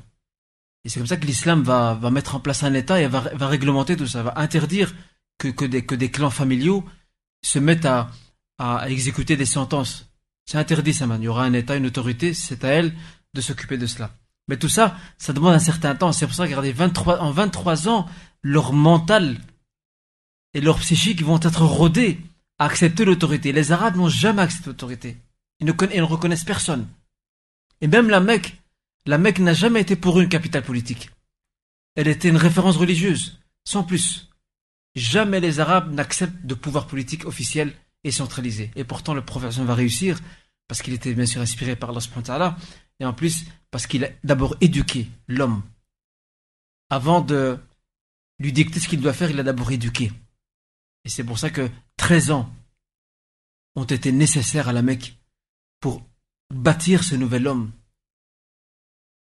Et 0.84 0.90
c'est 0.90 1.00
comme 1.00 1.08
ça 1.08 1.18
que 1.18 1.26
l'islam 1.26 1.64
va, 1.64 1.98
mettre 2.12 2.36
en 2.36 2.40
place 2.40 2.64
un 2.64 2.74
État 2.74 3.02
et 3.02 3.08
va, 3.08 3.48
réglementer 3.48 3.98
tout 3.98 4.08
ça, 4.08 4.24
va 4.24 4.34
interdire 4.38 4.94
que, 5.38 5.66
des, 5.66 5.86
que 5.86 5.96
des 5.96 6.10
clans 6.12 6.30
familiaux 6.30 6.86
se 7.44 7.60
mettent 7.60 7.86
à, 7.86 8.12
à 8.58 8.90
exécuter 8.90 9.36
des 9.36 9.46
sentences. 9.46 10.10
C'est 10.46 10.58
interdit 10.58 10.94
ça, 10.94 11.08
man. 11.08 11.22
Il 11.22 11.26
y 11.26 11.28
aura 11.28 11.44
un 11.44 11.54
État, 11.54 11.76
une 11.76 11.86
autorité, 11.86 12.34
c'est 12.34 12.64
à 12.64 12.70
elle 12.70 12.94
de 13.34 13.42
s'occuper 13.42 13.78
de 13.78 13.86
cela. 13.86 14.12
Mais 14.48 14.58
tout 14.58 14.70
ça, 14.70 14.98
ça 15.18 15.32
demande 15.32 15.54
un 15.54 15.60
certain 15.60 15.96
temps. 15.96 16.12
C'est 16.12 16.26
pour 16.26 16.36
ça 16.36 16.46
que, 16.46 16.50
regardez, 16.50 16.72
23, 16.72 17.20
en 17.22 17.32
23 17.32 17.88
ans, 17.88 18.08
leur 18.42 18.74
mental 18.74 19.38
et 20.54 20.62
leur 20.62 20.80
psychique 20.80 21.22
vont 21.24 21.40
être 21.40 21.64
rodés 21.64 22.20
à 22.58 22.66
accepter 22.66 23.06
l'autorité. 23.06 23.52
Les 23.52 23.72
Arabes 23.72 23.96
n'ont 23.96 24.10
jamais 24.10 24.42
accepté 24.42 24.68
l'autorité. 24.68 25.18
Ils 25.60 25.68
ne, 25.68 25.74
ils 25.94 26.00
ne 26.00 26.04
reconnaissent 26.04 26.44
personne. 26.44 26.88
Et 27.82 27.88
même 27.88 28.10
la 28.10 28.20
Mecque, 28.20 28.59
la 29.06 29.18
Mecque 29.18 29.40
n'a 29.40 29.54
jamais 29.54 29.82
été 29.82 29.96
pour 29.96 30.20
eux 30.20 30.24
une 30.24 30.30
capitale 30.30 30.64
politique. 30.64 31.10
Elle 31.96 32.08
était 32.08 32.30
une 32.30 32.38
référence 32.38 32.78
religieuse, 32.78 33.40
sans 33.66 33.84
plus. 33.84 34.30
Jamais 34.96 35.40
les 35.40 35.60
Arabes 35.60 35.94
n'acceptent 35.94 36.46
de 36.46 36.56
pouvoir 36.56 36.88
politique 36.88 37.26
officiel 37.26 37.74
et 38.04 38.12
centralisé. 38.12 38.72
Et 38.76 38.84
pourtant, 38.84 39.14
le 39.14 39.24
prophète 39.24 39.54
va 39.54 39.76
réussir, 39.76 40.20
parce 40.68 40.82
qu'il 40.82 40.94
était 40.94 41.14
bien 41.14 41.26
sûr 41.26 41.42
inspiré 41.42 41.76
par 41.76 41.90
Allah 41.90 42.58
et 43.00 43.06
en 43.06 43.14
plus 43.14 43.46
parce 43.72 43.88
qu'il 43.88 44.06
a 44.06 44.10
d'abord 44.24 44.56
éduqué 44.62 45.10
l'homme. 45.28 45.64
Avant 46.90 47.22
de 47.22 47.58
lui 48.40 48.54
dicter 48.54 48.80
ce 48.80 48.88
qu'il 48.88 49.02
doit 49.02 49.14
faire, 49.14 49.32
il 49.32 49.40
a 49.40 49.44
d'abord 49.44 49.72
éduqué. 49.72 50.12
Et 51.06 51.10
c'est 51.10 51.24
pour 51.24 51.40
ça 51.40 51.50
que 51.50 51.70
13 51.98 52.32
ans 52.32 52.54
ont 53.76 53.84
été 53.84 54.12
nécessaires 54.12 54.70
à 54.70 54.74
la 54.74 54.82
Mecque 54.82 55.18
pour 55.80 56.04
bâtir 56.54 57.04
ce 57.04 57.16
nouvel 57.16 57.48
homme. 57.48 57.72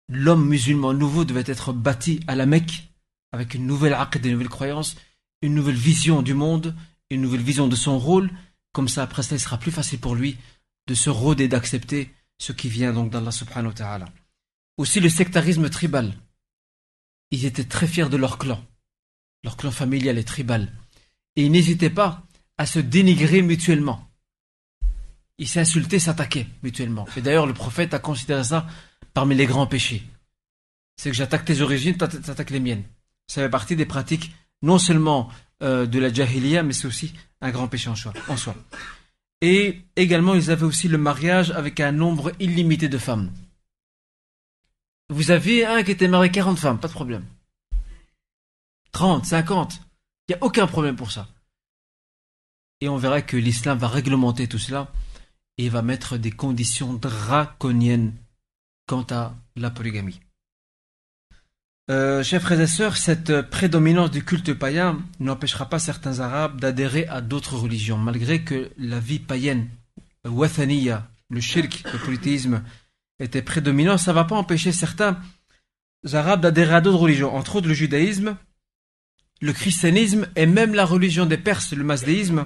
L'homme 0.09 0.47
musulman 0.47 0.93
nouveau 0.93 1.25
devait 1.25 1.45
être 1.47 1.73
bâti 1.73 2.21
à 2.27 2.35
la 2.35 2.47
Mecque 2.47 2.93
avec 3.33 3.55
une 3.55 3.67
nouvelle 3.67 3.95
aqd, 3.95 4.21
des 4.21 4.31
nouvelles 4.31 4.49
croyances, 4.49 4.97
une 5.41 5.55
nouvelle 5.55 5.77
vision 5.77 6.23
du 6.23 6.35
monde, 6.35 6.75
une 7.11 7.23
nouvelle 7.23 7.43
vision 7.43 7.67
de 7.67 7.77
son 7.77 7.99
rôle. 7.99 8.31
Comme 8.73 8.89
ça, 8.89 9.03
après 9.03 9.23
ça, 9.23 9.35
il 9.35 9.41
sera 9.41 9.59
plus 9.59 9.71
facile 9.71 9.99
pour 9.99 10.15
lui 10.15 10.37
de 10.87 10.95
se 10.95 11.11
rôder, 11.11 11.49
d'accepter 11.49 12.13
ce 12.39 12.53
qui 12.53 12.69
vient 12.69 12.93
donc 12.93 13.11
d'Allah 13.11 13.31
subhanahu 13.31 13.69
wa 13.69 13.75
ta'ala. 13.75 14.09
Aussi 14.77 15.01
le 15.01 15.09
sectarisme 15.09 15.69
tribal. 15.71 16.15
Ils 17.31 17.45
étaient 17.45 17.65
très 17.65 17.87
fiers 17.87 18.09
de 18.09 18.17
leur 18.17 18.39
clan, 18.39 18.63
leur 19.45 19.57
clan 19.57 19.71
familial 19.71 20.19
et 20.19 20.25
tribal. 20.25 20.73
Et 21.37 21.45
ils 21.47 21.51
n'hésitaient 21.51 21.91
pas 21.91 22.25
à 22.59 22.67
se 22.67 22.79
dénigrer 22.79 23.43
mutuellement. 23.43 24.11
Ils 25.39 25.49
s'insultaient, 25.49 25.99
s'attaquaient 25.99 26.47
mutuellement. 26.63 27.07
Et 27.17 27.23
d'ailleurs, 27.23 27.47
le 27.47 27.55
prophète 27.55 27.95
a 27.95 27.99
considéré 27.99 28.45
ça 28.45 28.67
parmi 29.15 29.35
les 29.35 29.47
grands 29.47 29.67
péchés. 29.67 30.03
C'est 30.97 31.11
que 31.11 31.17
j'attaque 31.17 31.45
tes 31.45 31.61
origines, 31.61 31.97
tu 31.97 32.05
attaques 32.05 32.51
les 32.51 32.61
miennes. 32.61 32.85
Ça 33.27 33.43
fait 33.43 33.51
partie 33.51 33.77
des 33.77 33.87
pratiques 33.87 34.33
non 34.63 34.79
seulement 34.79 35.29
euh, 35.63 35.87
de 35.87 35.99
la 35.99 36.13
jahiliya, 36.13 36.63
mais 36.63 36.73
c'est 36.73 36.87
aussi 36.87 37.13
un 37.41 37.51
grand 37.51 37.69
péché 37.69 37.89
en 37.89 37.97
soi. 37.97 38.13
En 38.29 38.37
soi. 38.37 38.55
Et 39.41 39.83
également, 39.97 40.35
ils 40.35 40.51
avaient 40.51 40.65
aussi 40.65 40.89
le 40.89 40.99
mariage 40.99 41.51
avec 41.51 41.81
un 41.81 41.93
nombre 41.93 42.33
illimité 42.39 42.89
de 42.89 42.99
femmes. 42.99 43.33
Vous 45.09 45.31
aviez 45.31 45.67
un 45.67 45.83
qui 45.83 45.91
était 45.91 46.09
marié 46.09 46.31
40 46.31 46.59
femmes, 46.59 46.79
pas 46.79 46.89
de 46.89 46.93
problème. 46.93 47.25
30, 48.93 49.25
50, 49.25 49.81
il 50.29 50.33
n'y 50.33 50.41
a 50.41 50.45
aucun 50.45 50.67
problème 50.67 50.97
pour 50.97 51.11
ça. 51.11 51.29
Et 52.81 52.89
on 52.89 52.97
verra 52.97 53.23
que 53.23 53.37
l'islam 53.37 53.79
va 53.79 53.89
réglementer 53.89 54.47
tout 54.47 54.59
cela 54.59 54.93
et 55.59 55.69
va 55.69 55.83
mettre 55.83 56.17
des 56.17 56.31
conditions 56.31 56.95
draconiennes 56.95 58.15
quant 58.93 59.07
à 59.09 59.35
la 59.57 59.71
polygamie. 59.71 60.21
Euh, 61.91 62.23
chers 62.23 62.43
frères 62.43 62.61
et 62.61 62.67
sœurs, 62.67 62.99
cette 62.99 63.41
prédominance 63.41 64.11
du 64.11 64.23
culte 64.23 64.53
païen 64.53 64.99
n'empêchera 65.19 65.71
pas 65.71 65.79
certains 65.79 66.21
Arabes 66.21 66.61
d'adhérer 66.61 67.07
à 67.09 67.23
d'autres 67.23 67.57
religions, 67.57 67.97
malgré 67.97 68.43
que 68.43 68.71
la 68.77 69.01
vie 69.01 69.19
païenne, 69.19 69.71
wathaniya, 70.27 71.09
le 71.31 71.41
shirk, 71.41 71.85
le 71.91 71.99
polythéisme, 72.01 72.63
était 73.19 73.41
prédominant, 73.41 73.97
ça 73.97 74.11
ne 74.11 74.17
va 74.17 74.25
pas 74.25 74.37
empêcher 74.37 74.73
certains 74.73 75.19
Arabes 76.13 76.43
d'adhérer 76.43 76.75
à 76.75 76.83
d'autres 76.83 76.99
religions, 76.99 77.35
entre 77.35 77.57
autres 77.57 77.69
le 77.69 77.75
judaïsme, 77.75 78.37
le 79.41 79.55
christianisme 79.55 80.29
et 80.37 80.45
même 80.45 80.75
la 80.75 80.85
religion 80.85 81.25
des 81.25 81.39
Perses, 81.39 81.73
le 81.73 81.83
masdéisme, 81.83 82.45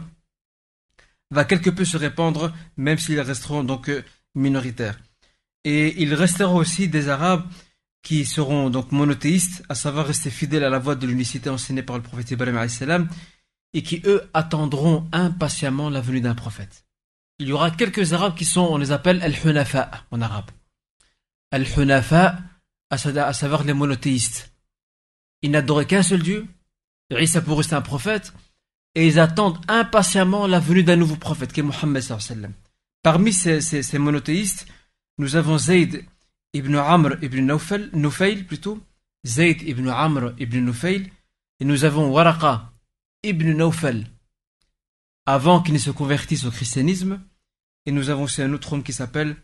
va 1.32 1.44
quelque 1.44 1.70
peu 1.70 1.84
se 1.84 1.96
répandre, 1.96 2.54
même 2.76 2.98
s'ils 2.98 3.20
resteront 3.20 3.64
donc 3.64 3.90
minoritaires. 4.36 4.96
Et 5.66 6.00
il 6.00 6.14
restera 6.14 6.54
aussi 6.54 6.86
des 6.86 7.08
Arabes 7.08 7.44
qui 8.00 8.24
seront 8.24 8.70
donc 8.70 8.92
monothéistes, 8.92 9.64
à 9.68 9.74
savoir 9.74 10.06
rester 10.06 10.30
fidèles 10.30 10.62
à 10.62 10.70
la 10.70 10.78
voie 10.78 10.94
de 10.94 11.08
l'unicité 11.08 11.50
enseignée 11.50 11.82
par 11.82 11.96
le 11.96 12.04
prophète 12.04 12.30
Ibrahim 12.30 12.68
salam, 12.68 13.08
et 13.74 13.82
qui 13.82 14.00
eux 14.04 14.22
attendront 14.32 15.08
impatiemment 15.10 15.90
la 15.90 16.00
venue 16.00 16.20
d'un 16.20 16.36
prophète. 16.36 16.84
Il 17.40 17.48
y 17.48 17.52
aura 17.52 17.72
quelques 17.72 18.12
arabes 18.12 18.36
qui 18.36 18.44
sont, 18.44 18.60
on 18.60 18.78
les 18.78 18.92
appelle 18.92 19.20
al-hunafa 19.24 19.90
en 20.12 20.20
arabe. 20.20 20.52
Al-hunafa, 21.50 22.38
à 22.90 23.32
savoir 23.32 23.64
les 23.64 23.72
monothéistes. 23.72 24.52
Ils 25.42 25.50
n'adoraient 25.50 25.86
qu'un 25.86 26.04
seul 26.04 26.22
Dieu, 26.22 26.46
Isa 27.10 27.40
pour 27.40 27.58
rester 27.58 27.74
un 27.74 27.82
prophète, 27.82 28.32
et 28.94 29.08
ils 29.08 29.18
attendent 29.18 29.58
impatiemment 29.66 30.46
la 30.46 30.60
venue 30.60 30.84
d'un 30.84 30.94
nouveau 30.94 31.16
prophète, 31.16 31.52
qui 31.52 31.58
est 31.58 31.64
Mohammed. 31.64 32.04
Parmi 33.02 33.32
ces, 33.32 33.60
ces 33.60 33.98
monothéistes, 33.98 34.68
nous 35.18 35.36
avons 35.36 35.58
Zayd 35.58 36.04
ibn 36.52 36.74
Amr 36.76 37.16
ibn 37.22 37.58
Nufayl, 37.92 38.46
plutôt, 38.46 38.80
Zayd 39.24 39.62
ibn 39.62 39.88
Amr 39.88 40.34
ibn 40.38 40.58
Nufayl, 40.58 41.10
et 41.60 41.64
nous 41.64 41.84
avons 41.84 42.10
Waraqa 42.10 42.72
ibn 43.22 43.52
Nawfal, 43.52 44.06
avant 45.24 45.62
qu'il 45.62 45.74
ne 45.74 45.78
se 45.78 45.90
convertisse 45.90 46.44
au 46.44 46.50
christianisme, 46.50 47.20
et 47.86 47.92
nous 47.92 48.10
avons 48.10 48.24
aussi 48.24 48.42
un 48.42 48.52
autre 48.52 48.72
homme 48.72 48.82
qui 48.82 48.92
s'appelle, 48.92 49.36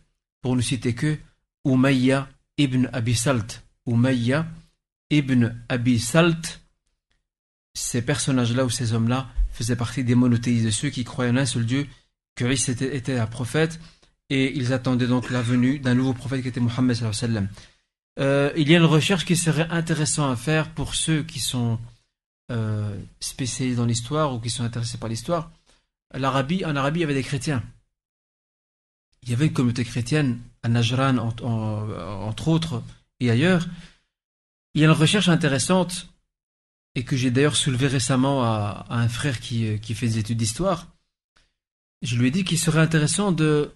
pour 0.43 0.57
ne 0.57 0.63
citer 0.63 0.95
que, 0.95 1.19
Umayya 1.65 2.29
ibn 2.59 2.89
Abi 2.93 3.15
Salt. 3.15 3.63
Umayya 3.87 4.47
ibn 5.11 5.55
Abi 5.69 5.99
Salt, 5.99 6.61
ces 7.75 8.03
personnages-là 8.03 8.65
ou 8.65 8.71
ces 8.71 8.93
hommes-là 8.93 9.31
faisaient 9.53 9.77
partie 9.77 10.05
des 10.05 10.15
monothéistes, 10.15 10.67
de 10.67 10.71
ceux 10.71 10.91
qui 10.91 11.05
croyaient 11.05 11.31
en 11.31 11.37
un 11.37 11.47
seul 11.47 11.67
Dieu, 11.67 11.87
que 12.35 12.45
Christ 12.45 12.69
était 12.69 13.19
un 13.19 13.27
prophète, 13.27 13.81
et 14.33 14.57
ils 14.57 14.73
attendaient 14.73 15.07
donc 15.07 15.29
la 15.29 15.43
venue 15.43 15.79
d'un 15.79 15.95
nouveau 15.95 16.15
prophète 16.15 16.41
qui 16.41 16.49
était 16.49 16.59
Mohammed. 16.59 16.97
Euh, 18.19 18.51
il 18.57 18.71
y 18.71 18.75
a 18.75 18.79
une 18.79 18.85
recherche 18.85 19.27
qui 19.27 19.37
serait 19.37 19.69
intéressante 19.69 20.33
à 20.33 20.37
faire 20.37 20.71
pour 20.71 20.95
ceux 20.95 21.23
qui 21.23 21.39
sont 21.39 21.79
euh, 22.51 22.97
spécialisés 23.21 23.77
dans 23.77 23.85
l'histoire 23.85 24.33
ou 24.35 24.41
qui 24.41 24.49
sont 24.49 24.65
intéressés 24.65 24.97
par 24.97 25.11
l'histoire. 25.11 25.51
L'Arabie, 26.15 26.65
en 26.65 26.75
Arabie, 26.77 27.01
il 27.01 27.03
y 27.03 27.05
avait 27.05 27.13
des 27.13 27.23
chrétiens. 27.23 27.63
Il 29.23 29.29
y 29.29 29.35
avait 29.35 29.49
une 29.49 29.53
communauté 29.53 29.85
chrétienne 29.85 30.41
à 30.63 30.69
Najran, 30.71 31.19
entre 31.19 32.49
autres, 32.49 32.83
et 33.21 33.31
ailleurs. 33.31 33.67
Il 34.73 34.81
y 34.81 34.85
a 34.85 34.87
une 34.87 34.95
recherche 34.95 35.29
intéressante 35.29 36.09
et 36.95 37.05
que 37.05 37.17
j'ai 37.17 37.31
d'ailleurs 37.31 37.57
soulevé 37.57 37.87
récemment 37.87 38.43
à, 38.45 38.87
un 38.89 39.09
frère 39.09 39.41
qui, 39.41 39.79
qui 39.81 39.95
fait 39.95 40.07
des 40.07 40.19
études 40.19 40.39
d'histoire. 40.39 40.89
Je 42.01 42.17
lui 42.17 42.29
ai 42.29 42.31
dit 42.31 42.45
qu'il 42.45 42.59
serait 42.59 42.81
intéressant 42.81 43.31
de 43.31 43.75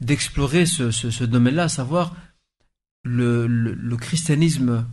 d'explorer 0.00 0.66
ce, 0.66 1.24
domaine-là, 1.24 1.64
à 1.64 1.68
savoir 1.68 2.14
le, 3.04 3.96
christianisme 3.96 4.86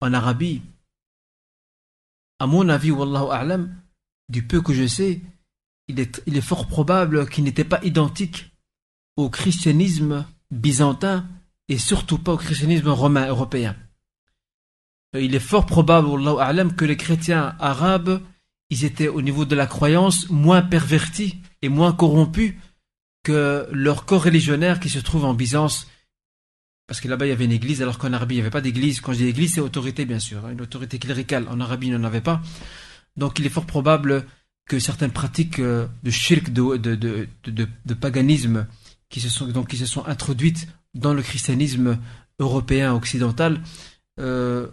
en 0.00 0.12
Arabie. 0.12 0.62
À 2.38 2.46
mon 2.46 2.68
avis, 2.68 2.90
wallahu 2.90 3.68
du 4.28 4.42
peu 4.42 4.60
que 4.60 4.72
je 4.72 4.86
sais, 4.86 5.20
il 5.88 6.00
est, 6.00 6.40
fort 6.40 6.66
probable 6.66 7.28
qu'il 7.28 7.44
n'était 7.44 7.64
pas 7.64 7.82
identique 7.84 8.50
au 9.16 9.28
christianisme 9.28 10.26
byzantin 10.50 11.26
et 11.68 11.78
surtout 11.78 12.18
pas 12.18 12.32
au 12.32 12.36
christianisme 12.36 12.88
romain 12.88 13.28
européen. 13.28 13.76
Euh, 15.14 15.22
il 15.22 15.34
est 15.34 15.40
fort 15.40 15.66
probable, 15.66 16.10
que 16.74 16.84
les 16.84 16.96
chrétiens 16.96 17.54
arabes, 17.58 18.20
ils 18.70 18.84
étaient 18.84 19.08
au 19.08 19.22
niveau 19.22 19.44
de 19.44 19.54
la 19.54 19.66
croyance 19.66 20.28
moins 20.30 20.62
pervertis 20.62 21.36
et 21.62 21.68
moins 21.68 21.92
corrompus 21.92 22.54
que 23.24 23.66
leurs 23.72 24.04
co-religionnaires 24.04 24.78
qui 24.78 24.88
se 24.88 25.00
trouvent 25.00 25.24
en 25.24 25.34
Byzance. 25.34 25.88
Parce 26.86 27.00
que 27.00 27.08
là-bas, 27.08 27.26
il 27.26 27.30
y 27.30 27.32
avait 27.32 27.46
une 27.46 27.52
église, 27.52 27.82
alors 27.82 27.98
qu'en 27.98 28.12
Arabie, 28.12 28.34
il 28.34 28.38
n'y 28.38 28.42
avait 28.42 28.50
pas 28.50 28.60
d'église. 28.60 29.00
Quand 29.00 29.12
je 29.12 29.18
dis 29.18 29.26
église, 29.26 29.54
c'est 29.54 29.60
autorité, 29.60 30.04
bien 30.04 30.20
sûr. 30.20 30.44
Hein, 30.44 30.52
une 30.52 30.60
autorité 30.60 30.98
cléricale. 30.98 31.46
En 31.48 31.58
Arabie, 31.60 31.88
il 31.88 31.94
n'en 31.94 32.04
avait 32.04 32.20
pas. 32.20 32.42
Donc, 33.16 33.38
il 33.38 33.46
est 33.46 33.50
fort 33.50 33.66
probable 33.66 34.26
que 34.66 34.78
certaines 34.78 35.10
pratiques 35.10 35.58
euh, 35.58 35.86
de 36.02 36.10
shirk, 36.10 36.50
de, 36.50 36.76
de, 36.76 37.94
paganisme, 37.94 38.66
qui 39.08 39.20
se, 39.20 39.30
sont, 39.30 39.46
donc, 39.46 39.68
qui 39.68 39.78
se 39.78 39.86
sont 39.86 40.04
introduites 40.06 40.68
dans 40.94 41.14
le 41.14 41.22
christianisme 41.22 41.98
européen 42.38 42.92
occidental, 42.92 43.60
euh, 44.20 44.68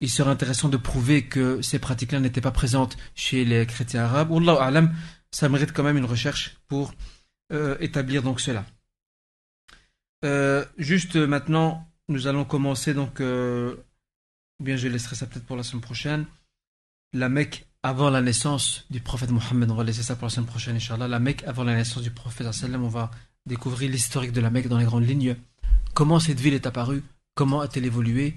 il 0.00 0.10
serait 0.10 0.30
intéressant 0.30 0.68
de 0.68 0.76
prouver 0.76 1.24
que 1.24 1.62
ces 1.62 1.78
pratiques-là 1.78 2.20
n'étaient 2.20 2.42
pas 2.42 2.50
présentes 2.50 2.98
chez 3.14 3.44
les 3.44 3.64
chrétiens 3.66 4.04
arabes. 4.04 4.30
Alam, 4.60 4.94
ça 5.30 5.48
mérite 5.48 5.72
quand 5.72 5.82
même 5.82 5.96
une 5.96 6.04
recherche 6.04 6.58
pour 6.68 6.92
euh, 7.52 7.76
établir 7.80 8.22
donc 8.22 8.40
cela. 8.40 8.64
Euh, 10.24 10.64
juste 10.78 11.16
maintenant, 11.16 11.86
nous 12.08 12.26
allons 12.26 12.44
commencer 12.44 12.94
donc, 12.94 13.20
euh, 13.20 13.76
bien 14.62 14.76
je 14.76 14.88
laisserai 14.88 15.16
ça 15.16 15.26
peut-être 15.26 15.46
pour 15.46 15.56
la 15.56 15.62
semaine 15.62 15.82
prochaine, 15.82 16.26
la 17.12 17.28
Mecque 17.28 17.66
avant 17.82 18.10
la 18.10 18.22
naissance 18.22 18.84
du 18.90 19.00
prophète 19.00 19.30
Mohammed. 19.30 19.70
On 19.70 19.74
va 19.74 19.84
laisser 19.84 20.02
ça 20.02 20.16
pour 20.16 20.26
la 20.26 20.30
semaine 20.30 20.46
prochaine, 20.46 20.76
Inch'Allah. 20.76 21.08
La 21.08 21.20
Mecque 21.20 21.44
avant 21.44 21.64
la 21.64 21.74
naissance 21.74 22.02
du 22.02 22.10
prophète, 22.10 22.48
on 22.74 22.88
va 22.88 23.10
découvrir 23.46 23.90
l'historique 23.90 24.32
de 24.32 24.40
la 24.40 24.50
Mecque 24.50 24.68
dans 24.68 24.78
les 24.78 24.84
grandes 24.84 25.06
lignes. 25.06 25.36
Comment 25.94 26.18
cette 26.18 26.40
ville 26.40 26.54
est 26.54 26.66
apparue, 26.66 27.02
comment 27.34 27.60
a-t-elle 27.60 27.86
évolué, 27.86 28.36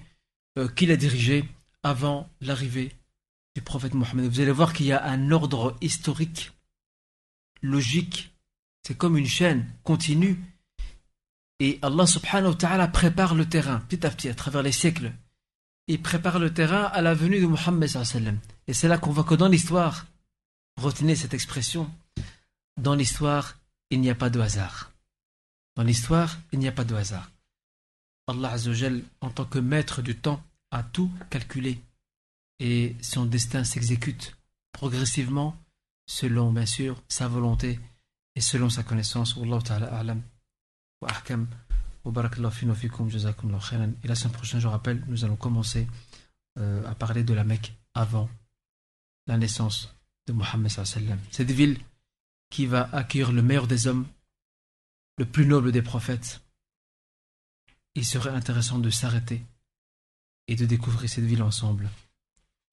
euh, 0.57 0.67
qui 0.67 0.85
l'a 0.85 0.95
dirigé 0.95 1.45
avant 1.83 2.29
l'arrivée 2.41 2.91
du 3.55 3.61
prophète 3.61 3.95
Mohammed? 3.95 4.25
Vous 4.25 4.39
allez 4.39 4.51
voir 4.51 4.71
qu'il 4.71 4.85
y 4.85 4.91
a 4.91 5.03
un 5.03 5.31
ordre 5.31 5.75
historique, 5.81 6.51
logique, 7.61 8.31
c'est 8.83 8.97
comme 8.97 9.17
une 9.17 9.27
chaîne 9.27 9.65
continue. 9.83 10.39
Et 11.59 11.79
Allah 11.81 12.07
subhanahu 12.07 12.51
wa 12.51 12.55
ta'ala 12.55 12.87
prépare 12.87 13.35
le 13.35 13.47
terrain 13.47 13.79
petit 13.81 14.05
à 14.05 14.09
petit 14.09 14.29
à 14.29 14.33
travers 14.33 14.63
les 14.63 14.71
siècles. 14.71 15.11
Il 15.87 16.01
prépare 16.01 16.39
le 16.39 16.53
terrain 16.53 16.83
à 16.83 17.01
la 17.01 17.13
venue 17.13 17.41
de 17.41 17.47
Mohammed 17.47 17.89
Et 18.67 18.73
c'est 18.73 18.87
là 18.87 18.97
qu'on 18.97 19.11
voit 19.11 19.23
que 19.23 19.35
dans 19.35 19.47
l'histoire, 19.47 20.05
retenez 20.77 21.15
cette 21.15 21.33
expression, 21.33 21.91
dans 22.77 22.95
l'histoire, 22.95 23.57
il 23.89 23.99
n'y 23.99 24.09
a 24.09 24.15
pas 24.15 24.29
de 24.29 24.39
hasard. 24.39 24.91
Dans 25.75 25.83
l'histoire, 25.83 26.37
il 26.51 26.59
n'y 26.59 26.67
a 26.67 26.71
pas 26.71 26.83
de 26.85 26.95
hasard. 26.95 27.31
Allah 28.27 28.51
Azzawajal, 28.51 29.03
en 29.21 29.31
tant 29.31 29.45
que 29.45 29.59
maître 29.59 30.01
du 30.01 30.15
temps, 30.15 30.41
a 30.71 30.83
tout 30.83 31.11
calculé 31.29 31.81
et 32.59 32.95
son 33.01 33.25
destin 33.25 33.63
s'exécute 33.63 34.37
progressivement 34.71 35.57
selon, 36.07 36.51
bien 36.51 36.65
sûr, 36.65 37.01
sa 37.07 37.27
volonté 37.27 37.79
et 38.39 38.41
selon 38.41 38.69
sa 38.69 38.83
connaissance. 38.83 39.35
Wallahu 39.35 39.61
ta'ala 39.61 39.87
a'lam 39.99 40.21
wa 41.01 41.09
ahkam. 41.09 41.45
Wa 42.05 42.11
barakallahu 42.13 42.53
fina 42.53 42.73
fikum 42.73 43.09
jazakumullahu 43.09 43.61
khairan. 43.69 43.91
Et 44.01 44.07
la 44.07 44.15
semaine 44.15 44.31
prochaine, 44.31 44.61
je 44.61 44.67
rappelle, 44.67 45.03
nous 45.07 45.25
allons 45.25 45.35
commencer 45.35 45.85
euh, 46.57 46.89
à 46.89 46.95
parler 46.95 47.23
de 47.23 47.33
la 47.33 47.43
Mecque 47.43 47.73
avant 47.93 48.29
la 49.27 49.37
naissance 49.37 49.93
de 50.25 50.31
Mohammed 50.31 50.71
sallam. 50.71 51.19
Cette 51.31 51.51
ville 51.51 51.77
qui 52.49 52.65
va 52.65 52.89
accueillir 52.93 53.33
le 53.33 53.41
meilleur 53.41 53.67
des 53.67 53.87
hommes, 53.87 54.07
le 55.17 55.25
plus 55.25 55.45
noble 55.45 55.73
des 55.73 55.81
prophètes. 55.81 56.41
Il 57.95 58.05
serait 58.05 58.29
intéressant 58.29 58.79
de 58.79 58.89
s'arrêter 58.89 59.43
et 60.47 60.55
de 60.55 60.65
découvrir 60.65 61.09
cette 61.09 61.25
ville 61.25 61.43
ensemble. 61.43 61.89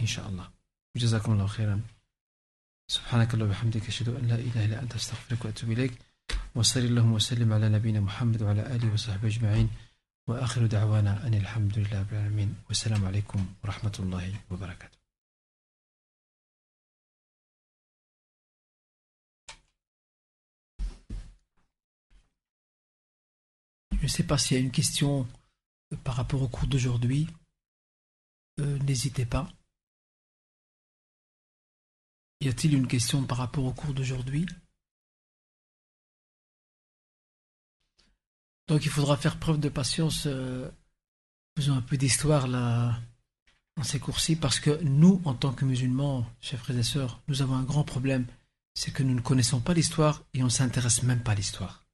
Inch'Allah. 0.01 0.49
Jazakumullahu 0.95 1.51
khairan. 1.57 1.81
سبحانك 2.92 3.34
اللهم 3.34 3.48
وبحمدك 3.50 3.88
أشهد 3.88 4.10
أن 4.10 4.28
لا 4.28 4.36
إله 4.36 4.66
إلا 4.66 4.82
أنت 4.84 4.96
أستغفرك 4.96 5.46
وأتوب 5.46 5.72
إليك 5.72 5.94
وصل 6.56 6.80
اللهم 6.80 7.14
وسلم 7.14 7.54
على 7.54 7.70
نبينا 7.70 8.00
محمد 8.00 8.42
وعلى 8.42 8.62
آله 8.76 8.94
وصحبه 8.94 9.28
أجمعين 9.28 9.70
وآخر 10.28 10.66
دعوانا 10.66 11.28
أن 11.28 11.34
الحمد 11.34 11.80
لله 11.80 12.00
رب 12.00 12.14
العالمين 12.14 12.56
والسلام 12.68 13.06
عليكم 13.06 13.46
ورحمة 13.64 13.96
الله 14.00 14.36
وبركاته 14.52 14.98
Je 24.02 24.08
ne 24.08 24.12
sais 24.12 24.24
pas 24.24 24.38
s'il 24.38 24.58
y 24.58 24.60
a 24.60 24.64
une 24.64 24.72
question 24.72 25.28
par 26.04 26.16
rapport 26.16 26.42
au 26.42 26.48
cours 26.48 26.68
d'aujourd'hui. 26.68 27.28
Euh, 28.60 28.80
n'hésitez 28.80 29.26
pas. 29.26 29.48
Y 32.41 32.49
a-t-il 32.49 32.75
une 32.75 32.87
question 32.87 33.25
par 33.25 33.39
rapport 33.39 33.65
au 33.65 33.73
cours 33.73 33.95
d'aujourd'hui? 33.95 34.47
Donc 38.69 38.85
il 38.85 38.91
faudra 38.91 39.17
faire 39.17 39.39
preuve 39.39 39.61
de 39.61 39.69
patience. 39.69 40.25
Euh, 40.27 40.71
faisons 41.57 41.77
un 41.77 41.83
peu 41.83 41.97
d'histoire 41.97 42.49
là 42.49 43.01
dans 43.77 43.85
ces 43.85 44.01
cours-ci 44.01 44.37
parce 44.37 44.61
que 44.61 44.83
nous, 44.83 45.21
en 45.25 45.35
tant 45.35 45.53
que 45.53 45.65
musulmans, 45.65 46.27
chers 46.41 46.61
frères 46.61 46.79
et 46.79 46.83
sœurs, 46.83 47.21
nous 47.29 47.43
avons 47.43 47.55
un 47.55 47.63
grand 47.63 47.85
problème. 47.85 48.27
C'est 48.75 48.91
que 48.91 49.03
nous 49.03 49.15
ne 49.15 49.21
connaissons 49.21 49.61
pas 49.61 49.75
l'histoire 49.75 50.23
et 50.35 50.43
on 50.43 50.47
ne 50.47 50.51
s'intéresse 50.51 51.03
même 51.03 51.23
pas 51.23 51.33
à 51.33 51.37
l'histoire. 51.37 51.87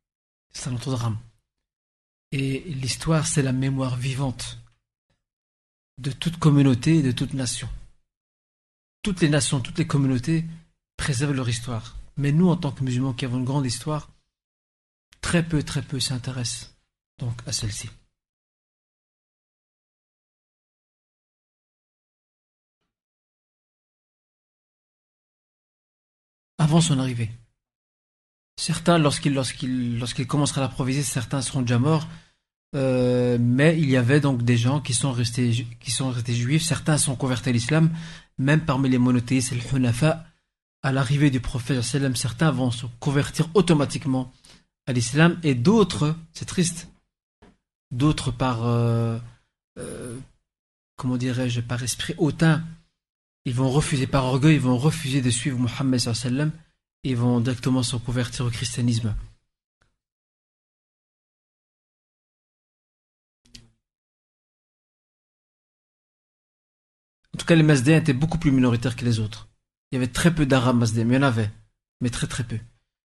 C'est 0.53 0.71
notre 0.71 0.91
drame. 0.91 1.19
Et 2.33 2.61
l'histoire, 2.61 3.27
c'est 3.27 3.43
la 3.43 3.53
mémoire 3.53 3.97
vivante 3.97 4.59
de 5.99 6.11
toute 6.11 6.39
communauté 6.39 6.99
et 6.99 7.03
de 7.03 7.13
toute 7.13 7.35
nation. 7.35 7.69
Toutes 9.03 9.21
les 9.21 9.29
nations, 9.29 9.61
toutes 9.61 9.79
les 9.79 9.87
communautés 9.87 10.45
préservent 10.97 11.33
leur 11.33 11.49
histoire. 11.49 11.97
Mais 12.17 12.33
nous, 12.33 12.49
en 12.49 12.57
tant 12.57 12.71
que 12.71 12.85
musulmans 12.85 13.15
qui 13.15 13.25
avons 13.25 13.39
une 13.39 13.45
grande 13.45 13.67
histoire, 13.67 14.11
très 15.21 15.43
peu, 15.43 15.63
très 15.63 15.83
peu 15.83 15.99
s'intéressent 15.99 16.73
donc 17.19 17.37
à 17.47 17.53
celle-ci. 17.53 17.89
Avant 26.59 26.81
son 26.81 26.99
arrivée. 26.99 27.31
Certains, 28.57 28.99
lorsqu'il 28.99 29.35
lorsqu'il 29.35 29.99
lorsqu'il 29.99 30.27
commencera 30.27 30.61
à 30.61 30.65
l'approvisionner, 30.65 31.05
certains 31.05 31.43
seront 31.43 31.63
déjà 31.63 31.79
morts, 31.79 32.07
euh, 32.75 33.37
mais 33.41 33.79
il 33.79 33.91
y 33.91 33.97
avait 33.97 34.21
donc 34.21 34.43
des 34.43 34.57
gens 34.57 34.81
qui 34.81 34.95
sont 34.95 35.13
restés, 35.13 35.67
qui 35.81 35.91
sont 35.91 36.11
restés 36.11 36.35
juifs. 36.35 36.63
Certains 36.63 36.99
sont 36.99 37.17
convertis 37.17 37.49
à 37.49 37.53
l'islam, 37.53 37.91
même 38.39 38.65
parmi 38.65 38.89
les 38.89 38.99
monothéistes 38.99 39.53
le 39.53 39.77
hunafa. 39.77 40.25
À 40.83 40.91
l'arrivée 40.91 41.31
du 41.31 41.41
prophète, 41.41 41.81
certains 41.83 42.51
vont 42.51 42.71
se 42.71 42.87
convertir 42.99 43.49
automatiquement 43.55 44.33
à 44.87 44.93
l'islam 44.93 45.39
et 45.43 45.55
d'autres, 45.55 46.17
c'est 46.33 46.45
triste, 46.45 46.89
d'autres 47.93 48.33
par, 48.33 48.65
euh, 48.65 49.19
euh, 49.79 50.19
comment 50.97 51.17
dirais-je, 51.17 51.61
par 51.61 51.83
esprit 51.83 52.15
hautain, 52.19 52.65
ils 53.45 53.55
vont 53.55 53.71
refuser, 53.71 54.07
par 54.07 54.25
orgueil, 54.25 54.57
ils 54.57 54.61
vont 54.61 54.77
refuser 54.77 55.21
de 55.21 55.31
suivre 55.31 55.59
Mohammed 55.59 56.01
et 57.05 57.11
ils 57.11 57.17
vont 57.17 57.41
directement 57.41 57.83
se 57.83 57.97
convertir 57.97 58.47
au 58.47 58.51
christianisme. 58.51 59.15
Tout 67.43 67.49
cas, 67.49 67.55
les 67.55 67.63
Mazdéens 67.63 67.99
étaient 67.99 68.13
beaucoup 68.13 68.39
plus 68.39 68.53
minoritaires 68.53 68.97
que 68.97 69.05
les 69.05 69.19
autres. 69.19 69.49
Il 69.91 69.97
y 69.97 69.99
avait 69.99 70.13
très 70.13 70.35
peu 70.35 70.47
d'Arabes 70.47 70.79
Mazdéens, 70.79 71.05
mais 71.05 71.15
il 71.15 71.21
y 71.21 71.25
en 71.25 71.27
avait, 71.27 71.51
mais 72.01 72.11
très 72.11 72.27
très 72.27 72.45
peu. 72.45 72.59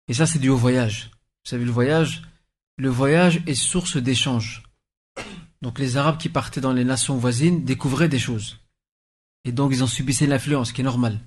Et 0.08 0.14
ça, 0.14 0.26
c'est 0.26 0.38
dû 0.38 0.48
au 0.48 0.56
voyage. 0.56 1.10
Vous 1.44 1.50
savez, 1.50 1.64
le 1.64 1.70
voyage, 1.70 2.22
le 2.76 2.88
voyage 2.88 3.42
est 3.46 3.54
source 3.54 3.96
d'échanges. 3.96 4.62
Donc 5.62 5.78
les 5.78 5.96
Arabes 5.96 6.18
qui 6.18 6.28
partaient 6.28 6.60
dans 6.60 6.72
les 6.72 6.84
nations 6.84 7.16
voisines 7.16 7.64
découvraient 7.64 8.08
des 8.08 8.18
choses. 8.18 8.58
Et 9.44 9.52
donc 9.52 9.72
ils 9.72 9.82
en 9.82 9.86
subissaient 9.86 10.26
l'influence, 10.26 10.72
qui 10.72 10.82
est 10.82 10.84
normal. 10.84 11.20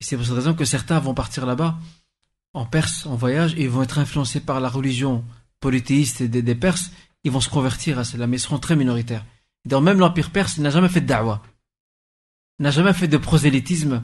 Et 0.00 0.04
c'est 0.04 0.16
pour 0.16 0.24
cette 0.24 0.34
raison 0.34 0.54
que 0.54 0.64
certains 0.64 1.00
vont 1.00 1.14
partir 1.14 1.46
là-bas, 1.46 1.78
en 2.54 2.66
Perse, 2.66 3.06
en 3.06 3.16
voyage, 3.16 3.54
et 3.54 3.62
ils 3.62 3.70
vont 3.70 3.82
être 3.82 3.98
influencés 3.98 4.40
par 4.40 4.60
la 4.60 4.68
religion 4.68 5.24
polythéiste 5.60 6.22
des, 6.22 6.54
Perses, 6.54 6.92
ils 7.24 7.30
vont 7.30 7.40
se 7.40 7.48
convertir 7.48 7.98
à 7.98 8.04
cela, 8.04 8.26
mais 8.26 8.36
ils 8.36 8.40
seront 8.40 8.58
très 8.58 8.76
minoritaires. 8.76 9.24
Dans 9.64 9.80
même 9.80 9.98
l'Empire 9.98 10.30
perse 10.30 10.58
n'a 10.58 10.70
jamais 10.70 10.88
fait 10.88 11.00
de 11.00 11.06
da'wah, 11.06 11.42
n'a 12.62 12.70
jamais 12.70 12.92
fait 12.92 13.08
de 13.08 13.16
prosélytisme 13.16 14.02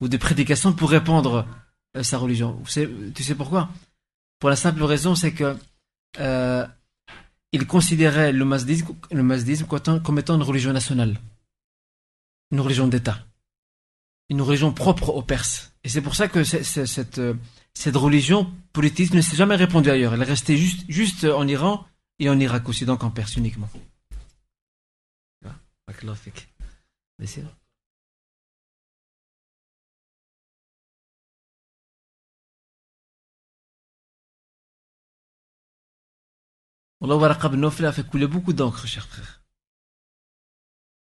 ou 0.00 0.08
de 0.08 0.16
prédication 0.16 0.72
pour 0.72 0.90
répandre 0.90 1.46
euh, 1.96 2.02
sa 2.02 2.18
religion. 2.18 2.60
tu 3.14 3.22
sais 3.22 3.34
pourquoi? 3.34 3.70
Pour 4.40 4.50
la 4.50 4.56
simple 4.56 4.82
raison, 4.82 5.14
c'est 5.14 5.32
que 5.32 5.56
euh, 6.18 6.66
il 7.52 7.66
considérait 7.66 8.32
le 8.32 8.44
mazdisme, 8.44 9.66
comme 10.02 10.18
étant 10.18 10.34
une 10.34 10.42
religion 10.42 10.72
nationale, 10.72 11.20
une 12.50 12.60
religion 12.60 12.88
d'État, 12.88 13.24
une 14.28 14.42
religion 14.42 14.72
propre 14.72 15.10
aux 15.10 15.22
Perses. 15.22 15.72
Et 15.84 15.88
c'est 15.88 16.00
pour 16.00 16.16
ça 16.16 16.26
que 16.26 16.42
cette, 16.42 17.18
euh, 17.18 17.34
cette 17.72 17.96
religion 17.96 18.52
politique 18.72 19.14
ne 19.14 19.20
s'est 19.20 19.36
jamais 19.36 19.56
répandue 19.56 19.90
ailleurs. 19.90 20.14
Elle 20.14 20.22
est 20.22 20.24
restée 20.24 20.56
juste, 20.56 21.24
en 21.24 21.46
Iran 21.46 21.86
et 22.18 22.28
en 22.28 22.38
Irak 22.40 22.68
aussi, 22.68 22.84
donc 22.84 23.04
en 23.04 23.10
Perse 23.10 23.36
uniquement. 23.36 23.68
Nofel 37.02 37.86
a 37.86 37.92
fait 37.92 38.06
couler 38.06 38.26
beaucoup 38.26 38.52
d'encre, 38.52 38.86
chers 38.86 39.06
frères. 39.06 39.42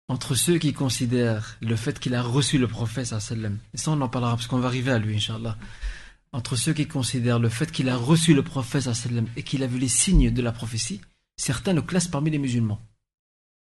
Entre 0.09 0.35
ceux 0.35 0.59
qui 0.59 0.73
considèrent 0.73 1.57
le 1.61 1.77
fait 1.77 1.99
qu'il 1.99 2.15
a 2.15 2.23
reçu 2.23 2.59
le 2.59 2.69
prophète, 2.69 3.13
et 3.13 3.77
ça 3.79 3.91
on 3.91 4.01
en 4.01 4.09
parlera 4.09 4.35
parce 4.35 4.47
qu'on 4.47 4.59
va 4.59 4.69
arriver 4.69 4.91
à 4.91 4.99
lui, 4.99 5.17
Inch'Allah. 5.17 5.57
Entre 6.33 6.57
ceux 6.57 6.75
qui 6.75 6.87
considèrent 6.87 7.39
le 7.39 7.49
fait 7.49 7.71
qu'il 7.71 7.89
a 7.89 7.97
reçu 7.97 8.35
le 8.35 8.43
prophète 8.43 8.89
et 9.37 9.43
qu'il 9.45 9.63
a 9.63 9.67
vu 9.67 9.79
les 9.79 9.89
signes 9.89 10.31
de 10.31 10.43
la 10.43 10.53
prophétie, 10.53 11.01
certains 11.37 11.73
le 11.73 11.81
classent 11.81 12.09
parmi 12.09 12.31
les 12.31 12.39
musulmans. 12.39 12.81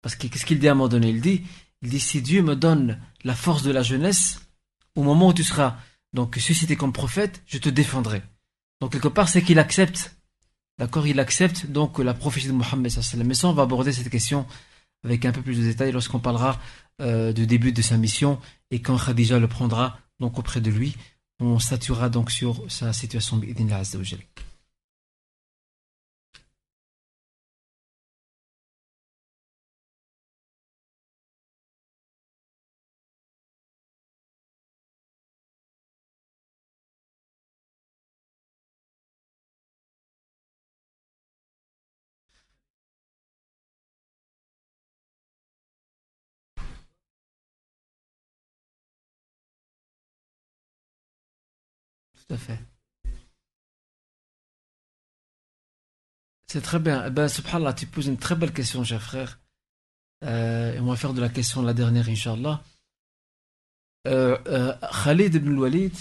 Parce 0.02 0.16
que 0.16 0.28
qu'est-ce 0.28 0.46
qu'il 0.46 0.60
dit 0.60 0.68
à 0.68 0.72
un 0.72 0.76
moment 0.76 0.88
donné? 0.88 1.10
Il 1.10 1.22
dit, 1.22 1.44
il 1.82 1.90
dit 1.90 2.00
si 2.00 2.22
Dieu 2.22 2.42
me 2.42 2.56
donne 2.56 3.00
la 3.24 3.36
force 3.36 3.62
de 3.62 3.72
la 3.72 3.84
jeunesse, 3.84 4.42
au 4.96 5.04
moment 5.04 5.28
où 5.28 5.34
tu 5.34 5.44
seras 5.44 5.78
donc 6.14 6.38
suscité 6.38 6.76
comme 6.76 6.94
prophète, 6.94 7.44
je 7.46 7.58
te 7.58 7.70
défendrai. 7.70 8.24
Donc 8.80 8.94
quelque 8.94 9.10
part, 9.10 9.30
c'est 9.30 9.44
qu'il 9.44 9.60
accepte 9.60 10.16
D'accord 10.78 11.08
Il 11.08 11.20
accepte 11.20 11.68
donc 11.68 12.00
la 12.00 12.14
prophétie 12.14 12.48
de 12.48 12.54
Mohammed. 12.54 12.92
Mais 13.26 13.34
ça, 13.34 13.48
on 13.48 13.54
va 13.54 13.64
aborder 13.64 13.94
cette 13.94 14.10
question 14.10 14.46
avec 15.04 15.26
un 15.26 15.32
peu 15.32 15.42
plus 15.42 15.58
de 15.58 15.64
détails 15.64 15.92
lorsqu'on 15.92 16.20
parlera 16.20 16.60
euh, 17.02 17.32
du 17.32 17.48
début 17.48 17.72
de 17.72 17.82
sa 17.82 17.98
mission 17.98 18.40
et 18.72 18.82
quand 18.82 18.98
Khadija 18.98 19.40
le 19.40 19.48
prendra 19.48 20.00
donc 20.20 20.38
auprès 20.40 20.62
de 20.62 20.72
lui. 20.72 20.96
On 21.40 21.60
statuera 21.60 22.10
donc 22.10 22.32
sur 22.32 22.64
sa 22.70 22.94
situation. 22.94 23.42
Tout 52.28 52.36
à 52.36 52.38
fait. 52.38 52.60
C'est 56.48 56.62
très 56.62 56.80
bien. 56.80 57.06
Eh 57.08 57.10
ben, 57.10 57.28
subhanallah, 57.28 57.74
tu 57.74 57.86
poses 57.86 58.08
une 58.08 58.18
très 58.18 58.36
belle 58.36 58.54
question, 58.54 58.84
cher 58.84 59.02
frère. 59.02 59.40
Euh, 60.24 60.74
et 60.74 60.80
on 60.80 60.86
va 60.86 60.96
faire 60.96 61.14
de 61.14 61.22
la 61.22 61.30
question 61.30 61.62
la 61.62 61.74
dernière, 61.74 62.08
Inch'Allah. 62.08 62.64
Euh, 64.08 64.38
euh, 64.48 64.74
Khalid 65.04 65.36
ibn 65.36 65.58
Walid. 65.58 65.94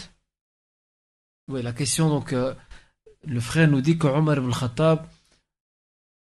Oui, 1.49 1.63
la 1.63 1.73
question, 1.73 2.09
donc, 2.09 2.33
le 2.33 3.41
frère 3.41 3.69
nous 3.69 3.81
dit 3.81 3.99
que 3.99 4.07
Omar 4.07 4.39
ibn 4.39 4.51
Khattab 4.51 5.07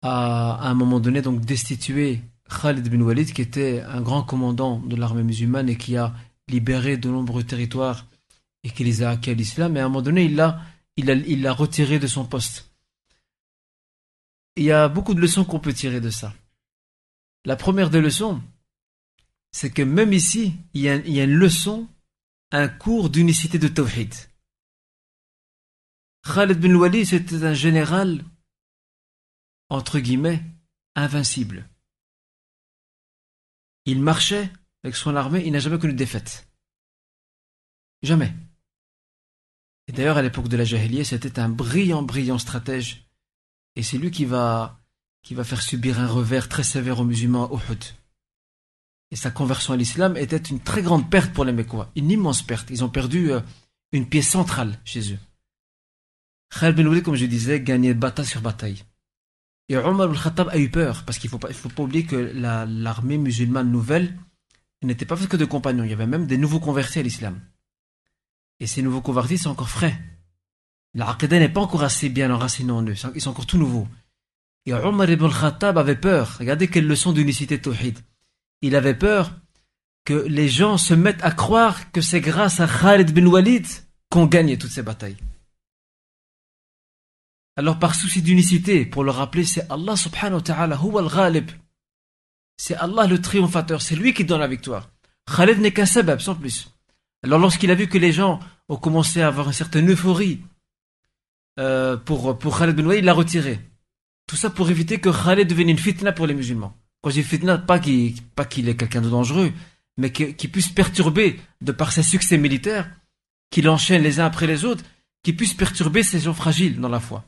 a, 0.02 0.54
à 0.54 0.68
un 0.68 0.74
moment 0.74 1.00
donné, 1.00 1.22
donc, 1.22 1.40
destitué 1.40 2.20
Khalid 2.60 2.86
ibn 2.86 3.02
Walid, 3.02 3.32
qui 3.32 3.42
était 3.42 3.80
un 3.80 4.02
grand 4.02 4.22
commandant 4.22 4.78
de 4.78 4.96
l'armée 4.96 5.22
musulmane 5.24 5.68
et 5.68 5.76
qui 5.76 5.96
a 5.96 6.14
libéré 6.48 6.96
de 6.96 7.08
nombreux 7.08 7.42
territoires 7.42 8.06
et 8.62 8.70
qu'il 8.70 8.86
les 8.86 9.02
a 9.02 9.10
acquis 9.10 9.30
à 9.30 9.34
l'islam, 9.34 9.76
et 9.76 9.80
à 9.80 9.84
un 9.84 9.88
moment 9.88 10.02
donné, 10.02 10.24
il 10.24 10.36
l'a 10.36 10.60
il 10.96 11.08
il 11.26 11.48
retiré 11.48 11.98
de 11.98 12.06
son 12.06 12.26
poste. 12.26 12.70
Il 14.56 14.64
y 14.64 14.72
a 14.72 14.88
beaucoup 14.88 15.14
de 15.14 15.20
leçons 15.20 15.44
qu'on 15.44 15.60
peut 15.60 15.72
tirer 15.72 16.00
de 16.00 16.10
ça. 16.10 16.34
La 17.44 17.56
première 17.56 17.88
des 17.88 18.00
leçons, 18.00 18.42
c'est 19.52 19.70
que 19.70 19.82
même 19.82 20.12
ici, 20.12 20.54
il 20.74 20.82
y, 20.82 20.88
a, 20.88 20.96
il 20.96 21.12
y 21.12 21.20
a 21.20 21.24
une 21.24 21.34
leçon, 21.34 21.88
un 22.50 22.68
cours 22.68 23.08
d'unicité 23.08 23.58
de 23.58 23.68
Tawhid. 23.68 24.14
Khalid 26.22 26.58
bin 26.60 26.74
Walid, 26.74 27.06
c'était 27.06 27.44
un 27.44 27.54
général, 27.54 28.24
entre 29.70 29.98
guillemets, 29.98 30.42
invincible. 30.94 31.68
Il 33.86 34.02
marchait 34.02 34.52
avec 34.84 34.96
son 34.96 35.16
armée, 35.16 35.42
il 35.46 35.52
n'a 35.52 35.58
jamais 35.60 35.78
connu 35.78 35.94
de 35.94 35.98
défaite. 35.98 36.46
Jamais. 38.02 38.34
Et 39.88 39.92
d'ailleurs, 39.92 40.16
à 40.16 40.22
l'époque 40.22 40.48
de 40.48 40.56
la 40.56 40.64
Jahiliyyah, 40.64 41.04
c'était 41.04 41.40
un 41.40 41.48
brillant, 41.48 42.02
brillant 42.02 42.38
stratège. 42.38 43.04
Et 43.76 43.82
c'est 43.82 43.98
lui 43.98 44.10
qui 44.10 44.24
va, 44.24 44.80
qui 45.22 45.34
va 45.34 45.44
faire 45.44 45.62
subir 45.62 46.00
un 46.00 46.06
revers 46.06 46.48
très 46.48 46.62
sévère 46.62 47.00
aux 47.00 47.04
musulmans 47.04 47.46
à 47.46 47.54
Uhud. 47.54 47.84
Et 49.10 49.16
sa 49.16 49.30
conversion 49.30 49.74
à 49.74 49.76
l'islam 49.76 50.16
était 50.16 50.36
une 50.36 50.60
très 50.60 50.82
grande 50.82 51.10
perte 51.10 51.32
pour 51.32 51.44
les 51.44 51.52
Mécois, 51.52 51.90
une 51.96 52.10
immense 52.10 52.42
perte. 52.42 52.70
Ils 52.70 52.84
ont 52.84 52.88
perdu 52.88 53.32
euh, 53.32 53.40
une 53.92 54.08
pièce 54.08 54.28
centrale 54.28 54.78
chez 54.84 55.12
eux. 55.12 55.18
Khalid 56.50 56.76
bin 56.76 57.00
comme 57.00 57.16
je 57.16 57.26
disais, 57.26 57.60
gagnait 57.60 57.94
bataille 57.94 58.26
sur 58.26 58.40
bataille. 58.40 58.84
Et 59.68 59.76
Omar 59.76 60.10
al-Khattab 60.10 60.48
a 60.48 60.58
eu 60.58 60.68
peur, 60.68 61.04
parce 61.04 61.18
qu'il 61.18 61.30
ne 61.32 61.38
faut, 61.38 61.52
faut 61.52 61.68
pas 61.68 61.82
oublier 61.84 62.04
que 62.04 62.16
l'armée 62.16 63.18
musulmane 63.18 63.70
nouvelle 63.70 64.16
n'était 64.82 65.06
pas 65.06 65.16
faite 65.16 65.28
que 65.28 65.36
de 65.36 65.44
compagnons, 65.44 65.84
il 65.84 65.90
y 65.90 65.92
avait 65.92 66.06
même 66.06 66.26
des 66.26 66.38
nouveaux 66.38 66.58
convertis 66.58 66.98
à 66.98 67.02
l'islam. 67.02 67.40
Et 68.60 68.66
ces 68.66 68.82
nouveaux 68.82 69.00
convertis 69.00 69.38
sont 69.38 69.50
encore 69.50 69.70
frais. 69.70 69.98
La 70.94 71.16
n'est 71.30 71.48
pas 71.48 71.60
encore 71.60 71.82
assez 71.82 72.08
bien 72.08 72.30
enracinée 72.30 72.72
en 72.72 72.84
eux. 72.84 72.94
Ils 73.14 73.20
sont 73.20 73.30
encore 73.30 73.46
tout 73.46 73.58
nouveaux. 73.58 73.88
Et 74.66 74.74
Omar 74.74 75.08
ibn 75.08 75.28
Khattab 75.28 75.78
avait 75.78 75.96
peur. 75.96 76.36
Regardez 76.38 76.68
quelle 76.68 76.86
leçon 76.86 77.12
d'unicité 77.12 77.60
tawhid. 77.60 77.98
Il 78.60 78.76
avait 78.76 78.94
peur 78.94 79.32
que 80.04 80.12
les 80.12 80.48
gens 80.48 80.76
se 80.76 80.94
mettent 80.94 81.22
à 81.24 81.30
croire 81.30 81.90
que 81.92 82.00
c'est 82.00 82.20
grâce 82.20 82.60
à 82.60 82.66
Khalid 82.66 83.12
bin 83.12 83.26
Walid 83.26 83.66
qu'on 84.10 84.26
gagne 84.26 84.58
toutes 84.58 84.70
ces 84.70 84.82
batailles. 84.82 85.16
Alors 87.56 87.78
par 87.78 87.94
souci 87.94 88.22
d'unicité, 88.22 88.84
pour 88.84 89.04
le 89.04 89.10
rappeler, 89.10 89.44
c'est 89.44 89.70
Allah 89.70 89.96
subhanahu 89.96 90.36
wa 90.36 90.42
ta'ala, 90.42 90.76
huwa 90.76 91.02
al-ghalib. 91.02 91.50
C'est 92.56 92.74
Allah 92.74 93.06
le 93.06 93.20
triomphateur, 93.20 93.80
c'est 93.80 93.96
lui 93.96 94.12
qui 94.12 94.24
donne 94.24 94.40
la 94.40 94.48
victoire. 94.48 94.90
Khalid 95.34 95.60
n'est 95.60 95.72
qu'un 95.72 95.86
sabab, 95.86 96.20
sans 96.20 96.34
plus. 96.34 96.70
Alors 97.22 97.38
lorsqu'il 97.38 97.70
a 97.70 97.74
vu 97.74 97.86
que 97.86 97.98
les 97.98 98.12
gens 98.12 98.40
ont 98.68 98.76
commencé 98.76 99.20
à 99.20 99.28
avoir 99.28 99.48
une 99.48 99.52
certaine 99.52 99.90
euphorie 99.90 100.40
euh, 101.58 101.96
pour, 101.96 102.38
pour 102.38 102.58
Khaled 102.58 102.76
Ben 102.76 102.92
il 102.92 103.04
l'a 103.04 103.12
retiré. 103.12 103.60
Tout 104.26 104.36
ça 104.36 104.50
pour 104.50 104.70
éviter 104.70 105.00
que 105.00 105.10
Khaled 105.10 105.48
devienne 105.48 105.70
une 105.70 105.78
fitna 105.78 106.12
pour 106.12 106.26
les 106.26 106.34
musulmans. 106.34 106.74
Quand 107.02 107.10
dis 107.10 107.22
fitna, 107.22 107.58
pas 107.58 107.78
qu'il 107.78 108.20
pas 108.22 108.44
qu'il 108.44 108.68
est 108.68 108.76
quelqu'un 108.76 109.00
de 109.00 109.10
dangereux, 109.10 109.52
mais 109.96 110.12
qu'il 110.12 110.50
puisse 110.50 110.68
perturber, 110.68 111.40
de 111.60 111.72
par 111.72 111.92
ses 111.92 112.02
succès 112.02 112.38
militaires, 112.38 112.90
qu'il 113.50 113.68
enchaîne 113.68 114.02
les 114.02 114.20
uns 114.20 114.26
après 114.26 114.46
les 114.46 114.64
autres, 114.64 114.84
qu'il 115.22 115.36
puisse 115.36 115.54
perturber 115.54 116.02
ces 116.02 116.20
gens 116.20 116.34
fragiles 116.34 116.80
dans 116.80 116.88
la 116.88 117.00
foi. 117.00 117.24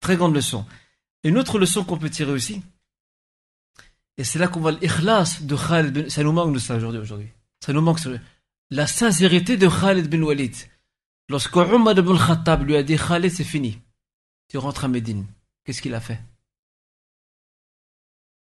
Très 0.00 0.16
grande 0.16 0.34
leçon. 0.34 0.64
Une 1.24 1.36
autre 1.36 1.58
leçon 1.58 1.84
qu'on 1.84 1.98
peut 1.98 2.10
tirer 2.10 2.32
aussi, 2.32 2.62
et 4.16 4.24
c'est 4.24 4.38
là 4.38 4.48
qu'on 4.48 4.60
voit 4.60 4.72
l'ikhlas 4.72 5.42
de 5.42 5.56
Khaled 5.56 5.92
Ben... 5.92 6.10
Ça 6.10 6.22
nous 6.22 6.32
manque 6.32 6.54
de 6.54 6.58
ça 6.58 6.76
aujourd'hui. 6.76 7.00
aujourd'hui. 7.00 7.28
Ça 7.64 7.72
nous 7.72 7.80
manque 7.80 8.00
la 8.70 8.86
sincérité 8.86 9.56
de 9.56 9.68
Khalid 9.68 10.08
bin 10.08 10.22
Walid. 10.22 10.54
Lorsque 11.28 11.56
Omar 11.56 11.98
ibn 11.98 12.16
Khattab 12.16 12.62
lui 12.62 12.76
a 12.76 12.82
dit 12.82 12.96
Khalid, 12.96 13.32
c'est 13.32 13.44
fini. 13.44 13.80
Tu 14.48 14.58
rentres 14.58 14.84
à 14.84 14.88
Médine. 14.88 15.26
Qu'est-ce 15.64 15.82
qu'il 15.82 15.94
a 15.94 16.00
fait? 16.00 16.20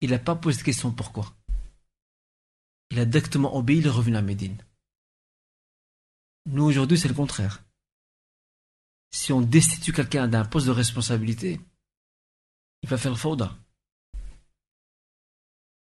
Il 0.02 0.11
n'a 0.11 0.19
pas 0.19 0.35
posé 0.35 0.60
de 0.60 0.64
question 0.64 0.91
pourquoi? 0.91 1.34
Il 2.91 2.99
a 2.99 3.06
directement 3.06 3.56
obéi, 3.56 3.80
il 3.80 3.88
est 3.88 3.90
revenu 3.90 4.15
à 4.15 4.22
Médine. 4.22 4.57
Nous, 6.45 6.64
aujourd'hui, 6.64 6.99
c'est 6.99 7.07
le 7.07 7.14
contraire. 7.14 7.64
Si 9.11 9.31
on 9.31 9.41
destitue 9.41 9.94
quelqu'un 9.94 10.27
d'un 10.27 10.45
poste 10.45 10.68
de 10.68 10.72
responsabilité, 10.72 11.60
il 12.81 12.90
va 12.90 12.98
faire 12.98 13.11
le 13.11 13.18
fauda. 13.18 13.56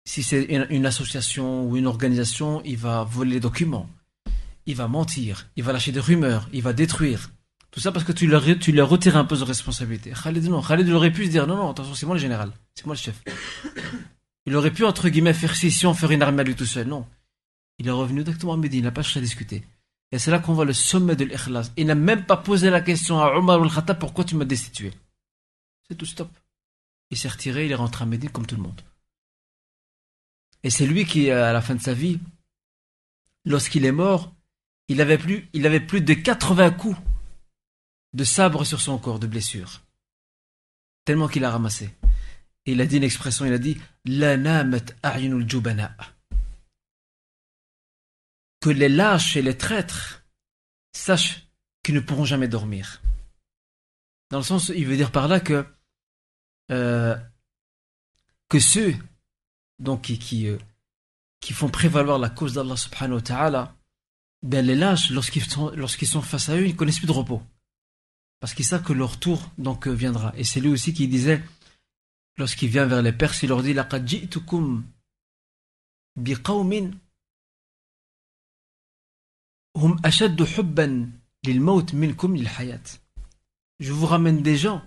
Si 0.04 0.22
c'est 0.22 0.44
une 0.44 0.86
association 0.86 1.64
ou 1.64 1.76
une 1.76 1.86
organisation, 1.86 2.62
il 2.64 2.76
va 2.76 3.04
voler 3.04 3.32
les 3.32 3.40
documents 3.40 3.88
il 4.70 4.76
va 4.76 4.88
mentir, 4.88 5.48
il 5.56 5.64
va 5.64 5.72
lâcher 5.72 5.92
des 5.92 6.00
rumeurs, 6.00 6.48
il 6.52 6.62
va 6.62 6.72
détruire. 6.72 7.30
Tout 7.70 7.80
ça 7.80 7.92
parce 7.92 8.04
que 8.04 8.12
tu 8.12 8.26
leur, 8.26 8.42
tu 8.58 8.72
leur 8.72 8.88
retires 8.88 9.16
un 9.16 9.24
peu 9.24 9.36
de 9.36 9.44
responsabilité. 9.44 10.12
Khalid, 10.12 10.44
non. 10.44 10.62
Khalid 10.62 10.88
aurait 10.90 11.12
pu 11.12 11.26
se 11.26 11.30
dire 11.30 11.46
non, 11.46 11.56
non, 11.56 11.70
attention, 11.70 11.94
c'est 11.94 12.06
moi 12.06 12.16
le 12.16 12.20
général, 12.20 12.52
c'est 12.74 12.86
moi 12.86 12.94
le 12.94 13.00
chef. 13.00 13.22
Il 14.46 14.56
aurait 14.56 14.72
pu, 14.72 14.84
entre 14.84 15.08
guillemets, 15.08 15.34
faire 15.34 15.54
scission, 15.54 15.94
faire 15.94 16.10
une 16.10 16.22
armée 16.22 16.40
à 16.40 16.44
lui 16.44 16.56
tout 16.56 16.66
seul. 16.66 16.88
Non. 16.88 17.06
Il 17.78 17.86
est 17.86 17.92
revenu 17.92 18.24
directement 18.24 18.54
à 18.54 18.56
Médine, 18.56 18.80
il 18.80 18.84
n'a 18.84 18.90
pas 18.90 19.02
cherché 19.02 19.20
à 19.20 19.22
discuter. 19.22 19.62
Et 20.12 20.18
c'est 20.18 20.30
là 20.30 20.38
qu'on 20.38 20.54
voit 20.54 20.64
le 20.64 20.72
sommet 20.72 21.14
de 21.14 21.24
l'ikhlas. 21.24 21.70
Il 21.76 21.86
n'a 21.86 21.94
même 21.94 22.24
pas 22.24 22.36
posé 22.36 22.70
la 22.70 22.80
question 22.80 23.20
à 23.20 23.36
Omar 23.36 23.62
al-Khattab 23.62 23.98
pourquoi 23.98 24.24
tu 24.24 24.34
m'as 24.34 24.44
destitué? 24.44 24.92
C'est 25.88 25.94
tout, 25.94 26.06
stop. 26.06 26.30
Il 27.10 27.18
s'est 27.18 27.28
retiré, 27.28 27.66
il 27.66 27.72
est 27.72 27.76
rentré 27.76 28.02
à 28.02 28.06
Médine 28.06 28.30
comme 28.30 28.46
tout 28.46 28.56
le 28.56 28.62
monde. 28.62 28.80
Et 30.62 30.70
c'est 30.70 30.86
lui 30.86 31.04
qui, 31.04 31.30
à 31.30 31.52
la 31.52 31.60
fin 31.60 31.74
de 31.74 31.80
sa 31.80 31.94
vie, 31.94 32.18
lorsqu'il 33.44 33.84
est 33.84 33.92
mort, 33.92 34.32
il 34.90 35.00
avait 35.00 35.18
plus, 35.18 35.48
il 35.52 35.66
avait 35.66 35.78
plus 35.78 36.00
de 36.00 36.14
80 36.14 36.72
coups 36.72 36.98
de 38.12 38.24
sabre 38.24 38.64
sur 38.64 38.80
son 38.80 38.98
corps, 38.98 39.20
de 39.20 39.28
blessures. 39.28 39.82
Tellement 41.04 41.28
qu'il 41.28 41.44
a 41.44 41.50
ramassé. 41.52 41.96
Et 42.66 42.72
il 42.72 42.80
a 42.80 42.86
dit 42.86 42.96
une 42.96 43.04
expression, 43.04 43.46
il 43.46 43.52
a 43.52 43.58
dit. 43.58 43.80
Que 48.60 48.70
les 48.70 48.88
lâches 48.88 49.36
et 49.36 49.42
les 49.42 49.56
traîtres 49.56 50.24
sachent 50.92 51.46
qu'ils 51.84 51.94
ne 51.94 52.00
pourront 52.00 52.24
jamais 52.24 52.48
dormir. 52.48 53.00
Dans 54.30 54.38
le 54.38 54.44
sens, 54.44 54.72
il 54.74 54.88
veut 54.88 54.96
dire 54.96 55.12
par 55.12 55.28
là 55.28 55.38
que 55.38 55.64
euh, 56.72 57.16
que 58.48 58.58
ceux 58.58 58.96
donc 59.78 60.02
qui 60.02 60.18
qui, 60.18 60.48
euh, 60.48 60.58
qui 61.38 61.52
font 61.52 61.68
prévaloir 61.68 62.18
la 62.18 62.28
cause 62.28 62.54
d'Allah 62.54 62.76
subhanahu 62.76 63.14
wa 63.14 63.22
ta'ala, 63.22 63.76
ben 64.43 64.65
les 64.65 64.75
lâches, 64.75 65.09
lorsqu'ils 65.09 65.43
sont, 65.43 65.71
lorsqu'ils 65.71 66.07
sont 66.07 66.21
face 66.21 66.49
à 66.49 66.55
eux, 66.55 66.65
ils 66.65 66.73
ne 66.73 66.77
connaissent 66.77 66.99
plus 66.99 67.07
de 67.07 67.11
repos. 67.11 67.41
Parce 68.39 68.53
qu'ils 68.53 68.65
savent 68.65 68.83
que 68.83 68.93
leur 68.93 69.19
tour 69.19 69.51
donc 69.57 69.87
euh, 69.87 69.91
viendra. 69.91 70.33
Et 70.37 70.43
c'est 70.43 70.61
lui 70.61 70.69
aussi 70.69 70.93
qui 70.93 71.07
disait, 71.07 71.43
lorsqu'il 72.37 72.69
vient 72.69 72.85
vers 72.85 73.01
les 73.01 73.11
Perses, 73.11 73.43
il 73.43 73.49
leur 73.49 73.63
dit 73.63 73.73
لَقَدْ 73.73 74.07
جِئْتُكُمْ 74.07 74.83
بِقَوْمٍ 76.17 76.91
hum 79.75 79.99
ashaddu 80.03 80.43
hubban 80.43 81.07
lil-maut 81.43 81.93
minkum 81.93 82.35
lil-hayat. 82.35 82.99
Je 83.79 83.91
vous 83.91 84.05
ramène 84.05 84.41
des 84.41 84.57
gens 84.57 84.81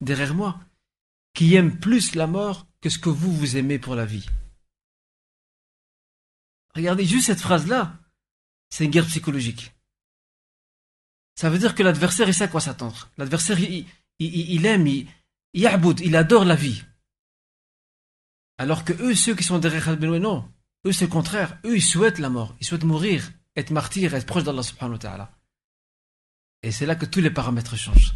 derrière 0.00 0.34
moi 0.34 0.60
qui 1.34 1.54
aiment 1.54 1.78
plus 1.78 2.14
la 2.14 2.26
mort 2.26 2.66
que 2.80 2.88
ce 2.88 2.98
que 2.98 3.08
vous 3.08 3.32
vous 3.32 3.56
aimez 3.56 3.78
pour 3.78 3.94
la 3.94 4.06
vie. 4.06 4.26
Regardez 6.74 7.04
juste 7.04 7.26
cette 7.26 7.40
phrase-là, 7.40 7.98
c'est 8.73 8.85
une 8.85 8.89
guerre 8.89 9.05
psychologique. 9.05 9.71
Ça 11.35 11.51
veut 11.51 11.59
dire 11.59 11.75
que 11.75 11.83
l'adversaire, 11.83 12.27
il 12.27 12.33
sait 12.33 12.45
à 12.45 12.47
quoi 12.47 12.59
s'attendre. 12.59 13.07
L'adversaire, 13.19 13.59
il, 13.59 13.85
aime, 14.65 14.87
il, 14.87 15.07
il, 15.53 15.95
il 16.01 16.15
adore 16.15 16.43
la 16.43 16.55
vie. 16.55 16.83
Alors 18.57 18.83
que 18.83 18.93
eux, 18.93 19.13
ceux 19.13 19.35
qui 19.35 19.43
sont 19.43 19.59
derrière 19.59 19.89
al 19.89 19.99
non. 19.99 20.51
Eux, 20.87 20.91
c'est 20.91 21.05
le 21.05 21.11
contraire. 21.11 21.59
Eux, 21.65 21.75
ils 21.75 21.83
souhaitent 21.83 22.17
la 22.17 22.31
mort. 22.31 22.55
Ils 22.61 22.65
souhaitent 22.65 22.83
mourir, 22.83 23.31
être 23.55 23.69
martyrs, 23.69 24.15
être 24.15 24.25
proches 24.25 24.43
d'Allah 24.43 24.63
subhanahu 24.63 24.93
wa 24.93 24.99
ta'ala. 24.99 25.31
Et 26.63 26.71
c'est 26.71 26.87
là 26.87 26.95
que 26.95 27.05
tous 27.05 27.21
les 27.21 27.29
paramètres 27.29 27.75
changent. 27.75 28.15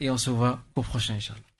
Et 0.00 0.10
on 0.10 0.18
se 0.18 0.28
voit 0.28 0.62
au 0.74 0.82
prochain, 0.82 1.14
Inch'Allah. 1.14 1.51